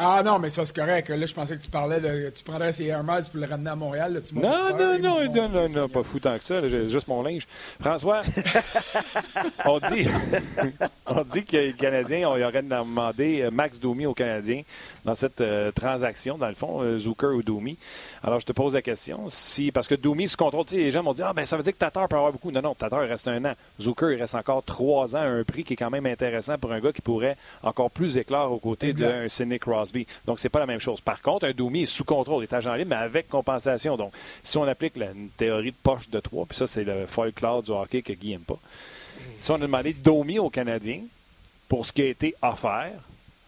Ah 0.00 0.22
non, 0.24 0.38
mais 0.38 0.48
ça, 0.48 0.64
c'est 0.64 0.76
correct. 0.76 1.08
Là, 1.08 1.26
je 1.26 1.34
pensais 1.34 1.56
que 1.56 1.62
tu 1.62 1.70
parlais 1.70 1.98
de. 1.98 2.30
Tu 2.30 2.44
prendrais 2.44 2.70
ses 2.70 2.86
Air 2.86 3.02
Miles 3.02 3.24
pour 3.32 3.40
le 3.40 3.46
ramener 3.46 3.70
à 3.70 3.74
Montréal. 3.74 4.12
Là, 4.12 4.20
tu 4.20 4.32
non, 4.32 4.42
non, 4.78 4.96
non, 4.96 5.28
non, 5.28 5.48
non, 5.48 5.68
non, 5.68 5.88
pas 5.88 6.04
fou 6.04 6.20
tant 6.20 6.38
que 6.38 6.44
ça. 6.44 6.68
J'ai 6.68 6.88
juste 6.88 7.08
mon 7.08 7.20
linge. 7.20 7.48
François, 7.80 8.22
on 9.64 9.80
dit, 9.80 10.06
on 11.06 11.24
dit 11.24 11.44
que 11.44 11.56
les 11.56 11.72
Canadiens, 11.72 12.28
on 12.28 12.40
aurait 12.40 12.62
demandé 12.62 13.40
euh, 13.40 13.50
Max 13.50 13.80
Domi 13.80 14.06
aux 14.06 14.14
Canadiens 14.14 14.62
dans 15.04 15.16
cette 15.16 15.40
euh, 15.40 15.72
transaction, 15.72 16.38
dans 16.38 16.46
le 16.46 16.54
fond, 16.54 16.80
euh, 16.80 16.96
Zucker 16.96 17.34
ou 17.34 17.42
Domi. 17.42 17.76
Alors, 18.22 18.38
je 18.38 18.46
te 18.46 18.52
pose 18.52 18.74
la 18.74 18.82
question. 18.82 19.26
si 19.30 19.72
Parce 19.72 19.88
que 19.88 19.96
Domi 19.96 20.28
se 20.28 20.36
contrôle, 20.36 20.64
les 20.70 20.92
gens 20.92 21.02
m'ont 21.02 21.12
dit 21.12 21.22
Ah, 21.24 21.32
ben 21.32 21.44
ça 21.44 21.56
veut 21.56 21.64
dire 21.64 21.72
que 21.72 21.78
Tatar 21.78 22.06
peut 22.06 22.14
avoir 22.14 22.30
beaucoup. 22.30 22.52
Non, 22.52 22.62
non, 22.62 22.74
Tatar, 22.76 23.04
il 23.04 23.10
reste 23.10 23.26
un 23.26 23.44
an. 23.44 23.54
Zucker, 23.80 24.12
il 24.12 24.20
reste 24.20 24.36
encore 24.36 24.62
trois 24.62 25.16
ans 25.16 25.22
à 25.22 25.26
un 25.26 25.42
prix 25.42 25.64
qui 25.64 25.72
est 25.72 25.76
quand 25.76 25.90
même 25.90 26.06
intéressant 26.06 26.56
pour 26.56 26.70
un 26.70 26.78
gars 26.78 26.92
qui 26.92 27.02
pourrait 27.02 27.36
encore 27.64 27.90
plus 27.90 28.16
éclore 28.16 28.52
aux 28.52 28.60
côtés 28.60 28.92
d'un 28.92 29.28
Sidney 29.28 29.58
Cross. 29.92 30.06
Donc, 30.26 30.40
c'est 30.40 30.48
pas 30.48 30.60
la 30.60 30.66
même 30.66 30.80
chose. 30.80 31.00
Par 31.00 31.22
contre, 31.22 31.46
un 31.46 31.52
Domi 31.52 31.82
est 31.82 31.86
sous 31.86 32.04
contrôle, 32.04 32.42
est 32.42 32.52
agent 32.52 32.74
libre, 32.74 32.90
mais 32.90 32.96
avec 32.96 33.28
compensation. 33.28 33.96
Donc, 33.96 34.12
si 34.42 34.56
on 34.58 34.64
applique 34.64 34.96
la 34.96 35.08
théorie 35.36 35.70
de 35.72 35.76
poche 35.82 36.08
de 36.08 36.20
3, 36.20 36.46
puis 36.46 36.56
ça, 36.56 36.66
c'est 36.66 36.84
le 36.84 37.06
folklore 37.06 37.62
du 37.62 37.70
hockey 37.70 38.02
que 38.02 38.12
Guy 38.12 38.30
n'aime 38.30 38.40
pas. 38.40 38.58
Si 39.38 39.50
on 39.50 39.56
a 39.56 39.58
demandé 39.58 39.92
Domi 39.92 40.38
aux 40.38 40.50
Canadiens 40.50 41.02
pour 41.68 41.86
ce 41.86 41.92
qui 41.92 42.02
a 42.02 42.06
été 42.06 42.34
offert, 42.42 42.92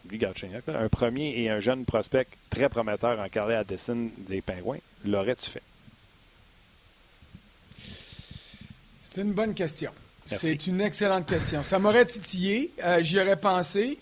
lui, 0.09 0.19
un 0.67 0.89
premier 0.89 1.39
et 1.41 1.49
un 1.49 1.59
jeune 1.59 1.85
prospect 1.85 2.27
très 2.49 2.69
prometteur 2.69 3.19
en 3.19 3.29
carrière 3.29 3.59
à 3.59 3.63
dessin 3.63 4.07
des 4.17 4.41
Pingouins, 4.41 4.79
l'aurais-tu 5.05 5.49
fait? 5.49 5.61
C'est 9.01 9.21
une 9.21 9.33
bonne 9.33 9.53
question. 9.53 9.91
C'est 10.25 10.67
une 10.67 10.81
excellente 10.81 11.27
question. 11.27 11.63
Ça 11.63 11.79
m'aurait 11.79 12.05
titillé, 12.05 12.71
euh, 12.83 13.01
j'y 13.01 13.19
aurais 13.19 13.39
pensé. 13.39 13.99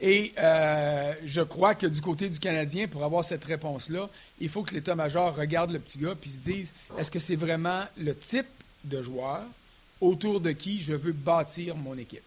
Et 0.00 0.32
euh, 0.38 1.14
je 1.24 1.40
crois 1.42 1.74
que 1.74 1.86
du 1.86 2.00
côté 2.00 2.28
du 2.28 2.38
Canadien, 2.38 2.86
pour 2.86 3.04
avoir 3.04 3.24
cette 3.24 3.44
réponse-là, 3.44 4.08
il 4.40 4.48
faut 4.48 4.62
que 4.62 4.74
l'état-major 4.74 5.34
regarde 5.34 5.72
le 5.72 5.80
petit 5.80 5.98
gars 5.98 6.14
et 6.22 6.28
se 6.28 6.40
dise 6.40 6.74
est-ce 6.96 7.10
que 7.10 7.18
c'est 7.18 7.36
vraiment 7.36 7.84
le 7.96 8.14
type 8.14 8.46
de 8.84 9.02
joueur 9.02 9.42
autour 10.00 10.40
de 10.40 10.52
qui 10.52 10.80
je 10.80 10.92
veux 10.92 11.12
bâtir 11.12 11.76
mon 11.76 11.98
équipe? 11.98 12.22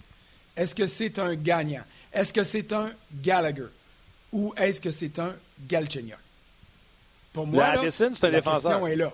Est-ce 0.57 0.75
que 0.75 0.85
c'est 0.85 1.17
un 1.17 1.33
gagnant? 1.35 1.83
Est-ce 2.11 2.33
que 2.33 2.43
c'est 2.43 2.73
un 2.73 2.91
Gallagher? 3.23 3.69
Ou 4.33 4.53
est-ce 4.57 4.81
que 4.81 4.91
c'est 4.91 5.17
un 5.19 5.33
Galchenyuk? 5.67 6.17
Pour 7.31 7.47
moi, 7.47 7.75
la, 7.75 7.81
question 7.81 8.87
est 8.87 8.95
là. 8.97 9.13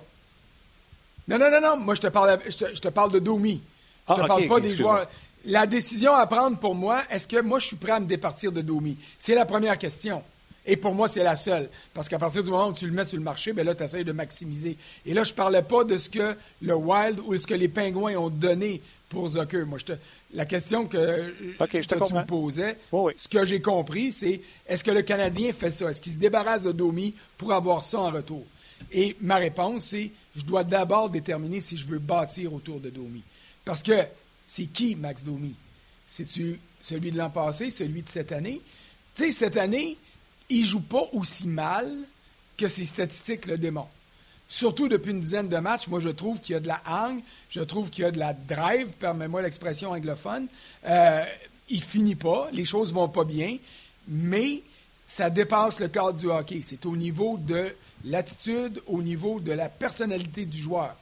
Non, 1.28 1.38
non, 1.38 1.52
non, 1.52 1.62
non. 1.62 1.78
Moi, 1.78 1.94
je 1.94 2.02
te 2.02 2.08
parle, 2.08 2.40
je 2.48 2.82
te, 2.82 2.88
parle 2.88 3.12
de 3.12 3.20
Domi. 3.20 3.62
Je 4.08 4.14
ne 4.14 4.18
te 4.18 4.22
ah, 4.24 4.28
parle 4.28 4.48
pas 4.48 4.60
des 4.60 4.76
joueurs 4.76 5.08
la 5.48 5.66
décision 5.66 6.14
à 6.14 6.28
prendre 6.28 6.60
pour 6.60 6.76
moi, 6.76 7.04
est-ce 7.10 7.28
que 7.28 7.42
moi 7.42 7.60
je 7.60 7.68
suis 7.68 7.76
prêt 7.78 7.94
à 7.94 8.00
me 8.00 8.06
départir 8.06 8.52
de 8.52 8.62
Domi? 8.62 8.98
C'est 9.18 9.34
la 9.34 9.46
première 9.46 9.78
question. 9.78 10.22
Et 10.70 10.76
pour 10.76 10.94
moi, 10.94 11.08
c'est 11.08 11.24
la 11.24 11.38
seule. 11.38 11.70
Parce 11.94 12.10
qu'à 12.10 12.20
partir 12.20 12.44
du 12.44 12.52
moment 12.52 12.68
où 12.68 12.74
tu 12.74 12.86
le 12.86 12.92
mets 12.92 13.06
sur 13.06 13.18
le 13.18 13.24
marché, 13.24 13.54
ben 13.54 13.66
là, 13.66 13.74
tu 13.74 13.84
essaies 13.84 14.04
de 14.04 14.12
maximiser. 14.12 14.76
Et 15.06 15.14
là, 15.14 15.24
je 15.24 15.32
ne 15.32 15.36
parlais 15.38 15.62
pas 15.62 15.86
de 15.86 15.96
ce 15.96 16.10
que 16.10 16.36
le 16.62 16.76
Wild 16.76 17.22
ou 17.26 17.38
ce 17.38 17.48
que 17.48 17.54
les 17.54 17.70
Pingouins 17.70 18.18
ont 18.18 18.30
donné 18.30 18.82
pour 19.08 19.30
Zucker. 19.30 19.64
Moi, 19.66 19.80
je 19.80 19.94
la 20.34 20.46
question 20.46 20.86
que, 20.86 21.34
tu 21.70 22.14
me 22.14 22.26
posais, 22.26 22.78
ce 23.16 23.30
que 23.30 23.46
j'ai 23.46 23.62
compris, 23.62 24.12
c'est 24.12 24.42
est-ce 24.68 24.84
que 24.84 24.92
le 24.92 25.04
Canadien 25.04 25.54
fait 25.54 25.72
ça? 25.72 25.90
Est-ce 25.90 26.02
qu'il 26.02 26.12
se 26.12 26.18
débarrasse 26.18 26.64
de 26.64 26.74
Domi 26.74 27.16
pour 27.38 27.54
avoir 27.54 27.86
ça 27.86 28.00
en 28.02 28.12
retour? 28.12 28.44
Et 28.92 29.16
ma 29.22 29.38
réponse, 29.38 29.86
c'est 29.86 30.12
je 30.36 30.44
dois 30.44 30.66
d'abord 30.66 31.10
déterminer 31.10 31.62
si 31.62 31.78
je 31.78 31.88
veux 31.88 32.00
bâtir 32.00 32.54
autour 32.54 32.82
de 32.82 32.90
Domi. 32.90 33.24
Parce 33.64 33.82
que 33.82 33.94
c'est 34.48 34.66
qui 34.66 34.96
Max 34.96 35.24
Domi? 35.24 35.54
C'est-tu 36.08 36.60
celui 36.82 37.12
de 37.12 37.18
l'an 37.18 37.30
passé, 37.30 37.70
celui 37.70 38.02
de 38.02 38.10
cette 38.10 38.32
année? 38.32 38.62
Tu 39.14 39.26
sais, 39.26 39.32
cette 39.32 39.58
année, 39.58 39.98
il 40.50 40.66
joue 40.66 40.80
pas 40.80 41.04
aussi 41.12 41.48
mal 41.48 41.94
que 42.58 42.68
ses 42.68 42.86
statistiques 42.86 43.46
le 43.46 43.58
démontrent. 43.58 43.92
Surtout 44.48 44.88
depuis 44.88 45.12
une 45.12 45.20
dizaine 45.20 45.50
de 45.50 45.58
matchs, 45.58 45.88
moi 45.88 46.00
je 46.00 46.10
trouve 46.10 46.40
qu'il 46.40 46.54
y 46.54 46.56
a 46.56 46.62
de 46.62 46.68
la 46.68 46.82
hang, 46.88 47.22
je 47.50 47.60
trouve 47.60 47.90
qu'il 47.90 48.04
y 48.04 48.08
a 48.08 48.12
de 48.12 48.20
la 48.20 48.34
drive, 48.34 48.96
permets-moi 48.98 49.42
l'expression 49.42 49.92
anglophone. 49.92 50.48
Euh, 50.86 51.26
il 51.68 51.84
finit 51.84 52.16
pas, 52.16 52.48
les 52.54 52.64
choses 52.64 52.94
vont 52.94 53.10
pas 53.10 53.26
bien, 53.26 53.58
mais 54.08 54.64
ça 55.06 55.30
dépasse 55.30 55.82
le 55.82 55.90
cadre 55.90 56.14
du 56.14 56.28
hockey. 56.28 56.62
C'est 56.64 56.86
au 56.86 56.96
niveau 56.96 57.38
de 57.38 57.76
l'attitude, 58.06 58.82
au 58.88 59.02
niveau 59.02 59.42
de 59.42 59.52
la 59.52 59.68
personnalité 59.68 60.46
du 60.46 60.58
joueur. 60.58 60.96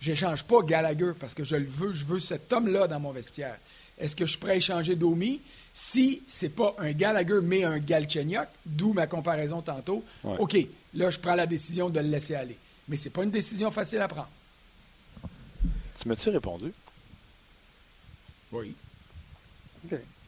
J'échange 0.00 0.44
pas 0.44 0.62
Gallagher 0.62 1.12
parce 1.18 1.34
que 1.34 1.44
je 1.44 1.56
le 1.56 1.66
veux, 1.66 1.92
je 1.92 2.06
veux 2.06 2.18
cet 2.18 2.50
homme-là 2.52 2.88
dans 2.88 2.98
mon 2.98 3.12
vestiaire. 3.12 3.58
Est-ce 3.98 4.16
que 4.16 4.24
je 4.24 4.30
suis 4.30 4.40
prêt 4.40 4.52
à 4.52 4.56
échanger 4.56 4.96
Domi? 4.96 5.42
Si 5.74 6.22
c'est 6.26 6.48
pas 6.48 6.74
un 6.78 6.92
Gallagher, 6.92 7.40
mais 7.42 7.64
un 7.64 7.78
Galchenyuk, 7.78 8.48
d'où 8.64 8.94
ma 8.94 9.06
comparaison 9.06 9.60
tantôt, 9.60 10.02
OK, 10.24 10.56
là, 10.94 11.10
je 11.10 11.18
prends 11.18 11.34
la 11.34 11.46
décision 11.46 11.90
de 11.90 12.00
le 12.00 12.08
laisser 12.08 12.34
aller. 12.34 12.56
Mais 12.88 12.96
c'est 12.96 13.10
pas 13.10 13.22
une 13.22 13.30
décision 13.30 13.70
facile 13.70 14.00
à 14.00 14.08
prendre. 14.08 14.30
Tu 16.00 16.08
m'as-tu 16.08 16.30
répondu? 16.30 16.72
Oui. 18.52 18.74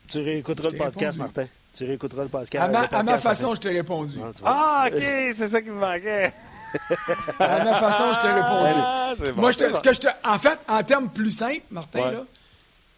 Tu 0.07 0.19
réécouteras 0.19 0.69
le 0.69 0.77
podcast, 0.77 1.17
Martin. 1.17 1.49
Tu 1.73 1.85
réécouteras 1.85 2.25
le 2.25 2.29
podcast. 2.29 2.63
À 2.93 3.03
ma, 3.03 3.19
façon, 3.19 3.55
je 3.55 3.61
t'ai 3.63 3.71
répondu. 3.71 4.19
Ah, 4.45 4.89
OK, 4.93 5.01
c'est 5.01 5.49
ça 5.49 5.63
qui 5.63 5.71
me 5.71 5.81
manquait. 5.81 6.35
À 7.39 7.65
ma 7.65 7.75
façon, 7.75 8.13
je 8.15 8.21
t'ai 8.21 8.29
répondu. 8.29 8.73
Ah, 8.77 9.15
Moi, 9.37 9.53
ce 9.53 9.81
que 9.81 9.93
je 9.93 10.01
te, 10.01 10.09
en 10.25 10.39
fait, 10.39 10.59
en 10.69 10.83
termes 10.83 11.11
plus 11.11 11.33
simples, 11.33 11.63
Martin, 11.71 12.11
là, 12.11 12.25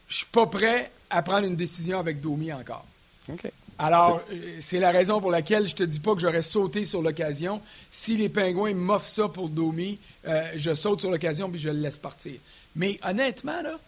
je 0.08 0.16
suis 0.16 0.26
pas 0.26 0.46
prêt 0.46 0.90
à 1.10 1.22
prendre 1.22 1.46
une 1.46 1.56
décision 1.56 1.98
avec 1.98 2.20
Domi 2.20 2.52
encore. 2.52 2.84
Alors, 3.78 4.22
euh, 4.32 4.56
c'est 4.60 4.78
la 4.78 4.90
raison 4.90 5.20
pour 5.20 5.30
laquelle 5.30 5.66
je 5.66 5.74
te 5.74 5.82
dis 5.82 5.98
pas 5.98 6.14
que 6.14 6.20
j'aurais 6.20 6.42
sauté 6.42 6.84
sur 6.84 7.02
l'occasion. 7.02 7.60
Si 7.90 8.16
les 8.16 8.28
Pingouins 8.28 8.74
m'offrent 8.74 9.06
ça 9.06 9.28
pour 9.28 9.48
Domi, 9.48 9.98
euh, 10.26 10.52
je 10.54 10.74
saute 10.74 11.00
sur 11.00 11.10
l'occasion 11.10 11.50
puis 11.50 11.58
je 11.58 11.70
le 11.70 11.80
laisse 11.80 11.98
partir. 11.98 12.34
Mais 12.76 12.98
honnêtement, 13.02 13.60
là, 13.62 13.78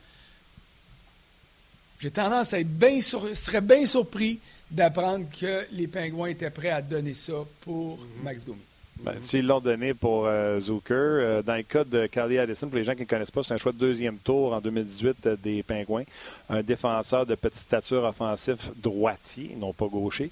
j'ai 2.01 2.11
tendance 2.11 2.53
à 2.53 2.61
être 2.61 2.78
bien 2.78 3.01
serais 3.01 3.61
bien 3.61 3.87
surpris 3.87 4.41
d'apprendre 4.70 5.26
que 5.41 5.66
les 5.70 5.87
Pingouins 5.87 6.28
étaient 6.28 6.51
prêts 6.51 6.70
à 6.70 6.82
donner 6.82 7.14
ça 7.14 7.34
pour 7.61 7.99
mhm. 7.99 8.07
Max 8.24 8.45
Domi. 8.45 8.61
Ben, 8.99 9.14
S'ils 9.20 9.47
l'ont 9.47 9.61
donné 9.61 9.92
pour 9.92 10.26
euh, 10.26 10.59
Zucker, 10.59 10.94
euh, 10.94 11.42
dans 11.42 11.55
le 11.55 11.62
cas 11.62 11.84
de 11.84 12.07
Carly 12.07 12.38
Addison, 12.38 12.66
pour 12.68 12.78
les 12.78 12.84
gens 12.84 12.94
qui 12.94 13.03
ne 13.03 13.07
connaissent 13.07 13.30
pas, 13.30 13.42
c'est 13.42 13.53
un 13.53 13.59
choix 13.59 13.72
de 13.72 13.76
deuxième 13.76 14.16
tour 14.16 14.55
en 14.55 14.61
2018 14.61 15.26
euh, 15.26 15.36
des 15.36 15.62
Pingouins. 15.62 16.05
Un 16.49 16.62
défenseur 16.62 17.26
de 17.26 17.34
petite 17.34 17.61
stature 17.61 18.05
offensif 18.05 18.70
droitier, 18.76 19.55
non 19.59 19.74
pas 19.74 19.86
gaucher. 19.86 20.30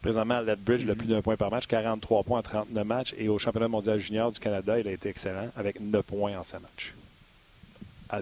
Présentement, 0.00 0.34
à 0.34 0.42
Lethbridge, 0.42 0.86
le 0.86 0.94
plus 0.94 1.08
d'un 1.08 1.22
point 1.22 1.36
par 1.36 1.50
match, 1.50 1.66
43 1.66 2.22
points 2.22 2.38
en 2.38 2.42
39 2.42 2.86
matchs. 2.86 3.14
Et 3.18 3.28
au 3.28 3.38
championnat 3.38 3.68
mondial 3.68 3.98
junior 3.98 4.30
du 4.30 4.38
Canada, 4.38 4.78
il 4.78 4.86
a 4.86 4.92
été 4.92 5.08
excellent 5.08 5.48
avec 5.56 5.80
9 5.80 6.02
points 6.02 6.38
en 6.38 6.44
5 6.44 6.60
matchs. 6.62 6.94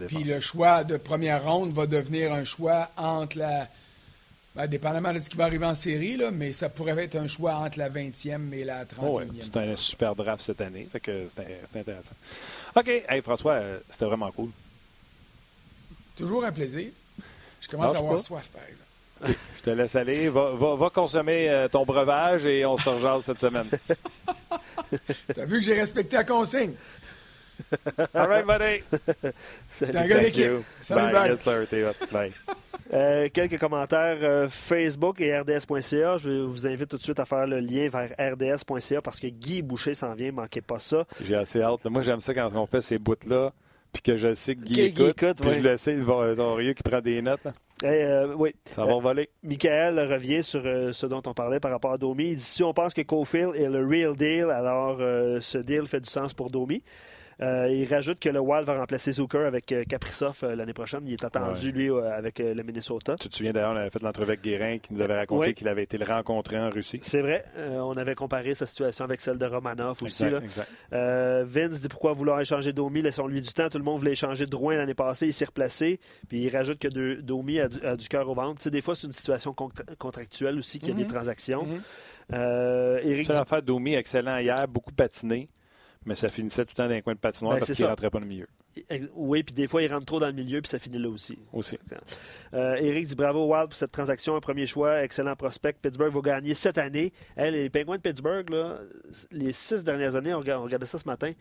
Puis 0.07 0.25
le 0.25 0.41
choix 0.41 0.85
de 0.85 0.97
première 0.97 1.45
ronde 1.45 1.73
va 1.73 1.87
devenir 1.87 2.33
un 2.33 2.45
choix 2.45 2.89
entre 2.97 3.39
la 3.39 3.69
Ben, 4.55 4.67
dépendamment 4.67 5.15
de 5.15 5.19
ce 5.19 5.31
qui 5.31 5.37
va 5.39 5.45
arriver 5.45 5.65
en 5.65 5.75
série, 5.75 6.17
là, 6.17 6.31
mais 6.31 6.53
ça 6.53 6.69
pourrait 6.69 7.03
être 7.03 7.17
un 7.17 7.27
choix 7.27 7.55
entre 7.55 7.79
la 7.79 7.89
20e 7.89 8.53
et 8.53 8.65
la 8.65 8.85
31e. 8.85 9.29
c'est 9.41 9.57
un 9.57 9.75
super 9.75 10.15
draft 10.15 10.43
cette 10.43 10.61
année. 10.61 10.89
c'est 10.93 11.77
intéressant. 11.81 12.15
OK. 12.77 12.89
Hey, 12.89 13.23
François, 13.23 13.55
euh, 13.55 13.79
c'était 13.89 14.05
vraiment 14.05 14.31
cool. 14.31 14.51
Toujours 16.17 16.45
un 16.45 16.53
plaisir. 16.53 16.91
Je 17.63 17.69
commence 17.69 17.95
à 17.95 17.99
avoir 17.99 18.21
soif, 18.21 18.51
par 18.51 18.63
exemple. 18.65 19.39
Je 19.57 19.63
te 19.63 19.71
laisse 19.71 19.95
aller. 19.97 20.29
Va, 20.29 20.91
consommer 20.93 21.49
euh, 21.49 21.69
ton 21.69 21.85
breuvage 21.85 22.45
et 22.45 22.67
on 22.67 22.77
se 22.77 22.89
rejase 22.89 23.25
cette 23.25 23.39
semaine. 23.39 23.69
T'as 25.35 25.47
vu 25.47 25.61
que 25.61 25.65
j'ai 25.65 25.75
respecté 25.75 26.17
la 26.17 26.25
consigne? 26.25 26.75
All 28.15 28.29
right, 28.29 28.47
buddy. 28.47 28.83
Salut, 29.71 30.65
Salut, 30.81 31.13
bye. 31.13 31.31
Yes, 31.31 31.41
sir. 31.41 31.67
Bye. 32.11 32.33
Euh, 32.93 33.29
quelques 33.33 33.59
commentaires 33.59 34.19
euh, 34.21 34.49
Facebook 34.51 35.23
et 35.23 35.35
RDS.ca. 35.39 36.19
Je 36.19 36.43
vous 36.43 36.67
invite 36.67 36.89
tout 36.89 36.99
de 36.99 37.03
suite 37.03 37.19
à 37.19 37.25
faire 37.25 37.47
le 37.47 37.59
lien 37.59 37.89
vers 37.89 38.11
RDS.ca 38.19 39.01
parce 39.01 39.19
que 39.19 39.29
Guy 39.29 39.63
Boucher 39.63 39.95
s'en 39.95 40.13
vient. 40.13 40.31
Manquez 40.31 40.61
pas 40.61 40.79
ça. 40.79 41.07
J'ai 41.25 41.37
assez 41.37 41.63
hâte. 41.63 41.87
Moi, 41.87 42.03
j'aime 42.03 42.21
ça 42.21 42.35
quand 42.35 42.51
on 42.55 42.67
fait 42.67 42.83
ces 42.83 42.99
bouts-là. 42.99 43.53
Puis 43.95 44.03
que 44.03 44.17
je 44.17 44.35
sais 44.35 44.55
que 44.57 44.61
Guy, 44.61 44.81
écoute, 44.83 45.41
puis 45.41 45.55
je 45.55 45.61
le 45.61 45.77
sais, 45.77 45.95
Dorieux 45.97 46.73
qui 46.75 46.83
prend 46.83 47.01
des 47.01 47.21
notes. 47.21 47.47
Eh, 47.83 47.87
euh, 47.87 48.35
oui. 48.37 48.55
Ça 48.67 48.85
va 48.85 48.99
voler. 48.99 49.29
Michael 49.43 49.99
revient 50.13 50.43
sur 50.43 50.63
ce 50.63 51.07
dont 51.07 51.23
on 51.27 51.35
parlait 51.35 51.61
par 51.61 51.71
rapport 51.71 51.93
à 51.93 51.99
Domi. 51.99 52.31
Il 52.31 52.37
dit 52.37 52.45
si 52.45 52.63
on 52.63 52.73
pense 52.73 52.95
que 52.95 53.03
Cofield 53.03 53.55
est 53.55 53.69
le 53.69 53.87
real 53.87 54.17
deal, 54.17 54.51
alors 54.51 54.99
ce 54.99 55.59
deal 55.59 55.87
fait 55.87 56.01
du 56.01 56.09
sens 56.11 56.33
pour 56.33 56.51
Domi. 56.51 56.83
Euh, 57.41 57.69
il 57.69 57.93
rajoute 57.93 58.21
que 58.21 58.29
le 58.29 58.41
Wild 58.41 58.67
va 58.67 58.79
remplacer 58.79 59.13
Zucker 59.13 59.47
avec 59.47 59.73
euh, 59.73 59.85
Kaprizov 59.85 60.41
euh, 60.43 60.55
l'année 60.55 60.73
prochaine. 60.73 61.03
Il 61.07 61.13
est 61.13 61.25
attendu, 61.25 61.73
lui, 61.73 61.91
avec 61.91 62.39
le 62.39 62.63
Minnesota. 62.63 63.17
Tu 63.17 63.29
te 63.29 63.35
souviens 63.35 63.53
d'ailleurs, 63.53 63.73
on 63.73 63.77
avait 63.77 63.91
fait 63.91 64.03
l'entrevue 64.03 64.31
avec 64.31 64.43
Guérin 64.43 64.79
qui 64.79 64.93
nous 64.93 65.01
avait 65.01 65.17
raconté 65.17 65.55
qu'il 65.55 65.69
avait 65.69 65.83
été 65.83 65.99
le 65.99 66.05
rencontré 66.05 66.59
en 66.59 66.71
Russie. 66.71 67.01
C'est 67.03 67.23
vrai. 67.23 67.45
on 67.57 67.97
avait 67.97 68.15
comparé 68.15 68.55
sa 68.55 68.67
situation 68.67 69.05
avec 69.05 69.21
celle 69.21 69.39
de 69.39 69.47
Romanov 69.47 70.03
aussi. 70.03 70.25
Vince 70.91 71.81
dit 71.81 71.89
pourquoi 71.89 72.13
vouloir 72.13 72.41
échanger 72.41 72.73
Domi? 72.73 73.01
Laissons-lui 73.01 73.43
du 73.43 73.53
temps. 73.53 73.69
Tout 73.69 73.79
le 73.79 73.85
monde 73.85 73.99
voulait 73.99 74.13
échanger 74.13 74.47
Drouin 74.47 74.77
l'année 74.77 74.95
passée. 74.95 75.27
Il 75.27 75.33
s'est 75.33 75.45
replacé. 75.45 76.01
Puis 76.29 76.43
il 76.43 76.51
rajoute 76.55 76.79
que 76.79 77.21
Domi 77.21 77.61
a 77.61 77.69
du, 77.69 78.09
cœur 78.09 78.29
au 78.29 78.35
ventre. 78.35 78.69
des 78.69 78.81
fois, 78.81 78.95
c'est 78.95 79.07
une 79.07 79.13
situation 79.13 79.55
contractuelle 79.99 80.59
aussi 80.59 80.79
qu'il 80.79 80.89
y 80.89 80.93
a 80.93 80.95
des 80.95 81.05
mm-hmm. 81.05 81.09
transactions. 81.09 81.67
Mm-hmm. 82.31 83.01
Eric 83.05 83.27
C'est 83.27 83.33
l'affaire 83.33 83.63
Domi, 83.63 83.95
excellent 83.95 84.39
hier, 84.39 84.67
beaucoup 84.69 84.93
patiné 84.93 85.49
mais 86.07 86.15
ça 86.15 86.29
finissait 86.29 86.65
tout 86.65 86.73
le 86.73 86.77
temps 86.77 86.89
dans 86.89 86.95
un 86.95 87.01
coin 87.01 87.15
de 87.15 87.19
patinoire 87.19 87.55
ben, 87.55 87.61
parce 87.61 87.73
qu'il 87.73 87.85
ne 87.85 87.91
rentrait 87.91 88.11
pas 88.11 88.19
dans 88.19 88.25
le 88.25 88.31
milieu. 88.31 88.49
Oui, 89.15 89.43
puis 89.43 89.55
des 89.55 89.67
fois, 89.67 89.83
il 89.83 89.93
rentre 89.93 90.07
trop 90.07 90.19
dans 90.19 90.27
le 90.27 90.33
milieu, 90.33 90.63
puis 90.63 90.69
ça 90.69 90.79
finit 90.79 90.99
là 90.99 91.09
aussi. 91.09 91.39
Aussi. 91.53 91.79
Euh, 92.55 92.75
Eric 92.77 93.07
dit 93.07 93.15
bravo 93.15 93.47
Wild 93.53 93.69
pour 93.69 93.77
cette 93.77 93.93
transaction, 93.93 94.35
un 94.35 94.41
premier 94.41 94.67
choix, 94.67 95.03
excellent 95.03 95.37
prospect. 95.37 95.75
Pittsburgh 95.75 96.13
va 96.13 96.21
gagner 96.21 96.55
cette 96.55 96.79
année. 96.79 97.13
les 97.37 97.69
Penguins 97.69 97.97
de 97.97 98.03
Pittsburgh, 98.03 98.49
là, 98.51 98.79
les 99.31 99.53
six 99.53 99.85
dernières 99.85 100.17
années, 100.17 100.35
on 100.35 100.41
regardait 100.41 100.87
ça 100.87 100.99
ce 100.99 101.07
matin, 101.07 101.33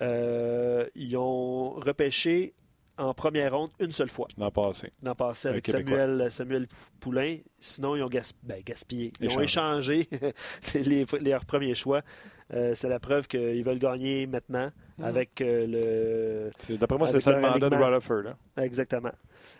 euh, 0.00 0.86
ils 0.94 1.16
ont 1.16 1.70
repêché 1.70 2.54
en 2.98 3.14
première 3.14 3.54
ronde 3.56 3.70
une 3.80 3.90
seule 3.90 4.08
fois. 4.08 4.28
L'an 4.36 4.50
passé. 4.50 4.92
L'an 5.02 5.14
passé 5.14 5.48
avec 5.48 5.66
Samuel, 5.66 6.30
Samuel 6.30 6.66
Poulain. 7.00 7.38
Sinon, 7.58 7.96
ils 7.96 8.02
ont 8.02 8.10
ben, 8.42 8.62
gaspillé. 8.64 9.12
Ils 9.20 9.36
ont 9.36 9.40
échangé 9.40 10.08
les, 10.74 11.06
leurs 11.20 11.44
premiers 11.44 11.74
choix. 11.74 12.02
Euh, 12.54 12.74
c'est 12.74 12.88
la 12.88 13.00
preuve 13.00 13.28
qu'ils 13.28 13.64
veulent 13.64 13.78
gagner 13.78 14.26
maintenant 14.26 14.70
hmm. 14.98 15.04
avec 15.04 15.40
euh, 15.40 16.50
le. 16.68 16.76
D'après 16.76 16.98
moi, 16.98 17.08
c'est 17.08 17.20
ça 17.20 17.32
le 17.32 17.40
mandat 17.40 17.70
de 17.70 17.76
Rutherford. 17.76 18.24
Hein. 18.28 18.62
Exactement. 18.62 19.12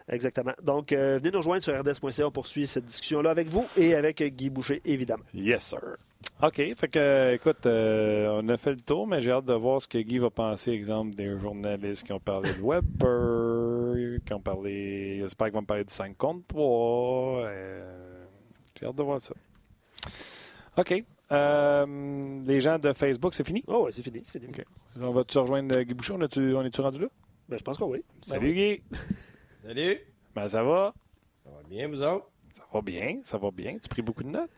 Exactement. 0.08 0.52
Donc, 0.62 0.92
euh, 0.92 1.18
venez 1.18 1.30
nous 1.30 1.38
rejoindre 1.38 1.62
sur 1.62 1.78
rds.ca. 1.78 2.26
On 2.26 2.30
poursuit 2.30 2.66
cette 2.66 2.84
discussion-là 2.84 3.30
avec 3.30 3.48
vous 3.48 3.66
et 3.76 3.94
avec 3.94 4.22
Guy 4.22 4.50
Boucher, 4.50 4.82
évidemment. 4.84 5.24
Yes, 5.32 5.64
sir. 5.64 5.96
OK. 6.42 6.56
Fait 6.76 6.88
que, 6.88 7.34
écoute, 7.34 7.66
on 7.66 8.48
a 8.48 8.56
fait 8.58 8.72
le 8.72 8.80
tour, 8.80 9.06
mais 9.06 9.20
j'ai 9.20 9.30
hâte 9.30 9.46
de 9.46 9.54
voir 9.54 9.80
ce 9.80 9.88
que 9.88 9.98
Guy 9.98 10.18
va 10.18 10.30
penser, 10.30 10.72
exemple, 10.72 11.14
des 11.14 11.38
journalistes 11.38 12.04
qui 12.04 12.12
ont 12.12 12.20
parlé 12.20 12.50
de 12.52 12.60
Weber, 12.62 14.18
qui 14.24 14.34
ont 14.34 14.40
parlé. 14.40 15.18
J'espère 15.20 15.46
qu'ils 15.46 15.56
vont 15.56 15.64
parler 15.64 15.84
du 15.84 15.92
5 15.92 16.16
contre 16.16 16.46
3. 16.48 17.48
j'ai 18.78 18.86
hâte 18.86 18.96
de 18.96 19.02
voir 19.02 19.20
ça. 19.20 19.34
OK. 20.76 21.04
Euh, 21.32 22.42
les 22.46 22.60
gens 22.60 22.78
de 22.78 22.92
Facebook, 22.92 23.34
c'est 23.34 23.46
fini? 23.46 23.64
Oh, 23.66 23.84
oui, 23.86 23.92
c'est 23.92 24.02
fini. 24.02 24.20
C'est 24.24 24.38
fini. 24.38 24.52
On 25.00 25.12
va-tu 25.12 25.38
rejoindre 25.38 25.80
Guy 25.82 25.94
Boucher? 25.94 26.12
On, 26.12 26.20
est-tu 26.20 26.80
rendu 26.80 27.00
là? 27.00 27.08
Ben, 27.48 27.58
je 27.58 27.64
pense 27.64 27.78
que 27.78 27.84
oui. 27.84 28.04
Salut, 28.20 28.52
Guy. 28.52 28.82
Salut. 29.66 29.98
Ben, 30.34 30.48
ça 30.48 30.62
va? 30.62 30.92
Ça 31.44 31.50
va 31.50 31.62
bien, 31.68 31.88
vous 31.88 32.02
autres? 32.02 32.26
Ça 32.54 32.62
va 32.72 32.82
bien, 32.82 33.20
ça 33.24 33.38
va 33.38 33.50
bien. 33.50 33.78
Tu 33.78 33.88
pris 33.88 34.02
beaucoup 34.02 34.22
de 34.22 34.28
notes? 34.28 34.50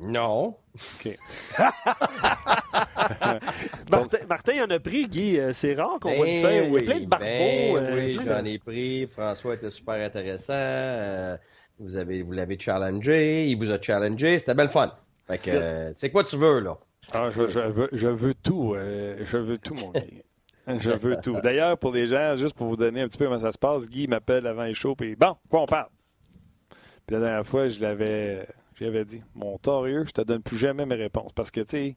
Non. 0.00 0.56
OK. 0.74 1.18
Martin, 3.90 4.18
Martin, 4.28 4.52
il 4.52 4.62
en 4.62 4.70
a 4.70 4.78
pris, 4.78 5.08
Guy. 5.08 5.38
Euh, 5.38 5.52
c'est 5.52 5.74
rare 5.74 5.98
qu'on 6.00 6.14
voit 6.14 6.28
une 6.28 6.42
feuille. 6.42 6.70
Oui, 6.70 6.80
il 6.82 6.88
y 6.88 6.90
a 6.90 6.92
plein 6.92 7.00
de 7.00 7.06
barbeaux. 7.06 7.26
Ben 7.26 7.76
euh, 7.76 7.94
oui, 7.94 8.18
j'en 8.24 8.44
ai 8.44 8.58
pris. 8.58 9.06
François 9.06 9.54
était 9.54 9.70
super 9.70 9.94
intéressant. 9.94 11.38
Vous 11.78 11.96
avez, 11.96 12.22
vous 12.22 12.32
l'avez 12.32 12.58
challengé, 12.58 13.46
il 13.46 13.56
vous 13.56 13.70
a 13.70 13.80
challengé, 13.80 14.38
c'était 14.38 14.54
belle 14.54 14.68
fun. 14.68 14.92
Fait 15.26 15.38
que, 15.38 15.92
c'est 15.94 16.10
quoi 16.10 16.24
tu 16.24 16.36
veux, 16.36 16.60
là? 16.60 16.78
Ah, 17.12 17.30
je, 17.30 17.42
veux, 17.42 17.88
je 17.92 18.06
veux 18.06 18.34
tout. 18.34 18.74
Euh, 18.74 19.24
je 19.24 19.36
veux 19.36 19.58
tout, 19.58 19.74
mon 19.74 19.90
Guy. 19.92 20.22
Je 20.80 20.90
veux 20.90 21.16
tout. 21.22 21.40
D'ailleurs, 21.42 21.78
pour 21.78 21.92
les 21.92 22.06
gens, 22.06 22.34
juste 22.34 22.54
pour 22.54 22.66
vous 22.66 22.76
donner 22.76 23.00
un 23.00 23.08
petit 23.08 23.16
peu 23.16 23.24
comment 23.24 23.38
ça 23.38 23.52
se 23.52 23.56
passe, 23.56 23.88
Guy 23.88 24.06
m'appelle 24.06 24.46
avant 24.46 24.64
les 24.64 24.74
shows, 24.74 24.94
puis 24.94 25.16
bon, 25.16 25.34
quoi 25.48 25.62
on 25.62 25.66
parle? 25.66 25.88
Puis 27.06 27.16
la 27.16 27.20
dernière 27.20 27.46
fois, 27.46 27.68
je 27.68 27.80
l'avais, 27.80 28.46
j'avais 28.74 29.02
dit, 29.06 29.22
mon 29.34 29.56
torieux, 29.56 30.04
je 30.04 30.10
te 30.10 30.20
donne 30.20 30.42
plus 30.42 30.58
jamais 30.58 30.84
mes 30.84 30.94
réponses 30.94 31.32
parce 31.32 31.50
que, 31.50 31.62
tu 31.62 31.70
sais, 31.70 31.96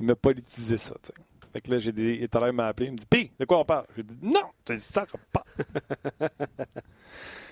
il 0.00 0.06
m'a 0.06 0.16
politisé 0.16 0.76
ça, 0.76 0.96
tu 1.00 1.08
sais. 1.08 1.14
Fait 1.52 1.60
que 1.60 1.70
là, 1.70 1.78
j'ai 1.78 1.92
dit, 1.92 2.28
tout 2.28 2.38
à 2.38 2.40
l'heure, 2.40 2.50
il 2.50 2.56
m'a 2.56 2.68
appelé, 2.68 2.86
il 2.86 2.92
me 2.92 2.98
dit, 2.98 3.06
pis, 3.06 3.30
de 3.38 3.44
quoi 3.44 3.58
on 3.58 3.64
parle? 3.64 3.84
J'ai 3.96 4.02
dit, 4.04 4.16
non, 4.22 4.44
tu 4.64 4.72
ne 4.72 4.78
sais 4.78 5.02
pas. 5.32 5.44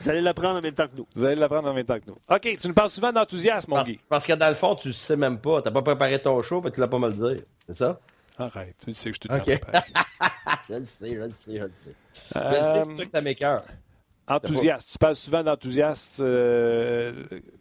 Vous 0.01 0.09
allez 0.09 0.21
l'apprendre 0.21 0.59
en 0.59 0.63
même 0.63 0.75
temps 0.75 0.87
que 0.87 0.97
nous. 0.97 1.07
Vous 1.15 1.25
allez 1.25 1.35
l'apprendre 1.35 1.69
en 1.69 1.75
même 1.75 1.85
temps 1.85 1.99
que 1.99 2.07
nous. 2.07 2.17
OK, 2.29 2.57
tu 2.59 2.69
nous 2.69 2.75
parles 2.75 2.91
souvent 2.91 3.13
d'enthousiasme, 3.13 3.73
mon 3.73 3.83
Guy. 3.83 3.99
Parce 4.09 4.25
que 4.25 4.33
dans 4.35 4.49
le 4.49 4.55
fond, 4.55 4.77
tu 4.77 4.89
ne 4.89 4.93
sais 4.93 5.17
même 5.17 5.41
pas. 5.41 5.61
Tu 5.61 5.69
n'as 5.69 5.73
pas 5.73 5.83
préparé 5.83 6.21
ton 6.21 6.41
show, 6.43 6.61
mais 6.63 6.71
tu 6.71 6.79
ne 6.79 6.85
l'as 6.85 6.89
pas 6.89 6.99
mal 6.99 7.13
dire. 7.13 7.43
C'est 7.67 7.77
ça? 7.77 7.99
Arrête, 8.39 8.77
tu 8.85 8.95
sais 8.95 9.11
que 9.11 9.17
je 9.17 9.29
te 9.29 9.33
okay. 9.33 9.61
je 10.69 10.75
le 10.75 10.85
sais, 10.85 11.15
je 11.15 11.21
le 11.21 11.31
sais, 11.31 11.59
je 11.59 11.65
le 11.65 11.71
sais. 11.73 11.95
Je 12.33 12.39
le 12.39 12.55
sais, 12.55 12.85
c'est 12.85 12.95
toi 12.95 13.05
que 13.05 13.11
ça 13.11 13.21
m'écœure. 13.21 13.63
Enthousiaste. 14.29 14.93
Tu 14.93 14.99
parles 14.99 15.15
souvent 15.15 15.43
d'enthousiaste, 15.43 16.21
euh, 16.21 17.13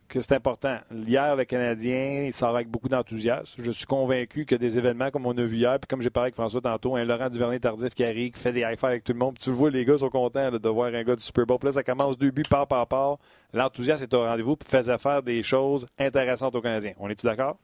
que 0.08 0.20
c'est 0.20 0.34
important. 0.34 0.78
Hier, 0.92 1.36
le 1.36 1.46
Canadien, 1.46 2.24
il 2.26 2.34
sort 2.34 2.56
avec 2.56 2.70
beaucoup 2.70 2.90
d'enthousiasme. 2.90 3.62
Je 3.64 3.72
suis 3.72 3.86
convaincu 3.86 4.46
que 4.46 4.56
des 4.56 4.78
événements 4.78 5.12
comme 5.12 5.26
on 5.26 5.38
a 5.38 5.44
vu 5.44 5.58
hier, 5.58 5.80
puis 5.80 5.88
comme 5.88 6.02
j'ai 6.02 6.10
parlé 6.10 6.28
avec 6.28 6.36
François 6.36 6.62
tantôt, 6.62 6.96
un 6.96 7.04
Laurent 7.04 7.30
Duvernay-Tardif 7.30 7.94
qui 7.94 8.04
arrive, 8.04 8.34
qui 8.34 8.40
fait 8.40 8.52
des 8.52 8.62
high 8.62 8.78
avec 8.84 9.04
tout 9.04 9.14
le 9.14 9.20
monde, 9.20 9.36
puis 9.36 9.44
tu 9.44 9.50
le 9.50 9.56
vois, 9.56 9.70
les 9.70 9.86
gars 9.86 9.98
sont 9.98 10.10
contents 10.10 10.52
de 10.52 10.70
voir 10.70 10.94
un 10.94 11.04
gars 11.04 11.16
du 11.16 11.24
Super 11.24 11.46
Bowl. 11.46 11.60
Puis 11.60 11.68
là, 11.68 11.72
ça 11.72 11.84
commence 11.84 12.18
deux 12.18 12.32
buts 12.32 12.44
par 12.50 12.68
par 12.68 12.88
par. 12.88 13.18
L'enthousiasme 13.54 14.04
est 14.04 14.14
au 14.14 14.24
rendez-vous, 14.24 14.56
puis 14.56 14.70
faisait 14.70 14.98
faire 14.98 15.24
des 15.24 15.44
choses 15.44 15.86
intéressantes 15.98 16.56
aux 16.56 16.62
Canadiens. 16.62 16.94
On 17.00 17.10
est-tu 17.10 17.26
d'accord? 17.26 17.58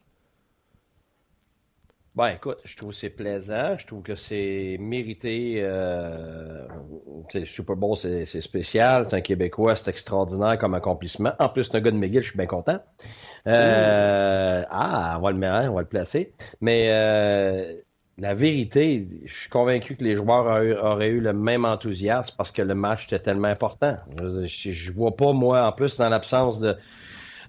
Ben 2.15 2.27
écoute, 2.27 2.59
je 2.63 2.77
trouve 2.77 2.91
que 2.91 2.95
c'est 2.95 3.09
plaisant, 3.09 3.75
je 3.75 3.87
trouve 3.87 4.03
que 4.03 4.15
c'est 4.15 4.77
mérité. 4.79 5.55
Euh, 5.57 6.67
le 7.33 7.45
Super 7.45 7.75
Bowl, 7.75 7.97
c'est 7.97 8.25
spécial, 8.25 9.07
c'est 9.09 9.15
un 9.15 9.21
Québécois, 9.21 9.75
c'est 9.75 9.89
extraordinaire 9.89 10.59
comme 10.59 10.75
accomplissement. 10.75 11.33
En 11.39 11.49
plus, 11.49 11.63
c'est 11.63 11.75
un 11.75 11.81
gars 11.81 11.89
de 11.89 11.97
McGill, 11.97 12.21
je 12.21 12.29
suis 12.29 12.37
bien 12.37 12.45
content. 12.45 12.79
Euh, 13.47 14.63
ah, 14.69 15.17
on 15.17 15.21
va 15.23 15.31
le 15.31 15.69
on 15.69 15.73
va 15.73 15.81
le 15.81 15.87
placer. 15.87 16.33
Mais 16.61 16.89
euh, 16.89 17.73
la 18.19 18.35
vérité, 18.35 19.07
je 19.25 19.33
suis 19.33 19.49
convaincu 19.49 19.95
que 19.95 20.03
les 20.03 20.15
joueurs 20.15 20.45
auraient, 20.83 21.07
eu 21.07 21.19
le 21.19 21.33
même 21.33 21.65
enthousiasme 21.65 22.35
parce 22.37 22.51
que 22.51 22.61
le 22.61 22.75
match 22.75 23.07
était 23.07 23.17
tellement 23.17 23.47
important. 23.47 23.97
Je, 24.21 24.45
je 24.45 24.91
vois 24.91 25.15
pas, 25.15 25.33
moi, 25.33 25.65
en 25.67 25.71
plus, 25.71 25.97
dans 25.97 26.09
l'absence 26.09 26.59
de 26.59 26.77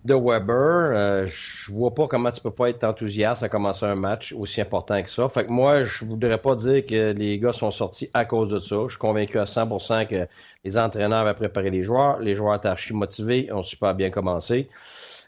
de 0.05 0.15
Weber. 0.15 0.93
Euh, 0.95 1.27
je 1.27 1.73
vois 1.73 1.95
pas 1.95 2.07
comment 2.07 2.31
tu 2.31 2.41
peux 2.41 2.51
pas 2.51 2.69
être 2.69 2.85
enthousiaste 2.85 3.43
à 3.43 3.49
commencer 3.49 3.87
un 3.87 3.95
match 3.95 4.33
aussi 4.33 4.61
important 4.61 5.03
que 5.03 5.09
ça. 5.09 5.29
Fait 5.29 5.47
que 5.47 5.51
moi, 5.51 5.85
je 5.85 6.05
voudrais 6.05 6.39
pas 6.39 6.55
dire 6.55 6.85
que 6.85 7.13
les 7.13 7.39
gars 7.39 7.53
sont 7.53 7.71
sortis 7.71 8.11
à 8.13 8.25
cause 8.25 8.51
de 8.51 8.59
ça. 8.59 8.77
Je 8.85 8.91
suis 8.91 8.99
convaincu 8.99 9.39
à 9.39 9.45
100% 9.45 10.07
que 10.07 10.27
les 10.65 10.79
entraîneurs 10.79 11.21
avaient 11.21 11.35
préparé 11.35 11.71
les 11.71 11.85
joueurs. 11.85 12.19
Les 12.21 12.35
joueurs 12.35 12.55
étaient 12.57 12.69
archi 12.69 12.93
motivés, 12.93 13.51
ont 13.53 13.63
super 13.63 13.95
bien 13.95 14.11
commencé. 14.11 14.69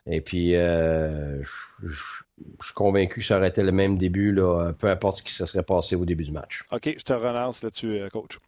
Et 0.09 0.21
puis, 0.21 0.55
euh, 0.55 1.43
je, 1.83 2.23
suis 2.63 2.75
convaincu 2.75 3.21
que 3.21 3.27
ça 3.27 3.39
aurait 3.39 3.49
été 3.49 3.63
le 3.63 3.73
même 3.73 3.99
début, 3.99 4.33
là, 4.33 4.73
peu 4.79 4.89
importe 4.89 5.19
ce 5.19 5.23
qui 5.23 5.33
se 5.33 5.47
serait 5.47 5.65
passé 5.65 5.97
au 5.97 6.05
début 6.05 6.25
du 6.25 6.33
match. 6.33 6.65
OK, 6.71 6.95
je 6.97 7.03
te 7.03 7.13
relance 7.13 7.63
là-dessus, 7.63 7.99
euh, 7.99 8.09
coach. 8.09 8.39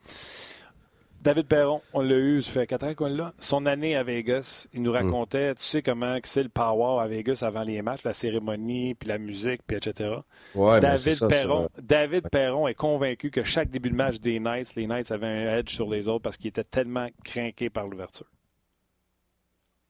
David 1.20 1.46
Perron, 1.46 1.80
on 1.92 2.00
l'a 2.00 2.16
eu, 2.16 2.42
ça 2.42 2.50
fait 2.50 2.66
quatre 2.66 2.84
ans 2.84 2.94
qu'on 2.94 3.08
l'a. 3.08 3.32
Son 3.40 3.66
année 3.66 3.96
à 3.96 4.02
Vegas, 4.02 4.68
il 4.72 4.82
nous 4.82 4.92
hmm. 4.92 4.96
racontait, 4.96 5.54
tu 5.54 5.62
sais 5.62 5.82
comment 5.82 6.16
c'est 6.22 6.42
le 6.42 6.48
power 6.48 7.02
à 7.02 7.08
Vegas 7.08 7.40
avant 7.42 7.62
les 7.62 7.82
matchs, 7.82 8.04
la 8.04 8.12
cérémonie, 8.12 8.94
puis 8.94 9.08
la 9.08 9.18
musique, 9.18 9.62
puis 9.66 9.76
etc. 9.76 10.10
Ouais, 10.54 10.80
David, 10.80 11.26
Perron, 11.28 11.68
David 11.80 12.28
Perron 12.30 12.68
est 12.68 12.74
convaincu 12.74 13.30
que 13.30 13.42
chaque 13.42 13.70
début 13.70 13.90
de 13.90 13.96
match 13.96 14.20
des 14.20 14.38
Knights, 14.38 14.74
les 14.76 14.86
Knights 14.86 15.10
avaient 15.10 15.26
un 15.26 15.58
edge 15.58 15.74
sur 15.74 15.90
les 15.90 16.08
autres 16.08 16.22
parce 16.22 16.36
qu'ils 16.36 16.48
étaient 16.48 16.64
tellement 16.64 17.08
craqués 17.24 17.70
par 17.70 17.88
l'ouverture. 17.88 18.26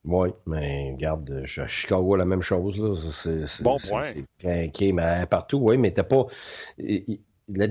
Oui, 0.04 0.30
mais 0.46 0.92
regarde, 0.92 1.44
à 1.58 1.66
Chicago, 1.66 2.16
la 2.16 2.24
même 2.24 2.40
chose. 2.40 2.78
Là. 2.78 2.94
bon 3.60 3.76
point. 3.78 4.12
C'est 4.38 4.72
mais 4.92 5.26
partout, 5.26 5.58
oui, 5.58 5.76
mais 5.76 5.90
t'as 5.90 6.04
pas. 6.04 6.24
La. 7.48 7.66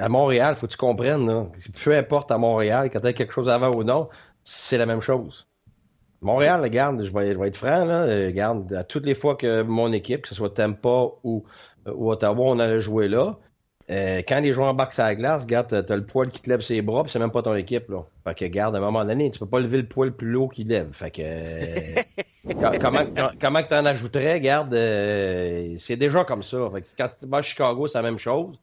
À 0.00 0.08
Montréal, 0.08 0.54
faut 0.56 0.66
que 0.66 0.72
tu 0.72 0.78
comprennes, 0.78 1.26
là, 1.26 1.46
peu 1.84 1.96
importe 1.96 2.30
à 2.30 2.38
Montréal, 2.38 2.90
quand 2.92 3.00
tu 3.00 3.06
as 3.06 3.12
quelque 3.12 3.32
chose 3.32 3.48
avant 3.48 3.70
ou 3.74 3.84
non, 3.84 4.08
c'est 4.44 4.78
la 4.78 4.86
même 4.86 5.00
chose. 5.00 5.48
Montréal, 6.20 6.62
regarde, 6.62 7.04
je 7.04 7.12
vais, 7.12 7.30
être 7.30 7.56
franc, 7.56 7.84
là, 7.84 8.04
regarde, 8.04 8.72
à 8.72 8.84
toutes 8.84 9.06
les 9.06 9.14
fois 9.14 9.36
que 9.36 9.62
mon 9.62 9.92
équipe, 9.92 10.22
que 10.22 10.28
ce 10.28 10.34
soit 10.34 10.50
Tampa 10.50 11.12
ou, 11.22 11.44
ou 11.86 12.10
Ottawa, 12.10 12.44
on 12.46 12.58
allait 12.58 12.80
jouer 12.80 13.08
là, 13.08 13.38
euh, 13.90 14.20
quand 14.26 14.40
les 14.40 14.52
joueurs 14.52 14.68
embarquent 14.68 14.92
sur 14.92 15.04
la 15.04 15.14
glace, 15.14 15.44
regarde, 15.44 15.84
t'as 15.86 15.96
le 15.96 16.04
poil 16.04 16.28
qui 16.28 16.42
te 16.42 16.50
lève 16.50 16.60
ses 16.60 16.82
bras, 16.82 17.04
puis 17.04 17.12
c'est 17.12 17.18
même 17.18 17.30
pas 17.30 17.40
ton 17.40 17.54
équipe, 17.54 17.88
là. 17.88 18.04
Fait 18.24 18.34
que, 18.34 18.44
garde, 18.44 18.74
à 18.74 18.78
un 18.78 18.82
moment 18.82 19.04
donné, 19.04 19.30
tu 19.30 19.38
peux 19.38 19.46
pas 19.46 19.60
lever 19.60 19.78
le 19.78 19.86
poil 19.86 20.12
plus 20.12 20.36
haut 20.36 20.48
qu'il 20.48 20.68
lève. 20.68 20.92
Fait 20.92 21.10
que, 21.10 21.22
euh, 21.24 22.02
comment, 22.80 23.04
comment 23.40 23.62
que 23.62 23.68
t'en 23.68 23.86
ajouterais, 23.86 24.40
garde, 24.40 24.74
euh, 24.74 25.76
c'est 25.78 25.96
déjà 25.96 26.24
comme 26.24 26.42
ça. 26.42 26.68
Fait 26.70 26.82
que 26.82 26.88
quand 26.98 27.08
tu 27.18 27.26
vas 27.26 27.38
à 27.38 27.42
Chicago, 27.42 27.86
c'est 27.86 27.96
la 27.96 28.02
même 28.02 28.18
chose. 28.18 28.60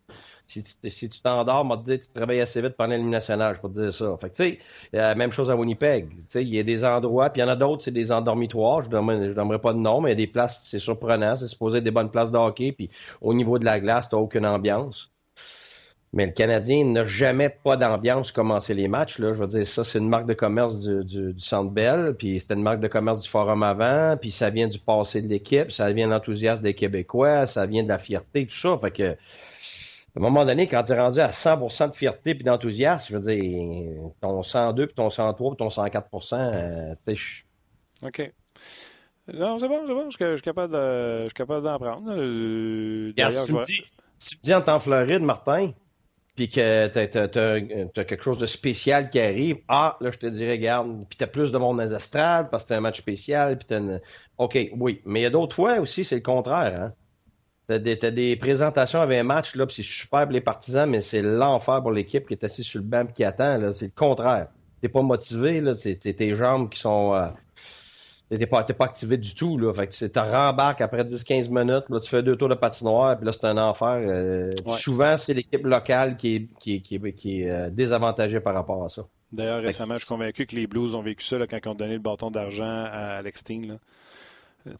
Si 0.48 0.64
tu 0.64 0.90
si 0.90 1.10
t'endors, 1.22 1.68
te 1.80 1.84
dire, 1.84 2.00
tu 2.00 2.08
te 2.08 2.20
réveilles 2.20 2.42
assez 2.42 2.62
vite 2.62 2.76
pendant 2.78 2.98
nationale, 2.98 3.56
je 3.56 3.62
peux 3.62 3.74
te 3.74 3.82
dire 3.82 3.94
ça. 3.94 4.16
Fait 4.22 4.30
que, 4.30 4.36
tu 4.36 4.44
sais, 4.44 4.60
la 4.94 5.16
même 5.16 5.32
chose 5.32 5.50
à 5.50 5.56
Winnipeg. 5.56 6.10
Tu 6.10 6.16
sais, 6.24 6.44
il 6.44 6.54
y 6.54 6.60
a 6.60 6.64
des 6.64 6.86
endroits, 6.86 7.30
puis 7.30 7.42
il 7.42 7.46
y 7.46 7.48
en 7.48 7.52
a 7.52 7.56
d'autres, 7.56 7.84
c'est 7.84 7.92
des 7.92 8.12
endormitoires. 8.12 8.82
Je 8.82 8.90
ne 8.90 9.34
donnerai 9.34 9.60
pas 9.60 9.74
de 9.74 9.80
nom, 9.80 10.02
mais 10.02 10.10
il 10.10 10.12
y 10.12 10.14
a 10.14 10.26
des 10.26 10.28
places, 10.28 10.62
c'est 10.66 10.80
surprenant. 10.80 11.36
C'est 11.36 11.48
supposé 11.48 11.80
être 11.80 11.84
des 11.84 11.92
bonnes 11.92 12.12
places 12.12 12.32
de 12.32 12.38
hockey, 12.38 12.72
puis 12.72 12.90
au 13.22 13.34
niveau 13.34 13.60
de 13.60 13.66
la 13.66 13.80
glace, 13.80 14.10
t'as 14.10 14.18
aucune 14.18 14.46
ambiance. 14.46 15.12
Mais 16.16 16.28
le 16.28 16.32
Canadien 16.32 16.86
n'a 16.86 17.04
jamais 17.04 17.50
pas 17.50 17.76
d'ambiance 17.76 18.32
commencer 18.32 18.74
les 18.74 18.88
matchs. 18.88 19.20
Là. 19.20 19.34
Je 19.34 19.40
veux 19.40 19.48
dire, 19.48 19.68
ça, 19.68 19.84
c'est 19.84 20.00
une 20.00 20.08
marque 20.08 20.28
de 20.28 20.34
commerce 20.34 20.80
du 20.80 21.34
Centre 21.38 21.72
Bell, 21.72 22.16
puis 22.18 22.40
c'était 22.40 22.54
une 22.54 22.64
marque 22.64 22.80
de 22.80 22.88
commerce 22.88 23.22
du 23.22 23.28
Forum 23.28 23.64
avant, 23.64 24.16
puis 24.16 24.32
ça 24.32 24.50
vient 24.50 24.70
du 24.70 24.80
passé 24.80 25.22
de 25.22 25.28
l'équipe, 25.28 25.72
ça 25.74 25.92
vient 25.92 26.08
de 26.08 26.14
l'enthousiasme 26.14 26.64
des 26.64 26.74
Québécois, 26.74 27.48
ça 27.48 27.66
vient 27.66 27.84
de 27.84 27.90
la 27.90 27.98
fierté, 27.98 28.48
tout 28.48 28.56
ça. 28.56 28.78
Fait 28.78 28.92
que, 28.92 29.18
à 30.16 30.20
un 30.20 30.22
moment 30.22 30.46
donné, 30.46 30.68
quand 30.68 30.84
tu 30.84 30.94
es 30.94 31.00
rendu 31.00 31.20
à 31.20 31.30
100% 31.30 31.92
de 31.92 31.96
fierté 31.96 32.36
puis 32.36 32.44
d'enthousiasme, 32.44 33.08
je 33.10 33.18
veux 33.18 33.36
dire, 33.36 34.12
ton 34.22 34.44
102, 34.44 34.88
puis 34.88 34.96
ton 34.96 35.10
103, 35.10 35.52
puis 35.52 35.58
ton 35.58 35.68
104% 35.68 36.52
euh, 36.56 36.96
OK. 38.04 38.34
Non, 39.34 39.60
c'est 39.60 39.68
bon, 39.68 39.82
c'est 39.86 39.94
bon. 39.94 40.10
Je, 40.10 40.36
suis 40.36 40.42
capable 40.42 41.64
d'en 41.64 41.80
prendre. 41.80 42.12
Euh, 42.12 43.12
si, 43.18 43.46
tu 43.46 43.54
me 43.54 43.66
dis, 43.66 43.82
si 44.20 44.36
tu 44.36 44.42
dis 44.42 44.54
en 44.54 44.62
temps 44.62 44.80
Floride, 44.80 45.22
Martin, 45.22 45.72
puis 46.36 46.48
que 46.48 46.88
t'as 46.88 47.02
as, 47.02 48.06
quelque 48.06 48.24
chose 48.24 48.38
de 48.38 48.46
spécial 48.46 49.10
qui 49.10 49.20
arrive, 49.20 49.58
ah, 49.68 49.98
là, 50.00 50.12
je 50.12 50.20
te 50.20 50.28
dirais, 50.28 50.52
regarde, 50.52 51.06
puis 51.10 51.18
t'as 51.18 51.28
plus 51.28 51.52
de 51.52 51.58
monde 51.58 51.78
dans 51.78 51.84
les 51.84 51.90
parce 51.92 52.64
que 52.64 52.68
c'est 52.68 52.76
un 52.76 52.82
match 52.82 53.00
spécial, 53.00 53.58
puis 53.58 53.68
t'as 53.68 53.80
une... 53.80 54.00
OK, 54.38 54.58
oui, 54.78 55.02
mais 55.06 55.22
il 55.22 55.24
y 55.24 55.26
a 55.26 55.30
d'autres 55.30 55.56
fois 55.56 55.80
aussi, 55.80 56.04
c'est 56.04 56.16
le 56.16 56.22
contraire, 56.22 56.80
hein. 56.80 56.94
T'as 57.68 57.80
des, 57.80 57.98
as 58.06 58.12
des 58.12 58.36
présentations 58.36 59.02
avec 59.02 59.20
un 59.20 59.24
match, 59.24 59.56
là, 59.56 59.66
c'est 59.70 59.84
super 59.84 60.24
pour 60.24 60.34
les 60.34 60.42
partisans, 60.42 60.88
mais 60.90 61.02
c'est 61.02 61.24
l'enfer 61.24 61.82
pour 61.82 61.92
l'équipe 61.92 62.28
qui 62.28 62.34
est 62.34 62.44
assise 62.44 62.66
sur 62.66 62.80
le 62.80 62.86
banc 62.86 63.06
et 63.10 63.14
qui 63.14 63.24
attend, 63.24 63.58
là. 63.58 63.74
C'est 63.74 63.86
le 63.86 63.92
contraire. 63.96 64.48
T'es 64.82 64.90
pas 64.90 65.02
motivé, 65.02 65.62
là, 65.62 65.74
c'est 65.76 65.96
tes 65.98 66.36
jambes 66.36 66.70
qui 66.70 66.80
sont... 66.80 67.16
Euh, 67.16 67.28
t'es 68.30 68.46
pas, 68.46 68.64
pas 68.64 68.86
activé 68.86 69.18
du 69.18 69.34
tout. 69.34 69.58
Là. 69.58 69.74
Fait 69.74 69.88
que 69.88 70.06
tu 70.06 70.20
rembarques 70.20 70.82
après 70.82 71.04
10-15 71.04 71.50
minutes, 71.50 71.86
là, 71.90 72.00
tu 72.00 72.10
fais 72.10 72.24
deux 72.24 72.36
tours 72.36 72.50
de 72.50 72.56
patinoire, 72.56 73.18
puis 73.18 73.26
là, 73.26 73.32
c'est 73.32 73.46
un 73.46 73.58
enfer. 73.58 74.00
Euh, 74.02 74.52
souvent, 74.78 75.18
c'est 75.18 75.34
l'équipe 75.34 75.66
locale 75.66 76.16
qui 76.18 76.36
est, 76.36 76.48
qui, 76.60 76.82
qui, 76.82 77.00
qui 77.14 77.42
est 77.42 77.50
euh, 77.50 77.70
désavantagée 77.70 78.40
par 78.40 78.54
rapport 78.54 78.84
à 78.84 78.90
ça. 78.90 79.08
D'ailleurs, 79.32 79.62
récemment, 79.62 79.96
je 79.96 80.00
suis 80.00 80.08
convaincu 80.08 80.46
que 80.46 80.56
les 80.56 80.68
Blues 80.68 80.96
ont 80.96 81.02
vécu 81.02 81.26
ça 81.26 81.38
là, 81.38 81.48
quand 81.48 81.58
ils 81.64 81.70
ont 81.70 81.76
donné 81.76 81.94
le 81.94 82.00
bâton 82.00 82.32
d'argent 82.32 82.64
à 82.64 83.18
Alex 83.18 83.44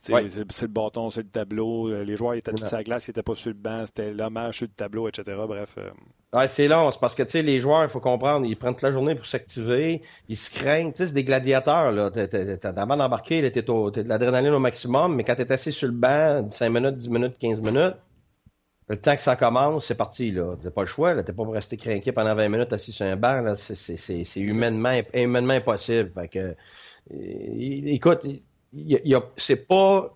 C'est 0.02 0.14
le 0.14 0.68
bâton, 0.68 1.10
c'est 1.10 1.22
le 1.22 1.30
tableau. 1.30 1.90
Euh, 1.90 2.04
les 2.04 2.16
joueurs 2.16 2.34
étaient 2.34 2.52
tous 2.52 2.74
à 2.74 2.78
la 2.78 2.84
glace, 2.84 3.08
ils 3.08 3.12
n'étaient 3.12 3.24
pas 3.24 3.36
sur 3.36 3.50
le 3.50 3.56
banc. 3.56 3.86
C'était 3.86 4.14
l'hommage 4.14 4.58
sur 4.58 4.66
le 4.66 4.74
tableau, 4.74 5.08
etc. 5.08 5.38
Bref. 5.48 5.76
Euh. 5.78 5.90
Ouais, 6.34 6.48
c'est 6.48 6.68
long. 6.68 6.90
C'est 6.92 7.00
parce 7.00 7.14
que 7.14 7.24
les 7.38 7.60
joueurs, 7.60 7.84
il 7.84 7.90
faut 7.90 8.00
comprendre, 8.00 8.46
ils 8.46 8.58
prennent 8.58 8.74
toute 8.74 8.82
la 8.82 8.92
journée 8.92 9.16
pour 9.16 9.26
s'activer. 9.26 10.02
Ils 10.28 10.38
se 10.38 10.50
craignent. 10.50 10.92
C'est 10.96 11.14
des 11.14 11.24
gladiateurs. 11.24 11.92
Là. 11.92 12.10
Avant 12.78 12.98
d'embarquer, 12.98 13.52
tu 13.52 13.62
de 13.62 14.02
l'adrénaline 14.02 14.54
au 14.54 14.60
maximum, 14.60 15.16
mais 15.16 15.24
quand 15.24 15.36
tu 15.36 15.44
es 15.44 15.52
assis 15.52 15.72
sur 15.72 15.88
le 15.88 15.94
banc, 15.94 16.50
5 16.50 16.70
minutes, 16.70 16.98
10 16.98 17.10
minutes, 17.10 17.38
15 17.38 17.62
minutes, 17.62 17.96
le 18.88 18.98
temps 18.98 19.16
que 19.16 19.22
ça 19.22 19.36
commence, 19.36 19.86
c'est 19.86 19.96
parti. 19.96 20.32
Tu 20.32 20.40
n'as 20.40 20.72
pas 20.72 20.82
le 20.82 20.88
choix. 20.88 21.12
Tu 21.12 21.18
n'es 21.18 21.24
pas 21.24 21.34
pour 21.34 21.54
rester 21.54 21.78
craqué 21.78 22.12
pendant 22.12 22.36
20 22.36 22.50
minutes 22.50 22.74
assis 22.74 22.92
sur 22.92 23.06
un 23.06 23.16
banc. 23.16 23.54
C'est 23.56 24.36
humainement, 24.38 25.00
humainement 25.14 25.54
impossible. 25.54 26.12
Fait 26.12 26.28
que, 26.28 26.56
c'est 29.38 29.68
pas. 29.68 30.14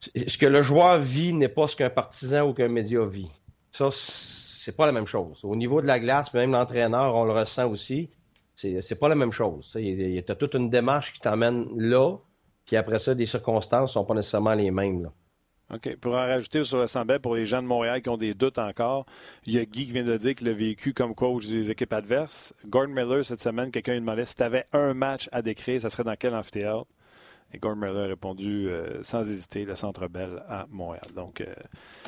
Ce 0.00 0.36
que 0.36 0.46
le 0.46 0.62
joueur 0.62 0.98
vit 0.98 1.32
n'est 1.32 1.48
pas 1.48 1.66
ce 1.66 1.76
qu'un 1.76 1.88
partisan 1.88 2.48
ou 2.48 2.52
qu'un 2.52 2.68
média 2.68 3.04
vit. 3.06 3.30
Ça, 3.72 3.88
c'est 3.90 4.76
pas 4.76 4.86
la 4.86 4.92
même 4.92 5.06
chose. 5.06 5.40
Au 5.44 5.56
niveau 5.56 5.80
de 5.80 5.86
la 5.86 5.98
glace, 5.98 6.32
même 6.34 6.52
l'entraîneur, 6.52 7.14
on 7.14 7.24
le 7.24 7.32
ressent 7.32 7.70
aussi. 7.70 8.10
C'est 8.54 8.98
pas 9.00 9.08
la 9.08 9.14
même 9.14 9.32
chose. 9.32 9.74
Il 9.80 10.10
y 10.12 10.18
a 10.18 10.34
toute 10.34 10.54
une 10.54 10.70
démarche 10.70 11.14
qui 11.14 11.20
t'emmène 11.20 11.66
là, 11.76 12.16
puis 12.66 12.76
après 12.76 12.98
ça, 12.98 13.14
des 13.14 13.26
circonstances 13.26 13.94
sont 13.94 14.04
pas 14.04 14.14
nécessairement 14.14 14.54
les 14.54 14.70
mêmes. 14.70 15.02
Là. 15.02 15.12
OK. 15.72 15.96
Pour 15.96 16.14
en 16.14 16.26
rajouter 16.26 16.62
sur 16.62 16.78
le 16.78 17.18
pour 17.18 17.34
les 17.34 17.46
gens 17.46 17.62
de 17.62 17.66
Montréal 17.66 18.02
qui 18.02 18.08
ont 18.10 18.16
des 18.16 18.34
doutes 18.34 18.58
encore, 18.58 19.06
il 19.46 19.54
y 19.54 19.58
a 19.58 19.64
Guy 19.64 19.86
qui 19.86 19.92
vient 19.92 20.04
de 20.04 20.16
dire 20.16 20.34
qu'il 20.34 20.48
a 20.48 20.52
vécu 20.52 20.92
comme 20.92 21.14
coach 21.14 21.46
des 21.46 21.70
équipes 21.70 21.94
adverses. 21.94 22.54
Gordon 22.66 22.92
Miller, 22.92 23.24
cette 23.24 23.40
semaine, 23.42 23.70
quelqu'un 23.70 23.92
lui 23.92 24.00
demandait 24.00 24.26
si 24.26 24.36
tu 24.36 24.42
avais 24.42 24.66
un 24.72 24.92
match 24.92 25.28
à 25.32 25.42
décrire, 25.42 25.80
ça 25.80 25.88
serait 25.88 26.04
dans 26.04 26.16
quel 26.16 26.34
amphithéâtre? 26.34 26.86
Et 27.54 27.58
Gordon 27.58 27.86
Miller 27.86 28.04
a 28.04 28.06
répondu 28.08 28.68
euh, 28.68 29.00
sans 29.02 29.30
hésiter 29.30 29.64
le 29.64 29.76
Centre 29.76 30.08
Bell 30.08 30.42
à 30.48 30.66
Montréal. 30.70 31.04
Donc, 31.14 31.40
euh, 31.40 31.46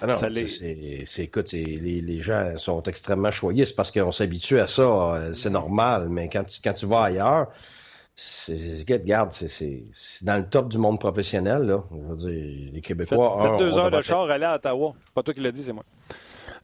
ah 0.03 0.13
c'est, 0.15 1.23
écoute, 1.23 1.53
les, 1.53 2.21
gens 2.21 2.59
sont 2.59 2.83
extrêmement 2.83 3.31
choyés. 3.31 3.65
C'est 3.65 3.77
parce 3.77 3.93
qu'on 3.93 4.11
s'habitue 4.11 4.59
à 4.59 4.67
ça. 4.67 4.83
Euh, 4.83 5.35
c'est 5.35 5.51
normal. 5.51 6.09
Mais 6.09 6.29
quand 6.29 6.43
tu, 6.43 6.61
quand 6.63 6.73
tu 6.73 6.87
vas 6.87 7.05
ailleurs, 7.05 7.47
c'est, 8.17 8.85
garde, 8.85 9.31
c'est, 9.33 9.85
dans 10.23 10.37
le 10.37 10.49
top 10.49 10.69
du 10.69 10.79
monde 10.79 10.99
professionnel. 10.99 11.63
Là. 11.63 11.85
Je 11.93 11.97
veux 11.97 12.17
dire, 12.17 12.71
les 12.73 12.81
Québécois. 12.81 13.39
Faites, 13.41 13.59
deux 13.59 13.79
heures 13.79 13.93
de 13.93 14.03
char, 14.03 14.29
aller 14.29 14.47
à 14.47 14.57
Ottawa. 14.57 14.95
Pas 15.15 15.23
toi 15.23 15.33
qui 15.33 15.41
l'as 15.41 15.53
dit, 15.53 15.63
c'est 15.63 15.73
moi. 15.73 15.85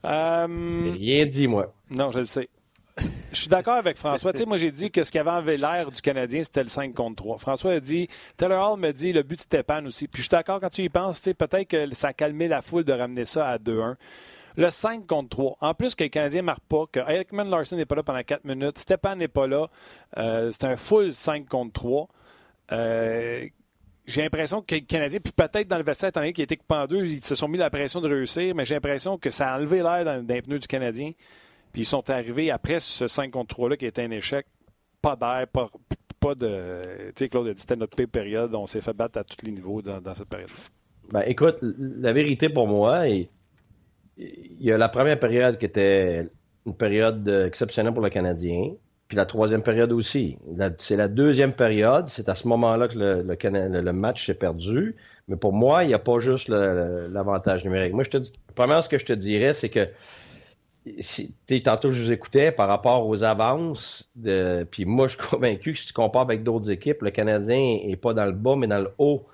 Rien 0.03 1.25
dit, 1.25 1.47
moi. 1.47 1.73
Non, 1.89 2.11
je 2.11 2.19
le 2.19 2.25
sais. 2.25 2.49
Je 2.97 3.39
suis 3.39 3.47
d'accord 3.47 3.75
avec 3.75 3.97
François. 3.97 4.31
moi, 4.45 4.57
j'ai 4.57 4.71
dit 4.71 4.91
que 4.91 5.03
ce 5.03 5.11
qui 5.11 5.17
avait 5.17 5.57
l'air 5.57 5.89
du 5.89 6.01
Canadien, 6.01 6.43
c'était 6.43 6.63
le 6.63 6.69
5 6.69 6.93
contre 6.93 7.23
3. 7.23 7.37
François 7.39 7.73
a 7.73 7.79
dit, 7.79 8.07
Taylor 8.37 8.73
Hall 8.73 8.79
me 8.79 8.91
dit, 8.91 9.11
le 9.11 9.23
but, 9.23 9.39
c'était 9.39 9.63
Pan 9.63 9.83
aussi. 9.85 10.07
Puis 10.07 10.21
je 10.21 10.27
suis 10.27 10.29
d'accord 10.29 10.59
quand 10.59 10.69
tu 10.69 10.83
y 10.83 10.89
penses, 10.89 11.19
peut-être 11.19 11.67
que 11.67 11.95
ça 11.95 12.09
a 12.09 12.13
calmé 12.13 12.47
la 12.47 12.61
foule 12.61 12.83
de 12.83 12.93
ramener 12.93 13.25
ça 13.25 13.49
à 13.49 13.57
2-1. 13.57 13.95
Le 14.55 14.69
5 14.69 15.07
contre 15.07 15.29
3. 15.29 15.57
En 15.61 15.73
plus 15.73 15.95
que 15.95 16.03
le 16.03 16.09
Canadien 16.09 16.41
ne 16.41 16.45
marque 16.45 16.63
pas, 16.69 16.83
que 16.91 16.99
Ekman 16.99 17.49
Larson 17.49 17.75
n'est 17.75 17.85
pas 17.85 17.95
là 17.95 18.03
pendant 18.03 18.21
4 18.21 18.45
minutes, 18.45 18.77
Stépan 18.77 19.15
n'est 19.15 19.27
pas 19.27 19.47
là. 19.47 19.67
Euh, 20.17 20.51
c'est 20.51 20.65
un 20.65 20.75
full 20.75 21.11
5 21.11 21.47
contre 21.47 21.73
3. 21.73 22.07
Euh, 22.71 23.47
j'ai 24.05 24.21
l'impression 24.21 24.61
que 24.61 24.75
le 24.75 24.81
Canadien, 24.81 25.19
puis 25.19 25.33
peut-être 25.33 25.67
dans 25.67 25.77
le 25.77 25.83
vestiaire, 25.83 26.09
étant 26.09 26.19
donné 26.19 26.33
qu'il 26.33 26.43
était 26.43 26.59
deux, 26.87 27.05
ils 27.05 27.25
se 27.25 27.33
sont 27.33 27.47
mis 27.47 27.57
la 27.57 27.69
pression 27.69 28.01
de 28.01 28.09
réussir, 28.09 28.53
mais 28.53 28.65
j'ai 28.65 28.75
l'impression 28.75 29.17
que 29.17 29.31
ça 29.31 29.53
a 29.53 29.57
enlevé 29.57 29.81
l'air 29.81 30.21
d'un 30.21 30.41
pneu 30.41 30.59
du 30.59 30.67
Canadien. 30.67 31.13
Puis 31.73 31.81
ils 31.81 31.85
sont 31.85 32.07
arrivés 32.09 32.51
après 32.51 32.79
ce 32.79 33.07
5 33.07 33.31
contre 33.31 33.55
3-là 33.55 33.77
qui 33.77 33.87
était 33.87 34.03
un 34.03 34.11
échec. 34.11 34.45
Pas 35.01 35.15
d'air, 35.15 35.47
pas, 35.47 36.35
de. 36.35 36.81
Tu 37.07 37.25
sais, 37.25 37.29
Claude 37.29 37.47
a 37.47 37.53
dit 37.53 37.59
c'était 37.59 37.75
notre 37.75 37.97
pire 37.97 38.07
période. 38.07 38.55
On 38.55 38.67
s'est 38.67 38.79
fait 38.79 38.93
battre 38.93 39.19
à 39.19 39.23
tous 39.23 39.43
les 39.45 39.51
niveaux 39.51 39.81
dans, 39.81 40.13
cette 40.13 40.29
période-là. 40.29 40.55
Ben, 41.11 41.23
écoute, 41.25 41.57
la 41.61 42.13
vérité 42.13 42.47
pour 42.47 42.67
moi, 42.67 43.07
il 43.07 43.27
y 44.17 44.71
a 44.71 44.77
la 44.77 44.87
première 44.87 45.19
période 45.19 45.57
qui 45.57 45.65
était 45.65 46.29
une 46.65 46.75
période 46.75 47.27
exceptionnelle 47.27 47.93
pour 47.93 48.03
le 48.03 48.09
Canadien. 48.09 48.75
Puis 49.09 49.17
la 49.17 49.25
troisième 49.25 49.63
période 49.63 49.91
aussi. 49.91 50.37
C'est 50.77 50.95
la 50.95 51.07
deuxième 51.07 51.53
période. 51.53 52.07
C'est 52.07 52.29
à 52.29 52.35
ce 52.35 52.47
moment-là 52.47 52.87
que 52.87 52.97
le, 52.97 53.81
le, 53.81 53.93
match 53.93 54.27
s'est 54.27 54.33
perdu. 54.35 54.95
Mais 55.27 55.35
pour 55.35 55.53
moi, 55.53 55.83
il 55.83 55.87
n'y 55.87 55.93
a 55.93 55.99
pas 55.99 56.19
juste 56.19 56.47
l'avantage 56.49 57.65
numérique. 57.65 57.93
Moi, 57.93 58.03
je 58.03 58.11
te 58.11 58.17
dis, 58.17 58.31
premièrement, 58.55 58.81
ce 58.81 58.89
que 58.89 58.99
je 58.99 59.05
te 59.05 59.13
dirais, 59.13 59.53
c'est 59.53 59.69
que 59.69 59.89
tantôt 61.63 61.91
je 61.91 62.01
vous 62.01 62.11
écoutais 62.11 62.51
par 62.51 62.67
rapport 62.67 63.07
aux 63.07 63.23
avances, 63.23 64.09
de, 64.15 64.67
puis 64.69 64.85
moi 64.85 65.07
je 65.07 65.17
suis 65.17 65.27
convaincu 65.29 65.73
que 65.73 65.79
si 65.79 65.87
tu 65.87 65.93
compares 65.93 66.23
avec 66.23 66.43
d'autres 66.43 66.69
équipes, 66.69 67.01
le 67.01 67.11
Canadien 67.11 67.79
est 67.83 67.95
pas 67.95 68.13
dans 68.13 68.25
le 68.25 68.31
bas, 68.31 68.55
mais 68.55 68.67
dans 68.67 68.79
le 68.79 68.91
haut 68.97 69.25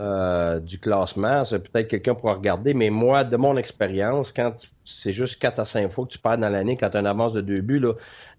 euh, 0.00 0.58
du 0.58 0.80
classement. 0.80 1.44
C'est 1.44 1.60
peut-être 1.60 1.86
quelqu'un 1.86 2.14
pourra 2.16 2.34
regarder, 2.34 2.74
mais 2.74 2.90
moi, 2.90 3.22
de 3.22 3.36
mon 3.36 3.56
expérience, 3.56 4.32
quand 4.32 4.52
c'est 4.84 5.12
juste 5.12 5.40
4 5.40 5.60
à 5.60 5.64
5 5.64 5.90
fois 5.90 6.04
que 6.04 6.10
tu 6.10 6.18
perds 6.18 6.38
dans 6.38 6.48
l'année, 6.48 6.76
quand 6.76 6.90
tu 6.90 6.96
as 6.96 7.08
avance 7.08 7.32
de 7.32 7.40
deux 7.40 7.60
buts, 7.60 7.82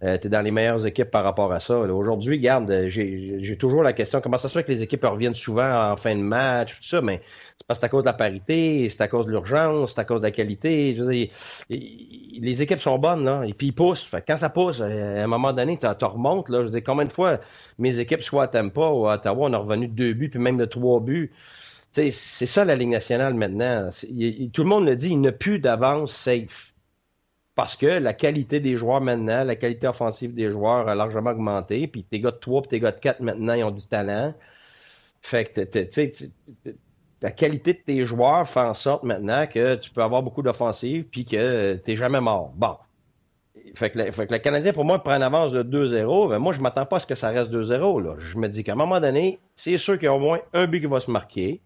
euh, 0.04 0.18
tu 0.18 0.30
dans 0.30 0.41
les 0.41 0.52
meilleures 0.52 0.86
équipes 0.86 1.10
par 1.10 1.24
rapport 1.24 1.52
à 1.52 1.60
ça. 1.60 1.78
Aujourd'hui, 1.78 2.39
garde, 2.39 2.70
euh, 2.70 2.89
j'ai 2.89 3.58
toujours 3.58 3.84
la 3.84 3.93
question 3.93 4.22
comment 4.22 4.38
ça 4.38 4.48
se 4.48 4.58
fait 4.58 4.64
que 4.64 4.72
les 4.72 4.84
équipes 4.84 5.06
reviennent 5.06 5.34
souvent 5.34 5.91
en 5.91 5.98
fin 5.98 6.16
de 6.16 6.22
match, 6.22 6.76
tout 6.76 6.84
ça, 6.84 7.02
mais 7.02 7.22
c'est 7.58 7.66
parce 7.68 7.80
que 7.80 7.86
à 7.86 7.89
cause 7.89 8.04
de 8.04 8.10
la 8.10 8.14
parité, 8.14 8.89
c'est 8.89 9.02
à 9.02 9.08
cause 9.08 9.26
de 9.26 9.32
l'urgence, 9.32 9.93
c'est 9.96 10.02
à 10.02 10.06
cause 10.06 10.22
de 10.22 10.26
la 10.26 10.32
qualité. 10.32 10.98
les 11.70 12.62
équipes 12.62 12.80
sont 12.80 12.98
bonnes, 13.00 13.26
là, 13.26 13.43
et 13.43 13.54
puis 13.54 13.68
ils 13.68 13.74
poussent. 13.74 14.10
quand 14.28 14.38
ça 14.38 14.50
pousse, 14.50 14.82
à 14.82 14.86
un 14.86 15.28
moment 15.28 15.54
donné, 15.54 15.78
tu 15.78 16.06
remontes. 16.06 16.50
Là, 16.50 16.64
je 16.66 16.70
dis, 16.70 16.84
combien 16.84 17.06
de 17.06 17.14
fois 17.14 17.39
mes 17.80 18.00
équipes, 18.00 18.22
soit 18.22 18.43
à 18.43 18.48
Tampa 18.48 18.89
ou 18.89 19.08
à 19.08 19.16
Ottawa, 19.16 19.48
on 19.50 19.54
a 19.54 19.58
revenu 19.58 19.88
de 19.88 19.93
deux 19.93 20.14
buts, 20.14 20.30
puis 20.30 20.39
même 20.39 20.58
de 20.58 20.66
trois 20.66 21.00
buts 21.00 21.32
c'est 21.96 22.46
ça 22.46 22.66
la 22.66 22.76
Ligue 22.76 22.89
nationale 22.89 23.34
maintenant. 23.34 23.89
tout 24.54 24.64
le 24.64 24.70
monde 24.70 24.86
le 24.86 24.96
dit, 24.96 25.10
il 25.10 25.22
n'y 25.22 25.28
a 25.28 25.32
plus 25.32 25.60
d'avance 25.60 26.12
safe. 26.12 26.74
Parce 27.56 27.78
que 27.78 27.86
la 27.86 28.14
qualité 28.14 28.60
des 28.60 28.76
joueurs 28.76 29.00
maintenant, 29.00 29.46
la 29.46 29.56
qualité 29.56 29.88
offensive 29.88 30.34
des 30.34 30.52
joueurs 30.52 30.89
a 30.89 30.96
largement 30.96 31.30
augmenté. 31.30 31.88
Puis 31.88 32.04
tes 32.04 32.20
gars 32.20 32.32
de 32.32 32.38
3 32.38 32.64
et 32.64 32.68
tes 32.68 32.80
gars 32.82 32.91
de 32.91 33.00
4 33.00 33.22
maintenant, 33.22 33.54
ils 33.54 33.64
ont 33.64 33.72
du 33.72 33.86
talent. 33.86 34.34
Fait 35.22 35.46
que, 35.46 35.62
la 37.22 37.32
qualité 37.32 37.74
de 37.74 37.80
tes 37.80 38.06
joueurs 38.06 38.46
fait 38.46 38.60
en 38.60 38.74
sorte 38.74 39.04
maintenant 39.04 39.48
que 39.48 39.76
tu 39.76 39.89
peux 39.89 40.04
avoir 40.04 40.22
beaucoup 40.22 40.41
d'offensives 40.41 41.06
puis 41.06 41.24
que 41.24 41.76
tu 41.76 41.91
n'es 41.91 41.96
jamais 41.96 42.20
mort. 42.20 42.52
Bon. 42.56 42.76
Fait 43.74 43.89
que, 43.89 44.00
le, 44.00 44.38
Canadien, 44.38 44.74
pour 44.74 44.84
moi, 44.84 45.02
prend 45.02 45.16
une 45.16 45.24
avance 45.24 45.54
de 45.54 45.64
2-0. 45.64 46.30
Ben 46.30 46.39
moi, 46.39 46.52
je 46.52 46.60
m'attends 46.60 46.86
pas 46.86 46.98
à 46.98 47.00
ce 47.00 47.08
que 47.08 47.16
ça 47.16 47.30
reste 47.30 47.54
2-0. 47.54 48.20
Je 48.20 48.38
me 48.38 48.50
dis 48.50 48.66
qu'à 48.66 48.74
un 48.74 48.76
moment 48.76 49.00
donné, 49.00 49.39
c'est 49.56 49.78
sûr 49.78 49.93
qu'il 49.98 50.06
y 50.06 50.08
a 50.08 50.14
au 50.14 50.20
moins 50.20 50.41
un 50.52 50.68
but 50.68 50.82
qui 50.82 50.88
va 50.88 51.00
se 51.00 51.10
marquer 51.10 51.62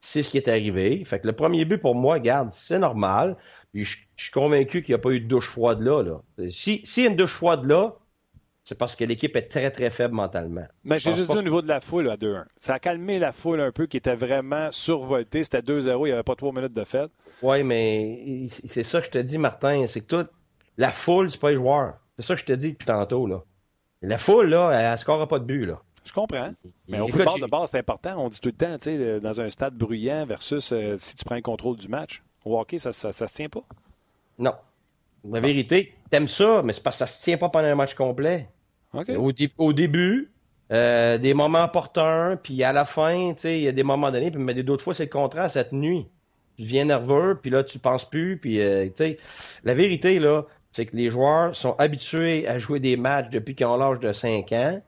c'est 0.00 0.22
ce 0.22 0.30
qui 0.30 0.36
est 0.36 0.48
arrivé. 0.48 1.04
Fait 1.04 1.20
que 1.20 1.26
le 1.26 1.32
premier 1.32 1.64
but, 1.64 1.78
pour 1.78 1.94
moi, 1.94 2.20
garde, 2.20 2.50
c'est 2.52 2.78
normal. 2.78 3.36
Puis 3.72 3.84
je, 3.84 3.98
suis 4.16 4.32
convaincu 4.32 4.82
qu'il 4.82 4.92
n'y 4.94 4.98
a 4.98 5.02
pas 5.02 5.10
eu 5.10 5.20
de 5.20 5.26
douche 5.26 5.48
froide 5.48 5.80
là. 5.80 6.02
là. 6.02 6.48
Si, 6.50 6.80
si 6.84 7.02
y 7.02 7.06
a 7.06 7.10
une 7.10 7.16
douche 7.16 7.34
froide 7.34 7.64
là, 7.64 7.96
c'est 8.68 8.76
parce 8.76 8.96
que 8.96 9.04
l'équipe 9.04 9.34
est 9.34 9.48
très, 9.48 9.70
très 9.70 9.90
faible 9.90 10.14
mentalement. 10.14 10.66
Mais 10.84 11.00
j'ai 11.00 11.14
juste 11.14 11.30
dit 11.30 11.38
au 11.38 11.42
niveau 11.42 11.62
de 11.62 11.68
la 11.68 11.80
foule 11.80 12.10
à 12.10 12.16
2-1. 12.16 12.44
Ça 12.58 12.74
a 12.74 12.78
calmé 12.78 13.18
la 13.18 13.32
foule 13.32 13.62
un 13.62 13.72
peu 13.72 13.86
qui 13.86 13.96
était 13.96 14.14
vraiment 14.14 14.70
survoltée. 14.72 15.42
C'était 15.42 15.60
2-0, 15.60 16.00
il 16.00 16.04
n'y 16.04 16.12
avait 16.12 16.22
pas 16.22 16.36
trois 16.36 16.52
minutes 16.52 16.74
de 16.74 16.84
fête. 16.84 17.10
Oui, 17.40 17.62
mais 17.62 18.46
c'est 18.48 18.82
ça 18.82 19.00
que 19.00 19.06
je 19.06 19.10
te 19.10 19.18
dis, 19.18 19.38
Martin. 19.38 19.86
C'est 19.86 20.02
que 20.02 20.22
tout, 20.22 20.30
la 20.76 20.90
foule, 20.90 21.30
c'est 21.30 21.40
pas 21.40 21.50
les 21.50 21.56
joueurs. 21.56 21.94
C'est 22.18 22.26
ça 22.26 22.34
que 22.34 22.40
je 22.42 22.46
te 22.46 22.52
dis 22.52 22.72
depuis 22.72 22.84
tantôt. 22.84 23.26
Là. 23.26 23.42
La 24.02 24.18
foule, 24.18 24.50
là, 24.50 24.70
elle 24.72 24.92
ne 24.92 24.96
scorera 24.98 25.26
pas 25.26 25.38
de 25.38 25.44
but. 25.44 25.64
Là. 25.64 25.80
Je 26.08 26.12
comprends. 26.14 26.52
Mais 26.88 27.00
au 27.00 27.08
football 27.08 27.38
de 27.38 27.46
base, 27.46 27.70
c'est 27.70 27.78
important. 27.78 28.14
On 28.16 28.28
dit 28.28 28.40
tout 28.40 28.48
le 28.48 28.54
temps, 28.54 28.78
tu 28.78 28.84
sais, 28.84 29.20
dans 29.20 29.42
un 29.42 29.50
stade 29.50 29.74
bruyant 29.74 30.24
versus 30.24 30.72
euh, 30.72 30.96
si 30.98 31.14
tu 31.14 31.24
prends 31.24 31.34
le 31.34 31.42
contrôle 31.42 31.76
du 31.76 31.88
match. 31.88 32.22
Au 32.46 32.58
hockey, 32.58 32.78
ça, 32.78 32.92
ça, 32.92 33.12
se 33.12 33.24
tient 33.26 33.50
pas. 33.50 33.62
Non. 34.38 34.54
La 35.30 35.40
vérité, 35.40 35.92
t'aimes 36.08 36.28
ça, 36.28 36.62
mais 36.64 36.72
c'est 36.72 36.82
parce 36.82 36.96
que 36.96 37.04
ça 37.04 37.06
se 37.06 37.22
tient 37.22 37.36
pas 37.36 37.50
pendant 37.50 37.66
un 37.66 37.74
match 37.74 37.94
complet. 37.94 38.48
Au, 39.58 39.72
début, 39.74 40.32
euh, 40.72 41.18
des 41.18 41.34
moments 41.34 41.64
opportuns, 41.64 42.38
puis 42.42 42.64
à 42.64 42.72
la 42.72 42.86
fin, 42.86 43.34
tu 43.34 43.42
sais, 43.42 43.58
il 43.58 43.64
y 43.64 43.68
a 43.68 43.72
des 43.72 43.82
moments 43.82 44.10
donnés, 44.10 44.30
puis 44.30 44.40
mais 44.40 44.54
d'autres 44.54 44.82
fois, 44.82 44.94
c'est 44.94 45.04
le 45.04 45.10
contraire, 45.10 45.50
cette 45.50 45.72
nuit. 45.72 46.06
Tu 46.56 46.62
deviens 46.62 46.86
nerveux, 46.86 47.38
puis 47.42 47.50
là, 47.50 47.64
tu 47.64 47.78
penses 47.78 48.08
plus, 48.08 48.38
puis 48.38 48.62
euh, 48.62 48.86
tu 48.86 48.92
sais, 48.94 49.16
la 49.62 49.74
vérité, 49.74 50.18
là, 50.20 50.44
c'est 50.72 50.86
que 50.86 50.96
les 50.96 51.10
joueurs 51.10 51.54
sont 51.54 51.74
habitués 51.76 52.48
à 52.48 52.58
jouer 52.58 52.80
des 52.80 52.96
matchs 52.96 53.28
depuis 53.28 53.54
qu'ils 53.54 53.66
ont 53.66 53.76
l'âge 53.76 54.00
de 54.00 54.14
5 54.14 54.52
ans. 54.52 54.80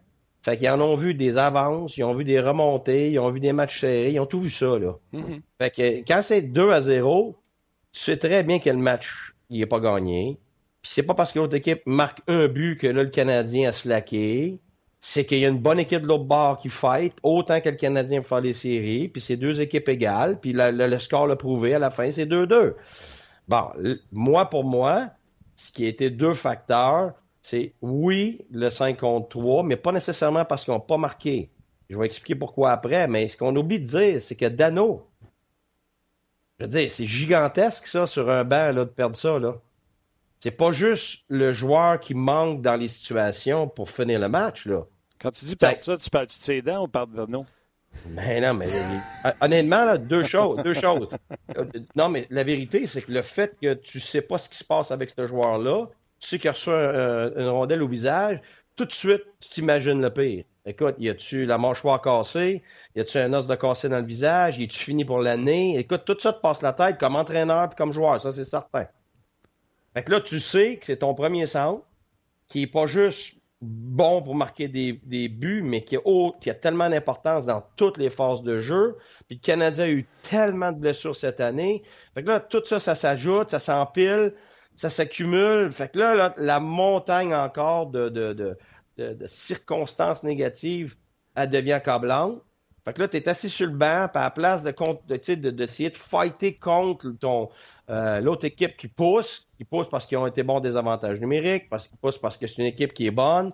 Fait 0.42 0.56
qu'ils 0.56 0.70
en 0.70 0.80
ont 0.80 0.96
vu 0.96 1.14
des 1.14 1.36
avances, 1.36 1.96
ils 1.96 2.04
ont 2.04 2.14
vu 2.14 2.24
des 2.24 2.40
remontées, 2.40 3.10
ils 3.10 3.18
ont 3.18 3.30
vu 3.30 3.40
des 3.40 3.52
matchs 3.52 3.80
serrés, 3.80 4.12
ils 4.12 4.20
ont 4.20 4.26
tout 4.26 4.40
vu 4.40 4.50
ça, 4.50 4.78
là. 4.78 4.94
Mm-hmm. 5.12 5.40
Fait 5.58 5.70
que 5.70 5.98
quand 6.06 6.22
c'est 6.22 6.42
2 6.42 6.70
à 6.70 6.80
0, 6.80 7.36
tu 7.92 8.00
sais 8.00 8.16
très 8.16 8.42
bien 8.42 8.58
que 8.58 8.70
le 8.70 8.76
match, 8.76 9.34
il 9.50 9.60
n'est 9.60 9.66
pas 9.66 9.80
gagné. 9.80 10.38
Puis 10.82 10.92
c'est 10.94 11.02
pas 11.02 11.14
parce 11.14 11.32
que 11.32 11.38
l'autre 11.38 11.56
équipe 11.56 11.82
marque 11.84 12.20
un 12.26 12.48
but 12.48 12.78
que 12.78 12.86
là, 12.86 13.02
le 13.02 13.10
Canadien 13.10 13.68
a 13.68 13.72
slacké. 13.72 14.60
C'est 15.02 15.24
qu'il 15.24 15.38
y 15.38 15.46
a 15.46 15.48
une 15.48 15.58
bonne 15.58 15.78
équipe 15.78 16.02
de 16.02 16.06
l'autre 16.06 16.24
bord 16.24 16.58
qui 16.58 16.68
fight, 16.68 17.14
autant 17.22 17.62
que 17.62 17.70
le 17.70 17.76
Canadien 17.76 18.20
pour 18.20 18.28
faire 18.28 18.42
les 18.42 18.52
séries, 18.52 19.08
puis 19.08 19.22
c'est 19.22 19.38
deux 19.38 19.62
équipes 19.62 19.88
égales, 19.88 20.38
puis 20.38 20.52
le 20.54 20.98
score 20.98 21.26
l'a 21.26 21.36
prouvé, 21.36 21.72
à 21.72 21.78
la 21.78 21.88
fin, 21.88 22.10
c'est 22.10 22.26
2-2. 22.26 22.74
Bon, 23.48 23.62
moi, 24.12 24.44
pour 24.50 24.62
moi, 24.62 25.08
ce 25.56 25.72
qui 25.72 25.86
a 25.86 25.88
été 25.88 26.10
deux 26.10 26.34
facteurs, 26.34 27.14
c'est 27.42 27.74
oui, 27.80 28.44
le 28.50 28.70
5 28.70 28.98
contre 28.98 29.28
3, 29.28 29.62
mais 29.62 29.76
pas 29.76 29.92
nécessairement 29.92 30.44
parce 30.44 30.64
qu'ils 30.64 30.74
n'ont 30.74 30.80
pas 30.80 30.98
marqué. 30.98 31.50
Je 31.88 31.98
vais 31.98 32.06
expliquer 32.06 32.34
pourquoi 32.34 32.72
après, 32.72 33.08
mais 33.08 33.28
ce 33.28 33.36
qu'on 33.36 33.54
oublie 33.56 33.80
de 33.80 33.84
dire, 33.84 34.22
c'est 34.22 34.36
que 34.36 34.46
Dano, 34.46 35.08
je 36.58 36.64
veux 36.64 36.70
dire, 36.70 36.90
c'est 36.90 37.06
gigantesque 37.06 37.86
ça 37.86 38.06
sur 38.06 38.30
un 38.30 38.44
banc 38.44 38.66
là, 38.72 38.72
de 38.72 38.84
perdre 38.84 39.16
ça. 39.16 39.38
Là. 39.38 39.56
C'est 40.40 40.50
pas 40.50 40.72
juste 40.72 41.24
le 41.28 41.52
joueur 41.52 41.98
qui 41.98 42.14
manque 42.14 42.60
dans 42.60 42.76
les 42.76 42.88
situations 42.88 43.66
pour 43.66 43.90
finir 43.90 44.20
le 44.20 44.28
match. 44.28 44.66
Là. 44.66 44.82
Quand 45.18 45.30
tu 45.30 45.46
dis 45.46 45.56
perdre 45.56 45.82
ça, 45.82 45.96
tu 45.96 46.10
parles-tu 46.10 46.38
de 46.38 46.44
ses 46.44 46.62
dents 46.62 46.84
ou 46.84 46.88
parles 46.88 47.10
de 47.10 47.16
Dano? 47.16 47.46
Mais 48.06 48.40
non, 48.40 48.54
mais 48.54 48.68
honnêtement, 49.40 49.84
là, 49.84 49.98
deux 49.98 50.22
choses. 50.22 50.62
Deux 50.62 50.74
choses. 50.74 51.08
Euh, 51.56 51.64
non, 51.96 52.08
mais 52.08 52.26
la 52.30 52.44
vérité, 52.44 52.86
c'est 52.86 53.02
que 53.02 53.10
le 53.10 53.22
fait 53.22 53.58
que 53.60 53.74
tu 53.74 53.98
sais 53.98 54.22
pas 54.22 54.38
ce 54.38 54.48
qui 54.48 54.56
se 54.56 54.64
passe 54.64 54.90
avec 54.90 55.10
ce 55.10 55.26
joueur-là, 55.26 55.88
tu 56.20 56.28
sais 56.28 56.38
qu'il 56.38 56.48
a 56.48 56.52
reçu 56.52 56.70
une 56.70 57.48
rondelle 57.48 57.82
au 57.82 57.88
visage, 57.88 58.40
tout 58.76 58.84
de 58.84 58.92
suite, 58.92 59.22
tu 59.40 59.48
t'imagines 59.48 60.00
le 60.00 60.12
pire. 60.12 60.44
Écoute, 60.66 60.94
y 60.98 61.08
a-tu 61.08 61.46
la 61.46 61.58
mâchoire 61.58 62.00
cassée? 62.00 62.62
Y 62.94 63.00
a-tu 63.00 63.18
un 63.18 63.32
os 63.32 63.46
de 63.46 63.54
cassé 63.54 63.88
dans 63.88 63.98
le 63.98 64.06
visage? 64.06 64.58
Y 64.58 64.64
a-tu 64.64 64.78
fini 64.78 65.04
pour 65.04 65.18
l'année? 65.18 65.78
Écoute, 65.78 66.04
tout 66.04 66.16
ça 66.18 66.32
te 66.32 66.40
passe 66.40 66.62
la 66.62 66.72
tête 66.72 66.98
comme 66.98 67.16
entraîneur 67.16 67.68
puis 67.68 67.76
comme 67.76 67.92
joueur, 67.92 68.20
ça 68.20 68.32
c'est 68.32 68.44
certain. 68.44 68.86
Fait 69.94 70.04
que 70.04 70.10
là, 70.10 70.20
tu 70.20 70.38
sais 70.38 70.76
que 70.76 70.86
c'est 70.86 70.98
ton 70.98 71.14
premier 71.14 71.46
centre, 71.46 71.84
qui 72.46 72.62
est 72.62 72.66
pas 72.66 72.86
juste 72.86 73.36
bon 73.60 74.22
pour 74.22 74.34
marquer 74.34 74.68
des, 74.68 75.28
buts, 75.28 75.62
mais 75.62 75.82
qui, 75.82 75.96
qui 76.40 76.50
a 76.50 76.54
tellement 76.54 76.88
d'importance 76.88 77.46
dans 77.46 77.62
toutes 77.76 77.98
les 77.98 78.08
phases 78.08 78.42
de 78.42 78.58
jeu. 78.58 78.96
Puis 79.26 79.36
le 79.36 79.44
Canadien 79.44 79.84
a 79.84 79.90
eu 79.90 80.06
tellement 80.22 80.72
de 80.72 80.78
blessures 80.78 81.16
cette 81.16 81.40
année. 81.40 81.82
Fait 82.14 82.22
que 82.22 82.28
là, 82.28 82.40
tout 82.40 82.64
ça, 82.64 82.80
ça 82.80 82.94
s'ajoute, 82.94 83.50
ça 83.50 83.58
s'empile 83.58 84.34
ça 84.76 84.90
s'accumule. 84.90 85.70
Fait 85.70 85.92
que 85.92 85.98
là, 85.98 86.34
la 86.36 86.60
montagne 86.60 87.34
encore 87.34 87.86
de, 87.86 88.08
de, 88.08 88.32
de, 88.32 88.56
de, 88.96 89.26
circonstances 89.26 90.22
négatives, 90.22 90.96
elle 91.34 91.50
devient 91.50 91.72
accablante. 91.72 92.42
Fait 92.84 92.94
que 92.94 93.00
là, 93.00 93.08
tu 93.08 93.18
es 93.18 93.28
assis 93.28 93.50
sur 93.50 93.66
le 93.66 93.74
banc, 93.74 94.08
à 94.14 94.22
la 94.22 94.30
place 94.30 94.62
de 94.62 94.72
d'essayer 95.52 95.90
de, 95.90 95.96
fighter 95.96 96.56
contre 96.56 97.10
ton 97.10 97.50
euh, 97.90 98.20
l'autre 98.20 98.46
équipe 98.46 98.76
qui 98.76 98.88
pousse, 98.88 99.48
qui 99.58 99.64
pousse 99.64 99.88
parce 99.88 100.06
qu'ils 100.06 100.16
ont 100.16 100.26
été 100.26 100.42
bons 100.42 100.60
des 100.60 100.76
avantages 100.76 101.20
numériques, 101.20 101.68
parce 101.68 101.88
qu'ils 101.88 101.98
poussent 101.98 102.18
parce 102.18 102.38
que 102.38 102.46
c'est 102.46 102.62
une 102.62 102.68
équipe 102.68 102.94
qui 102.94 103.06
est 103.06 103.10
bonne, 103.10 103.52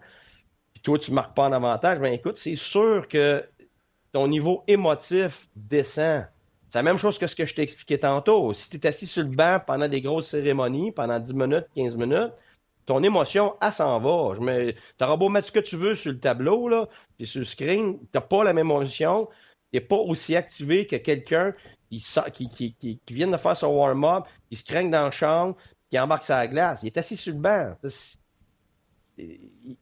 puis 0.74 0.82
toi, 0.82 0.98
tu 0.98 1.10
marques 1.10 1.34
pas 1.34 1.48
en 1.48 1.52
avantage, 1.52 1.98
ben 1.98 2.12
écoute, 2.12 2.36
c'est 2.36 2.54
sûr 2.54 3.08
que 3.08 3.44
ton 4.12 4.28
niveau 4.28 4.62
émotif 4.68 5.48
descend. 5.56 6.26
C'est 6.68 6.78
la 6.78 6.82
même 6.82 6.98
chose 6.98 7.18
que 7.18 7.26
ce 7.26 7.36
que 7.36 7.46
je 7.46 7.54
t'ai 7.54 7.62
expliqué 7.62 7.98
tantôt. 7.98 8.52
Si 8.52 8.70
tu 8.70 8.76
es 8.76 8.86
assis 8.86 9.06
sur 9.06 9.22
le 9.22 9.30
banc 9.30 9.60
pendant 9.64 9.88
des 9.88 10.00
grosses 10.00 10.28
cérémonies, 10.28 10.92
pendant 10.92 11.18
10 11.18 11.34
minutes, 11.34 11.66
15 11.76 11.96
minutes, 11.96 12.32
ton 12.86 13.02
émotion, 13.02 13.54
elle 13.60 13.72
s'en 13.72 14.00
va. 14.00 14.34
Je 14.34 14.72
T'auras 14.96 15.16
beau 15.16 15.28
mettre 15.28 15.48
ce 15.48 15.52
que 15.52 15.60
tu 15.60 15.76
veux 15.76 15.94
sur 15.94 16.12
le 16.12 16.20
tableau, 16.20 16.68
là, 16.68 16.88
puis 17.16 17.26
sur 17.26 17.40
le 17.40 17.44
screen, 17.44 17.98
t'as 18.12 18.20
pas 18.20 18.44
la 18.44 18.52
même 18.52 18.66
émotion. 18.66 19.28
T'es 19.72 19.80
pas 19.80 19.96
aussi 19.96 20.36
activé 20.36 20.86
que 20.86 20.96
quelqu'un 20.96 21.52
qui, 21.90 23.00
vient 23.10 23.26
de 23.28 23.36
faire 23.36 23.56
son 23.56 23.68
warm-up, 23.68 24.24
qui 24.48 24.56
se 24.56 24.64
craigne 24.64 24.90
dans 24.90 25.04
la 25.04 25.10
chambre, 25.10 25.56
qui 25.90 25.98
embarque 25.98 26.24
sur 26.24 26.34
la 26.34 26.46
glace. 26.46 26.82
Il 26.82 26.86
est 26.86 26.98
assis 26.98 27.16
sur 27.16 27.34
le 27.34 27.40
banc. 27.40 27.76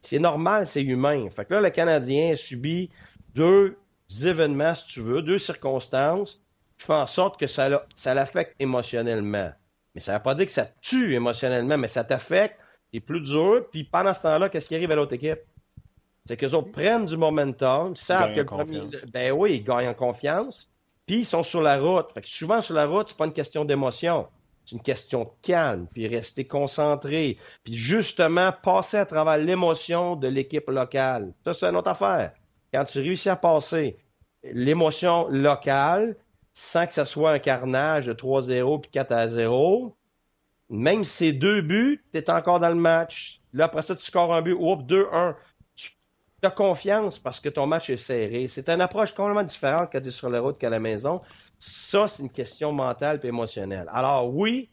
C'est 0.01 0.19
normal, 0.19 0.67
c'est 0.67 0.83
humain. 0.83 1.29
Fait 1.31 1.45
que 1.45 1.55
là, 1.55 1.61
le 1.61 1.71
Canadien 1.71 2.33
a 2.33 2.37
subi 2.37 2.91
deux 3.35 3.77
événements, 4.23 4.75
si 4.75 4.87
tu 4.87 5.01
veux, 5.01 5.23
deux 5.23 5.39
circonstances 5.39 6.44
fait 6.79 6.93
en 6.93 7.07
sorte 7.07 7.39
que 7.39 7.47
ça, 7.47 7.87
ça 7.95 8.15
l'affecte 8.15 8.55
émotionnellement. 8.59 9.51
Mais 9.95 10.01
ça 10.01 10.13
ne 10.13 10.19
veut 10.19 10.23
pas 10.23 10.35
dire 10.35 10.47
que 10.47 10.53
ça 10.53 10.69
tue 10.81 11.15
émotionnellement, 11.15 11.79
mais 11.79 11.89
ça 11.89 12.05
t'affecte, 12.05 12.59
c'est 12.93 13.01
plus 13.01 13.21
dur. 13.21 13.67
Puis 13.71 13.85
pendant 13.85 14.15
ce 14.15 14.23
temps-là, 14.23 14.49
qu'est-ce 14.49 14.67
qui 14.67 14.75
arrive 14.75 14.91
à 14.91 14.97
l'autre 14.97 15.15
équipe? 15.15 15.41
C'est 16.27 16.37
qu'ils 16.37 16.55
autres 16.55 16.73
prennent 16.73 17.05
du 17.05 17.17
momentum, 17.17 17.95
savent 17.95 18.33
que 18.33 18.41
le 18.41 18.47
premier. 18.47 18.83
Ben 19.13 19.33
oui, 19.33 19.57
ils 19.57 19.65
gagnent 19.65 19.89
en 19.89 19.95
confiance. 19.95 20.71
Puis 21.07 21.19
ils 21.19 21.27
sont 21.27 21.43
sur 21.43 21.61
la 21.61 21.79
route. 21.79 22.13
Fait 22.13 22.23
que 22.23 22.29
souvent 22.29 22.63
sur 22.63 22.75
la 22.75 22.87
route, 22.87 23.11
c'est 23.11 23.17
pas 23.19 23.27
une 23.27 23.33
question 23.33 23.65
d'émotion. 23.65 24.27
C'est 24.65 24.77
une 24.77 24.83
question 24.83 25.25
de 25.25 25.31
calme, 25.43 25.87
puis 25.93 26.09
rester 26.09 26.47
concentré, 26.47 27.37
puis 27.65 27.75
justement 27.75 28.51
passer 28.63 28.97
à 28.97 29.05
travers 29.05 29.37
l'émotion 29.37 30.17
de 30.17 30.27
l'équipe 30.27 30.71
locale. 30.71 31.35
Ça, 31.45 31.53
c'est 31.53 31.67
une 31.67 31.77
autre 31.77 31.91
affaire. 31.91 32.33
Quand 32.73 32.87
tu 32.87 33.01
réussis 33.01 33.29
à 33.29 33.37
passer 33.37 33.99
l'émotion 34.43 35.29
locale, 35.29 36.17
sans 36.55 36.87
que 36.87 36.95
ce 36.95 37.05
soit 37.05 37.33
un 37.33 37.39
carnage 37.39 38.07
de 38.07 38.15
3-0 38.15 38.81
puis 38.81 38.91
4-0. 38.91 39.93
Même 40.71 41.05
si 41.05 41.11
c'est 41.11 41.33
deux 41.33 41.61
buts, 41.61 42.03
tu 42.13 42.19
es 42.19 42.31
encore 42.31 42.61
dans 42.61 42.71
le 42.71 42.75
match. 42.75 43.41
Là, 43.53 43.67
après 43.67 43.83
ça, 43.83 43.95
tu 43.95 44.03
scores 44.03 44.33
un 44.33 44.41
but, 44.41 44.55
oups, 44.55 44.85
2-1. 44.85 45.35
Tu 45.77 45.91
tu 46.45 46.47
as 46.47 46.51
confiance 46.51 47.19
parce 47.19 47.41
que 47.41 47.49
ton 47.49 47.67
match 47.67 47.89
est 47.89 47.97
serré. 47.97 48.49
C'est 48.49 48.69
une 48.69 48.83
approche 48.83 49.13
complètement 49.15 49.43
différente 49.43 49.89
quand 49.91 50.01
tu 50.01 50.09
es 50.09 50.11
sur 50.11 50.29
la 50.29 50.41
route 50.41 50.59
qu'à 50.59 50.69
la 50.69 50.79
maison. 50.79 51.23
Ça, 51.59 52.07
c'est 52.07 52.23
une 52.23 52.31
question 52.31 52.71
mentale 52.71 53.19
et 53.23 53.27
émotionnelle. 53.27 53.89
Alors 53.91 54.35
oui, 54.35 54.69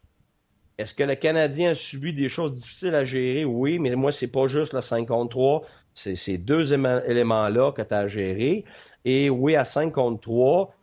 est-ce 0.78 0.94
que 0.94 1.04
le 1.04 1.16
Canadien 1.16 1.72
a 1.72 1.76
subi 1.76 2.14
des 2.14 2.28
choses 2.28 2.54
difficiles 2.54 2.94
à 2.94 3.06
gérer? 3.06 3.46
Oui, 3.46 3.80
mais 3.80 3.96
moi, 3.96 4.12
c'est 4.12 4.28
pas 4.28 4.48
juste 4.48 4.74
le 4.74 4.82
5 4.82 5.08
contre 5.08 5.30
3. 5.30 5.62
C'est 5.94 6.18
ces 6.18 6.38
deux 6.38 6.74
éléments-là 6.74 7.72
que 7.72 7.82
tu 7.82 7.94
as 7.94 8.00
à 8.00 8.08
gérer. 8.08 8.66
Et 9.06 9.30
oui, 9.30 9.56
à 9.56 9.64
5 9.64 9.94
contre 9.94 10.20
3, 10.20 10.74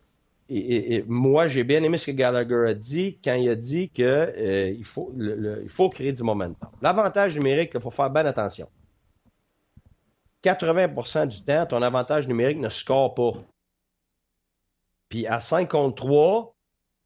et, 0.51 1.05
moi, 1.07 1.46
j'ai 1.46 1.62
bien 1.62 1.82
aimé 1.82 1.99
ce 1.99 2.07
que 2.07 2.11
Gallagher 2.16 2.70
a 2.70 2.74
dit 2.74 3.18
quand 3.22 3.34
il 3.34 3.49
a 3.51 3.55
dit 3.55 3.90
qu'il 3.90 4.05
euh, 4.05 4.74
faut, 4.82 5.12
il 5.16 5.68
faut 5.68 5.90
créer 5.90 6.12
du 6.12 6.22
momentum. 6.22 6.70
L'avantage 6.80 7.36
numérique, 7.36 7.72
il 7.74 7.80
faut 7.80 7.90
faire 7.90 8.11
bien 8.11 8.24
attention. 8.24 8.68
80% 10.44 11.26
du 11.28 11.44
temps, 11.44 11.66
ton 11.66 11.82
avantage 11.82 12.28
numérique 12.28 12.59
ne 12.59 12.68
score 12.68 13.14
pas. 13.14 13.32
Puis 15.09 15.26
à 15.26 15.40
5 15.40 15.68
contre 15.68 15.96
3, 15.96 16.55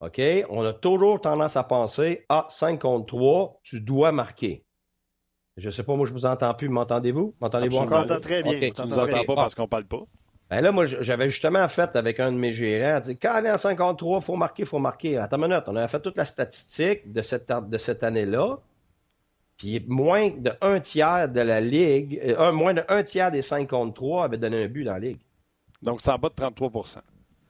OK, 0.01 0.21
on 0.51 0.65
a 0.65 0.73
toujours 0.73 1.21
tendance 1.21 1.57
à 1.57 1.65
penser, 1.65 2.25
ah, 2.29 2.47
5 2.51 2.81
contre 2.81 3.07
3, 3.07 3.61
tu 3.63 3.81
dois 3.81 4.13
marquer. 4.13 4.65
Je 5.57 5.67
ne 5.67 5.71
sais 5.71 5.83
pas, 5.83 5.97
moi, 5.97 6.07
je 6.07 6.13
vous 6.13 6.27
entends 6.27 6.55
plus. 6.55 6.69
M'entendez-vous? 6.69 7.35
M'entendez-vous 7.41 7.77
encore? 7.77 8.01
On 8.05 8.07
t'entend 8.07 8.21
très 8.21 8.43
bien. 8.43 8.71
On 8.79 8.87
ne 8.87 8.95
entend 8.95 9.25
pas 9.25 9.35
parce 9.35 9.55
qu'on 9.55 9.63
ne 9.63 9.69
parle 9.69 9.85
pas. 9.85 10.03
Ben 10.53 10.61
là, 10.61 10.71
moi, 10.71 10.85
j'avais 10.85 11.31
justement 11.31 11.67
fait 11.67 11.97
avec 11.97 12.21
un 12.21 12.31
de 12.31 12.37
mes 12.37 12.53
gérants, 12.53 13.01
dit 13.01 13.17
quand 13.17 13.41
on 13.41 13.45
est 13.47 13.51
en 13.51 13.57
53, 13.57 14.19
il 14.19 14.23
faut 14.23 14.37
marquer, 14.37 14.63
il 14.65 14.69
faut 14.69 14.79
marquer. 14.79 15.17
Attends 15.17 15.39
une 15.39 15.49
minute, 15.49 15.65
on 15.67 15.77
avait 15.77 15.89
fait 15.89 16.01
toute 16.01 16.19
la 16.19 16.27
statistique 16.27 17.11
de 17.11 17.23
cette, 17.23 17.51
de 17.51 17.79
cette 17.79 18.03
année-là. 18.03 18.59
Puis 19.57 19.83
moins 19.89 20.29
de 20.29 20.53
un 20.61 20.79
tiers 20.81 21.31
de 21.31 21.41
la 21.41 21.63
Ligue, 21.63 22.21
euh, 22.23 22.53
moins 22.53 22.75
de 22.75 22.85
un 22.89 23.03
tiers 23.03 23.31
des 23.31 23.41
53 23.41 24.25
avaient 24.25 24.37
donné 24.37 24.65
un 24.65 24.69
but 24.69 24.85
dans 24.85 24.93
la 24.93 24.99
Ligue. 24.99 25.21
Donc, 25.81 26.03
c'est 26.03 26.11
en 26.11 26.19
bas 26.19 26.29
de 26.29 26.35
33% 26.35 26.99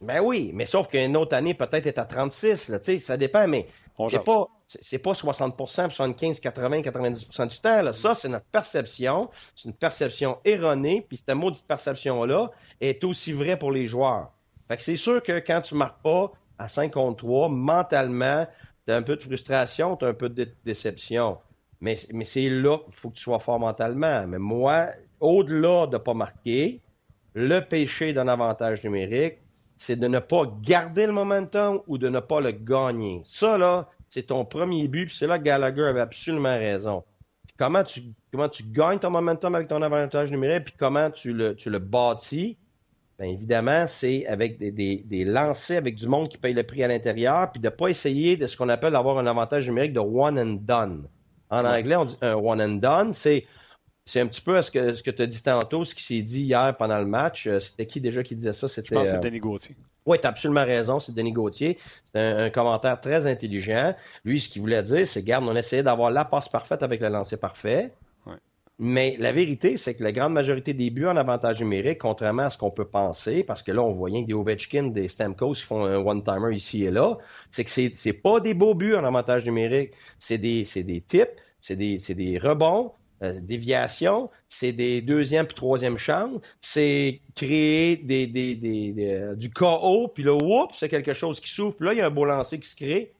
Ben 0.00 0.20
oui, 0.20 0.52
mais 0.54 0.66
sauf 0.66 0.86
qu'une 0.86 1.16
autre 1.16 1.34
année, 1.34 1.54
peut-être, 1.54 1.88
est 1.88 1.98
à 1.98 2.04
36. 2.04 2.68
Là, 2.68 2.78
ça 3.00 3.16
dépend, 3.16 3.48
mais 3.48 3.66
c'est 4.10 4.22
pas, 4.22 4.46
c'est 4.80 4.98
pas 4.98 5.12
60% 5.12 5.90
75, 5.90 6.40
80, 6.40 6.80
90% 6.80 7.48
du 7.48 7.60
temps. 7.60 7.82
Là. 7.82 7.92
Ça, 7.92 8.14
c'est 8.14 8.28
notre 8.28 8.46
perception. 8.46 9.30
C'est 9.54 9.68
une 9.68 9.74
perception 9.74 10.38
erronée. 10.44 11.04
Puis 11.08 11.18
cette 11.18 11.34
maudite 11.36 11.66
perception-là 11.66 12.50
est 12.80 13.04
aussi 13.04 13.32
vraie 13.32 13.58
pour 13.58 13.72
les 13.72 13.86
joueurs. 13.86 14.30
Fait 14.68 14.76
que 14.76 14.82
c'est 14.82 14.96
sûr 14.96 15.22
que 15.22 15.38
quand 15.40 15.60
tu 15.60 15.74
marques 15.74 16.02
pas 16.02 16.32
à 16.58 16.68
5 16.68 16.92
contre 16.92 17.18
3, 17.18 17.48
mentalement, 17.48 18.46
tu 18.86 18.92
as 18.92 18.96
un 18.96 19.02
peu 19.02 19.16
de 19.16 19.22
frustration, 19.22 19.96
tu 19.96 20.04
as 20.04 20.08
un 20.08 20.14
peu 20.14 20.28
de 20.28 20.48
déception. 20.64 21.38
Mais, 21.80 21.96
mais 22.12 22.24
c'est 22.24 22.48
là 22.48 22.78
qu'il 22.78 22.94
faut 22.94 23.10
que 23.10 23.16
tu 23.16 23.22
sois 23.22 23.40
fort 23.40 23.58
mentalement. 23.58 24.26
Mais 24.26 24.38
moi, 24.38 24.86
au-delà 25.20 25.86
de 25.86 25.94
ne 25.94 25.98
pas 25.98 26.14
marquer, 26.14 26.80
le 27.34 27.60
péché 27.60 28.12
d'un 28.12 28.28
avantage 28.28 28.84
numérique, 28.84 29.38
c'est 29.76 29.96
de 29.98 30.06
ne 30.06 30.20
pas 30.20 30.44
garder 30.62 31.06
le 31.06 31.12
momentum 31.12 31.80
ou 31.88 31.98
de 31.98 32.08
ne 32.08 32.20
pas 32.20 32.40
le 32.40 32.52
gagner. 32.52 33.22
Ça, 33.24 33.58
là, 33.58 33.88
c'est 34.12 34.24
ton 34.24 34.44
premier 34.44 34.88
but, 34.88 35.06
puis 35.06 35.16
c'est 35.16 35.26
là 35.26 35.38
que 35.38 35.44
Gallagher 35.44 35.84
avait 35.84 36.02
absolument 36.02 36.58
raison. 36.58 37.02
comment 37.58 37.82
tu, 37.82 38.02
comment 38.30 38.50
tu 38.50 38.62
gagnes 38.62 38.98
ton 38.98 39.08
momentum 39.08 39.54
avec 39.54 39.68
ton 39.68 39.80
avantage 39.80 40.30
numérique, 40.30 40.64
puis 40.64 40.74
comment 40.78 41.10
tu 41.10 41.32
le, 41.32 41.56
tu 41.56 41.70
le 41.70 41.78
bâtis, 41.78 42.58
bien 43.18 43.30
évidemment, 43.30 43.86
c'est 43.86 44.26
avec 44.26 44.58
des, 44.58 44.70
des, 44.70 45.24
lancers 45.24 45.78
avec 45.78 45.94
du 45.94 46.06
monde 46.08 46.28
qui 46.28 46.36
paye 46.36 46.52
le 46.52 46.62
prix 46.62 46.84
à 46.84 46.88
l'intérieur, 46.88 47.50
puis 47.52 47.62
de 47.62 47.68
ne 47.68 47.70
pas 47.70 47.88
essayer 47.88 48.36
de 48.36 48.46
ce 48.46 48.54
qu'on 48.54 48.68
appelle 48.68 48.96
avoir 48.96 49.16
un 49.16 49.26
avantage 49.26 49.66
numérique 49.66 49.94
de 49.94 50.00
one 50.00 50.38
and 50.38 50.58
done. 50.60 51.08
En 51.48 51.64
anglais, 51.64 51.96
on 51.96 52.04
dit 52.04 52.18
un 52.20 52.34
one 52.34 52.60
and 52.60 52.76
done. 52.76 53.14
C'est 53.14 53.46
c'est 54.04 54.20
un 54.20 54.26
petit 54.26 54.40
peu 54.40 54.60
ce 54.62 54.70
que, 54.70 54.94
ce 54.94 55.02
que 55.02 55.10
tu 55.10 55.22
as 55.22 55.26
dit 55.26 55.42
tantôt, 55.42 55.84
ce 55.84 55.94
qui 55.94 56.02
s'est 56.02 56.22
dit 56.22 56.42
hier 56.42 56.76
pendant 56.76 56.98
le 56.98 57.06
match. 57.06 57.46
Euh, 57.46 57.60
c'était 57.60 57.86
qui 57.86 58.00
déjà 58.00 58.22
qui 58.22 58.34
disait 58.34 58.52
ça? 58.52 58.68
C'était, 58.68 58.88
Je 58.88 58.94
pense 58.94 59.04
que 59.04 59.10
c'est 59.10 59.16
euh, 59.16 59.20
Denis 59.20 59.38
Gauthier. 59.38 59.76
Oui, 60.04 60.18
tu 60.20 60.26
as 60.26 60.30
absolument 60.30 60.64
raison, 60.64 60.98
c'est 60.98 61.14
Denis 61.14 61.32
Gauthier. 61.32 61.78
C'est 62.04 62.18
un, 62.18 62.50
commentaire 62.50 63.00
très 63.00 63.26
intelligent. 63.26 63.94
Lui, 64.24 64.40
ce 64.40 64.48
qu'il 64.48 64.60
voulait 64.60 64.82
dire, 64.82 65.06
c'est, 65.06 65.22
garde, 65.22 65.44
on 65.46 65.54
essayait 65.54 65.84
d'avoir 65.84 66.10
la 66.10 66.24
passe 66.24 66.48
parfaite 66.48 66.82
avec 66.82 67.00
le 67.00 67.08
lancer 67.08 67.36
parfait. 67.36 67.92
Mais 68.78 69.16
la 69.20 69.30
vérité, 69.30 69.76
c'est 69.76 69.94
que 69.94 70.02
la 70.02 70.10
grande 70.10 70.32
majorité 70.32 70.74
des 70.74 70.90
buts 70.90 71.06
en 71.06 71.16
avantage 71.16 71.60
numérique, 71.60 71.98
contrairement 71.98 72.44
à 72.44 72.50
ce 72.50 72.58
qu'on 72.58 72.72
peut 72.72 72.86
penser, 72.86 73.44
parce 73.44 73.62
que 73.62 73.70
là, 73.70 73.80
on 73.80 73.92
voit 73.92 74.08
rien 74.08 74.22
que 74.22 74.26
des 74.26 74.34
Ovechkin, 74.34 74.88
des 74.88 75.06
Stamkos 75.06 75.52
qui 75.52 75.62
font 75.62 75.84
un 75.84 75.98
one-timer 75.98 76.52
ici 76.52 76.82
et 76.82 76.90
là, 76.90 77.16
c'est 77.52 77.62
que 77.62 77.70
c'est, 77.70 77.92
c'est 77.94 78.12
pas 78.12 78.40
des 78.40 78.54
beaux 78.54 78.74
buts 78.74 78.96
en 78.96 79.04
avantage 79.04 79.44
numérique. 79.44 79.92
C'est 80.18 80.38
des, 80.38 80.64
c'est 80.64 80.82
des 80.82 81.00
types, 81.00 81.30
c'est 81.60 81.76
des, 81.76 82.00
c'est 82.00 82.14
des 82.14 82.38
rebonds, 82.38 82.92
euh, 83.22 83.40
déviation, 83.40 84.30
c'est 84.48 84.72
des 84.72 85.00
deuxième 85.00 85.46
puis 85.46 85.54
troisième 85.54 85.98
chances, 85.98 86.40
c'est 86.60 87.20
créer 87.34 87.96
des, 87.96 88.26
des, 88.26 88.94
euh, 88.98 89.34
du 89.34 89.50
chaos, 89.50 90.08
puis 90.08 90.24
là, 90.24 90.34
oups, 90.34 90.74
c'est 90.76 90.88
quelque 90.88 91.14
chose 91.14 91.40
qui 91.40 91.50
souffle, 91.50 91.76
puis 91.76 91.86
là, 91.86 91.92
il 91.92 91.98
y 91.98 92.00
a 92.00 92.06
un 92.06 92.10
beau 92.10 92.24
lancer 92.24 92.58
qui 92.58 92.68
se 92.68 92.76
crée. 92.76 93.12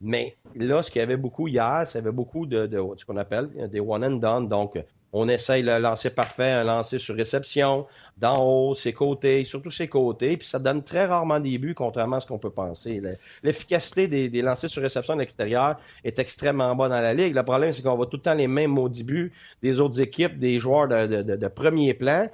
Mais 0.00 0.36
là, 0.54 0.80
ce 0.80 0.90
qu'il 0.92 1.00
y 1.00 1.02
avait 1.02 1.16
beaucoup 1.16 1.48
hier, 1.48 1.82
c'est 1.84 1.98
avait 1.98 2.12
beaucoup 2.12 2.46
de, 2.46 2.66
de 2.66 2.80
ce 2.96 3.04
qu'on 3.04 3.16
appelle 3.16 3.48
des 3.68 3.80
one 3.80 4.04
and 4.04 4.16
done. 4.18 4.48
Donc, 4.48 4.78
on 5.12 5.28
essaye 5.28 5.62
le 5.62 5.78
lancer 5.78 6.10
parfait, 6.10 6.50
un 6.50 6.64
lancer 6.64 6.98
sur 6.98 7.14
réception, 7.14 7.86
d'en 8.18 8.44
haut, 8.44 8.74
ses 8.74 8.92
côtés, 8.92 9.44
surtout 9.44 9.70
ses 9.70 9.88
côtés, 9.88 10.36
puis 10.36 10.46
ça 10.46 10.58
donne 10.58 10.82
très 10.82 11.06
rarement 11.06 11.40
des 11.40 11.56
buts, 11.58 11.74
contrairement 11.74 12.16
à 12.16 12.20
ce 12.20 12.26
qu'on 12.26 12.38
peut 12.38 12.50
penser. 12.50 13.00
L'efficacité 13.42 14.08
des, 14.08 14.42
lancers 14.42 14.70
sur 14.70 14.82
réception 14.82 15.14
de 15.14 15.20
l'extérieur 15.20 15.76
est 16.04 16.18
extrêmement 16.18 16.74
bas 16.74 16.88
dans 16.88 17.00
la 17.00 17.14
ligue. 17.14 17.34
Le 17.34 17.44
problème, 17.44 17.72
c'est 17.72 17.82
qu'on 17.82 17.96
voit 17.96 18.06
tout 18.06 18.18
le 18.18 18.22
temps 18.22 18.34
les 18.34 18.48
mêmes 18.48 18.72
maudits 18.72 19.04
buts 19.04 19.32
des 19.62 19.80
autres 19.80 20.00
équipes, 20.00 20.38
des 20.38 20.60
joueurs 20.60 20.88
de, 20.88 21.48
premier 21.48 21.94
plan. 21.94 22.28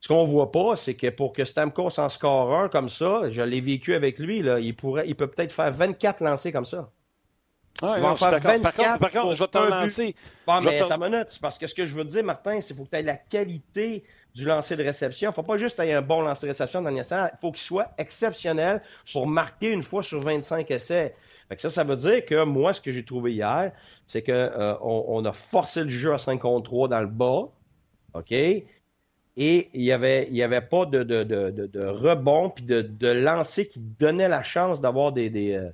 Ce 0.00 0.08
qu'on 0.08 0.24
voit 0.24 0.52
pas, 0.52 0.76
c'est 0.76 0.94
que 0.94 1.10
pour 1.10 1.32
que 1.32 1.44
Stamkos 1.44 1.98
en 1.98 2.08
score 2.08 2.54
un 2.54 2.68
comme 2.68 2.88
ça, 2.88 3.28
je 3.30 3.42
l'ai 3.42 3.60
vécu 3.60 3.94
avec 3.94 4.18
lui, 4.18 4.38
il 4.38 4.76
pourrait, 4.76 5.08
il 5.08 5.16
peut 5.16 5.26
peut-être 5.26 5.52
faire 5.52 5.72
24 5.72 6.22
lancers 6.22 6.52
comme 6.52 6.64
ça. 6.64 6.88
Ah, 7.80 8.00
non, 8.00 8.14
par, 8.14 8.40
contre, 8.40 8.98
par 8.98 9.10
contre, 9.10 9.34
je 9.34 9.38
vais 9.38 9.48
t'en 9.48 9.68
lancer. 9.68 10.14
Bon, 10.46 10.60
mais 10.60 10.82
minute, 10.98 11.38
parce 11.40 11.58
que 11.58 11.66
ce 11.66 11.74
que 11.74 11.86
je 11.86 11.94
veux 11.94 12.04
dire, 12.04 12.24
Martin, 12.24 12.60
c'est 12.60 12.68
qu'il 12.68 12.76
faut 12.76 12.84
que 12.84 12.90
tu 12.90 12.96
aies 12.96 13.02
la 13.02 13.16
qualité 13.16 14.04
du 14.34 14.44
lancer 14.44 14.76
de 14.76 14.82
réception. 14.82 15.28
Il 15.28 15.30
ne 15.30 15.34
faut 15.34 15.42
pas 15.42 15.58
juste 15.58 15.78
avoir 15.78 15.98
un 15.98 16.02
bon 16.02 16.20
lancer 16.22 16.46
de 16.46 16.52
réception 16.52 16.82
dans 16.82 16.90
l'instant. 16.90 17.28
Il 17.32 17.38
faut 17.38 17.52
qu'il 17.52 17.62
soit 17.62 17.92
exceptionnel 17.98 18.82
pour 19.12 19.26
marquer 19.28 19.68
une 19.68 19.82
fois 19.82 20.02
sur 20.02 20.20
25 20.20 20.70
essais. 20.70 21.14
Fait 21.48 21.60
ça, 21.60 21.70
ça 21.70 21.84
veut 21.84 21.96
dire 21.96 22.24
que 22.24 22.44
moi, 22.44 22.72
ce 22.72 22.80
que 22.80 22.92
j'ai 22.92 23.04
trouvé 23.04 23.32
hier, 23.32 23.72
c'est 24.06 24.22
qu'on 24.22 24.32
euh, 24.32 24.74
on 24.82 25.24
a 25.24 25.32
forcé 25.32 25.82
le 25.82 25.88
jeu 25.88 26.12
à 26.12 26.18
5 26.18 26.38
contre 26.40 26.64
3 26.64 26.88
dans 26.88 27.00
le 27.00 27.06
bas. 27.06 27.48
OK? 28.14 28.32
Et 28.32 29.70
il 29.72 29.82
n'y 29.82 29.92
avait, 29.92 30.26
il 30.30 30.36
y 30.36 30.42
avait 30.42 30.60
pas 30.60 30.84
de, 30.84 31.04
de, 31.04 31.22
de, 31.22 31.50
de 31.50 31.86
rebond 31.86 32.50
puis 32.50 32.64
de, 32.64 32.82
de 32.82 33.08
lancer 33.08 33.68
qui 33.68 33.78
donnait 33.78 34.28
la 34.28 34.42
chance 34.42 34.80
d'avoir 34.80 35.12
des, 35.12 35.30
des, 35.30 35.70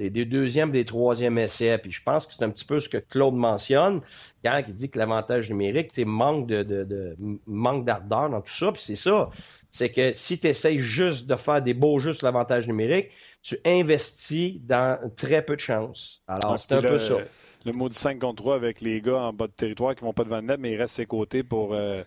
euh, 0.00 0.10
des, 0.10 0.24
deuxièmes, 0.24 0.70
des 0.70 0.84
troisièmes 0.84 1.38
essais. 1.38 1.78
Puis 1.78 1.92
je 1.92 2.02
pense 2.02 2.26
que 2.26 2.34
c'est 2.34 2.44
un 2.44 2.50
petit 2.50 2.64
peu 2.64 2.80
ce 2.80 2.88
que 2.88 2.98
Claude 2.98 3.34
mentionne 3.34 4.00
quand 4.44 4.62
il 4.66 4.74
dit 4.74 4.90
que 4.90 4.98
l'avantage 4.98 5.50
numérique, 5.50 5.90
c'est 5.92 6.04
manque 6.04 6.46
de, 6.46 6.62
de, 6.62 7.16
manque 7.46 7.84
d'ardeur 7.84 8.30
dans 8.30 8.40
tout 8.40 8.52
ça. 8.52 8.72
Puis 8.72 8.82
c'est 8.82 8.96
ça. 8.96 9.30
C'est 9.70 9.90
que 9.90 10.12
si 10.14 10.38
tu 10.38 10.46
essayes 10.46 10.78
juste 10.80 11.26
de 11.26 11.36
faire 11.36 11.62
des 11.62 11.74
beaux 11.74 11.98
jeux 11.98 12.12
sur 12.12 12.26
l'avantage 12.26 12.66
numérique, 12.66 13.10
tu 13.42 13.56
investis 13.64 14.54
dans 14.62 14.98
très 15.16 15.42
peu 15.42 15.54
de 15.54 15.60
chances. 15.60 16.22
Alors, 16.26 16.58
c'est 16.58 16.74
un 16.74 16.82
peu 16.82 16.98
ça. 16.98 17.18
Le 17.64 17.72
mot 17.72 17.88
de 17.88 17.94
5 17.94 18.20
contre 18.20 18.42
3 18.42 18.54
avec 18.54 18.80
les 18.80 19.00
gars 19.00 19.18
en 19.18 19.32
bas 19.32 19.48
de 19.48 19.52
territoire 19.52 19.94
qui 19.94 20.04
vont 20.04 20.12
pas 20.12 20.22
devant 20.22 20.36
le 20.36 20.42
net, 20.42 20.60
mais 20.60 20.72
ils 20.72 20.76
restent 20.76 20.96
ses 20.96 21.06
côtés 21.06 21.42
pour 21.42 21.74
euh, 21.74 22.04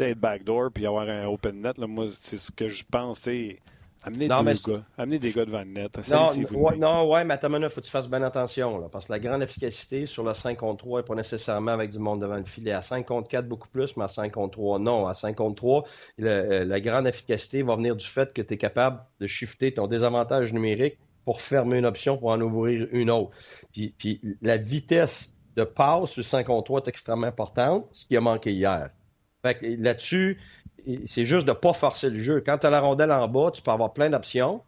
être 0.00 0.18
backdoor 0.18 0.70
puis 0.72 0.84
avoir 0.86 1.08
un 1.08 1.26
open 1.26 1.60
net. 1.62 1.78
moi, 1.78 2.06
c'est 2.20 2.38
ce 2.38 2.50
que 2.50 2.68
je 2.68 2.82
pense. 2.90 3.28
Amenez, 4.06 4.28
non, 4.28 4.44
gars. 4.44 4.84
Amenez 4.98 5.18
des 5.18 5.32
gars 5.32 5.44
devant 5.44 5.58
le 5.58 5.64
net. 5.64 5.98
Non, 6.08 6.30
ouais, 6.60 6.76
non, 6.76 7.10
ouais, 7.10 7.24
mais 7.24 7.34
attends, 7.34 7.52
il 7.52 7.68
faut 7.68 7.80
que 7.80 7.86
tu 7.86 7.90
fasses 7.90 8.08
bien 8.08 8.22
attention. 8.22 8.78
Là, 8.78 8.88
parce 8.88 9.08
que 9.08 9.12
la 9.12 9.18
grande 9.18 9.42
efficacité 9.42 10.06
sur 10.06 10.22
le 10.22 10.32
5 10.32 10.56
contre 10.58 10.84
3 10.84 11.00
n'est 11.00 11.04
pas 11.04 11.16
nécessairement 11.16 11.72
avec 11.72 11.90
du 11.90 11.98
monde 11.98 12.20
devant 12.20 12.36
le 12.36 12.44
filet. 12.44 12.70
À 12.70 12.82
5 12.82 13.04
contre 13.04 13.28
4, 13.28 13.48
beaucoup 13.48 13.68
plus, 13.68 13.96
mais 13.96 14.04
à 14.04 14.08
5 14.08 14.32
contre 14.32 14.52
3, 14.52 14.78
non. 14.78 15.08
À 15.08 15.14
5 15.14 15.34
contre 15.34 15.56
3, 15.56 15.84
euh, 16.22 16.64
la 16.64 16.80
grande 16.80 17.08
efficacité 17.08 17.64
va 17.64 17.74
venir 17.74 17.96
du 17.96 18.06
fait 18.06 18.32
que 18.32 18.42
tu 18.42 18.54
es 18.54 18.56
capable 18.56 19.00
de 19.18 19.26
shifter 19.26 19.74
ton 19.74 19.88
désavantage 19.88 20.52
numérique 20.52 20.98
pour 21.24 21.40
fermer 21.40 21.78
une 21.78 21.86
option 21.86 22.16
pour 22.16 22.28
en 22.28 22.40
ouvrir 22.40 22.86
une 22.92 23.10
autre. 23.10 23.32
Puis, 23.72 23.92
puis 23.98 24.20
la 24.40 24.56
vitesse 24.56 25.34
de 25.56 25.64
passe 25.64 26.12
sur 26.12 26.22
5 26.22 26.46
contre 26.46 26.64
3 26.64 26.82
est 26.82 26.88
extrêmement 26.88 27.26
importante, 27.26 27.88
ce 27.90 28.06
qui 28.06 28.16
a 28.16 28.20
manqué 28.20 28.52
hier. 28.52 28.90
Fait 29.42 29.56
que 29.56 29.66
là-dessus, 29.66 30.38
c'est 31.06 31.24
juste 31.24 31.46
de 31.46 31.52
ne 31.52 31.56
pas 31.56 31.72
forcer 31.72 32.10
le 32.10 32.18
jeu. 32.18 32.42
Quand 32.44 32.58
tu 32.58 32.66
as 32.66 32.70
la 32.70 32.80
rondelle 32.80 33.12
en 33.12 33.28
bas, 33.28 33.50
tu 33.50 33.62
peux 33.62 33.70
avoir 33.70 33.92
plein 33.92 34.10
d'options. 34.10 34.62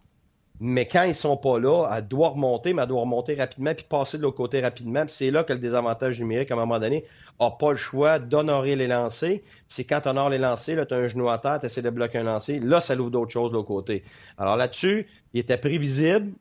Mais 0.60 0.86
quand 0.86 1.04
ils 1.04 1.14
sont 1.14 1.36
pas 1.36 1.60
là, 1.60 1.88
elle 1.96 2.08
doit 2.08 2.30
remonter, 2.30 2.72
mais 2.74 2.82
elle 2.82 2.88
doit 2.88 3.02
remonter 3.02 3.34
rapidement 3.34 3.74
puis 3.74 3.86
passer 3.88 4.18
de 4.18 4.22
l'autre 4.24 4.36
côté 4.36 4.60
rapidement. 4.60 5.04
c'est 5.06 5.30
là 5.30 5.44
que 5.44 5.52
le 5.52 5.60
désavantage 5.60 6.18
numérique, 6.18 6.50
à 6.50 6.54
un 6.54 6.56
moment 6.56 6.80
donné, 6.80 7.04
n'a 7.38 7.52
pas 7.52 7.70
le 7.70 7.76
choix 7.76 8.18
d'honorer 8.18 8.74
les 8.74 8.88
lancers. 8.88 9.38
C'est 9.68 9.84
quand 9.84 10.00
tu 10.00 10.08
honores 10.08 10.30
les 10.30 10.38
lancers, 10.38 10.84
tu 10.84 10.94
as 10.94 10.96
un 10.96 11.06
genou 11.06 11.28
à 11.28 11.38
terre, 11.38 11.60
tu 11.60 11.66
essaies 11.66 11.82
de 11.82 11.90
bloquer 11.90 12.18
un 12.18 12.24
lancer. 12.24 12.58
Là, 12.58 12.80
ça 12.80 12.96
l'ouvre 12.96 13.10
d'autres 13.10 13.30
choses 13.30 13.52
de 13.52 13.56
l'autre 13.56 13.68
côté. 13.68 14.02
Alors 14.36 14.56
là-dessus, 14.56 15.06
il 15.32 15.40
était 15.40 15.58
prévisible 15.58 16.32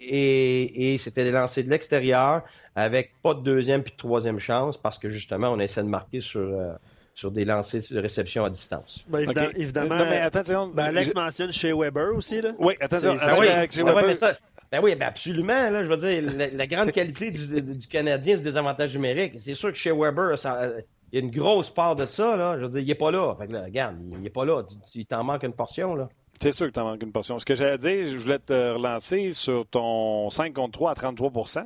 et, 0.00 0.96
c'était 0.98 1.24
des 1.24 1.32
lancers 1.32 1.64
de 1.64 1.70
l'extérieur 1.70 2.44
avec 2.74 3.12
pas 3.20 3.34
de 3.34 3.40
deuxième 3.40 3.82
puis 3.82 3.92
de 3.92 3.98
troisième 3.98 4.38
chance 4.38 4.78
parce 4.78 4.98
que 4.98 5.10
justement, 5.10 5.50
on 5.50 5.58
essaie 5.58 5.82
de 5.82 5.88
marquer 5.88 6.22
sur, 6.22 6.40
euh, 6.40 6.72
sur 7.18 7.32
des 7.32 7.44
lancers 7.44 7.82
de 7.90 7.98
réception 7.98 8.44
à 8.44 8.50
distance. 8.50 9.04
Ben, 9.08 9.28
évidemment, 9.56 9.96
non, 9.96 10.04
mais 10.04 10.20
attends 10.20 10.68
ben, 10.68 10.84
Alex 10.84 11.12
mentionne 11.16 11.50
chez 11.50 11.72
Weber 11.72 12.14
aussi. 12.14 12.40
Là. 12.40 12.52
Oui, 12.60 12.74
attention. 12.80 13.16
Ben 13.16 13.36
oui, 13.40 13.46
chez 13.72 13.82
ben 13.82 13.92
Weber. 13.92 14.14
Ça, 14.14 14.38
ben 14.70 14.80
oui, 14.80 14.94
ben 14.94 15.06
absolument. 15.08 15.68
Là, 15.70 15.82
je 15.82 15.88
veux 15.88 15.96
dire, 15.96 16.50
la, 16.54 16.66
grande 16.68 16.92
qualité 16.92 17.32
du, 17.32 17.60
du, 17.60 17.88
Canadien, 17.88 18.36
c'est 18.36 18.44
des 18.44 18.56
avantages 18.56 18.94
numériques. 18.94 19.34
C'est 19.40 19.56
sûr 19.56 19.72
que 19.72 19.76
chez 19.76 19.90
Weber, 19.90 20.38
ça, 20.38 20.70
il 21.10 21.18
y 21.18 21.20
a 21.20 21.24
une 21.24 21.32
grosse 21.32 21.70
part 21.70 21.96
de 21.96 22.06
ça. 22.06 22.36
Là. 22.36 22.56
Je 22.56 22.62
veux 22.62 22.68
dire, 22.68 22.82
il 22.82 22.86
n'est 22.86 22.94
pas 22.94 23.10
là. 23.10 23.34
Fait 23.36 23.48
que 23.48 23.52
là, 23.52 23.64
regarde, 23.64 23.96
il 24.12 24.20
n'est 24.20 24.30
pas 24.30 24.44
là. 24.44 24.62
Il 24.94 25.04
t'en 25.04 25.24
manque 25.24 25.42
une 25.42 25.54
portion. 25.54 25.96
là. 25.96 26.08
C'est 26.40 26.52
sûr 26.52 26.66
que 26.66 26.72
t'en 26.72 26.84
manques 26.84 27.02
une 27.02 27.10
portion. 27.10 27.40
Ce 27.40 27.44
que 27.44 27.56
j'allais 27.56 27.78
dire, 27.78 28.04
je 28.04 28.16
voulais 28.16 28.38
te 28.38 28.52
relancer 28.52 29.32
sur 29.32 29.66
ton 29.66 30.30
5 30.30 30.54
contre 30.54 30.78
3 30.78 30.92
à 30.92 30.94
33% 30.94 31.64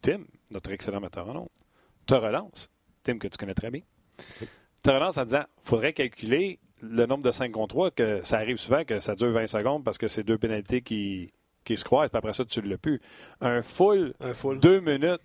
Tim, 0.00 0.24
notre 0.50 0.72
excellent 0.72 0.98
metteur 0.98 1.28
en 1.28 1.46
te 2.04 2.14
relance. 2.14 2.68
Tim, 3.04 3.18
que 3.18 3.28
tu 3.28 3.36
connais 3.36 3.54
très 3.54 3.70
bien. 3.70 3.82
Te 4.82 4.90
relance 4.90 5.16
en 5.16 5.24
disant 5.24 5.44
faudrait 5.60 5.92
calculer 5.92 6.58
le 6.80 7.06
nombre 7.06 7.22
de 7.22 7.30
5 7.30 7.52
contre 7.52 7.74
3, 7.74 7.90
que 7.92 8.20
ça 8.24 8.38
arrive 8.38 8.56
souvent 8.56 8.84
que 8.84 8.98
ça 9.00 9.14
dure 9.14 9.30
20 9.30 9.46
secondes 9.46 9.84
parce 9.84 9.98
que 9.98 10.08
c'est 10.08 10.24
deux 10.24 10.38
pénalités 10.38 10.82
qui, 10.82 11.32
qui 11.64 11.76
se 11.76 11.84
croisent, 11.84 12.10
puis 12.10 12.18
après 12.18 12.32
ça, 12.32 12.44
tu 12.44 12.60
ne 12.60 12.68
l'as 12.68 12.78
plus. 12.78 13.00
Un 13.40 13.62
full, 13.62 14.14
un 14.20 14.34
full, 14.34 14.58
deux 14.58 14.80
minutes, 14.80 15.20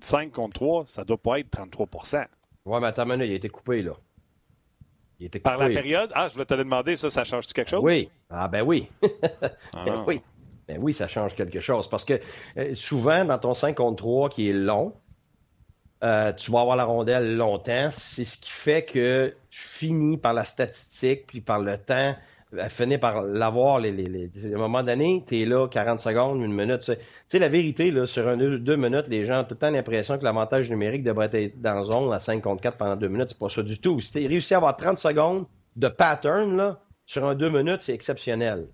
5 0.00 0.30
contre 0.32 0.54
3, 0.54 0.84
ça 0.88 1.02
ne 1.02 1.06
doit 1.06 1.18
pas 1.18 1.38
être 1.38 1.50
33% 1.50 2.26
Ouais, 2.64 2.80
mais 2.80 2.86
attends, 2.86 3.06
il 3.06 3.22
a 3.22 3.24
été 3.24 3.48
coupé, 3.48 3.82
là. 3.82 3.94
Par 5.42 5.58
la 5.58 5.68
période? 5.68 6.10
Ah, 6.14 6.28
je 6.28 6.34
voulais 6.34 6.46
te 6.46 6.54
le 6.54 6.64
demander, 6.64 6.96
ça, 6.96 7.10
ça 7.10 7.24
change 7.24 7.46
quelque 7.46 7.70
chose? 7.70 7.82
Oui. 7.82 8.08
Ah, 8.28 8.48
ben 8.48 8.62
oui. 8.62 8.88
Ah. 9.72 9.84
ben 9.86 10.04
oui. 10.06 10.20
Ben 10.66 10.78
oui, 10.80 10.92
ça 10.92 11.08
change 11.08 11.34
quelque 11.34 11.60
chose. 11.60 11.88
Parce 11.88 12.04
que 12.04 12.20
euh, 12.56 12.74
souvent, 12.74 13.24
dans 13.24 13.38
ton 13.38 13.54
5 13.54 13.76
contre 13.76 13.96
3 13.96 14.30
qui 14.30 14.48
est 14.48 14.52
long, 14.52 14.94
euh, 16.02 16.32
tu 16.32 16.50
vas 16.50 16.60
avoir 16.60 16.76
la 16.76 16.84
rondelle 16.84 17.36
longtemps. 17.36 17.90
C'est 17.92 18.24
ce 18.24 18.38
qui 18.38 18.50
fait 18.50 18.84
que 18.84 19.34
tu 19.50 19.60
finis 19.60 20.18
par 20.18 20.34
la 20.34 20.44
statistique, 20.44 21.26
puis 21.26 21.40
par 21.40 21.60
le 21.60 21.78
temps, 21.78 22.14
elle 22.56 22.70
finit 22.70 22.98
par 22.98 23.22
l'avoir. 23.22 23.80
Les, 23.80 23.92
les, 23.92 24.30
À 24.52 24.56
un 24.56 24.58
moment 24.58 24.82
donné, 24.82 25.24
tu 25.26 25.40
es 25.40 25.44
là 25.44 25.68
40 25.68 26.00
secondes, 26.00 26.40
une 26.42 26.52
minute. 26.52 26.80
Tu 26.80 26.94
sais, 27.28 27.38
la 27.38 27.48
vérité, 27.48 27.90
là, 27.90 28.06
sur 28.06 28.28
un 28.28 28.36
deux, 28.36 28.76
minutes, 28.76 29.08
les 29.08 29.24
gens 29.24 29.40
ont 29.40 29.44
tout 29.44 29.54
le 29.54 29.58
temps 29.58 29.70
l'impression 29.70 30.18
que 30.18 30.24
l'avantage 30.24 30.70
numérique 30.70 31.02
devrait 31.02 31.30
être 31.32 31.60
dans 31.60 31.84
zone 31.84 32.12
à 32.12 32.18
5 32.18 32.42
contre 32.42 32.62
4 32.62 32.76
pendant 32.76 32.96
deux 32.96 33.08
minutes. 33.08 33.30
C'est 33.30 33.38
pas 33.38 33.48
ça 33.48 33.62
du 33.62 33.78
tout. 33.80 34.00
Si 34.00 34.12
tu 34.12 34.26
réussi 34.26 34.54
à 34.54 34.58
avoir 34.58 34.76
30 34.76 34.98
secondes 34.98 35.46
de 35.76 35.88
pattern 35.88 36.56
là, 36.56 36.80
sur 37.06 37.24
un 37.24 37.34
deux 37.34 37.50
minutes, 37.50 37.82
c'est 37.82 37.94
exceptionnel. 37.94 38.66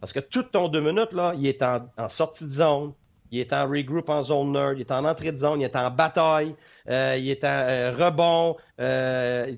Parce 0.00 0.12
que 0.12 0.20
tout 0.20 0.44
ton 0.44 0.68
deux 0.68 0.80
minutes, 0.80 1.12
là, 1.12 1.34
il 1.36 1.46
est 1.46 1.62
en, 1.62 2.08
sortie 2.08 2.44
de 2.44 2.50
zone, 2.50 2.92
il 3.30 3.40
est 3.40 3.52
en 3.52 3.68
regroup 3.68 4.08
en 4.08 4.22
zone 4.22 4.52
nerd, 4.52 4.78
il 4.78 4.80
est 4.80 4.90
en 4.90 5.04
entrée 5.04 5.32
de 5.32 5.36
zone, 5.36 5.60
il 5.60 5.64
est 5.64 5.76
en 5.76 5.90
bataille, 5.90 6.54
euh, 6.88 7.16
il 7.18 7.28
est 7.30 7.44
en 7.44 7.48
euh, 7.48 7.92
rebond. 7.96 8.56
Euh, 8.80 9.52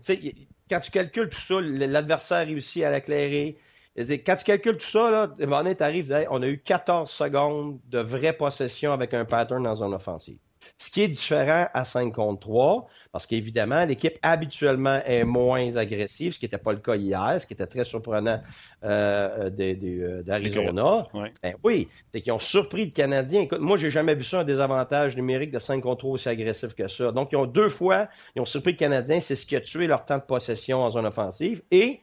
quand 0.68 0.80
tu 0.80 0.90
calcules 0.90 1.28
tout 1.28 1.40
ça, 1.40 1.60
l'adversaire 1.60 2.46
réussit 2.46 2.84
à 2.84 2.90
l'éclairer. 2.90 3.58
Quand 3.96 4.36
tu 4.36 4.44
calcules 4.44 4.78
tout 4.78 4.86
ça, 4.86 5.10
là, 5.10 5.74
tu 5.74 5.82
arrives, 5.82 6.26
on 6.30 6.42
a 6.42 6.46
eu 6.46 6.58
14 6.58 7.10
secondes 7.10 7.78
de 7.88 7.98
vraie 7.98 8.32
possession 8.32 8.92
avec 8.92 9.12
un 9.12 9.24
pattern 9.24 9.62
dans 9.62 9.74
zone 9.74 9.94
offensive. 9.94 10.38
Ce 10.78 10.90
qui 10.90 11.02
est 11.02 11.08
différent 11.08 11.68
à 11.72 11.84
5 11.84 12.12
contre 12.12 12.40
3, 12.40 12.88
parce 13.12 13.26
qu'évidemment, 13.26 13.84
l'équipe 13.84 14.18
habituellement 14.22 15.00
est 15.06 15.22
moins 15.22 15.76
agressive, 15.76 16.32
ce 16.32 16.38
qui 16.38 16.46
n'était 16.46 16.58
pas 16.58 16.72
le 16.72 16.80
cas 16.80 16.96
hier, 16.96 17.36
ce 17.40 17.46
qui 17.46 17.52
était 17.52 17.66
très 17.66 17.84
surprenant 17.84 18.40
euh, 18.84 19.50
euh 19.60 20.22
d'Arizona. 20.22 21.06
Ben 21.42 21.54
oui, 21.62 21.88
c'est 22.12 22.20
qu'ils 22.20 22.32
ont 22.32 22.38
surpris 22.38 22.86
le 22.86 22.90
Canadien. 22.90 23.42
Écoute, 23.42 23.60
moi, 23.60 23.76
j'ai 23.76 23.90
jamais 23.90 24.14
vu 24.14 24.24
ça 24.24 24.40
un 24.40 24.44
désavantage 24.44 25.16
numérique 25.16 25.52
de 25.52 25.60
5 25.60 25.80
contre 25.80 25.98
3 25.98 26.10
aussi 26.12 26.28
agressif 26.28 26.74
que 26.74 26.88
ça. 26.88 27.12
Donc, 27.12 27.30
ils 27.32 27.36
ont 27.36 27.46
deux 27.46 27.68
fois, 27.68 28.08
ils 28.34 28.42
ont 28.42 28.46
surpris 28.46 28.72
le 28.72 28.78
Canadien, 28.78 29.20
c'est 29.20 29.36
ce 29.36 29.46
qui 29.46 29.54
a 29.54 29.60
tué 29.60 29.86
leur 29.86 30.04
temps 30.04 30.18
de 30.18 30.22
possession 30.22 30.82
en 30.82 30.90
zone 30.90 31.06
offensive. 31.06 31.62
Et 31.70 32.02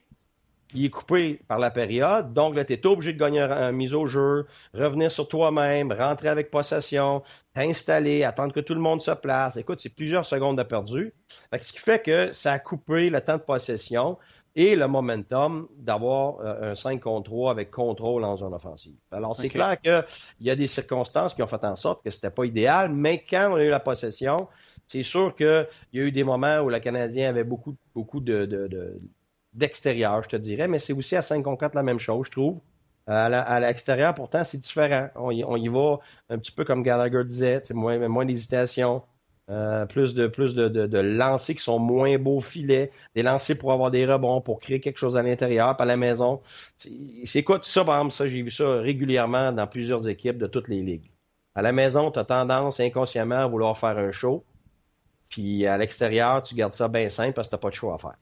il 0.74 0.84
est 0.84 0.90
coupé 0.90 1.40
par 1.48 1.58
la 1.58 1.70
période. 1.70 2.32
Donc, 2.32 2.54
là, 2.54 2.64
tu 2.64 2.72
es 2.72 2.86
obligé 2.86 3.12
de 3.12 3.18
gagner 3.18 3.40
un, 3.40 3.72
mise 3.72 3.94
au 3.94 4.06
jeu, 4.06 4.46
revenir 4.74 5.10
sur 5.10 5.28
toi-même, 5.28 5.92
rentrer 5.92 6.28
avec 6.28 6.50
possession, 6.50 7.22
t'installer, 7.54 8.24
attendre 8.24 8.52
que 8.52 8.60
tout 8.60 8.74
le 8.74 8.80
monde 8.80 9.02
se 9.02 9.10
place. 9.12 9.56
Écoute, 9.56 9.80
c'est 9.80 9.94
plusieurs 9.94 10.26
secondes 10.26 10.58
de 10.58 10.62
perdu. 10.62 11.12
ce 11.58 11.72
qui 11.72 11.78
fait 11.78 12.02
que 12.02 12.32
ça 12.32 12.52
a 12.52 12.58
coupé 12.58 13.10
le 13.10 13.20
temps 13.20 13.36
de 13.36 13.42
possession 13.42 14.18
et 14.56 14.74
le 14.74 14.88
momentum 14.88 15.68
d'avoir 15.76 16.40
euh, 16.40 16.72
un 16.72 16.74
5 16.74 17.00
contre 17.00 17.30
3 17.30 17.52
avec 17.52 17.70
contrôle 17.70 18.24
en 18.24 18.36
zone 18.36 18.52
offensive. 18.52 18.96
Alors, 19.12 19.36
c'est 19.36 19.48
clair 19.48 19.80
qu'il 19.80 20.04
y 20.40 20.50
a 20.50 20.56
des 20.56 20.66
circonstances 20.66 21.34
qui 21.34 21.42
ont 21.42 21.46
fait 21.46 21.64
en 21.64 21.76
sorte 21.76 22.02
que 22.02 22.10
c'était 22.10 22.30
pas 22.30 22.44
idéal, 22.44 22.92
mais 22.92 23.22
quand 23.22 23.52
on 23.52 23.54
a 23.56 23.62
eu 23.62 23.70
la 23.70 23.78
possession, 23.78 24.48
c'est 24.88 25.04
sûr 25.04 25.36
qu'il 25.36 25.68
y 25.92 26.00
a 26.00 26.02
eu 26.02 26.10
des 26.10 26.24
moments 26.24 26.58
où 26.60 26.68
le 26.68 26.80
Canadien 26.80 27.28
avait 27.28 27.44
beaucoup, 27.44 27.76
beaucoup 27.94 28.18
de 28.18 29.00
d'extérieur, 29.52 30.22
je 30.22 30.28
te 30.28 30.36
dirais, 30.36 30.68
mais 30.68 30.78
c'est 30.78 30.92
aussi 30.92 31.16
à 31.16 31.22
5 31.22 31.42
contre 31.42 31.60
4 31.60 31.74
la 31.74 31.82
même 31.82 31.98
chose, 31.98 32.26
je 32.26 32.32
trouve. 32.32 32.60
À 33.06 33.60
l'extérieur, 33.60 34.14
pourtant, 34.14 34.44
c'est 34.44 34.58
différent. 34.58 35.08
On 35.16 35.30
y, 35.32 35.68
va 35.68 35.98
un 36.28 36.38
petit 36.38 36.52
peu 36.52 36.64
comme 36.64 36.84
Gallagher 36.84 37.24
disait, 37.24 37.60
moins, 37.72 38.06
moins 38.08 38.24
d'hésitation, 38.24 39.02
euh, 39.50 39.84
plus 39.84 40.14
de 40.14 40.28
plus 40.28 40.54
de, 40.54 40.68
de, 40.68 40.98
lancers 40.98 41.56
qui 41.56 41.62
sont 41.62 41.80
moins 41.80 42.16
beaux 42.18 42.38
filets, 42.38 42.92
des 43.16 43.24
lancers 43.24 43.58
pour 43.58 43.72
avoir 43.72 43.90
des 43.90 44.06
rebonds, 44.06 44.40
pour 44.40 44.60
créer 44.60 44.78
quelque 44.78 44.98
chose 44.98 45.16
à 45.16 45.22
l'intérieur, 45.24 45.80
à 45.80 45.84
la 45.84 45.96
maison. 45.96 46.40
C'est 47.24 47.42
quoi 47.42 47.58
ça, 47.62 47.84
par 47.84 47.96
exemple, 47.96 48.12
ça, 48.14 48.28
j'ai 48.28 48.42
vu 48.42 48.50
ça 48.52 48.76
régulièrement 48.76 49.50
dans 49.50 49.66
plusieurs 49.66 50.06
équipes 50.06 50.38
de 50.38 50.46
toutes 50.46 50.68
les 50.68 50.82
ligues. 50.82 51.10
À 51.56 51.62
la 51.62 51.72
maison, 51.72 52.12
tu 52.12 52.20
as 52.20 52.24
tendance 52.24 52.78
inconsciemment 52.78 53.38
à 53.38 53.46
vouloir 53.48 53.76
faire 53.76 53.98
un 53.98 54.12
show. 54.12 54.44
Puis 55.28 55.66
à 55.66 55.76
l'extérieur, 55.78 56.42
tu 56.42 56.54
gardes 56.54 56.72
ça 56.72 56.86
bien 56.86 57.10
simple 57.10 57.32
parce 57.32 57.48
que 57.48 57.50
tu 57.50 57.56
n'as 57.56 57.60
pas 57.60 57.70
de 57.70 57.74
show 57.74 57.92
à 57.92 57.98
faire. 57.98 58.16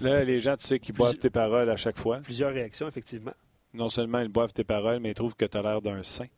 Là, 0.00 0.24
les 0.24 0.40
gens, 0.40 0.56
tu 0.56 0.66
sais, 0.66 0.78
qui 0.78 0.92
boivent 0.92 1.18
tes 1.18 1.30
paroles 1.30 1.70
à 1.70 1.76
chaque 1.76 1.98
fois. 1.98 2.18
Plusieurs 2.18 2.52
réactions, 2.52 2.88
effectivement. 2.88 3.34
Non 3.74 3.88
seulement 3.88 4.20
ils 4.20 4.28
boivent 4.28 4.52
tes 4.52 4.64
paroles, 4.64 5.00
mais 5.00 5.10
ils 5.10 5.14
trouvent 5.14 5.34
que 5.34 5.44
tu 5.44 5.56
as 5.56 5.62
l'air 5.62 5.82
d'un 5.82 6.02
saint. 6.02 6.28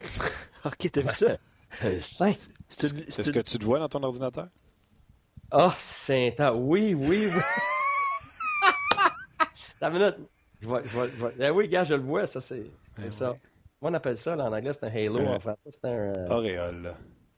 ok, 0.64 0.90
t'as 0.90 1.00
vu 1.00 1.12
ça? 1.12 1.36
un 1.82 2.00
saint? 2.00 2.32
C'est 2.68 3.22
ce 3.22 3.30
que 3.30 3.40
tu 3.40 3.58
te 3.58 3.64
vois 3.64 3.78
dans 3.78 3.88
ton 3.88 4.02
ordinateur? 4.02 4.48
Ah, 5.50 5.68
oh, 5.68 5.72
saint 5.78 6.30
Oui, 6.54 6.94
oui, 6.94 7.26
oui. 7.26 7.30
T'as 9.80 9.90
une 9.90 9.98
minute. 9.98 10.16
Je 10.60 10.66
vois, 10.66 10.82
je 10.82 10.88
vois, 10.88 11.08
je 11.08 11.16
vois. 11.16 11.32
Ben 11.36 11.50
oui, 11.50 11.68
gars, 11.68 11.84
je 11.84 11.94
le 11.94 12.02
vois, 12.02 12.26
ça, 12.26 12.40
c'est 12.40 12.64
ben 12.96 13.10
ça. 13.10 13.36
Moi, 13.80 13.90
on 13.90 13.94
appelle 13.94 14.16
ça, 14.16 14.36
là, 14.36 14.44
en 14.44 14.52
anglais, 14.52 14.72
c'est 14.72 14.86
un 14.86 14.90
halo. 14.90 15.26
En 15.26 15.40
français, 15.40 15.58
c'est 15.66 15.84
un. 15.86 16.14
Euh... 16.14 16.28
Auréole. 16.28 16.94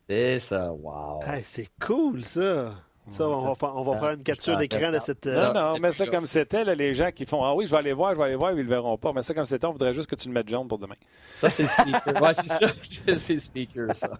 C'est 0.08 0.40
ça, 0.40 0.72
wow. 0.72 1.22
c'est 1.42 1.70
cool, 1.80 2.24
ça. 2.24 2.74
Ça, 3.10 3.28
on 3.28 3.52
va, 3.52 3.74
on 3.74 3.82
va 3.82 3.98
faire 3.98 4.10
une 4.12 4.22
capture 4.22 4.56
d'écran 4.56 4.90
de 4.90 4.98
cette. 4.98 5.26
Non, 5.26 5.52
non, 5.52 5.78
mais 5.80 5.92
ça 5.92 6.06
comme 6.06 6.26
c'était, 6.26 6.64
les 6.74 6.94
gens 6.94 7.10
qui 7.10 7.26
font 7.26 7.44
Ah 7.44 7.54
oui, 7.54 7.66
je 7.66 7.70
vais 7.70 7.76
aller 7.76 7.92
voir, 7.92 8.12
je 8.12 8.18
vais 8.18 8.24
aller 8.24 8.34
voir, 8.34 8.52
ils 8.52 8.56
ne 8.56 8.62
le 8.62 8.68
verront 8.68 8.96
pas. 8.96 9.12
Mais 9.12 9.22
ça 9.22 9.34
comme 9.34 9.44
c'était, 9.44 9.66
on 9.66 9.72
voudrait 9.72 9.92
juste 9.92 10.08
que 10.08 10.14
tu 10.14 10.28
le 10.28 10.34
mettes 10.34 10.48
jaune 10.48 10.66
pour 10.66 10.78
demain. 10.78 10.94
Ça, 11.34 11.50
c'est 11.50 11.64
le 11.64 11.68
speaker. 11.68 12.22
ouais, 12.22 12.34
c'est 12.34 12.48
ça. 12.48 12.66
C'est 13.18 13.34
le 13.34 13.40
speaker, 13.40 13.96
ça. 13.96 14.10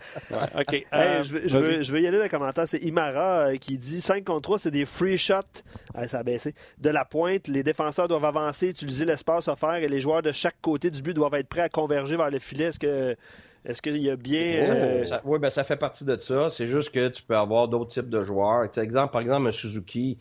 OK. 0.59 0.87
Euh, 0.93 1.22
je, 1.22 1.32
veux, 1.32 1.49
je, 1.49 1.59
veux, 1.59 1.82
je, 1.82 1.93
veux, 1.93 2.01
y 2.01 2.07
aller 2.07 2.18
dans 2.18 2.24
le 2.24 2.28
commentaire. 2.28 2.68
C'est 2.68 2.78
Imara 2.78 3.49
euh, 3.49 3.57
qui 3.57 3.78
dit 3.78 4.01
5 4.01 4.24
contre 4.24 4.43
3, 4.43 4.59
c'est 4.59 4.70
des 4.70 4.85
free 4.85 5.18
shots. 5.18 5.62
Ah, 5.95 6.07
ça 6.07 6.18
a 6.18 6.22
baissé. 6.22 6.55
De 6.78 6.91
la 6.91 7.05
pointe, 7.05 7.49
les 7.49 7.62
défenseurs 7.62 8.09
doivent 8.09 8.24
avancer, 8.24 8.68
utiliser 8.68 9.05
l'espace 9.05 9.49
offert 9.49 9.76
et 9.76 9.89
les 9.89 10.01
joueurs 10.01 10.22
de 10.22 10.32
chaque 10.32 10.61
côté 10.61 10.91
du 10.91 11.03
but 11.03 11.14
doivent 11.14 11.35
être 11.35 11.49
prêts 11.49 11.62
à 11.62 11.68
converger 11.68 12.16
vers 12.16 12.30
le 12.30 12.39
filet. 12.39 12.66
Est-ce 12.66 12.78
que 12.78 13.16
est-ce 13.65 13.83
qu'il 13.83 13.97
y 13.99 14.11
a 14.11 14.17
bien. 14.17 14.62
Euh, 14.62 15.05
oui, 15.25 15.39
ben, 15.39 15.51
ça 15.51 15.65
fait 15.65 15.77
partie 15.77 16.05
de 16.05 16.19
ça. 16.19 16.51
C'est 16.51 16.69
juste 16.69 16.93
que 16.93 17.09
tu 17.09 17.23
peux 17.23 17.37
avoir 17.37 17.69
d'autres 17.69 17.91
types 17.93 18.11
de 18.11 18.23
joueurs. 18.23 18.65
exemple, 18.79 19.12
par 19.12 19.23
exemple, 19.23 19.49
un 19.49 19.53
Suzuki. 19.53 20.19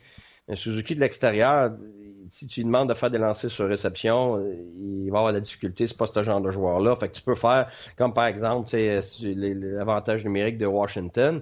Un 0.50 0.58
Suzuki 0.58 0.94
de 0.94 1.00
l'extérieur, 1.00 1.72
si 2.30 2.48
tu 2.48 2.60
lui 2.60 2.66
demandes 2.66 2.90
de 2.90 2.94
faire 2.94 3.10
des 3.10 3.18
lancers 3.18 3.50
sur 3.50 3.66
réception, 3.66 4.46
il 4.76 5.10
va 5.10 5.20
avoir 5.20 5.32
de 5.32 5.38
la 5.38 5.42
difficulté. 5.42 5.88
C'est 5.88 5.98
pas 5.98 6.06
ce 6.06 6.22
genre 6.22 6.42
de 6.42 6.52
joueur-là. 6.52 6.98
Fait 6.98 7.08
que 7.08 7.14
tu 7.14 7.22
peux 7.22 7.36
faire, 7.36 7.70
comme 7.96 8.12
par 8.12 8.26
exemple, 8.26 8.70
l'avantage 8.74 10.26
numérique 10.26 10.58
de 10.58 10.66
Washington. 10.66 11.42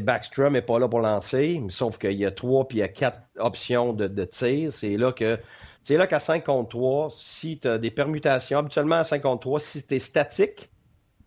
Backstrom 0.00 0.54
n'est 0.54 0.62
pas 0.62 0.78
là 0.78 0.88
pour 0.88 1.00
lancer, 1.00 1.62
sauf 1.68 1.98
qu'il 1.98 2.12
y 2.12 2.26
a 2.26 2.30
trois 2.30 2.66
puis 2.66 2.78
il 2.78 2.80
y 2.80 2.84
a 2.84 2.88
quatre 2.88 3.20
options 3.38 3.92
de, 3.92 4.06
de 4.06 4.24
tir. 4.24 4.72
C'est 4.72 4.96
là 4.96 5.12
que 5.12 5.38
c'est 5.82 5.96
là 5.98 6.06
qu'à 6.06 6.18
5 6.18 6.44
contre 6.44 6.70
3, 6.70 7.10
si 7.14 7.58
tu 7.58 7.68
as 7.68 7.76
des 7.76 7.90
permutations, 7.90 8.58
habituellement 8.58 8.96
à 8.96 9.04
5 9.04 9.20
contre 9.20 9.40
3, 9.40 9.60
si 9.60 9.86
tu 9.86 9.94
es 9.94 9.98
statique, 9.98 10.70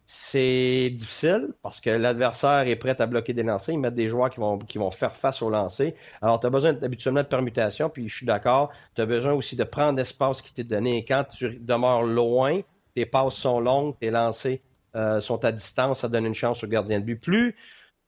c'est 0.10 0.90
difficile 0.92 1.50
parce 1.62 1.82
que 1.82 1.90
l'adversaire 1.90 2.66
est 2.66 2.78
prêt 2.78 2.96
à 3.02 3.08
bloquer 3.08 3.34
des 3.34 3.44
lancers. 3.44 3.76
Ils 3.76 3.78
mettent 3.78 3.94
des 3.94 4.08
joueurs 4.08 4.30
qui 4.30 4.40
vont, 4.40 4.58
qui 4.58 4.78
vont 4.78 4.90
faire 4.90 5.14
face 5.14 5.42
aux 5.42 5.50
lancers. 5.50 5.92
Alors, 6.22 6.40
tu 6.40 6.48
as 6.48 6.50
besoin 6.50 6.82
habituellement 6.82 7.24
de 7.24 7.28
permutation, 7.28 7.90
puis 7.90 8.08
je 8.08 8.16
suis 8.16 8.26
d'accord. 8.26 8.72
Tu 8.96 9.02
as 9.02 9.06
besoin 9.06 9.34
aussi 9.34 9.58
de 9.58 9.66
prendre 9.66 9.98
l'espace 9.98 10.42
qui 10.42 10.54
t'est 10.54 10.64
donné. 10.64 11.04
Quand 11.04 11.26
tu 11.26 11.60
demeures 11.60 12.04
loin, 12.04 12.62
tes 12.96 13.06
passes 13.06 13.36
sont 13.36 13.60
longues, 13.60 14.00
tes 14.00 14.10
lancers 14.10 14.60
euh, 14.96 15.20
sont 15.20 15.44
à 15.44 15.52
distance, 15.52 16.00
ça 16.00 16.08
donne 16.08 16.26
une 16.26 16.34
chance 16.34 16.64
au 16.64 16.68
gardien 16.68 17.02
de 17.02 17.04
but. 17.04 17.18
Plus, 17.18 17.58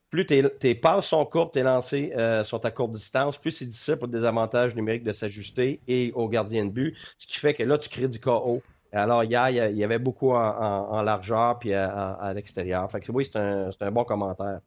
plus 0.09 0.25
tes, 0.25 0.49
tes 0.57 0.75
passes 0.75 1.07
sont 1.07 1.25
courtes, 1.25 1.55
tes 1.55 1.63
lancers 1.63 2.11
euh, 2.15 2.45
sont 2.45 2.63
à 2.63 2.71
courte 2.71 2.93
distance, 2.93 3.37
plus 3.37 3.51
c'est 3.51 3.65
difficile 3.65 3.97
pour 3.97 4.07
des 4.07 4.23
avantages 4.23 4.73
numériques 4.73 5.03
de 5.03 5.11
s'ajuster 5.11 5.81
et 5.89 6.13
au 6.15 6.29
gardien 6.29 6.63
de 6.63 6.71
but. 6.71 6.95
Ce 7.17 7.27
qui 7.27 7.37
fait 7.37 7.53
que 7.53 7.63
là, 7.63 7.77
tu 7.77 7.89
crées 7.89 8.07
du 8.07 8.21
KO. 8.21 8.63
Alors, 8.91 9.23
hier, 9.23 9.49
il 9.49 9.77
y 9.77 9.83
avait 9.83 9.99
beaucoup 9.99 10.31
en, 10.31 11.01
largeur 11.01 11.59
puis 11.59 11.73
à, 11.73 12.31
l'extérieur. 12.33 12.89
Fait 12.91 12.99
que 12.99 13.11
oui, 13.11 13.25
c'est 13.25 13.37
un, 13.37 13.91
bon 13.91 14.03
commentaire. 14.03 14.61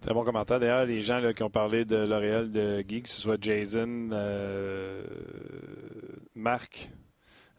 Très 0.00 0.14
bon 0.14 0.24
commentaire. 0.24 0.58
D'ailleurs, 0.58 0.84
les 0.84 1.02
gens 1.02 1.20
qui 1.32 1.42
ont 1.42 1.50
parlé 1.50 1.84
de 1.84 1.96
L'Oréal 1.96 2.50
de 2.50 2.82
Guy, 2.82 3.02
que 3.02 3.08
ce 3.08 3.20
soit 3.20 3.36
Jason, 3.40 4.08
euh, 4.12 5.04
Marc, 6.34 6.90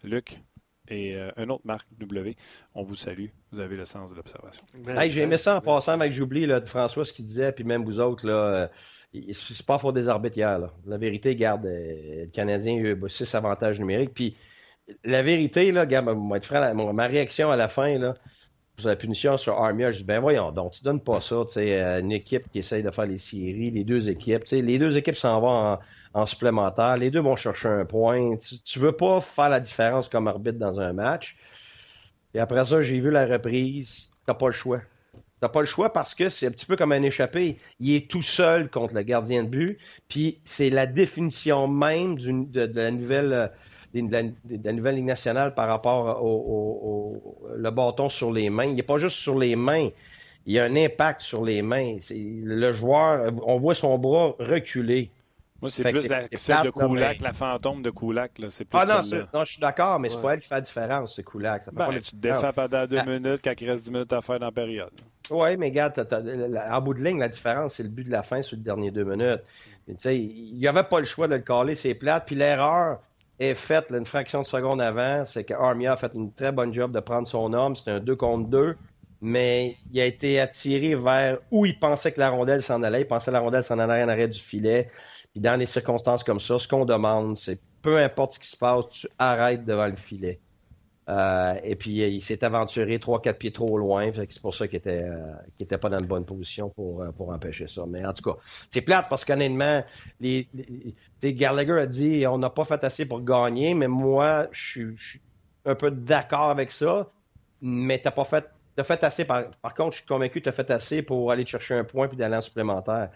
Luc 0.04 0.42
et 0.90 1.16
euh, 1.16 1.32
un 1.38 1.48
autre 1.50 1.64
Marc 1.64 1.88
W, 1.98 2.36
on 2.76 2.84
vous 2.84 2.96
salue. 2.96 3.28
Vous 3.54 3.60
avez 3.60 3.78
le 3.78 3.86
sens 3.86 4.12
de 4.12 4.16
l'observation. 4.18 4.66
Hey, 4.90 5.10
J'ai 5.10 5.22
aimé 5.22 5.38
ça 5.38 5.56
en 5.56 5.62
passant, 5.62 5.98
mais 5.98 6.12
j'oublie 6.12 6.46
François 6.66 7.06
ce 7.06 7.14
qu'il 7.14 7.26
disait, 7.26 7.54
puis 7.54 7.64
même 7.64 7.86
vous 7.86 8.02
autres, 8.02 8.28
là, 8.28 8.34
euh, 8.34 8.68
c'est 9.32 9.66
pas 9.66 9.78
fort 9.78 9.94
des 9.94 10.10
arbitres 10.10 10.38
hier. 10.38 10.60
La 10.86 10.98
vérité, 10.98 11.36
garde, 11.36 11.64
le 11.66 12.26
Canadien 12.28 12.74
a 12.74 12.80
eu 12.80 13.10
six 13.10 13.34
avantages 13.36 13.80
numériques. 13.80 14.14
Puis 14.14 14.36
la 15.04 15.22
vérité, 15.22 15.72
là, 15.72 15.82
regarde, 15.82 16.06
ma 16.08 17.08
réaction 17.08 17.52
à 17.52 17.56
la 17.56 17.68
fin, 17.68 17.98
là, 17.98 18.16
pour 18.76 18.88
la 18.88 18.96
punition 18.96 19.38
sur 19.38 19.62
Armia, 19.62 19.92
je 19.92 20.00
dis, 20.00 20.04
ben 20.04 20.20
voyons 20.20 20.52
donc, 20.52 20.72
tu 20.72 20.84
donnes 20.84 21.00
pas 21.00 21.22
ça, 21.22 21.44
tu 21.46 21.54
sais, 21.54 21.80
une 22.00 22.12
équipe 22.12 22.50
qui 22.52 22.60
essaye 22.60 22.82
de 22.82 22.90
faire 22.90 23.06
les 23.06 23.20
séries, 23.20 23.70
les 23.70 23.84
deux 23.84 24.10
équipes, 24.10 24.44
tu 24.44 24.58
sais, 24.58 24.62
les 24.62 24.80
deux 24.80 24.98
équipes 24.98 25.16
s'en 25.16 25.40
vont 25.40 25.78
en, 26.14 26.26
supplémentaire, 26.26 26.96
les 26.96 27.12
deux 27.12 27.22
vont 27.22 27.36
chercher 27.36 27.68
un 27.68 27.86
point, 27.86 28.36
tu, 28.38 28.80
veux 28.80 28.92
pas 28.92 29.22
faire 29.22 29.50
la 29.50 29.60
différence 29.60 30.10
comme 30.10 30.28
arbitre 30.28 30.58
dans 30.58 30.80
un 30.80 30.94
match. 30.94 31.38
Et 32.34 32.40
après 32.40 32.66
ça, 32.66 32.82
j'ai 32.82 33.00
vu 33.00 33.12
la 33.12 33.26
reprise, 33.26 34.12
t'as 34.26 34.34
pas 34.34 34.48
le 34.48 34.54
choix. 34.54 34.82
T'as 35.40 35.50
pas 35.50 35.60
le 35.60 35.66
choix 35.66 35.92
parce 35.92 36.16
que 36.16 36.30
c'est 36.30 36.48
un 36.48 36.52
petit 36.52 36.66
peu 36.66 36.76
comme 36.76 36.94
un 36.94 37.04
échappé. 37.04 37.58
Il 37.80 37.94
est 37.94 38.10
tout 38.10 38.22
seul 38.22 38.70
contre 38.70 38.96
le 38.96 39.02
gardien 39.02 39.44
de 39.44 39.50
but, 39.50 39.78
puis 40.08 40.40
c'est 40.46 40.70
la 40.70 40.88
définition 40.88 41.68
même 41.68 42.18
de, 42.18 42.72
la 42.74 42.92
nouvelle 42.92 43.52
de 44.02 44.34
la, 44.64 44.74
nouvelle 44.74 44.96
Ligue 44.96 45.06
nationale 45.06 45.54
par 45.54 45.68
rapport 45.68 46.24
au, 46.24 47.22
le 47.56 47.72
bâton 47.72 48.10
sur 48.10 48.32
les 48.32 48.50
mains. 48.50 48.66
Il 48.66 48.76
n'est 48.76 48.84
pas 48.84 48.98
juste 48.98 49.18
sur 49.18 49.38
les 49.38 49.56
mains. 49.56 49.90
Il 50.46 50.54
y 50.54 50.60
a 50.60 50.66
un 50.66 50.76
impact 50.76 51.22
sur 51.22 51.46
les 51.46 51.62
mains. 51.62 51.98
Le 52.10 52.74
joueur, 52.74 53.32
on 53.46 53.58
voit 53.58 53.76
son 53.76 53.98
bras 53.98 54.36
reculer. 54.40 55.10
Moi, 55.62 55.70
c'est 55.70 55.90
plus 55.90 56.10
la, 56.10 56.24
celle 56.34 56.64
de 56.64 56.70
Koulak, 56.72 57.22
la 57.22 57.32
fantôme 57.32 57.82
de 57.82 57.90
Koulak. 57.90 58.32
C'est 58.50 58.66
plus 58.66 58.78
ah 58.82 58.86
non, 58.86 59.20
non, 59.34 59.46
je 59.46 59.52
suis 59.54 59.62
d'accord, 59.62 59.98
mais 59.98 60.10
c'est 60.10 60.22
pas 60.22 60.34
elle 60.34 60.42
qui 60.42 60.50
fait 60.50 60.56
la 60.56 60.62
différence, 60.62 61.16
c'est 61.16 61.24
Koulak. 61.24 61.64
Ça 61.64 61.72
ben, 61.72 61.90
tu 62.00 62.12
te 62.12 62.16
défends 62.18 62.52
pendant 62.52 62.86
deux 62.86 63.02
minutes 63.04 63.40
quand 63.42 63.54
il 63.58 63.70
reste 63.70 63.86
dix 63.86 63.92
minutes 63.92 64.12
à 64.12 64.22
faire 64.22 64.40
dans 64.40 64.48
la 64.48 64.52
période. 64.52 64.92
Oui, 65.32 65.56
mais 65.56 65.68
regarde, 65.68 66.06
en 66.70 66.82
bout 66.82 66.94
de 66.96 67.02
ligne, 67.02 67.18
la 67.18 67.30
différence, 67.30 67.76
c'est 67.76 67.84
le 67.84 67.90
but 67.90 68.04
de 68.04 68.12
la 68.12 68.24
fin 68.24 68.42
sur 68.42 68.58
le 68.58 68.64
dernier 68.64 68.92
deux 68.92 69.06
minutes. 69.06 69.40
il 69.88 70.58
n'y 70.58 70.68
avait 70.68 70.84
pas 70.84 71.00
le 71.00 71.06
choix 71.06 71.30
de 71.30 71.36
le 71.36 71.42
caler, 71.42 71.76
c'est 71.76 71.94
plate. 71.94 72.26
Puis 72.26 72.36
l'erreur, 72.36 73.00
est 73.44 73.56
faite 73.56 73.86
une 73.92 74.06
fraction 74.06 74.42
de 74.42 74.48
seconde 74.48 74.82
avant. 74.82 75.26
C'est 75.26 75.44
que 75.44 75.54
Armia 75.54 75.94
a 75.94 75.98
fait 75.98 76.12
une 76.14 76.32
très 76.32 76.52
bonne 76.52 76.74
job 76.74 76.92
de 76.92 77.00
prendre 77.00 77.28
son 77.28 77.54
homme. 77.54 77.76
C'était 77.76 77.92
un 77.92 78.00
2 78.00 78.16
contre 78.16 78.50
2. 78.50 78.76
Mais 79.22 79.78
il 79.92 80.02
a 80.02 80.06
été 80.06 80.40
attiré 80.40 80.96
vers 80.96 81.38
où 81.50 81.66
il 81.66 81.80
pensait 81.80 82.12
que 82.12 82.20
la 82.20 82.30
rondelle 82.30 82.62
s'en 82.62 82.84
allait. 82.84 83.02
Il 83.02 83.08
pensait 83.08 83.32
que 83.32 83.34
la 83.34 83.40
rondelle 83.40 83.64
s'en 83.64 83.80
allait 83.80 84.04
en 84.04 84.10
arrêt 84.10 84.28
du 84.28 84.40
filet. 84.40 84.90
Puis 85.32 85.42
dans 85.42 85.58
des 85.58 85.66
circonstances 85.66 86.24
comme 86.24 86.40
ça, 86.40 86.60
ce 86.60 86.68
qu'on 86.68 86.86
demande, 86.86 87.38
c'est 87.38 87.60
peu 87.82 87.98
importe 87.98 88.34
ce 88.34 88.40
qui 88.40 88.48
se 88.48 88.58
passe, 88.58 88.90
tu 88.90 89.08
arrêtes 89.20 89.66
devant 89.66 89.88
le 89.88 89.96
filet. 89.96 90.40
Euh, 91.10 91.56
et 91.64 91.76
puis, 91.76 91.98
il 91.98 92.22
s'est 92.22 92.44
aventuré 92.44 92.98
3-4 92.98 93.34
pieds 93.34 93.52
trop 93.52 93.78
loin. 93.78 94.10
C'est 94.14 94.42
pour 94.42 94.56
ça 94.56 94.68
qu'il 94.68 94.78
était, 94.78 95.04
euh, 95.04 95.78
pas 95.78 95.90
dans 95.90 96.00
une 96.00 96.06
bonne 96.06 96.26
position 96.26 96.70
pour, 96.70 97.02
euh, 97.02 97.12
pour 97.12 97.30
empêcher 97.30 97.68
ça. 97.68 97.84
Mais 97.88 98.06
en 98.06 98.14
tout 98.14 98.24
cas, 98.24 98.40
c'est 98.70 98.82
plate 98.82 99.08
parce 99.10 99.26
qu'honnêtement, 99.26 99.84
les, 100.22 100.48
Gallagher 101.22 101.80
a 101.80 101.86
dit 101.86 102.26
on 102.28 102.38
n'a 102.38 102.50
pas 102.50 102.64
fait 102.64 102.84
assez 102.84 103.06
pour 103.06 103.22
gagner, 103.22 103.74
mais 103.74 103.88
moi, 103.88 104.48
je 104.52 104.96
suis 104.96 105.22
un 105.66 105.76
peu 105.76 105.92
d'accord 105.92 106.50
avec 106.50 106.72
ça. 106.72 107.10
Mais 107.62 108.00
t'as 108.00 108.12
pas 108.12 108.26
fait. 108.26 108.46
As 108.78 108.84
fait 108.84 109.04
assez. 109.04 109.26
Par, 109.26 109.50
contre, 109.76 109.92
je 109.92 109.98
suis 110.00 110.08
convaincu 110.08 110.40
que 110.40 110.46
tu 110.46 110.50
as 110.50 110.54
fait 110.54 110.72
assez 110.72 111.02
pour 111.02 111.32
aller 111.32 111.46
chercher 111.46 111.76
un 111.76 111.84
point 111.84 112.08
puis 112.08 112.18
d'aller 112.18 112.38
en 112.38 112.42
supplémentaire. 112.42 113.10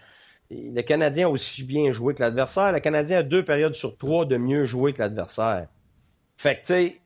le 0.50 0.82
Canadien 0.82 1.26
a 1.26 1.30
aussi 1.30 1.64
bien 1.64 1.90
joué 1.90 2.14
que 2.14 2.22
l'adversaire. 2.22 2.72
Le 2.72 2.80
Canadien 2.80 3.18
a 3.18 3.22
deux 3.22 3.44
périodes 3.44 3.74
sur 3.74 3.96
trois 3.96 4.24
de 4.24 4.36
mieux 4.36 4.64
jouer 4.66 4.92
que 4.92 5.00
l'adversaire. 5.00 5.68
Fait 6.36 6.60
que, 6.60 6.60
tu 6.60 6.96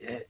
sais, 0.00 0.26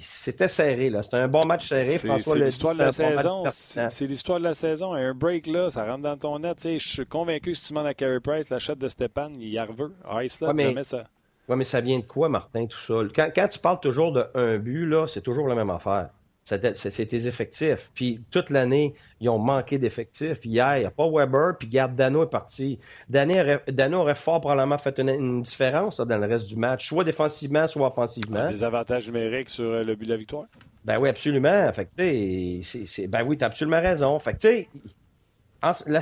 c'était 0.00 0.48
serré, 0.48 0.88
là. 0.88 1.02
C'était 1.02 1.18
un 1.18 1.28
bon 1.28 1.44
match 1.44 1.68
serré. 1.68 1.98
François 1.98 2.34
C'est 2.34 2.44
l'histoire 2.44 2.74
de 2.74 2.82
la 2.82 2.90
saison. 2.90 3.44
C'est 3.90 4.06
l'histoire 4.06 4.38
de 4.38 4.44
la 4.44 4.54
saison. 4.54 4.94
Un 4.94 5.12
break, 5.12 5.46
là, 5.46 5.70
ça 5.70 5.84
rentre 5.84 6.02
dans 6.02 6.16
ton 6.16 6.38
net. 6.38 6.58
Je 6.62 6.78
suis 6.78 7.06
convaincu 7.06 7.50
que 7.50 7.56
si 7.56 7.62
tu 7.64 7.72
demandes 7.74 7.86
à 7.86 7.94
Carey 7.94 8.20
Price 8.20 8.48
la 8.48 8.74
de 8.74 8.88
Stéphane, 8.88 9.32
il 9.36 9.48
y 9.48 9.58
arrive. 9.58 9.90
Ice, 10.22 10.40
là, 10.40 10.52
mais... 10.54 10.82
ça. 10.82 11.04
Oui, 11.48 11.56
mais 11.56 11.64
ça 11.64 11.80
vient 11.80 11.98
de 11.98 12.04
quoi, 12.04 12.28
Martin, 12.28 12.64
tout 12.64 12.78
ça? 12.78 12.94
Quand, 13.14 13.30
quand 13.34 13.48
tu 13.48 13.58
parles 13.60 13.78
toujours 13.78 14.12
de 14.12 14.26
un 14.34 14.58
but, 14.58 14.86
là, 14.86 15.06
c'est 15.06 15.20
toujours 15.20 15.46
la 15.46 15.54
même 15.54 15.70
affaire. 15.70 16.08
C'est 16.46 17.06
tes 17.06 17.26
effectifs. 17.26 17.90
Puis 17.92 18.20
toute 18.30 18.50
l'année, 18.50 18.94
ils 19.20 19.28
ont 19.28 19.38
manqué 19.38 19.78
d'effectifs. 19.78 20.40
Puis 20.40 20.50
hier, 20.50 20.76
il 20.76 20.80
n'y 20.80 20.86
a 20.86 20.92
pas 20.92 21.08
Weber, 21.10 21.58
puis 21.58 21.66
garde 21.66 21.96
Dano 21.96 22.22
est 22.22 22.30
parti. 22.30 22.78
Dano 23.08 23.98
aurait, 23.98 24.14
fort 24.14 24.40
probablement 24.40 24.78
fait 24.78 24.98
une, 25.00 25.42
différence 25.42 25.98
dans 25.98 26.18
le 26.18 26.26
reste 26.26 26.46
du 26.46 26.56
match, 26.56 26.88
soit 26.88 27.02
défensivement, 27.02 27.66
soit 27.66 27.88
offensivement. 27.88 28.48
Des 28.48 28.62
avantages 28.62 29.06
numériques 29.08 29.48
sur 29.48 29.64
euh, 29.64 29.82
le 29.82 29.96
but 29.96 30.04
de 30.04 30.10
la 30.10 30.16
victoire? 30.16 30.46
Ben 30.84 30.98
oui, 30.98 31.08
absolument. 31.08 31.72
Fait 31.72 31.86
que, 31.86 33.06
ben 33.08 33.22
oui, 33.26 33.36
tu 33.36 33.42
as 33.42 33.48
absolument 33.48 33.80
raison. 33.80 34.16
Fait 34.20 34.34
que, 34.34 34.38
tu 34.38 34.46
sais, 34.46 34.68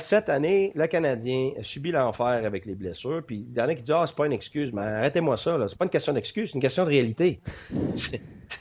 cette 0.00 0.28
année, 0.28 0.72
le 0.74 0.86
Canadien 0.86 1.52
a 1.58 1.62
subi 1.62 1.90
l'enfer 1.90 2.26
avec 2.44 2.66
les 2.66 2.74
blessures. 2.74 3.22
Puis 3.26 3.46
il 3.48 3.56
y 3.56 3.60
en 3.60 3.68
a 3.68 3.74
qui 3.74 3.82
disent 3.82 3.94
Ah, 3.96 4.04
c'est 4.06 4.16
pas 4.16 4.26
une 4.26 4.32
excuse. 4.32 4.72
Mais 4.72 4.82
arrêtez-moi 4.82 5.36
ça. 5.36 5.56
C'est 5.68 5.78
pas 5.78 5.84
une 5.84 5.90
question 5.90 6.12
d'excuse, 6.12 6.50
c'est 6.50 6.54
une 6.56 6.62
question 6.62 6.84
de 6.84 6.90
réalité. 6.90 7.40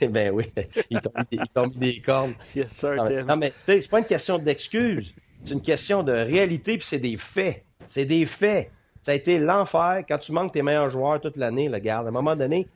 ben 0.08 0.32
oui, 0.32 0.52
ils 0.90 1.00
t'ont 1.00 1.66
mis, 1.66 1.76
des 1.76 2.00
cornes. 2.00 2.34
Yes, 2.54 2.82
non, 2.82 3.36
mais, 3.36 3.50
tu 3.50 3.56
sais, 3.66 3.80
c'est 3.80 3.90
pas 3.90 3.98
une 3.98 4.06
question 4.06 4.38
d'excuse. 4.38 5.12
C'est 5.44 5.54
une 5.54 5.62
question 5.62 6.02
de 6.02 6.12
réalité, 6.12 6.78
puis 6.78 6.86
c'est 6.86 6.98
des 6.98 7.16
faits. 7.16 7.64
C'est 7.86 8.06
des 8.06 8.24
faits. 8.24 8.70
Ça 9.02 9.12
a 9.12 9.14
été 9.14 9.38
l'enfer 9.38 10.02
quand 10.08 10.18
tu 10.18 10.32
manques 10.32 10.52
tes 10.52 10.62
meilleurs 10.62 10.88
joueurs 10.88 11.20
toute 11.20 11.36
l'année, 11.36 11.68
le 11.68 11.78
garde. 11.78 12.06
À 12.06 12.08
un 12.08 12.12
moment 12.12 12.34
donné, 12.34 12.66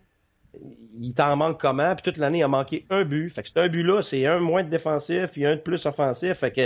il 1.00 1.14
t'en 1.14 1.36
manque 1.36 1.60
comment? 1.60 1.94
Puis 1.94 2.02
toute 2.02 2.16
l'année, 2.16 2.38
il 2.38 2.42
a 2.42 2.48
manqué 2.48 2.86
un 2.90 3.04
but. 3.04 3.30
Fait 3.30 3.42
que 3.42 3.48
c'est 3.48 3.60
un 3.60 3.68
but-là, 3.68 4.02
c'est 4.02 4.26
un 4.26 4.38
moins 4.38 4.62
de 4.62 4.68
défensif, 4.68 5.32
puis 5.32 5.46
un 5.46 5.56
de 5.56 5.60
plus 5.60 5.84
offensif. 5.86 6.38
Fait 6.38 6.50
que 6.50 6.62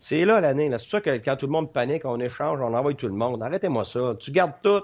c'est 0.00 0.24
là 0.24 0.40
l'année. 0.40 0.70
C'est 0.78 0.88
ça 0.88 1.00
que 1.00 1.10
quand 1.10 1.36
tout 1.36 1.46
le 1.46 1.52
monde 1.52 1.72
panique, 1.72 2.04
on 2.04 2.20
échange, 2.20 2.60
on 2.60 2.74
envoie 2.74 2.94
tout 2.94 3.08
le 3.08 3.14
monde. 3.14 3.42
Arrêtez-moi 3.42 3.84
ça. 3.84 4.14
Tu 4.18 4.30
gardes 4.32 4.54
tout. 4.62 4.82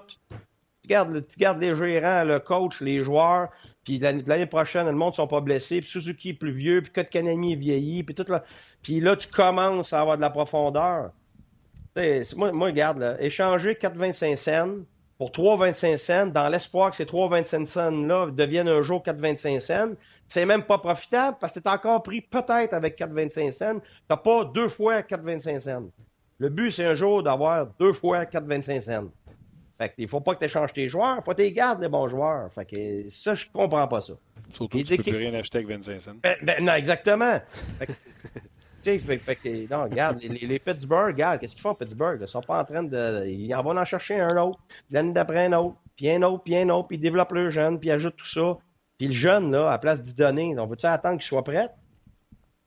Tu 0.82 0.88
gardes, 0.88 1.26
tu 1.26 1.38
les 1.60 1.76
gérants, 1.76 2.24
le 2.24 2.38
coach, 2.40 2.80
les 2.80 3.00
joueurs. 3.00 3.48
Puis 3.84 3.98
l'année 3.98 4.46
prochaine, 4.46 4.86
le 4.86 4.92
monde 4.92 5.10
ne 5.10 5.16
sont 5.16 5.26
pas 5.26 5.40
blessés. 5.40 5.80
Puis 5.80 5.90
Suzuki 5.90 6.30
est 6.30 6.34
plus 6.34 6.52
vieux, 6.52 6.82
puis 6.82 6.92
Kotkaniemi 6.92 7.52
est 7.52 7.56
vieilli. 7.56 8.02
Puis, 8.02 8.14
tout 8.14 8.24
là. 8.28 8.44
puis 8.82 9.00
là, 9.00 9.16
tu 9.16 9.28
commences 9.28 9.92
à 9.92 10.00
avoir 10.00 10.16
de 10.16 10.22
la 10.22 10.30
profondeur. 10.30 11.10
moi, 12.36 12.52
moi, 12.52 12.68
regarde, 12.68 12.98
là, 12.98 13.20
échanger 13.20 13.74
4,25 13.74 14.36
cents 14.36 14.84
pour 15.18 15.30
3,25 15.32 15.96
cents, 15.96 16.26
dans 16.26 16.48
l'espoir 16.48 16.90
que 16.90 16.96
ces 16.96 17.04
3,25 17.04 17.66
cents-là 17.66 18.30
deviennent 18.30 18.68
un 18.68 18.82
jour 18.82 19.02
4,25 19.02 19.60
cents, 19.60 19.94
c'est 20.28 20.46
même 20.46 20.62
pas 20.62 20.78
profitable 20.78 21.36
parce 21.40 21.52
que 21.52 21.58
tu 21.58 21.68
encore 21.68 22.02
pris 22.04 22.20
peut-être 22.20 22.72
avec 22.72 22.96
4,25 22.96 23.52
cents. 23.52 23.80
Tu 23.80 23.86
n'as 24.08 24.16
pas 24.16 24.44
deux 24.44 24.68
fois 24.68 25.00
4,25 25.00 25.60
cents. 25.60 25.90
Le 26.38 26.48
but, 26.48 26.70
c'est 26.70 26.84
un 26.84 26.94
jour 26.94 27.24
d'avoir 27.24 27.66
deux 27.80 27.92
fois 27.92 28.24
4,25 28.24 28.80
cents. 28.80 29.08
Fait 29.76 29.92
il 29.98 30.08
faut 30.08 30.20
pas 30.20 30.34
que 30.34 30.40
tu 30.40 30.44
échanges 30.44 30.72
tes 30.72 30.88
joueurs, 30.88 31.18
il 31.18 31.24
faut 31.24 31.32
que 31.32 31.42
tu 31.42 31.50
gardes 31.50 31.80
les 31.80 31.88
bons 31.88 32.08
joueurs. 32.08 32.52
Fait 32.52 32.64
que 32.64 33.10
ça, 33.10 33.34
je 33.34 33.46
comprends 33.52 33.86
pas 33.88 34.00
ça. 34.00 34.14
Surtout 34.52 34.78
que 34.78 34.82
tu 34.84 34.96
peux 34.96 35.02
plus 35.02 35.16
rien 35.16 35.34
acheter 35.34 35.58
avec 35.58 35.68
25 35.68 36.00
cents. 36.00 36.12
Ben, 36.22 36.36
ben, 36.42 36.64
non, 36.64 36.74
exactement. 36.74 37.40
Sais, 38.82 38.98
fait, 38.98 39.36
que, 39.36 39.68
non, 39.68 39.84
regarde, 39.84 40.20
les, 40.22 40.46
les, 40.46 40.58
Pittsburgh, 40.58 41.08
regarde, 41.08 41.40
qu'est-ce 41.40 41.54
qu'ils 41.54 41.62
font, 41.62 41.74
Pittsburgh? 41.74 42.18
Ils 42.20 42.28
sont 42.28 42.40
pas 42.40 42.60
en 42.60 42.64
train 42.64 42.82
de. 42.82 43.26
Ils 43.26 43.52
en 43.54 43.62
vont 43.62 43.76
en 43.76 43.84
chercher 43.84 44.20
un 44.20 44.36
autre, 44.36 44.60
l'année 44.90 45.12
d'après 45.12 45.46
un 45.46 45.52
autre, 45.52 45.76
puis 45.96 46.08
un 46.10 46.22
autre, 46.22 46.44
puis 46.44 46.56
un 46.56 46.68
autre, 46.68 46.88
puis 46.88 46.96
ils 46.96 47.00
développent 47.00 47.32
le 47.32 47.50
jeune, 47.50 47.80
puis 47.80 47.88
ils 47.88 47.92
ajoutent 47.92 48.16
tout 48.16 48.26
ça. 48.26 48.56
Puis 48.98 49.08
le 49.08 49.12
jeune, 49.12 49.50
là, 49.52 49.70
à 49.70 49.78
place 49.78 50.02
d'y 50.02 50.14
donner, 50.14 50.54
on 50.58 50.66
veut-tu 50.66 50.86
attendre 50.86 51.18
qu'il 51.18 51.26
soit 51.26 51.44
prêt? 51.44 51.68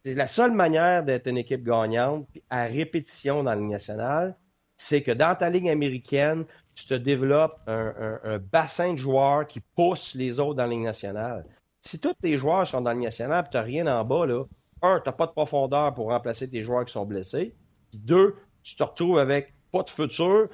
C'est 0.04 0.16
la 0.16 0.28
seule 0.28 0.52
manière 0.52 1.04
d'être 1.04 1.28
une 1.28 1.38
équipe 1.38 1.64
gagnante, 1.64 2.28
à 2.50 2.66
répétition 2.66 3.44
dans 3.44 3.52
la 3.52 3.56
Ligue 3.56 3.70
nationale, 3.70 4.36
c'est 4.78 5.04
que 5.04 5.12
dans 5.12 5.36
ta 5.36 5.50
ligne 5.50 5.70
américaine, 5.70 6.46
tu 6.74 6.88
te 6.88 6.94
développes 6.96 7.60
un, 7.68 8.40
bassin 8.52 8.94
de 8.94 8.98
joueurs 8.98 9.46
qui 9.46 9.60
poussent 9.60 10.16
les 10.16 10.40
autres 10.40 10.56
dans 10.56 10.66
la 10.66 10.70
Ligue 10.70 10.86
nationale. 10.86 11.46
Si 11.82 12.00
tous 12.00 12.14
tes 12.14 12.38
joueurs 12.38 12.68
sont 12.68 12.82
dans 12.82 12.90
la 12.90 12.96
Ligue 12.96 13.04
nationale, 13.04 13.44
puis 13.44 13.52
tu 13.52 13.58
n'as 13.58 13.64
rien 13.64 13.88
en 13.88 14.04
bas, 14.04 14.26
là, 14.26 14.46
un, 14.82 15.00
tu 15.00 15.10
n'as 15.10 15.14
pas 15.14 15.28
de 15.28 15.32
profondeur 15.32 15.94
pour 15.94 16.08
remplacer 16.08 16.50
tes 16.50 16.64
joueurs 16.64 16.86
qui 16.86 16.92
sont 16.92 17.06
blessés. 17.06 17.54
Deux, 17.94 18.36
tu 18.64 18.76
te 18.76 18.84
retrouves 18.84 19.20
avec 19.20 19.54
pas 19.72 19.84
de 19.84 19.90
futur. 19.90 20.50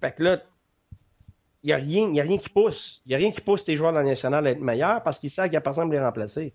Fait 0.00 0.14
que 0.14 0.22
là, 0.22 0.42
il 1.62 1.68
n'y 1.68 1.72
a, 1.72 1.76
rien, 2.24 2.38
qui 2.38 2.48
pousse. 2.48 3.02
Il 3.06 3.10
n'y 3.10 3.14
a 3.14 3.18
rien 3.18 3.30
qui 3.30 3.40
pousse 3.40 3.64
tes 3.64 3.76
joueurs 3.76 3.92
dans 3.92 4.00
la 4.00 4.06
nationale 4.06 4.46
à 4.46 4.50
être 4.50 4.60
meilleurs 4.60 5.02
parce 5.02 5.20
qu'ils 5.20 5.30
savent 5.30 5.46
qu'il 5.46 5.52
n'y 5.52 5.58
a 5.58 5.60
personne 5.60 5.84
pour 5.84 5.92
les 5.92 6.00
remplacer. 6.00 6.52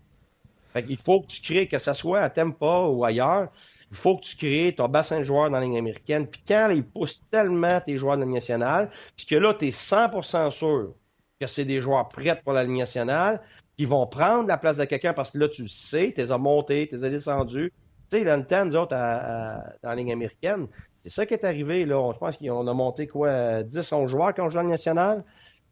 Fait 0.73 0.83
qu'il 0.83 0.97
faut 0.97 1.21
que 1.21 1.27
tu 1.27 1.41
crées, 1.41 1.67
que 1.67 1.79
ce 1.79 1.93
soit 1.93 2.19
à 2.19 2.29
Tempa 2.29 2.81
ou 2.87 3.05
ailleurs, 3.05 3.49
il 3.89 3.95
faut 3.95 4.17
que 4.17 4.25
tu 4.25 4.35
crées 4.35 4.75
ton 4.75 4.89
bassin 4.89 5.19
de 5.19 5.23
joueurs 5.23 5.49
dans 5.49 5.59
la 5.59 5.63
ligne 5.63 5.77
américaine. 5.77 6.27
Puis 6.27 6.41
quand 6.45 6.69
ils 6.71 6.83
poussent 6.83 7.21
tellement 7.31 7.79
tes 7.79 7.97
joueurs 7.97 8.17
dans 8.17 8.25
la 8.25 8.31
nationale, 8.31 8.89
puis 9.15 9.25
que 9.25 9.35
là, 9.35 9.53
tu 9.53 9.67
es 9.67 9.71
100% 9.71 10.51
sûr 10.51 10.93
que 11.39 11.47
c'est 11.47 11.65
des 11.65 11.81
joueurs 11.81 12.09
prêts 12.09 12.39
pour 12.43 12.53
la 12.53 12.63
Ligue 12.63 12.79
nationale, 12.79 13.41
qui 13.77 13.85
vont 13.85 14.07
prendre 14.07 14.47
la 14.47 14.57
place 14.57 14.77
de 14.77 14.85
quelqu'un 14.85 15.13
parce 15.13 15.31
que 15.31 15.37
là, 15.37 15.47
tu 15.47 15.67
sais, 15.67 16.11
tu 16.13 16.21
les 16.21 16.31
as 16.31 16.37
montés, 16.37 16.87
tu 16.87 16.95
les 16.97 17.05
as 17.05 17.09
descendus. 17.09 17.71
Tu 18.09 18.17
sais, 18.17 18.23
dans 18.25 18.37
le 18.37 18.45
temps, 18.45 18.65
nous 18.65 18.75
autres, 18.75 18.95
dans 18.95 19.61
la 19.83 19.95
ligne 19.95 20.11
américaine, 20.11 20.67
C'est 21.03 21.11
ça 21.11 21.25
qui 21.25 21.35
est 21.35 21.45
arrivé, 21.45 21.85
là. 21.85 22.11
Je 22.13 22.17
pense 22.17 22.37
qu'on 22.37 22.67
a 22.67 22.73
monté, 22.73 23.07
quoi, 23.07 23.63
10, 23.63 23.91
11 23.91 24.09
joueurs 24.09 24.33
qui 24.33 24.41
ont 24.41 24.49
joué 24.49 24.61
en 24.61 24.65
national. 24.65 25.23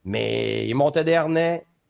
Mais 0.05 0.67
ils 0.67 0.75
montaient 0.75 1.03
des 1.03 1.19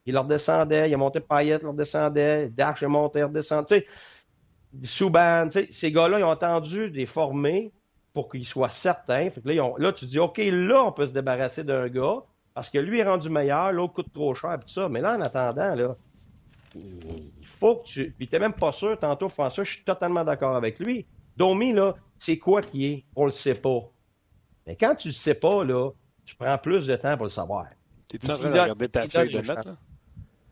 ils 0.07 0.13
leur 0.13 0.25
descendaient, 0.25 0.89
ils 0.89 0.97
montaient 0.97 1.19
Payette, 1.19 1.61
ils 1.61 1.65
leur 1.65 1.73
descendaient, 1.73 2.49
Dash 2.49 2.81
est 2.83 2.87
monté, 2.87 3.23
redescendait. 3.23 3.81
Tu 3.81 3.87
sais, 3.87 4.87
Souban, 4.87 5.47
tu 5.47 5.59
sais, 5.59 5.67
ces 5.71 5.91
gars-là, 5.91 6.19
ils 6.19 6.23
ont 6.23 6.29
attendu 6.31 6.91
des 6.91 7.05
formés 7.05 7.71
pour 8.13 8.29
qu'ils 8.29 8.45
soient 8.45 8.69
certains. 8.69 9.29
Fait 9.29 9.41
que 9.41 9.49
là, 9.49 9.73
là, 9.77 9.91
tu 9.93 10.05
dis, 10.05 10.19
OK, 10.19 10.37
là, 10.37 10.83
on 10.85 10.91
peut 10.91 11.07
se 11.07 11.13
débarrasser 11.13 11.63
d'un 11.63 11.87
gars 11.89 12.23
parce 12.55 12.69
que 12.69 12.79
lui 12.79 13.01
est 13.01 13.03
rendu 13.03 13.29
meilleur, 13.29 13.73
l'autre 13.73 13.93
coûte 13.93 14.11
trop 14.13 14.33
cher, 14.33 14.53
et 14.53 14.59
tout 14.59 14.69
ça. 14.69 14.89
Mais 14.89 15.01
là, 15.01 15.15
en 15.17 15.21
attendant, 15.21 15.75
là, 15.75 15.95
il 16.73 17.45
faut 17.45 17.75
que 17.75 17.85
tu. 17.85 18.15
Puis 18.17 18.27
t'es 18.27 18.39
même 18.39 18.53
pas 18.53 18.71
sûr, 18.71 18.97
tantôt, 18.97 19.29
François, 19.29 19.65
je 19.65 19.73
suis 19.73 19.83
totalement 19.83 20.23
d'accord 20.23 20.55
avec 20.55 20.79
lui. 20.79 21.05
Domi, 21.35 21.73
là, 21.73 21.95
c'est 22.17 22.37
quoi 22.37 22.61
qui 22.61 22.85
est? 22.85 23.03
On 23.15 23.25
le 23.25 23.31
sait 23.31 23.55
pas. 23.55 23.81
Mais 24.65 24.77
quand 24.77 24.95
tu 24.95 25.09
le 25.09 25.13
sais 25.13 25.35
pas, 25.35 25.65
là, 25.65 25.91
tu 26.25 26.35
prends 26.35 26.57
plus 26.57 26.87
de 26.87 26.95
temps 26.95 27.17
pour 27.17 27.25
le 27.25 27.29
savoir. 27.29 27.67
T'es-tu 28.09 28.31
en 28.31 28.33
train 28.33 28.49
de 28.49 28.59
regarder 28.59 28.89
ta 28.89 29.07
feuille 29.07 29.33
de 29.33 29.41
notes, 29.41 29.65
là? 29.65 29.77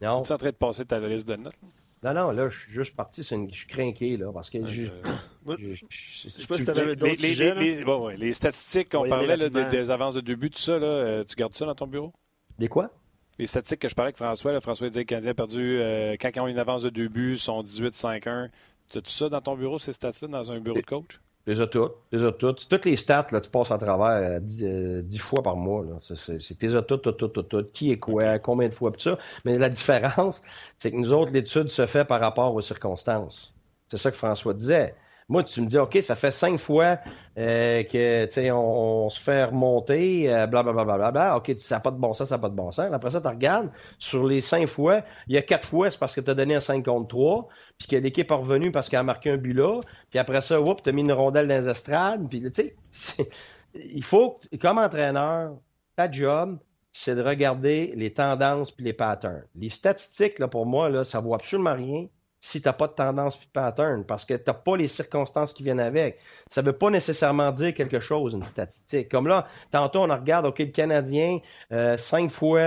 Non. 0.02 0.22
T'es-tu 0.22 0.34
en 0.34 0.38
train 0.38 0.50
de 0.50 0.56
passer 0.56 0.86
ta 0.86 1.00
liste 1.00 1.28
de 1.28 1.38
notes? 1.38 1.58
Non, 2.04 2.14
non, 2.14 2.32
là, 2.32 2.50
je 2.50 2.60
suis 2.60 2.72
juste 2.72 2.96
parti, 2.96 3.22
une... 3.32 3.50
je 3.50 3.60
suis 3.60 3.68
craqué, 3.68 4.18
là, 4.18 4.32
parce 4.34 4.50
que 4.50 4.66
je... 4.66 4.88
Je, 5.46 6.30
sais 6.30 6.48
pas 6.48 6.58
si 6.58 6.64
t'avais 6.64 6.96
d'autres 6.96 7.22
les, 7.22 7.28
sujets, 7.28 7.54
les, 7.54 7.84
bon, 7.84 8.06
ouais, 8.06 8.16
les 8.16 8.32
statistiques 8.32 8.90
qu'on 8.90 9.10
parlait, 9.10 9.36
là, 9.36 9.50
des, 9.50 9.92
avances 9.92 10.16
de 10.16 10.22
début, 10.22 10.50
tout 10.50 10.60
ça, 10.60 10.80
là, 10.80 10.88
euh, 10.88 11.24
tu 11.26 11.36
gardes 11.36 11.54
ça 11.54 11.66
dans 11.66 11.76
ton 11.76 11.86
bureau? 11.86 12.14
Des 12.58 12.70
quoi? 12.70 12.90
Les 13.38 13.46
statistiques 13.46 13.80
que 13.80 13.90
je 13.90 13.94
parlais 13.94 14.08
avec 14.08 14.16
François, 14.16 14.54
là, 14.54 14.62
François 14.62 14.88
disait 14.88 15.04
que 15.04 15.14
le 15.14 15.18
Canadien 15.18 15.32
a 15.32 15.34
perdu, 15.34 15.80
euh, 15.82 16.16
quand 16.18 16.30
ils 16.34 16.40
ont 16.40 16.48
une 16.48 16.60
avance 16.60 16.84
de 16.84 16.90
deux 16.90 17.10
buts, 17.10 17.36
sont 17.36 17.62
18-5-1. 17.62 18.50
Tu 18.90 18.98
as 19.00 19.02
tout 19.02 19.10
ça 19.10 19.28
dans 19.28 19.42
ton 19.42 19.58
bureau, 19.58 19.80
ces 19.80 19.92
stats-là, 19.92 20.30
dans 20.30 20.50
un 20.50 20.62
bureau 20.62 20.78
de 20.78 20.86
coach? 20.86 21.20
Déjà 21.46 21.68
toutes. 21.68 21.94
Déjà 22.12 22.32
toutes. 22.32 22.68
Toutes 22.70 22.86
les 22.86 22.96
stats, 22.96 23.28
là, 23.32 23.42
tu 23.42 23.50
passes 23.50 23.72
à 23.72 23.78
travers 23.78 24.08
euh, 24.08 24.40
euh, 24.62 25.02
dix, 25.02 25.18
fois 25.20 25.44
par 25.44 25.58
mois. 25.58 25.86
C'est 26.02 26.60
déjà 26.60 26.82
toutes, 26.82 27.02
toutes, 27.02 27.18
toutes, 27.18 27.50
toutes, 27.50 27.72
Qui 27.74 27.92
est 27.92 28.00
quoi, 28.00 28.40
combien 28.40 28.70
de 28.70 28.74
fois, 28.74 28.92
tout 28.92 29.00
ça. 29.00 29.18
Mais 29.44 29.58
la 29.58 29.70
différence, 29.70 30.42
c'est 30.78 30.92
que 30.92 30.96
nous 30.96 31.12
autres, 31.12 31.34
l'étude 31.34 31.68
se 31.68 31.86
fait 31.86 32.06
par 32.06 32.22
rapport 32.22 32.54
aux 32.56 32.62
circonstances. 32.62 33.54
C'est 33.90 33.98
ça 33.98 34.12
que 34.12 34.18
François 34.18 34.54
disait. 34.54 34.96
Moi, 35.34 35.44
tu 35.44 35.62
me 35.62 35.66
dis, 35.66 35.80
OK, 35.80 35.98
ça 36.04 36.16
fait 36.16 36.30
cinq 36.30 36.60
fois 36.60 37.00
euh, 37.40 37.82
que, 37.82 38.52
on, 38.52 39.10
se 39.10 39.20
fait 39.20 39.46
remonter, 39.46 40.28
blablabla, 40.28 40.84
bla, 40.84 40.96
bla, 40.98 41.12
bla, 41.12 41.38
OK, 41.38 41.54
ça 41.58 41.78
n'a 41.78 41.82
pas 41.82 41.90
de 41.90 41.98
bon 41.98 42.14
sens, 42.14 42.30
ça 42.30 42.36
n'a 42.36 42.40
pas 42.40 42.50
de 42.50 42.56
bon 42.56 42.72
sens. 42.72 42.94
Après 42.94 43.10
ça, 43.10 43.20
tu 43.20 43.28
regardes, 43.28 43.72
sur 43.98 44.28
les 44.28 44.42
cinq 44.42 44.68
fois, 44.68 45.02
il 45.28 45.34
y 45.34 45.38
a 45.40 45.42
quatre 45.42 45.68
fois, 45.68 45.90
c'est 45.90 46.00
parce 46.00 46.14
que 46.14 46.22
tu 46.22 46.30
as 46.30 46.36
donné 46.36 46.54
un 46.54 46.60
5 46.60 46.86
contre 46.86 47.08
3, 47.08 47.48
puis 47.80 47.88
que 47.88 47.96
l'équipe 47.96 48.30
est 48.30 48.34
revenue 48.36 48.72
parce 48.72 48.90
qu'elle 48.90 49.00
a 49.00 49.04
marqué 49.04 49.32
un 49.32 49.38
but 49.38 49.54
là, 49.54 49.82
puis 50.12 50.20
après 50.20 50.42
ça, 50.42 50.60
tu 50.84 50.90
as 50.90 50.94
mis 50.94 51.02
une 51.02 51.12
rondelle 51.12 51.48
dans 51.48 51.60
les 51.60 51.68
estrades, 51.68 52.30
puis, 52.30 52.40
tu 52.52 52.72
sais, 52.92 53.28
il 53.74 54.04
faut, 54.04 54.40
comme 54.62 54.78
entraîneur, 54.78 55.58
ta 55.96 56.12
job, 56.12 56.60
c'est 56.92 57.16
de 57.16 57.24
regarder 57.24 57.92
les 57.96 58.14
tendances 58.14 58.70
puis 58.70 58.86
les 58.86 58.94
patterns. 58.94 59.44
Les 59.56 59.70
statistiques, 59.70 60.38
là, 60.38 60.48
pour 60.48 60.68
moi, 60.68 60.92
là, 60.92 61.04
ça 61.04 61.20
vaut 61.20 61.34
absolument 61.34 61.74
rien 61.74 62.06
si 62.44 62.62
tu 62.62 62.68
n'as 62.68 62.74
pas 62.74 62.88
de 62.88 62.94
tendance 62.94 63.38
puis 63.38 63.48
de 63.48 63.52
pattern, 63.54 64.04
parce 64.04 64.26
que 64.26 64.34
tu 64.34 64.44
n'as 64.48 64.54
pas 64.54 64.76
les 64.76 64.90
circonstances 64.90 65.54
qui 65.54 65.64
viennent 65.64 65.80
avec. 65.80 66.20
Ça 66.50 66.62
ne 66.62 66.66
veut 66.66 66.78
pas 66.78 66.90
nécessairement 66.90 67.54
dire 67.54 67.74
quelque 67.74 68.02
chose, 68.02 68.34
une 68.34 68.44
statistique. 68.44 69.08
Comme 69.08 69.28
là, 69.28 69.48
tantôt, 69.72 70.00
on 70.00 70.08
regarde, 70.08 70.46
OK, 70.46 70.60
le 70.60 70.66
Canadien, 70.66 71.40
euh, 71.72 71.96
cinq 71.96 72.30
fois 72.32 72.60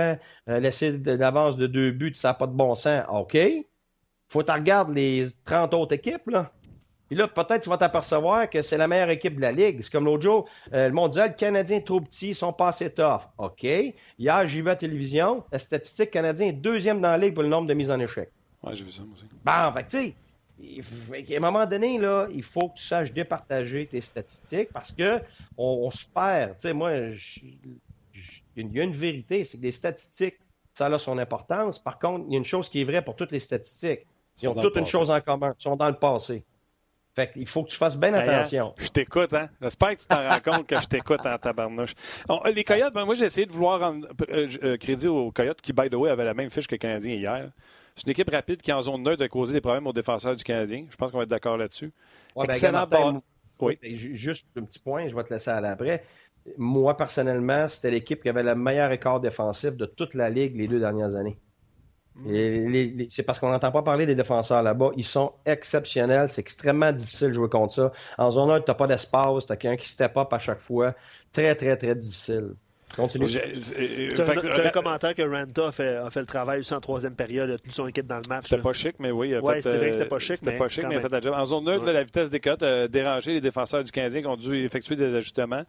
euh, 0.49 0.59
laissé 0.59 0.97
d'avance 0.97 1.57
de 1.57 1.67
deux 1.67 1.91
buts, 1.91 2.15
ça 2.15 2.29
n'a 2.29 2.33
pas 2.33 2.47
de 2.47 2.53
bon 2.53 2.73
sens. 2.73 3.03
OK. 3.07 3.37
faut 4.29 4.39
que 4.39 4.45
tu 4.45 4.51
regardes 4.51 4.95
les 4.95 5.27
30 5.45 5.75
autres 5.75 5.93
équipes, 5.93 6.27
là. 6.27 6.51
Puis 7.07 7.15
là, 7.15 7.27
peut-être 7.27 7.61
tu 7.61 7.69
vas 7.69 7.77
t'apercevoir 7.77 8.49
que 8.49 8.63
c'est 8.63 8.77
la 8.79 8.87
meilleure 8.87 9.11
équipe 9.11 9.35
de 9.35 9.41
la 9.41 9.51
Ligue. 9.51 9.81
C'est 9.83 9.91
comme 9.91 10.05
l'autre 10.05 10.23
jour, 10.23 10.49
euh, 10.73 10.87
le 10.87 10.93
mondial, 10.93 11.29
le 11.29 11.35
Canadien 11.35 11.81
trop 11.81 12.01
petit, 12.01 12.29
ils 12.29 12.35
sont 12.35 12.51
pas 12.51 12.69
assez 12.69 12.91
tough. 12.91 13.29
OK. 13.37 13.63
Hier, 13.63 14.47
j'y 14.47 14.61
vais 14.61 14.71
à 14.71 14.75
télévision, 14.75 15.43
la 15.51 15.59
statistique 15.59 16.09
canadien 16.09 16.47
est 16.47 16.53
deuxième 16.53 16.99
dans 16.99 17.09
la 17.09 17.19
Ligue 17.19 17.35
pour 17.35 17.43
le 17.43 17.49
nombre 17.49 17.67
de 17.67 17.75
mises 17.75 17.91
en 17.91 17.99
échec. 17.99 18.31
Ouais, 18.67 18.75
j'ai 18.75 18.83
vu 18.83 18.91
ça, 18.91 19.03
moi 19.03 19.15
aussi. 19.15 19.25
Bon, 19.43 19.73
fait 19.73 19.87
tu 19.87 20.15
sais, 21.19 21.33
à 21.33 21.37
un 21.37 21.39
moment 21.39 21.65
donné, 21.65 21.99
là, 21.99 22.27
il 22.31 22.43
faut 22.43 22.69
que 22.69 22.75
tu 22.75 22.83
saches 22.83 23.13
départager 23.13 23.85
tes 23.85 24.01
statistiques 24.01 24.69
parce 24.73 24.91
que 24.91 25.21
on, 25.57 25.89
se 25.91 26.05
perd. 26.05 26.57
Tu 26.57 26.67
sais, 26.67 26.73
moi, 26.73 26.93
il 28.55 28.73
y 28.73 28.79
a 28.79 28.83
une 28.83 28.93
vérité, 28.93 29.45
c'est 29.45 29.57
que 29.57 29.63
les 29.63 29.71
statistiques, 29.71 30.39
ça 30.73 30.87
a 30.87 30.97
son 30.99 31.17
importance. 31.17 31.79
Par 31.79 31.99
contre, 31.99 32.25
il 32.27 32.33
y 32.33 32.35
a 32.35 32.39
une 32.39 32.45
chose 32.45 32.69
qui 32.69 32.81
est 32.81 32.83
vraie 32.83 33.03
pour 33.03 33.15
toutes 33.15 33.31
les 33.31 33.39
statistiques. 33.39 34.05
Ils 34.41 34.49
ont 34.49 34.55
toutes 34.55 34.75
une 34.75 34.85
chose 34.85 35.09
en 35.09 35.21
commun. 35.21 35.53
Ils 35.59 35.63
sont 35.63 35.75
dans 35.75 35.89
le 35.89 35.97
passé. 35.97 36.43
Fait 37.15 37.31
qu'il 37.31 37.47
faut 37.47 37.63
que 37.63 37.69
tu 37.69 37.77
fasses 37.77 37.97
bien 37.97 38.13
attention. 38.13 38.75
Je 38.77 38.89
t'écoute, 38.89 39.33
hein? 39.33 39.49
J'espère 39.59 39.95
que 39.95 40.01
tu 40.01 40.05
t'en 40.05 40.29
rends 40.29 40.39
compte 40.39 40.67
que 40.67 40.79
je 40.79 40.85
t'écoute 40.85 41.25
en 41.25 41.35
tabarnouche. 41.39 41.95
les 42.53 42.63
Coyotes, 42.63 42.93
ben, 42.93 43.05
moi, 43.05 43.15
j'ai 43.15 43.25
essayé 43.25 43.47
de 43.47 43.51
vouloir 43.51 43.79
rendre 43.79 44.07
euh, 44.29 44.47
euh, 44.61 44.77
crédit 44.77 45.07
aux 45.07 45.31
Coyotes 45.31 45.59
qui, 45.59 45.73
by 45.73 45.89
the 45.89 45.95
way, 45.95 46.11
avaient 46.11 46.25
la 46.25 46.35
même 46.35 46.51
fiche 46.51 46.67
que 46.67 46.75
le 46.75 46.79
Canadien 46.79 47.15
hier. 47.15 47.49
C'est 47.97 48.05
une 48.05 48.11
équipe 48.11 48.29
rapide 48.29 48.61
qui, 48.61 48.71
en 48.71 48.81
zone 48.81 49.01
neutre, 49.01 49.23
a 49.23 49.27
causé 49.27 49.53
des 49.53 49.61
problèmes 49.61 49.87
aux 49.87 49.93
défenseurs 49.93 50.35
du 50.35 50.43
Canadien. 50.43 50.85
Je 50.87 50.95
pense 50.95 51.11
qu'on 51.11 51.17
va 51.17 51.23
être 51.23 51.29
d'accord 51.29 51.57
là-dessus. 51.57 51.91
Ouais, 52.35 52.45
ben, 52.45 52.53
Excellent. 52.53 53.21
oui. 53.59 53.79
Juste 53.81 54.47
un 54.55 54.63
petit 54.63 54.77
point, 54.77 55.09
je 55.09 55.15
vais 55.15 55.23
te 55.23 55.33
laisser 55.33 55.49
à 55.49 55.59
l'après. 55.59 56.03
Moi, 56.57 56.95
personnellement, 56.95 57.67
c'était 57.67 57.89
l'équipe 57.89 58.21
qui 58.21 58.29
avait 58.29 58.43
le 58.43 58.53
meilleur 58.53 58.91
écart 58.91 59.19
défensif 59.19 59.75
de 59.75 59.87
toute 59.87 60.13
la 60.13 60.29
Ligue 60.29 60.55
les 60.55 60.67
deux 60.67 60.79
dernières 60.79 61.15
années. 61.15 61.39
Mm. 62.17 63.07
C'est 63.09 63.23
parce 63.23 63.39
qu'on 63.39 63.49
n'entend 63.49 63.71
pas 63.71 63.81
parler 63.81 64.05
des 64.05 64.15
défenseurs 64.15 64.61
là-bas. 64.61 64.91
Ils 64.95 65.03
sont 65.03 65.33
exceptionnels. 65.47 66.29
C'est 66.29 66.41
extrêmement 66.41 66.91
difficile 66.91 67.29
de 67.29 67.33
jouer 67.33 67.49
contre 67.49 67.73
ça. 67.73 67.91
En 68.19 68.29
zone 68.29 68.51
1, 68.51 68.61
tu 68.61 68.65
n'as 68.69 68.75
pas 68.75 68.87
d'espace. 68.87 69.47
Tu 69.47 69.51
as 69.51 69.55
quelqu'un 69.55 69.77
qui 69.77 69.89
step 69.89 70.15
up 70.17 70.31
à 70.31 70.39
chaque 70.39 70.59
fois. 70.59 70.93
Très, 71.31 71.55
très, 71.55 71.75
très 71.77 71.95
difficile. 71.95 72.53
Continue. 72.95 73.27
Tu 73.27 74.21
as, 74.21 74.67
un 74.67 74.69
commentaire 74.69 75.13
que 75.13 75.21
Ranta 75.21 75.67
a 75.67 75.71
fait, 75.71 75.97
a 75.97 76.09
fait, 76.09 76.21
le 76.21 76.25
travail 76.25 76.59
aussi 76.59 76.73
en 76.73 76.79
troisième 76.79 77.15
période, 77.15 77.49
a 77.49 77.57
tenu 77.57 77.71
son 77.71 77.87
équipe 77.87 78.07
dans 78.07 78.15
le 78.15 78.27
match. 78.27 78.45
C'était 78.49 78.61
pas 78.61 78.73
chic, 78.73 78.95
mais 78.99 79.11
oui. 79.11 79.35
Oui, 79.41 79.53
c'était 79.57 79.77
vrai 79.77 79.87
que 79.87 79.93
c'était 79.93 80.05
pas 80.07 80.19
chic. 80.19 80.37
C'était 80.37 80.57
pas 80.57 80.67
chic, 80.67 80.83
mais 80.87 80.95
il 80.95 80.97
a 80.97 81.01
fait 81.01 81.09
la 81.09 81.21
job. 81.21 81.33
En 81.35 81.45
zone 81.45 81.65
neutre, 81.65 81.85
la 81.85 82.03
vitesse 82.03 82.29
des 82.29 82.39
cotes 82.39 82.63
a 82.63 82.87
dérangé 82.87 83.33
les 83.33 83.41
défenseurs 83.41 83.83
du 83.83 83.91
15 83.91 84.13
qui 84.13 84.25
ont 84.25 84.37
dû 84.37 84.63
effectuer 84.63 84.95
des 84.95 85.13
ajustements. 85.13 85.63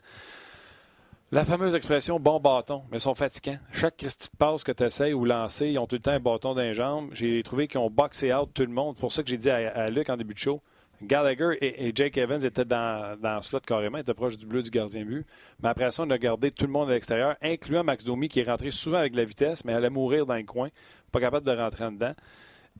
La 1.30 1.44
fameuse 1.44 1.74
expression 1.74 2.18
bon 2.18 2.40
bâton, 2.40 2.84
mais 2.90 2.96
ils 2.96 3.00
sont 3.02 3.14
fatigants. 3.14 3.58
Chaque 3.70 3.96
petite 3.96 4.30
passe 4.38 4.64
que 4.64 4.72
tu 4.72 4.82
essaies 4.82 5.12
ou 5.12 5.26
lancer, 5.26 5.66
ils 5.66 5.78
ont 5.78 5.86
tout 5.86 5.96
le 5.96 6.00
temps 6.00 6.12
un 6.12 6.20
bâton 6.20 6.54
dans 6.54 6.62
les 6.62 6.72
jambes. 6.72 7.10
J'ai 7.12 7.42
trouvé 7.42 7.68
qu'ils 7.68 7.80
ont 7.80 7.90
boxé 7.90 8.32
out 8.32 8.48
tout 8.54 8.62
le 8.62 8.72
monde. 8.72 8.94
C'est 8.96 9.00
pour 9.02 9.12
ça 9.12 9.22
que 9.22 9.28
j'ai 9.28 9.36
dit 9.36 9.50
à, 9.50 9.90
Luc 9.90 10.08
en 10.08 10.16
début 10.16 10.32
de 10.32 10.38
show, 10.38 10.62
Gallagher 11.02 11.56
et, 11.60 11.92
Jake 11.94 12.18
Evans 12.18 12.44
étaient 12.44 12.64
dans, 12.64 13.18
dans 13.20 13.36
le 13.36 13.42
slot 13.42 13.60
carrément, 13.60 13.98
étaient 13.98 14.14
proches 14.14 14.36
du 14.36 14.46
bleu 14.46 14.62
du 14.62 14.70
gardien 14.70 15.04
but. 15.04 15.26
Mais 15.62 15.68
après 15.68 15.90
ça, 15.90 16.02
on 16.02 16.10
a 16.10 16.18
gardé 16.18 16.50
tout 16.50 16.66
le 16.66 16.72
monde 16.72 16.90
à 16.90 16.94
l'extérieur, 16.94 17.36
incluant 17.40 17.84
Max 17.84 18.04
Domi 18.04 18.28
qui 18.28 18.40
est 18.40 18.44
rentré 18.44 18.70
souvent 18.70 18.98
avec 18.98 19.14
la 19.14 19.24
vitesse, 19.24 19.64
mais 19.64 19.72
allait 19.72 19.90
mourir 19.90 20.26
dans 20.26 20.34
le 20.34 20.42
coin, 20.42 20.68
pas 21.12 21.20
capable 21.20 21.46
de 21.46 21.56
rentrer 21.56 21.84
en 21.84 21.92
dedans. 21.92 22.14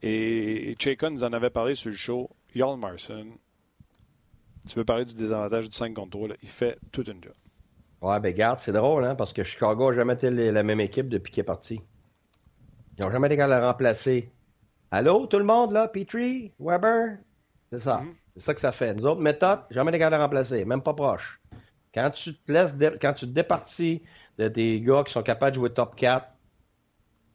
Et, 0.01 0.75
Chacon 0.79 1.11
nous 1.11 1.23
en 1.23 1.33
avait 1.33 1.49
parlé 1.49 1.75
sur 1.75 1.89
le 1.89 1.95
show. 1.95 2.29
Jarl 2.53 2.79
Marson, 2.79 3.27
tu 4.67 4.75
veux 4.75 4.85
parler 4.85 5.05
du 5.05 5.13
désavantage 5.13 5.69
du 5.69 5.77
5 5.77 5.93
contre 5.93 6.11
3, 6.11 6.29
il 6.41 6.49
fait 6.49 6.77
toute 6.91 7.07
une 7.07 7.23
job. 7.23 7.33
Ouais, 8.01 8.19
ben 8.19 8.33
garde, 8.33 8.59
c'est 8.59 8.71
drôle, 8.71 9.03
hein, 9.03 9.15
parce 9.15 9.33
que 9.33 9.43
Chicago 9.43 9.89
n'a 9.89 9.95
jamais 9.95 10.13
été 10.13 10.29
la 10.29 10.63
même 10.63 10.79
équipe 10.79 11.09
depuis 11.09 11.31
qu'il 11.31 11.41
est 11.41 11.43
parti. 11.43 11.81
Ils 12.97 13.05
n'ont 13.05 13.11
jamais 13.11 13.27
été 13.27 13.37
capables 13.37 13.61
de 13.61 13.65
remplacer. 13.65 14.31
Allô, 14.91 15.27
tout 15.27 15.37
le 15.37 15.45
monde, 15.45 15.71
là? 15.73 15.87
Petrie? 15.87 16.51
Weber? 16.59 17.19
C'est 17.71 17.79
ça. 17.79 17.97
Mm-hmm. 17.97 18.13
C'est 18.35 18.43
ça 18.43 18.53
que 18.53 18.61
ça 18.61 18.71
fait. 18.71 18.93
Nous 18.93 19.05
autres, 19.05 19.21
méthode, 19.21 19.59
jamais 19.69 19.89
été 19.89 19.99
capables 19.99 20.13
de 20.13 20.17
le 20.17 20.23
remplacer, 20.23 20.65
même 20.65 20.81
pas 20.81 20.93
proche. 20.93 21.41
Quand 21.93 22.09
tu 22.11 22.35
te 22.35 22.51
laisses, 22.51 22.75
quand 23.01 23.13
tu 23.13 23.25
te 23.25 23.31
départis 23.31 24.03
de 24.37 24.47
des 24.47 24.79
gars 24.81 25.03
qui 25.05 25.11
sont 25.11 25.23
capables 25.23 25.51
de 25.51 25.55
jouer 25.55 25.69
top 25.71 25.95
4, 25.95 26.25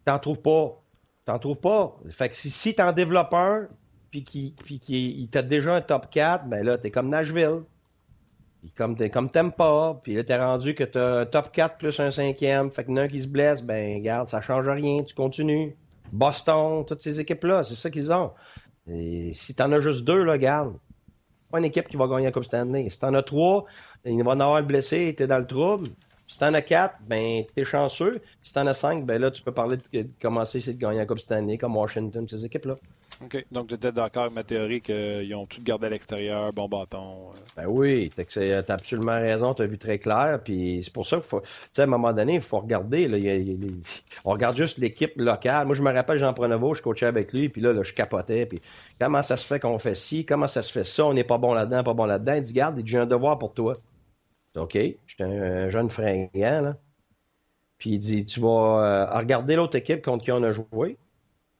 t'en 0.04 0.18
trouves 0.18 0.40
pas. 0.40 0.80
T'en 1.24 1.38
trouves 1.38 1.60
pas. 1.60 1.96
Fait 2.10 2.28
que 2.28 2.36
si, 2.36 2.50
si 2.50 2.74
t'en 2.74 2.92
développes 2.92 3.34
un, 3.34 3.68
puis 4.10 4.22
qu'il 4.22 4.54
qui, 4.54 5.28
t'a 5.30 5.42
déjà 5.42 5.74
un 5.74 5.80
top 5.80 6.08
4, 6.10 6.46
ben 6.46 6.64
là, 6.64 6.78
t'es 6.78 6.90
comme 6.90 7.08
Nashville. 7.08 7.62
Puis 8.60 8.70
comme, 8.70 8.96
comme 9.10 9.30
t'aimes 9.30 9.52
pas, 9.52 10.00
puis 10.02 10.14
là, 10.14 10.24
t'es 10.24 10.36
rendu 10.36 10.74
que 10.74 10.84
t'as 10.84 11.20
un 11.20 11.26
top 11.26 11.52
4 11.52 11.76
plus 11.76 11.98
un 12.00 12.10
cinquième, 12.10 12.70
fait 12.70 12.84
que 12.84 12.96
un 12.96 13.08
qui 13.08 13.20
se 13.20 13.26
blesse, 13.26 13.62
ben, 13.62 14.00
garde, 14.02 14.28
ça 14.28 14.40
change 14.40 14.68
rien, 14.68 15.02
tu 15.02 15.14
continues. 15.14 15.76
Boston, 16.12 16.84
toutes 16.86 17.02
ces 17.02 17.20
équipes-là, 17.20 17.64
c'est 17.64 17.74
ça 17.74 17.90
qu'ils 17.90 18.12
ont. 18.12 18.32
Et 18.90 19.32
si 19.32 19.54
t'en 19.54 19.72
as 19.72 19.80
juste 19.80 20.04
deux, 20.04 20.22
là, 20.22 20.38
garde. 20.38 20.76
Pas 21.50 21.58
une 21.58 21.64
équipe 21.64 21.88
qui 21.88 21.96
va 21.96 22.06
gagner 22.06 22.24
la 22.24 22.32
Coupe 22.32 22.44
Stanley. 22.44 22.90
Si 22.90 22.98
t'en 22.98 23.14
as 23.14 23.22
trois, 23.22 23.64
il 24.04 24.22
va 24.22 24.32
en 24.32 24.40
avoir 24.40 24.62
blessé, 24.62 25.14
t'es 25.16 25.26
dans 25.26 25.38
le 25.38 25.46
trouble. 25.46 25.88
Si 26.26 26.38
t'en 26.38 26.52
as 26.54 26.62
quatre, 26.62 26.96
ben, 27.06 27.44
t'es 27.54 27.64
chanceux. 27.64 28.20
Si 28.42 28.52
t'en 28.52 28.66
as 28.66 28.74
cinq, 28.74 29.04
ben 29.04 29.20
là, 29.20 29.30
tu 29.30 29.42
peux 29.42 29.52
parler 29.52 29.76
de, 29.92 30.06
commencer 30.20 30.62
à 30.68 30.72
de 30.72 30.78
gagner 30.78 30.98
la 30.98 31.06
Coupe 31.06 31.20
Stanley, 31.20 31.58
comme 31.58 31.76
Washington, 31.76 32.26
ces 32.28 32.44
équipes-là. 32.44 32.76
OK. 33.22 33.44
Donc, 33.50 33.68
tu 33.68 33.74
étais 33.74 33.92
d'accord 33.92 34.24
avec 34.24 34.34
ma 34.34 34.44
théorie 34.44 34.80
qu'ils 34.80 35.34
ont 35.34 35.46
tout 35.46 35.62
gardé 35.62 35.86
à 35.86 35.90
l'extérieur, 35.90 36.52
bon 36.52 36.68
bâton. 36.68 37.30
Euh. 37.30 37.38
Ben 37.56 37.66
oui, 37.66 38.10
tu 38.10 38.40
as 38.40 38.64
absolument 38.68 39.12
raison, 39.12 39.54
tu 39.54 39.62
as 39.62 39.66
vu 39.66 39.78
très 39.78 39.98
clair. 39.98 40.40
Puis 40.42 40.80
c'est 40.82 40.92
pour 40.92 41.06
ça 41.06 41.16
qu'il 41.16 41.26
faut, 41.26 41.40
tu 41.40 41.48
sais, 41.72 41.82
à 41.82 41.84
un 41.84 41.88
moment 41.88 42.12
donné, 42.12 42.34
il 42.34 42.40
faut 42.40 42.60
regarder. 42.60 43.08
On 44.24 44.32
regarde 44.32 44.56
juste 44.56 44.78
l'équipe 44.78 45.12
locale. 45.16 45.66
Moi, 45.66 45.74
je 45.74 45.82
me 45.82 45.92
rappelle 45.92 46.18
Jean 46.18 46.32
Pronovo, 46.34 46.74
je 46.74 46.82
coachais 46.82 47.06
avec 47.06 47.32
lui, 47.32 47.48
puis 47.48 47.60
là, 47.60 47.72
là, 47.72 47.82
je 47.82 47.92
capotais. 47.92 48.46
Puis 48.46 48.60
comment 48.98 49.22
ça 49.22 49.36
se 49.36 49.46
fait 49.46 49.60
qu'on 49.60 49.78
fait 49.78 49.94
ci, 49.94 50.24
comment 50.24 50.48
ça 50.48 50.62
se 50.62 50.72
fait 50.72 50.84
ça, 50.84 51.06
on 51.06 51.14
n'est 51.14 51.24
pas 51.24 51.38
bon 51.38 51.54
là-dedans, 51.54 51.82
pas 51.82 51.94
bon 51.94 52.06
là-dedans. 52.06 52.34
Il 52.34 52.42
dit, 52.42 52.52
garde, 52.52 52.80
j'ai 52.84 52.98
un 52.98 53.06
devoir 53.06 53.38
pour 53.38 53.54
toi. 53.54 53.74
OK, 54.56 54.74
j'étais 54.74 55.24
un, 55.24 55.68
jeune 55.68 55.90
fringant, 55.90 56.60
là. 56.60 56.76
Puis 57.78 57.90
il 57.90 57.98
dit 57.98 58.24
Tu 58.24 58.40
vas 58.40 58.48
euh, 58.48 59.18
regarder 59.18 59.56
l'autre 59.56 59.76
équipe 59.76 60.04
contre 60.04 60.24
qui 60.24 60.32
on 60.32 60.42
a 60.44 60.52
joué, 60.52 60.96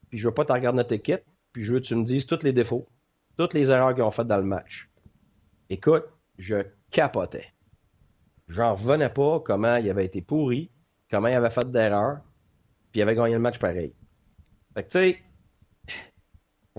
puis 0.08 0.18
je 0.18 0.28
veux 0.28 0.34
pas 0.34 0.44
te 0.44 0.52
regarder 0.52 0.76
notre 0.76 0.92
équipe, 0.92 1.22
puis 1.54 1.62
je 1.62 1.72
veux 1.72 1.80
que 1.80 1.86
tu 1.86 1.94
me 1.94 2.04
dises 2.04 2.26
tous 2.26 2.42
les 2.42 2.52
défauts, 2.52 2.86
toutes 3.38 3.54
les 3.54 3.70
erreurs 3.70 3.94
qu'ils 3.94 4.02
ont 4.02 4.10
faites 4.10 4.26
dans 4.26 4.36
le 4.36 4.42
match. 4.42 4.90
Écoute, 5.70 6.04
je 6.36 6.56
capotais. 6.90 7.46
J'en 8.48 8.74
revenais 8.74 9.08
pas 9.08 9.40
comment 9.40 9.76
il 9.76 9.88
avait 9.88 10.04
été 10.04 10.20
pourri, 10.20 10.70
comment 11.10 11.28
il 11.28 11.34
avait 11.34 11.50
fait 11.50 11.70
d'erreurs, 11.70 12.18
puis 12.92 13.00
il 13.00 13.02
avait 13.02 13.14
gagné 13.14 13.34
le 13.34 13.40
match 13.40 13.58
pareil. 13.58 13.94
Fait 14.74 14.82
que 14.82 14.88
tu 14.88 14.98
sais, 14.98 15.18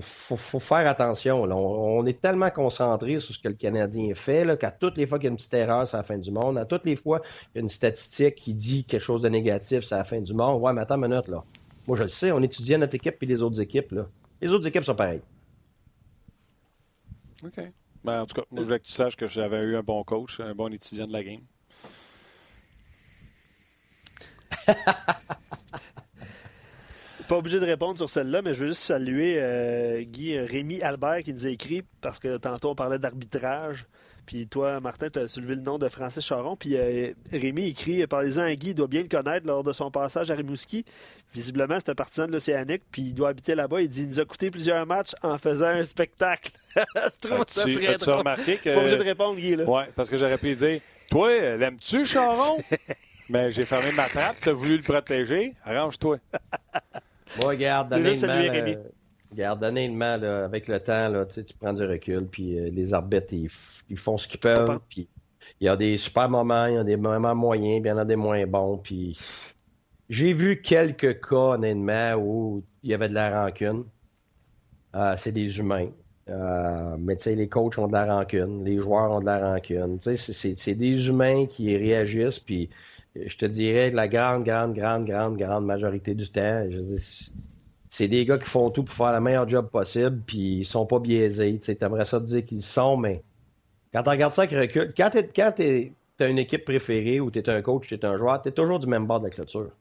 faut, 0.02 0.36
faut 0.36 0.60
faire 0.60 0.88
attention. 0.88 1.44
On, 1.44 2.06
est 2.06 2.22
tellement 2.22 2.50
concentré 2.50 3.22
sur 3.22 3.34
ce 3.34 3.40
que 3.40 3.48
le 3.48 3.54
Canadien 3.54 4.14
fait 4.14 4.60
qu'à 4.60 4.72
toutes 4.72 4.98
les 4.98 5.08
fois 5.08 5.20
qu'il 5.20 5.28
y 5.28 5.30
a 5.30 5.32
une 5.32 5.38
petite 5.38 5.54
erreur, 5.54 5.88
c'est 5.88 5.96
la 5.96 6.04
fin 6.04 6.18
du 6.18 6.32
monde. 6.32 6.58
À 6.58 6.66
toutes 6.66 6.86
les 6.86 6.98
fois 6.98 7.22
qu'il 7.22 7.56
y 7.56 7.58
a 7.60 7.62
une 7.62 7.70
statistique 7.70 8.36
qui 8.36 8.54
dit 8.54 8.84
quelque 8.84 9.02
chose 9.02 9.22
de 9.22 9.30
négatif, 9.30 9.86
c'est 9.86 9.96
la 9.96 10.04
fin 10.04 10.20
du 10.20 10.34
monde. 10.34 10.62
Ouais, 10.62 10.74
mais 10.74 10.82
attends 10.82 11.02
une 11.02 11.08
minute, 11.08 11.30
là. 11.30 11.46
Moi, 11.88 11.96
je 11.96 12.04
le 12.04 12.10
sais, 12.10 12.32
on 12.34 12.42
étudie 12.42 12.78
notre 12.78 12.96
équipe 12.96 13.22
et 13.22 13.26
les 13.26 13.42
autres 13.42 13.62
équipes. 13.62 13.92
Là. 13.94 14.08
Les 14.42 14.52
autres 14.54 14.68
équipes 14.68 14.84
sont 14.84 14.96
pareilles. 14.96 15.22
OK. 17.44 17.60
Ben, 18.04 18.22
en 18.22 18.26
tout 18.26 18.36
cas, 18.36 18.46
moi, 18.52 18.62
je 18.62 18.66
voulais 18.66 18.80
que 18.80 18.86
tu 18.86 18.92
saches 18.92 19.16
que 19.16 19.28
j'avais 19.28 19.62
eu 19.64 19.76
un 19.76 19.82
bon 19.82 20.04
coach, 20.04 20.40
un 20.40 20.54
bon 20.54 20.72
étudiant 20.72 21.08
de 21.08 21.14
la 21.14 21.24
game. 21.24 21.42
Pas 27.28 27.38
obligé 27.38 27.60
de 27.60 27.66
répondre 27.66 27.98
sur 27.98 28.10
celle-là, 28.10 28.44
mais 28.44 28.54
je 28.54 28.62
veux 28.62 28.68
juste 28.68 28.84
saluer 28.84 29.38
euh, 29.40 30.04
Guy 30.04 30.38
euh, 30.38 30.46
Rémi 30.46 30.82
Albert 30.84 31.24
qui 31.24 31.34
nous 31.34 31.48
a 31.48 31.50
écrit 31.50 31.84
parce 32.02 32.20
que 32.20 32.38
tantôt 32.38 32.70
on 32.70 32.76
parlait 32.76 33.00
d'arbitrage. 33.00 33.88
Puis 34.26 34.48
toi, 34.48 34.80
Martin, 34.80 35.10
tu 35.10 35.20
as 35.20 35.28
soulevé 35.28 35.56
le 35.56 35.62
nom 35.62 35.78
de 35.78 35.88
Francis 35.88 36.26
Charon. 36.26 36.56
Puis 36.56 36.76
euh, 36.76 37.12
Rémi 37.32 37.68
écrit 37.68 38.06
Parlez-en 38.08 38.44
à 38.44 38.56
Guy, 38.56 38.70
il 38.70 38.76
doit 38.76 38.88
bien 38.88 39.04
le 39.04 39.08
connaître 39.08 39.46
lors 39.46 39.64
de 39.64 39.72
son 39.72 39.92
passage 39.92 40.32
à 40.32 40.36
Rimouski. 40.36 40.86
Visiblement, 41.34 41.78
c'est 41.80 41.92
un 41.92 41.96
partisan 41.96 42.28
de 42.28 42.32
l'Océanique, 42.32 42.84
puis 42.92 43.04
il 43.04 43.14
doit 43.14 43.30
habiter 43.30 43.56
là-bas. 43.56 43.82
Il 43.82 43.90
dit 43.90 44.04
Il 44.04 44.08
nous 44.08 44.20
a 44.20 44.26
coûté 44.26 44.50
plusieurs 44.50 44.86
matchs 44.86 45.14
en 45.22 45.38
faisant 45.38 45.68
un 45.68 45.84
spectacle. 45.84 46.52
je 46.76 47.28
trouve 47.28 47.46
ça 47.48 47.64
très 47.64 47.98
drôle. 47.98 48.16
remarqué 48.20 48.58
que. 48.58 48.70
Pas 48.70 48.80
obligé 48.80 48.98
de 48.98 49.04
répondre, 49.04 49.40
Guy. 49.40 49.56
Oui, 49.56 49.82
parce 49.96 50.10
que 50.10 50.18
j'aurais 50.18 50.38
pu 50.38 50.56
dire 50.56 50.80
Toi, 51.12 51.58
l'aimes-tu, 51.58 52.06
Charon? 52.06 52.62
Mais 53.30 53.52
j'ai 53.52 53.66
fermé 53.66 53.92
ma 53.94 54.08
trappe, 54.08 54.36
tu 54.42 54.50
as 54.50 54.54
voulu 54.54 54.78
le 54.78 54.84
protéger. 54.84 55.54
Arrange-toi. 55.64 56.18
Moi, 57.38 57.48
regarde, 57.48 57.92
honnêtement, 57.92 58.34
regarde, 59.36 59.64
honnêtement, 59.64 60.18
là, 60.18 60.46
avec 60.46 60.68
le 60.68 60.80
temps, 60.80 61.10
là, 61.10 61.26
tu 61.26 61.44
prends 61.60 61.74
du 61.74 61.84
recul, 61.84 62.26
puis 62.26 62.58
euh, 62.58 62.70
les 62.72 62.94
arbitres, 62.94 63.34
ils, 63.34 63.50
ils, 63.90 63.98
font 63.98 64.18
ce 64.18 64.28
qu'ils 64.28 64.40
peuvent, 64.40 64.80
puis 64.90 65.08
il 65.60 65.66
y 65.66 65.70
a 65.70 65.76
des 65.76 65.98
super 65.98 66.30
moments, 66.30 66.66
il 66.68 66.76
y 66.76 66.78
a 66.78 66.84
des 66.84 66.98
moments 66.98 67.36
moyens, 67.36 67.82
puis 67.82 67.90
il 67.90 67.94
y 67.94 67.96
en 67.96 67.98
a 67.98 68.06
des 68.06 68.16
moins 68.16 68.46
bons, 68.48 68.78
puis 68.78 69.18
j'ai 70.10 70.34
vu 70.34 70.62
quelques 70.62 71.22
cas, 71.22 71.56
honnêtement, 71.56 72.14
où 72.16 72.64
il 72.84 72.92
y 72.92 72.94
avait 72.94 73.10
de 73.10 73.14
la 73.14 73.44
rancune. 73.44 73.86
Euh, 74.96 75.16
c'est 75.18 75.32
des 75.32 75.58
humains. 75.58 75.90
Euh, 76.30 76.96
mais 77.00 77.16
tu 77.18 77.24
sais, 77.24 77.36
les 77.36 77.50
coachs 77.50 77.78
ont 77.78 77.88
de 77.88 77.94
la 77.94 78.06
rancune, 78.06 78.64
les 78.64 78.78
joueurs 78.78 79.12
ont 79.12 79.20
de 79.20 79.26
la 79.26 79.54
rancune. 79.54 80.00
Tu 80.00 80.16
sais, 80.18 80.56
c'est 80.56 80.76
des 80.76 81.08
humains 81.08 81.46
qui 81.46 81.76
réagissent, 81.76 82.40
puis 82.40 82.70
je 83.16 83.38
te 83.38 83.46
dirais 83.46 83.92
la 83.92 84.08
grande, 84.08 84.44
grande, 84.44 84.74
grande, 84.74 85.06
grande, 85.06 85.38
grande 85.38 85.66
majorité 85.66 86.16
du 86.16 86.30
temps, 86.30 86.66
c'est 87.90 88.08
des 88.08 88.26
gars 88.26 88.38
qui 88.38 88.50
font 88.50 88.70
tout 88.70 88.84
pour 88.84 88.96
faire 88.96 89.14
le 89.14 89.22
meilleur 89.22 89.48
job 89.48 89.70
possible, 89.70 90.22
puis 90.26 90.60
ils 90.60 90.66
sont 90.66 90.86
pas 90.86 91.00
biaisés. 91.00 91.60
Tu 91.60 91.76
aimerais 91.82 92.06
ça 92.06 92.20
te 92.20 92.26
dire 92.26 92.46
qu'ils 92.46 92.62
sont, 92.62 92.98
mais 92.98 93.24
quand 93.94 94.04
tu 94.04 94.10
regardes 94.10 94.34
ça 94.34 94.44
avec 94.44 94.60
recul, 94.60 94.94
quand 94.96 95.10
tu 95.10 95.94
as 96.20 96.28
une 96.28 96.40
équipe 96.40 96.66
préférée 96.66 97.20
ou 97.20 97.32
tu 97.32 97.40
es 97.40 97.50
un 97.50 97.62
coach, 97.62 97.88
tu 97.88 97.96
es 97.96 98.06
un 98.06 98.18
joueur, 98.18 98.42
tu 98.42 98.50
es 98.50 98.52
toujours 98.52 98.80
du 98.80 98.88
même 98.88 99.06
bord 99.06 99.20
de 99.20 99.26
la 99.26 99.32
clôture. 99.32 99.72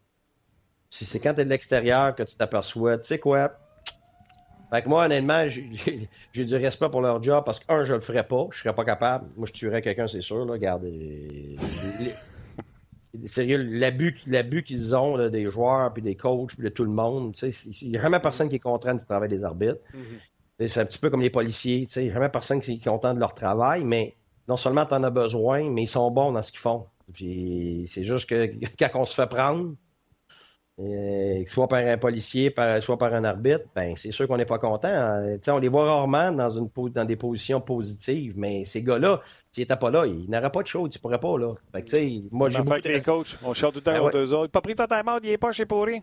C'est 0.90 1.18
quand 1.18 1.34
tu 1.34 1.40
es 1.40 1.44
de 1.44 1.50
l'extérieur 1.50 2.14
que 2.14 2.22
tu 2.22 2.36
t'aperçois, 2.36 2.98
tu 2.98 3.04
sais 3.04 3.18
quoi, 3.18 3.52
fait 4.74 4.82
que 4.82 4.88
moi, 4.88 5.04
honnêtement, 5.04 5.46
j'ai 6.32 6.44
du 6.44 6.56
respect 6.56 6.88
pour 6.88 7.00
leur 7.00 7.22
job 7.22 7.44
parce 7.44 7.60
que, 7.60 7.72
un, 7.72 7.84
je 7.84 7.94
le 7.94 8.00
ferais 8.00 8.26
pas, 8.26 8.48
je 8.50 8.58
serais 8.58 8.74
pas 8.74 8.84
capable. 8.84 9.26
Moi, 9.36 9.46
je 9.46 9.52
tuerais 9.52 9.82
quelqu'un, 9.82 10.08
c'est 10.08 10.20
sûr, 10.20 10.44
là. 10.44 10.52
Regardez 10.52 11.56
sérieux, 13.26 13.58
l'abus, 13.58 14.16
l'abus 14.26 14.62
qu'ils 14.62 14.94
ont 14.94 15.28
des 15.28 15.50
joueurs, 15.50 15.92
puis 15.92 16.02
des 16.02 16.16
coachs, 16.16 16.54
puis 16.54 16.64
de 16.64 16.68
tout 16.68 16.84
le 16.84 16.90
monde. 16.90 17.34
Il 17.42 17.90
n'y 17.90 17.96
a 17.96 18.02
jamais 18.02 18.20
personne 18.20 18.48
qui 18.48 18.56
est 18.56 18.60
content 18.60 18.94
du 18.94 19.04
travail 19.04 19.28
des 19.28 19.42
arbitres. 19.44 19.80
Mm-hmm. 19.94 20.66
C'est 20.66 20.80
un 20.80 20.86
petit 20.86 20.98
peu 20.98 21.10
comme 21.10 21.22
les 21.22 21.30
policiers. 21.30 21.86
Il 21.96 22.02
n'y 22.02 22.10
a 22.10 22.14
jamais 22.14 22.28
personne 22.28 22.60
qui 22.60 22.74
est 22.74 22.84
content 22.84 23.14
de 23.14 23.20
leur 23.20 23.34
travail, 23.34 23.84
mais 23.84 24.14
non 24.48 24.56
seulement 24.56 24.86
tu 24.86 24.94
en 24.94 25.02
as 25.02 25.10
besoin, 25.10 25.70
mais 25.70 25.82
ils 25.82 25.88
sont 25.88 26.10
bons 26.10 26.32
dans 26.32 26.42
ce 26.42 26.50
qu'ils 26.50 26.60
font. 26.60 26.86
Puis 27.12 27.84
c'est 27.86 28.04
juste 28.04 28.28
que 28.28 28.50
quand 28.78 29.00
on 29.00 29.04
se 29.04 29.14
fait 29.14 29.28
prendre, 29.28 29.74
euh, 30.80 31.44
soit 31.46 31.68
par 31.68 31.78
un 31.78 31.96
policier, 31.98 32.52
soit 32.80 32.98
par 32.98 33.14
un 33.14 33.22
arbitre, 33.22 33.64
ben 33.76 33.94
c'est 33.96 34.10
sûr 34.10 34.26
qu'on 34.26 34.36
n'est 34.36 34.44
pas 34.44 34.58
content. 34.58 34.88
Hein. 34.88 35.38
On 35.46 35.58
les 35.58 35.68
voit 35.68 35.84
rarement 35.84 36.32
dans, 36.32 36.50
une, 36.50 36.68
dans 36.90 37.04
des 37.04 37.14
positions 37.14 37.60
positives, 37.60 38.34
mais 38.36 38.64
ces 38.64 38.82
gars-là, 38.82 39.20
s'ils 39.52 39.62
n'étaient 39.62 39.76
pas 39.76 39.90
là, 39.90 40.04
ils 40.06 40.28
n'auraient 40.28 40.50
pas 40.50 40.62
de 40.62 40.66
show, 40.66 40.86
ils 40.86 40.90
ne 40.92 41.00
pourraient 41.00 41.20
pas. 41.20 41.38
Là. 41.38 41.54
moi, 42.32 42.48
j'ai 42.48 42.62
beaucoup 42.62 42.80
les 42.84 43.02
coachs, 43.02 43.38
on 43.44 43.54
chante 43.54 43.74
tout 43.74 43.78
le 43.78 43.84
temps 43.84 43.92
ben 43.92 44.00
ouais. 44.02 44.16
eux 44.16 44.32
autres. 44.32 44.50
Pas 44.50 44.60
pris 44.60 44.74
totalement, 44.74 45.18
il 45.22 45.30
n'est 45.30 45.38
pas 45.38 45.52
chez 45.52 45.64
pourri. 45.64 46.02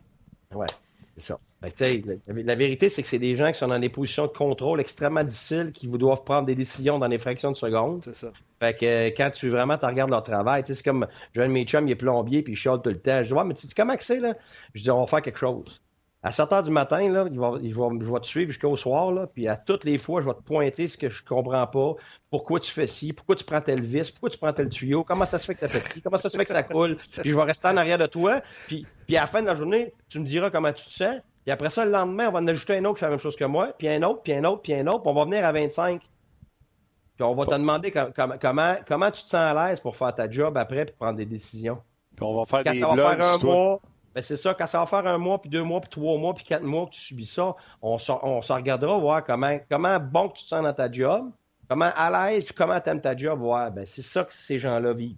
Ouais. 0.53 0.67
C'est 1.17 1.25
ça. 1.25 1.37
la, 1.61 2.55
vérité, 2.55 2.89
c'est 2.89 3.03
que 3.03 3.07
c'est 3.07 3.19
des 3.19 3.35
gens 3.35 3.51
qui 3.51 3.59
sont 3.59 3.67
dans 3.67 3.79
des 3.79 3.89
positions 3.89 4.27
de 4.27 4.31
contrôle 4.31 4.79
extrêmement 4.79 5.23
difficiles, 5.23 5.71
qui 5.73 5.87
vous 5.87 5.97
doivent 5.97 6.23
prendre 6.23 6.45
des 6.45 6.55
décisions 6.55 6.99
dans 6.99 7.09
des 7.09 7.19
fractions 7.19 7.51
de 7.51 7.57
secondes. 7.57 8.01
C'est 8.03 8.15
ça. 8.15 8.31
Fait 8.59 8.77
que 8.77 8.85
euh, 8.85 9.11
quand 9.15 9.29
tu 9.31 9.49
vraiment 9.49 9.77
tu 9.77 9.85
regardes 9.85 10.11
leur 10.11 10.23
travail, 10.23 10.63
c'est 10.65 10.83
comme 10.83 11.07
mes 11.35 11.65
chums, 11.65 11.87
il 11.87 11.91
est 11.91 11.95
plombier, 11.95 12.43
puis 12.43 12.53
il 12.53 12.55
chiale 12.55 12.81
tout 12.81 12.89
le 12.89 12.99
temps. 12.99 13.23
Je 13.23 13.27
dis, 13.27 13.33
ouais, 13.33 13.43
mais 13.43 13.53
tu 13.53 13.67
dis 13.67 13.73
comment 13.73 13.95
que 13.95 14.03
c'est, 14.03 14.19
là? 14.19 14.35
Je 14.73 14.81
dis, 14.81 14.91
on 14.91 15.01
va 15.01 15.07
faire 15.07 15.21
quelque 15.21 15.39
chose. 15.39 15.81
À 16.23 16.31
7 16.31 16.53
heures 16.53 16.63
du 16.63 16.69
matin, 16.69 17.09
là, 17.09 17.25
il 17.31 17.39
va, 17.39 17.53
il 17.61 17.73
va, 17.73 17.89
je 17.99 18.11
vais 18.11 18.19
te 18.19 18.27
suivre 18.27 18.51
jusqu'au 18.51 18.77
soir, 18.77 19.11
là, 19.11 19.25
puis 19.25 19.47
à 19.47 19.55
toutes 19.55 19.85
les 19.85 19.97
fois, 19.97 20.21
je 20.21 20.27
vais 20.27 20.35
te 20.35 20.43
pointer 20.43 20.87
ce 20.87 20.95
que 20.95 21.09
je 21.09 21.23
comprends 21.23 21.65
pas, 21.65 21.95
pourquoi 22.29 22.59
tu 22.59 22.71
fais 22.71 22.85
ci, 22.85 23.11
pourquoi 23.11 23.35
tu 23.35 23.43
prends 23.43 23.61
tel 23.61 23.81
vis, 23.81 24.11
pourquoi 24.11 24.29
tu 24.29 24.37
prends 24.37 24.53
tel 24.53 24.69
tuyau, 24.69 25.03
comment 25.03 25.25
ça 25.25 25.39
se 25.39 25.45
fait 25.45 25.55
que 25.55 25.65
tu 25.65 25.71
fait 25.71 25.93
ci, 25.93 26.01
comment 26.01 26.17
ça 26.17 26.29
se 26.29 26.37
fait 26.37 26.45
que 26.45 26.53
ça 26.53 26.61
coule, 26.61 26.97
puis 27.21 27.31
je 27.31 27.35
vais 27.35 27.43
rester 27.43 27.69
en 27.69 27.77
arrière 27.77 27.97
de 27.97 28.05
toi, 28.05 28.41
puis, 28.67 28.85
puis 29.07 29.17
à 29.17 29.21
la 29.21 29.25
fin 29.25 29.41
de 29.41 29.47
la 29.47 29.55
journée, 29.55 29.93
tu 30.09 30.19
me 30.19 30.25
diras 30.25 30.51
comment 30.51 30.71
tu 30.71 30.85
te 30.85 30.91
sens, 30.91 31.21
puis 31.43 31.51
après 31.51 31.71
ça, 31.71 31.85
le 31.85 31.91
lendemain, 31.91 32.29
on 32.29 32.31
va 32.31 32.39
en 32.39 32.47
ajouter 32.47 32.77
un 32.77 32.85
autre 32.85 32.95
qui 32.95 32.99
fait 32.99 33.07
la 33.07 33.11
même 33.11 33.19
chose 33.19 33.35
que 33.35 33.45
moi, 33.45 33.73
puis 33.77 33.87
un 33.87 34.03
autre, 34.03 34.21
puis 34.21 34.33
un 34.33 34.43
autre, 34.43 34.61
puis 34.61 34.73
un 34.73 34.85
autre, 34.87 35.01
puis 35.01 35.09
on 35.09 35.13
va 35.13 35.25
venir 35.25 35.43
à 35.43 35.51
25. 35.51 36.01
Puis 37.15 37.23
on 37.23 37.35
va 37.35 37.45
te 37.45 37.53
demander 37.53 37.91
comment, 37.91 38.75
comment 38.87 39.11
tu 39.11 39.23
te 39.23 39.27
sens 39.27 39.35
à 39.35 39.53
l'aise 39.53 39.79
pour 39.79 39.95
faire 39.95 40.13
ta 40.13 40.29
job 40.29 40.57
après 40.57 40.85
puis 40.85 40.95
prendre 40.97 41.17
des 41.17 41.25
décisions. 41.25 41.79
Puis 42.15 42.25
on 42.25 42.37
va 42.37 42.45
faire 42.45 42.63
quand 42.63 42.71
des 42.71 42.79
ça 42.79 42.87
va 42.87 43.15
faire 43.15 43.25
un 43.25 43.37
mois, 43.39 43.79
ben 44.13 44.21
c'est 44.21 44.37
ça, 44.37 44.53
quand 44.53 44.67
ça 44.67 44.79
va 44.79 44.85
faire 44.85 45.07
un 45.07 45.17
mois, 45.17 45.39
puis 45.39 45.49
deux 45.49 45.63
mois, 45.63 45.79
puis 45.79 45.89
trois 45.89 46.17
mois, 46.17 46.33
puis 46.33 46.43
quatre 46.43 46.63
mois 46.63 46.85
que 46.85 46.91
tu 46.91 47.01
subis 47.01 47.25
ça, 47.25 47.55
on 47.81 47.97
se, 47.97 48.11
on 48.11 48.41
regardera 48.41 48.97
voir 48.97 49.23
comment, 49.23 49.57
comment 49.69 49.99
bon 49.99 50.29
que 50.29 50.37
tu 50.37 50.43
te 50.43 50.49
sens 50.49 50.63
dans 50.63 50.73
ta 50.73 50.91
job, 50.91 51.31
comment 51.69 51.89
à 51.95 52.29
l'aise, 52.29 52.45
puis 52.45 52.53
comment 52.53 52.79
tu 52.79 52.89
aimes 52.89 53.01
ta 53.01 53.15
job, 53.15 53.39
voir. 53.39 53.71
Ben, 53.71 53.85
c'est 53.87 54.01
ça 54.01 54.25
que 54.25 54.33
ces 54.33 54.59
gens-là 54.59 54.93
vivent. 54.93 55.15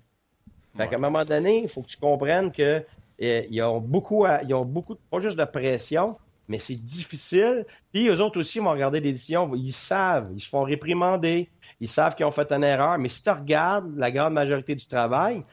Fait 0.78 0.88
qu'à 0.88 0.96
un 0.96 1.00
moment 1.00 1.26
donné, 1.26 1.64
il 1.64 1.70
faut 1.70 1.82
que 1.82 1.88
tu 1.88 1.98
comprennes 1.98 2.52
que 2.52 2.84
eh, 3.20 3.48
ils 3.50 3.62
ont 3.62 3.80
beaucoup, 3.80 4.26
ils 4.44 4.54
ont 4.54 4.66
beaucoup, 4.66 4.96
pas 5.10 5.20
juste 5.20 5.38
de 5.38 5.46
pression, 5.46 6.18
mais 6.48 6.60
c'est 6.60 6.76
difficile. 6.76 7.66
Puis 7.92 8.08
eux 8.10 8.22
autres 8.22 8.40
aussi 8.40 8.60
vont 8.60 8.72
regarder 8.72 9.02
des 9.02 9.12
décisions, 9.12 9.54
ils 9.56 9.72
savent, 9.72 10.30
ils 10.36 10.42
se 10.42 10.50
font 10.50 10.64
réprimander, 10.64 11.50
ils 11.80 11.88
savent 11.88 12.16
qu'ils 12.16 12.26
ont 12.26 12.32
fait 12.32 12.52
une 12.52 12.64
erreur. 12.64 12.98
Mais 12.98 13.10
si 13.10 13.24
tu 13.24 13.30
regardes 13.30 13.96
la 13.98 14.12
grande 14.12 14.34
majorité 14.34 14.76
du 14.76 14.86
travail, 14.86 15.44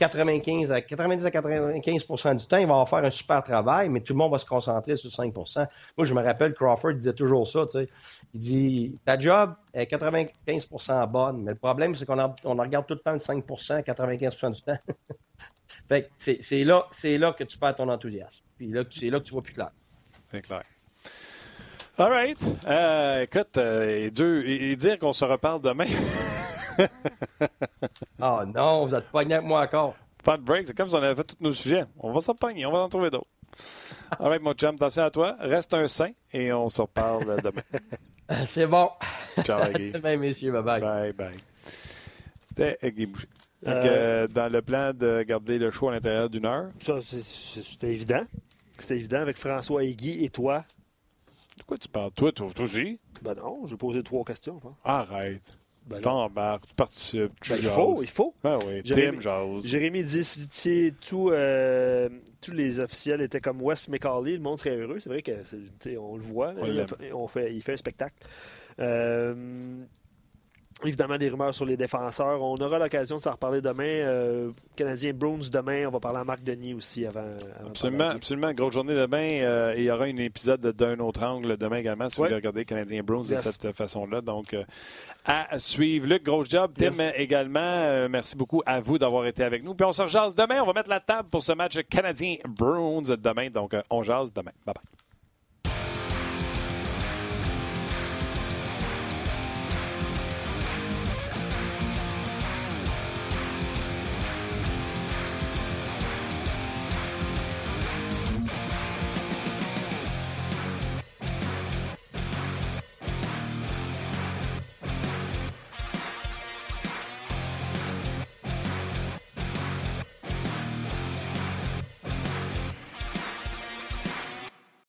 95 0.00 0.72
à 0.72 0.80
90 0.80 1.26
à 1.26 1.30
95% 1.30 2.36
du 2.36 2.46
temps, 2.46 2.56
ils 2.56 2.66
vont 2.66 2.86
faire 2.86 3.04
un 3.04 3.10
super 3.10 3.42
travail, 3.42 3.90
mais 3.90 4.00
tout 4.00 4.14
le 4.14 4.18
monde 4.18 4.32
va 4.32 4.38
se 4.38 4.46
concentrer 4.46 4.96
sur 4.96 5.10
5% 5.10 5.66
Moi, 5.98 6.06
je 6.06 6.14
me 6.14 6.22
rappelle, 6.22 6.54
Crawford 6.54 6.94
disait 6.94 7.12
toujours 7.12 7.46
ça, 7.46 7.66
tu 7.66 7.72
sais. 7.72 7.86
Il 8.32 8.40
dit, 8.40 9.00
ta 9.04 9.18
job 9.18 9.54
est 9.74 9.84
95% 9.84 11.10
bonne, 11.10 11.42
mais 11.42 11.52
le 11.52 11.58
problème, 11.58 11.94
c'est 11.94 12.06
qu'on 12.06 12.18
on 12.44 12.54
regarde 12.56 12.86
tout 12.86 12.94
le 12.94 13.00
temps 13.00 13.12
le 13.12 13.18
5% 13.18 13.84
95% 13.84 14.54
du 14.54 14.62
temps. 14.62 14.78
fait 15.88 16.10
c'est 16.16 16.64
là, 16.64 17.32
que 17.32 17.44
tu 17.44 17.58
perds 17.58 17.76
ton 17.76 17.88
enthousiasme. 17.88 18.42
Puis 18.56 18.72
c'est 18.90 19.10
là 19.10 19.18
que 19.18 19.24
tu 19.24 19.32
vois 19.32 19.42
plus 19.42 19.54
clair. 19.54 19.70
C'est 20.30 20.40
clair. 20.40 20.62
All 21.98 22.10
right. 22.10 22.42
Euh, 22.66 23.22
écoute, 23.22 23.58
euh, 23.58 24.08
et, 24.46 24.76
dire 24.76 24.98
qu'on 24.98 25.12
se 25.12 25.24
reparle 25.26 25.60
demain. 25.60 25.84
oh 28.20 28.40
non, 28.54 28.86
vous 28.86 28.94
êtes 28.94 29.08
pogné 29.08 29.34
avec 29.34 29.46
moi 29.46 29.62
encore. 29.62 29.94
Pas 30.24 30.36
de 30.36 30.42
break, 30.42 30.66
c'est 30.66 30.76
comme 30.76 30.88
si 30.88 30.94
on 30.94 31.02
avait 31.02 31.14
fait 31.14 31.24
tous 31.24 31.36
nos 31.40 31.52
sujets. 31.52 31.84
On 31.98 32.12
va 32.12 32.20
s'en 32.20 32.34
pogner, 32.34 32.66
on 32.66 32.72
va 32.72 32.80
en 32.80 32.88
trouver 32.88 33.10
d'autres. 33.10 33.30
All 34.18 34.28
right, 34.28 34.42
mon 34.42 34.52
chum, 34.52 34.74
attention 34.74 35.04
à 35.04 35.10
toi. 35.10 35.36
Reste 35.40 35.72
un 35.74 35.88
saint 35.88 36.12
et 36.32 36.52
on 36.52 36.68
se 36.68 36.82
reparle 36.82 37.40
demain. 37.42 37.62
c'est 38.46 38.66
bon. 38.66 38.90
Ciao, 39.44 39.72
Guy. 39.72 39.90
Bye, 39.90 40.18
messieurs. 40.18 40.52
Bye-bye. 40.52 40.80
Bye, 40.80 41.12
bye. 41.12 41.36
C'était 42.48 42.90
Guy 42.90 43.06
Boucher. 43.06 43.28
Euh... 43.66 44.26
dans 44.26 44.50
le 44.50 44.62
plan 44.62 44.92
de 44.94 45.22
garder 45.22 45.58
le 45.58 45.70
show 45.70 45.88
à 45.88 45.92
l'intérieur 45.92 46.30
d'une 46.30 46.46
heure. 46.46 46.70
Ça, 46.78 46.98
c'était 47.02 47.92
évident. 47.92 48.22
C'était 48.78 48.96
évident 48.96 49.20
avec 49.20 49.36
François 49.36 49.84
et 49.84 49.94
Guy 49.94 50.24
et 50.24 50.30
toi. 50.30 50.64
De 51.58 51.62
quoi 51.64 51.76
tu 51.76 51.88
parles? 51.88 52.10
Toi, 52.12 52.32
toi, 52.32 52.50
toi 52.54 52.64
aussi? 52.64 52.98
Ben 53.20 53.34
non, 53.34 53.66
j'ai 53.66 53.76
posé 53.76 54.02
trois 54.02 54.24
questions. 54.24 54.60
Arrête. 54.82 55.59
Ben 55.86 56.00
T'embarques, 56.00 56.66
tu 56.68 56.74
participes, 56.74 57.32
ben, 57.48 57.56
Il 57.58 57.64
faut, 57.64 58.02
il 58.02 58.08
faut. 58.08 58.34
Ben 58.44 58.58
oui, 58.66 58.80
Jérémy, 58.84 59.18
Jérémy 59.64 60.04
dit 60.04 60.22
si 60.24 60.94
tout, 61.00 61.30
euh, 61.30 62.08
tous 62.40 62.52
les 62.52 62.78
officiels 62.78 63.20
étaient 63.22 63.40
comme 63.40 63.60
Wes 63.60 63.88
McCauley, 63.88 64.34
le 64.34 64.40
monde 64.40 64.58
serait 64.58 64.76
heureux. 64.76 65.00
C'est 65.00 65.08
vrai 65.08 65.22
que 65.22 65.32
on 65.98 66.16
le 66.16 66.22
voit. 66.22 66.54
On 67.12 67.26
fait, 67.26 67.52
il 67.54 67.62
fait 67.62 67.72
un 67.72 67.76
spectacle. 67.76 68.14
Euh, 68.78 69.34
Évidemment, 70.84 71.18
des 71.18 71.28
rumeurs 71.28 71.54
sur 71.54 71.66
les 71.66 71.76
défenseurs. 71.76 72.42
On 72.42 72.56
aura 72.56 72.78
l'occasion 72.78 73.16
de 73.16 73.20
s'en 73.20 73.32
reparler 73.32 73.60
demain. 73.60 73.84
Euh, 73.84 74.50
Canadien 74.76 75.12
Bruins 75.12 75.48
demain. 75.52 75.86
On 75.86 75.90
va 75.90 76.00
parler 76.00 76.18
à 76.18 76.24
Marc 76.24 76.42
Denis 76.42 76.72
aussi 76.72 77.04
avant. 77.04 77.28
absolument, 77.66 78.08
absolument. 78.08 78.52
Grosse 78.52 78.74
journée 78.74 78.94
demain. 78.94 79.42
Euh, 79.42 79.74
il 79.76 79.84
y 79.84 79.90
aura 79.90 80.04
un 80.04 80.16
épisode 80.16 80.60
d'un 80.60 80.98
autre 81.00 81.22
angle 81.22 81.56
demain 81.58 81.76
également 81.76 82.08
si 82.08 82.16
vous 82.16 82.24
voulez 82.24 82.36
regarder 82.36 82.64
Canadien 82.64 83.02
Bruins 83.02 83.24
de 83.24 83.36
cette 83.36 83.72
façon-là. 83.72 84.22
Donc, 84.22 84.54
euh, 84.54 84.64
à 85.24 85.58
suivre. 85.58 86.06
Luc, 86.06 86.24
gros 86.24 86.44
job. 86.44 86.72
Tim 86.76 87.10
également. 87.14 88.08
merci 88.08 88.36
beaucoup 88.36 88.62
à 88.64 88.80
vous 88.80 88.96
d'avoir 88.96 89.26
été 89.26 89.44
avec 89.44 89.62
nous. 89.62 89.74
Puis 89.74 89.84
on 89.84 89.92
se 89.92 90.02
rejase 90.02 90.34
demain. 90.34 90.62
On 90.62 90.66
va 90.66 90.72
mettre 90.72 90.90
la 90.90 91.00
table 91.00 91.28
pour 91.28 91.42
ce 91.42 91.52
match 91.52 91.78
Canadien 91.90 92.36
Bruins 92.48 93.02
demain. 93.02 93.50
Donc, 93.50 93.76
on 93.90 94.02
jase 94.02 94.32
demain. 94.32 94.52
Bye 94.64 94.74
bye. 94.74 95.00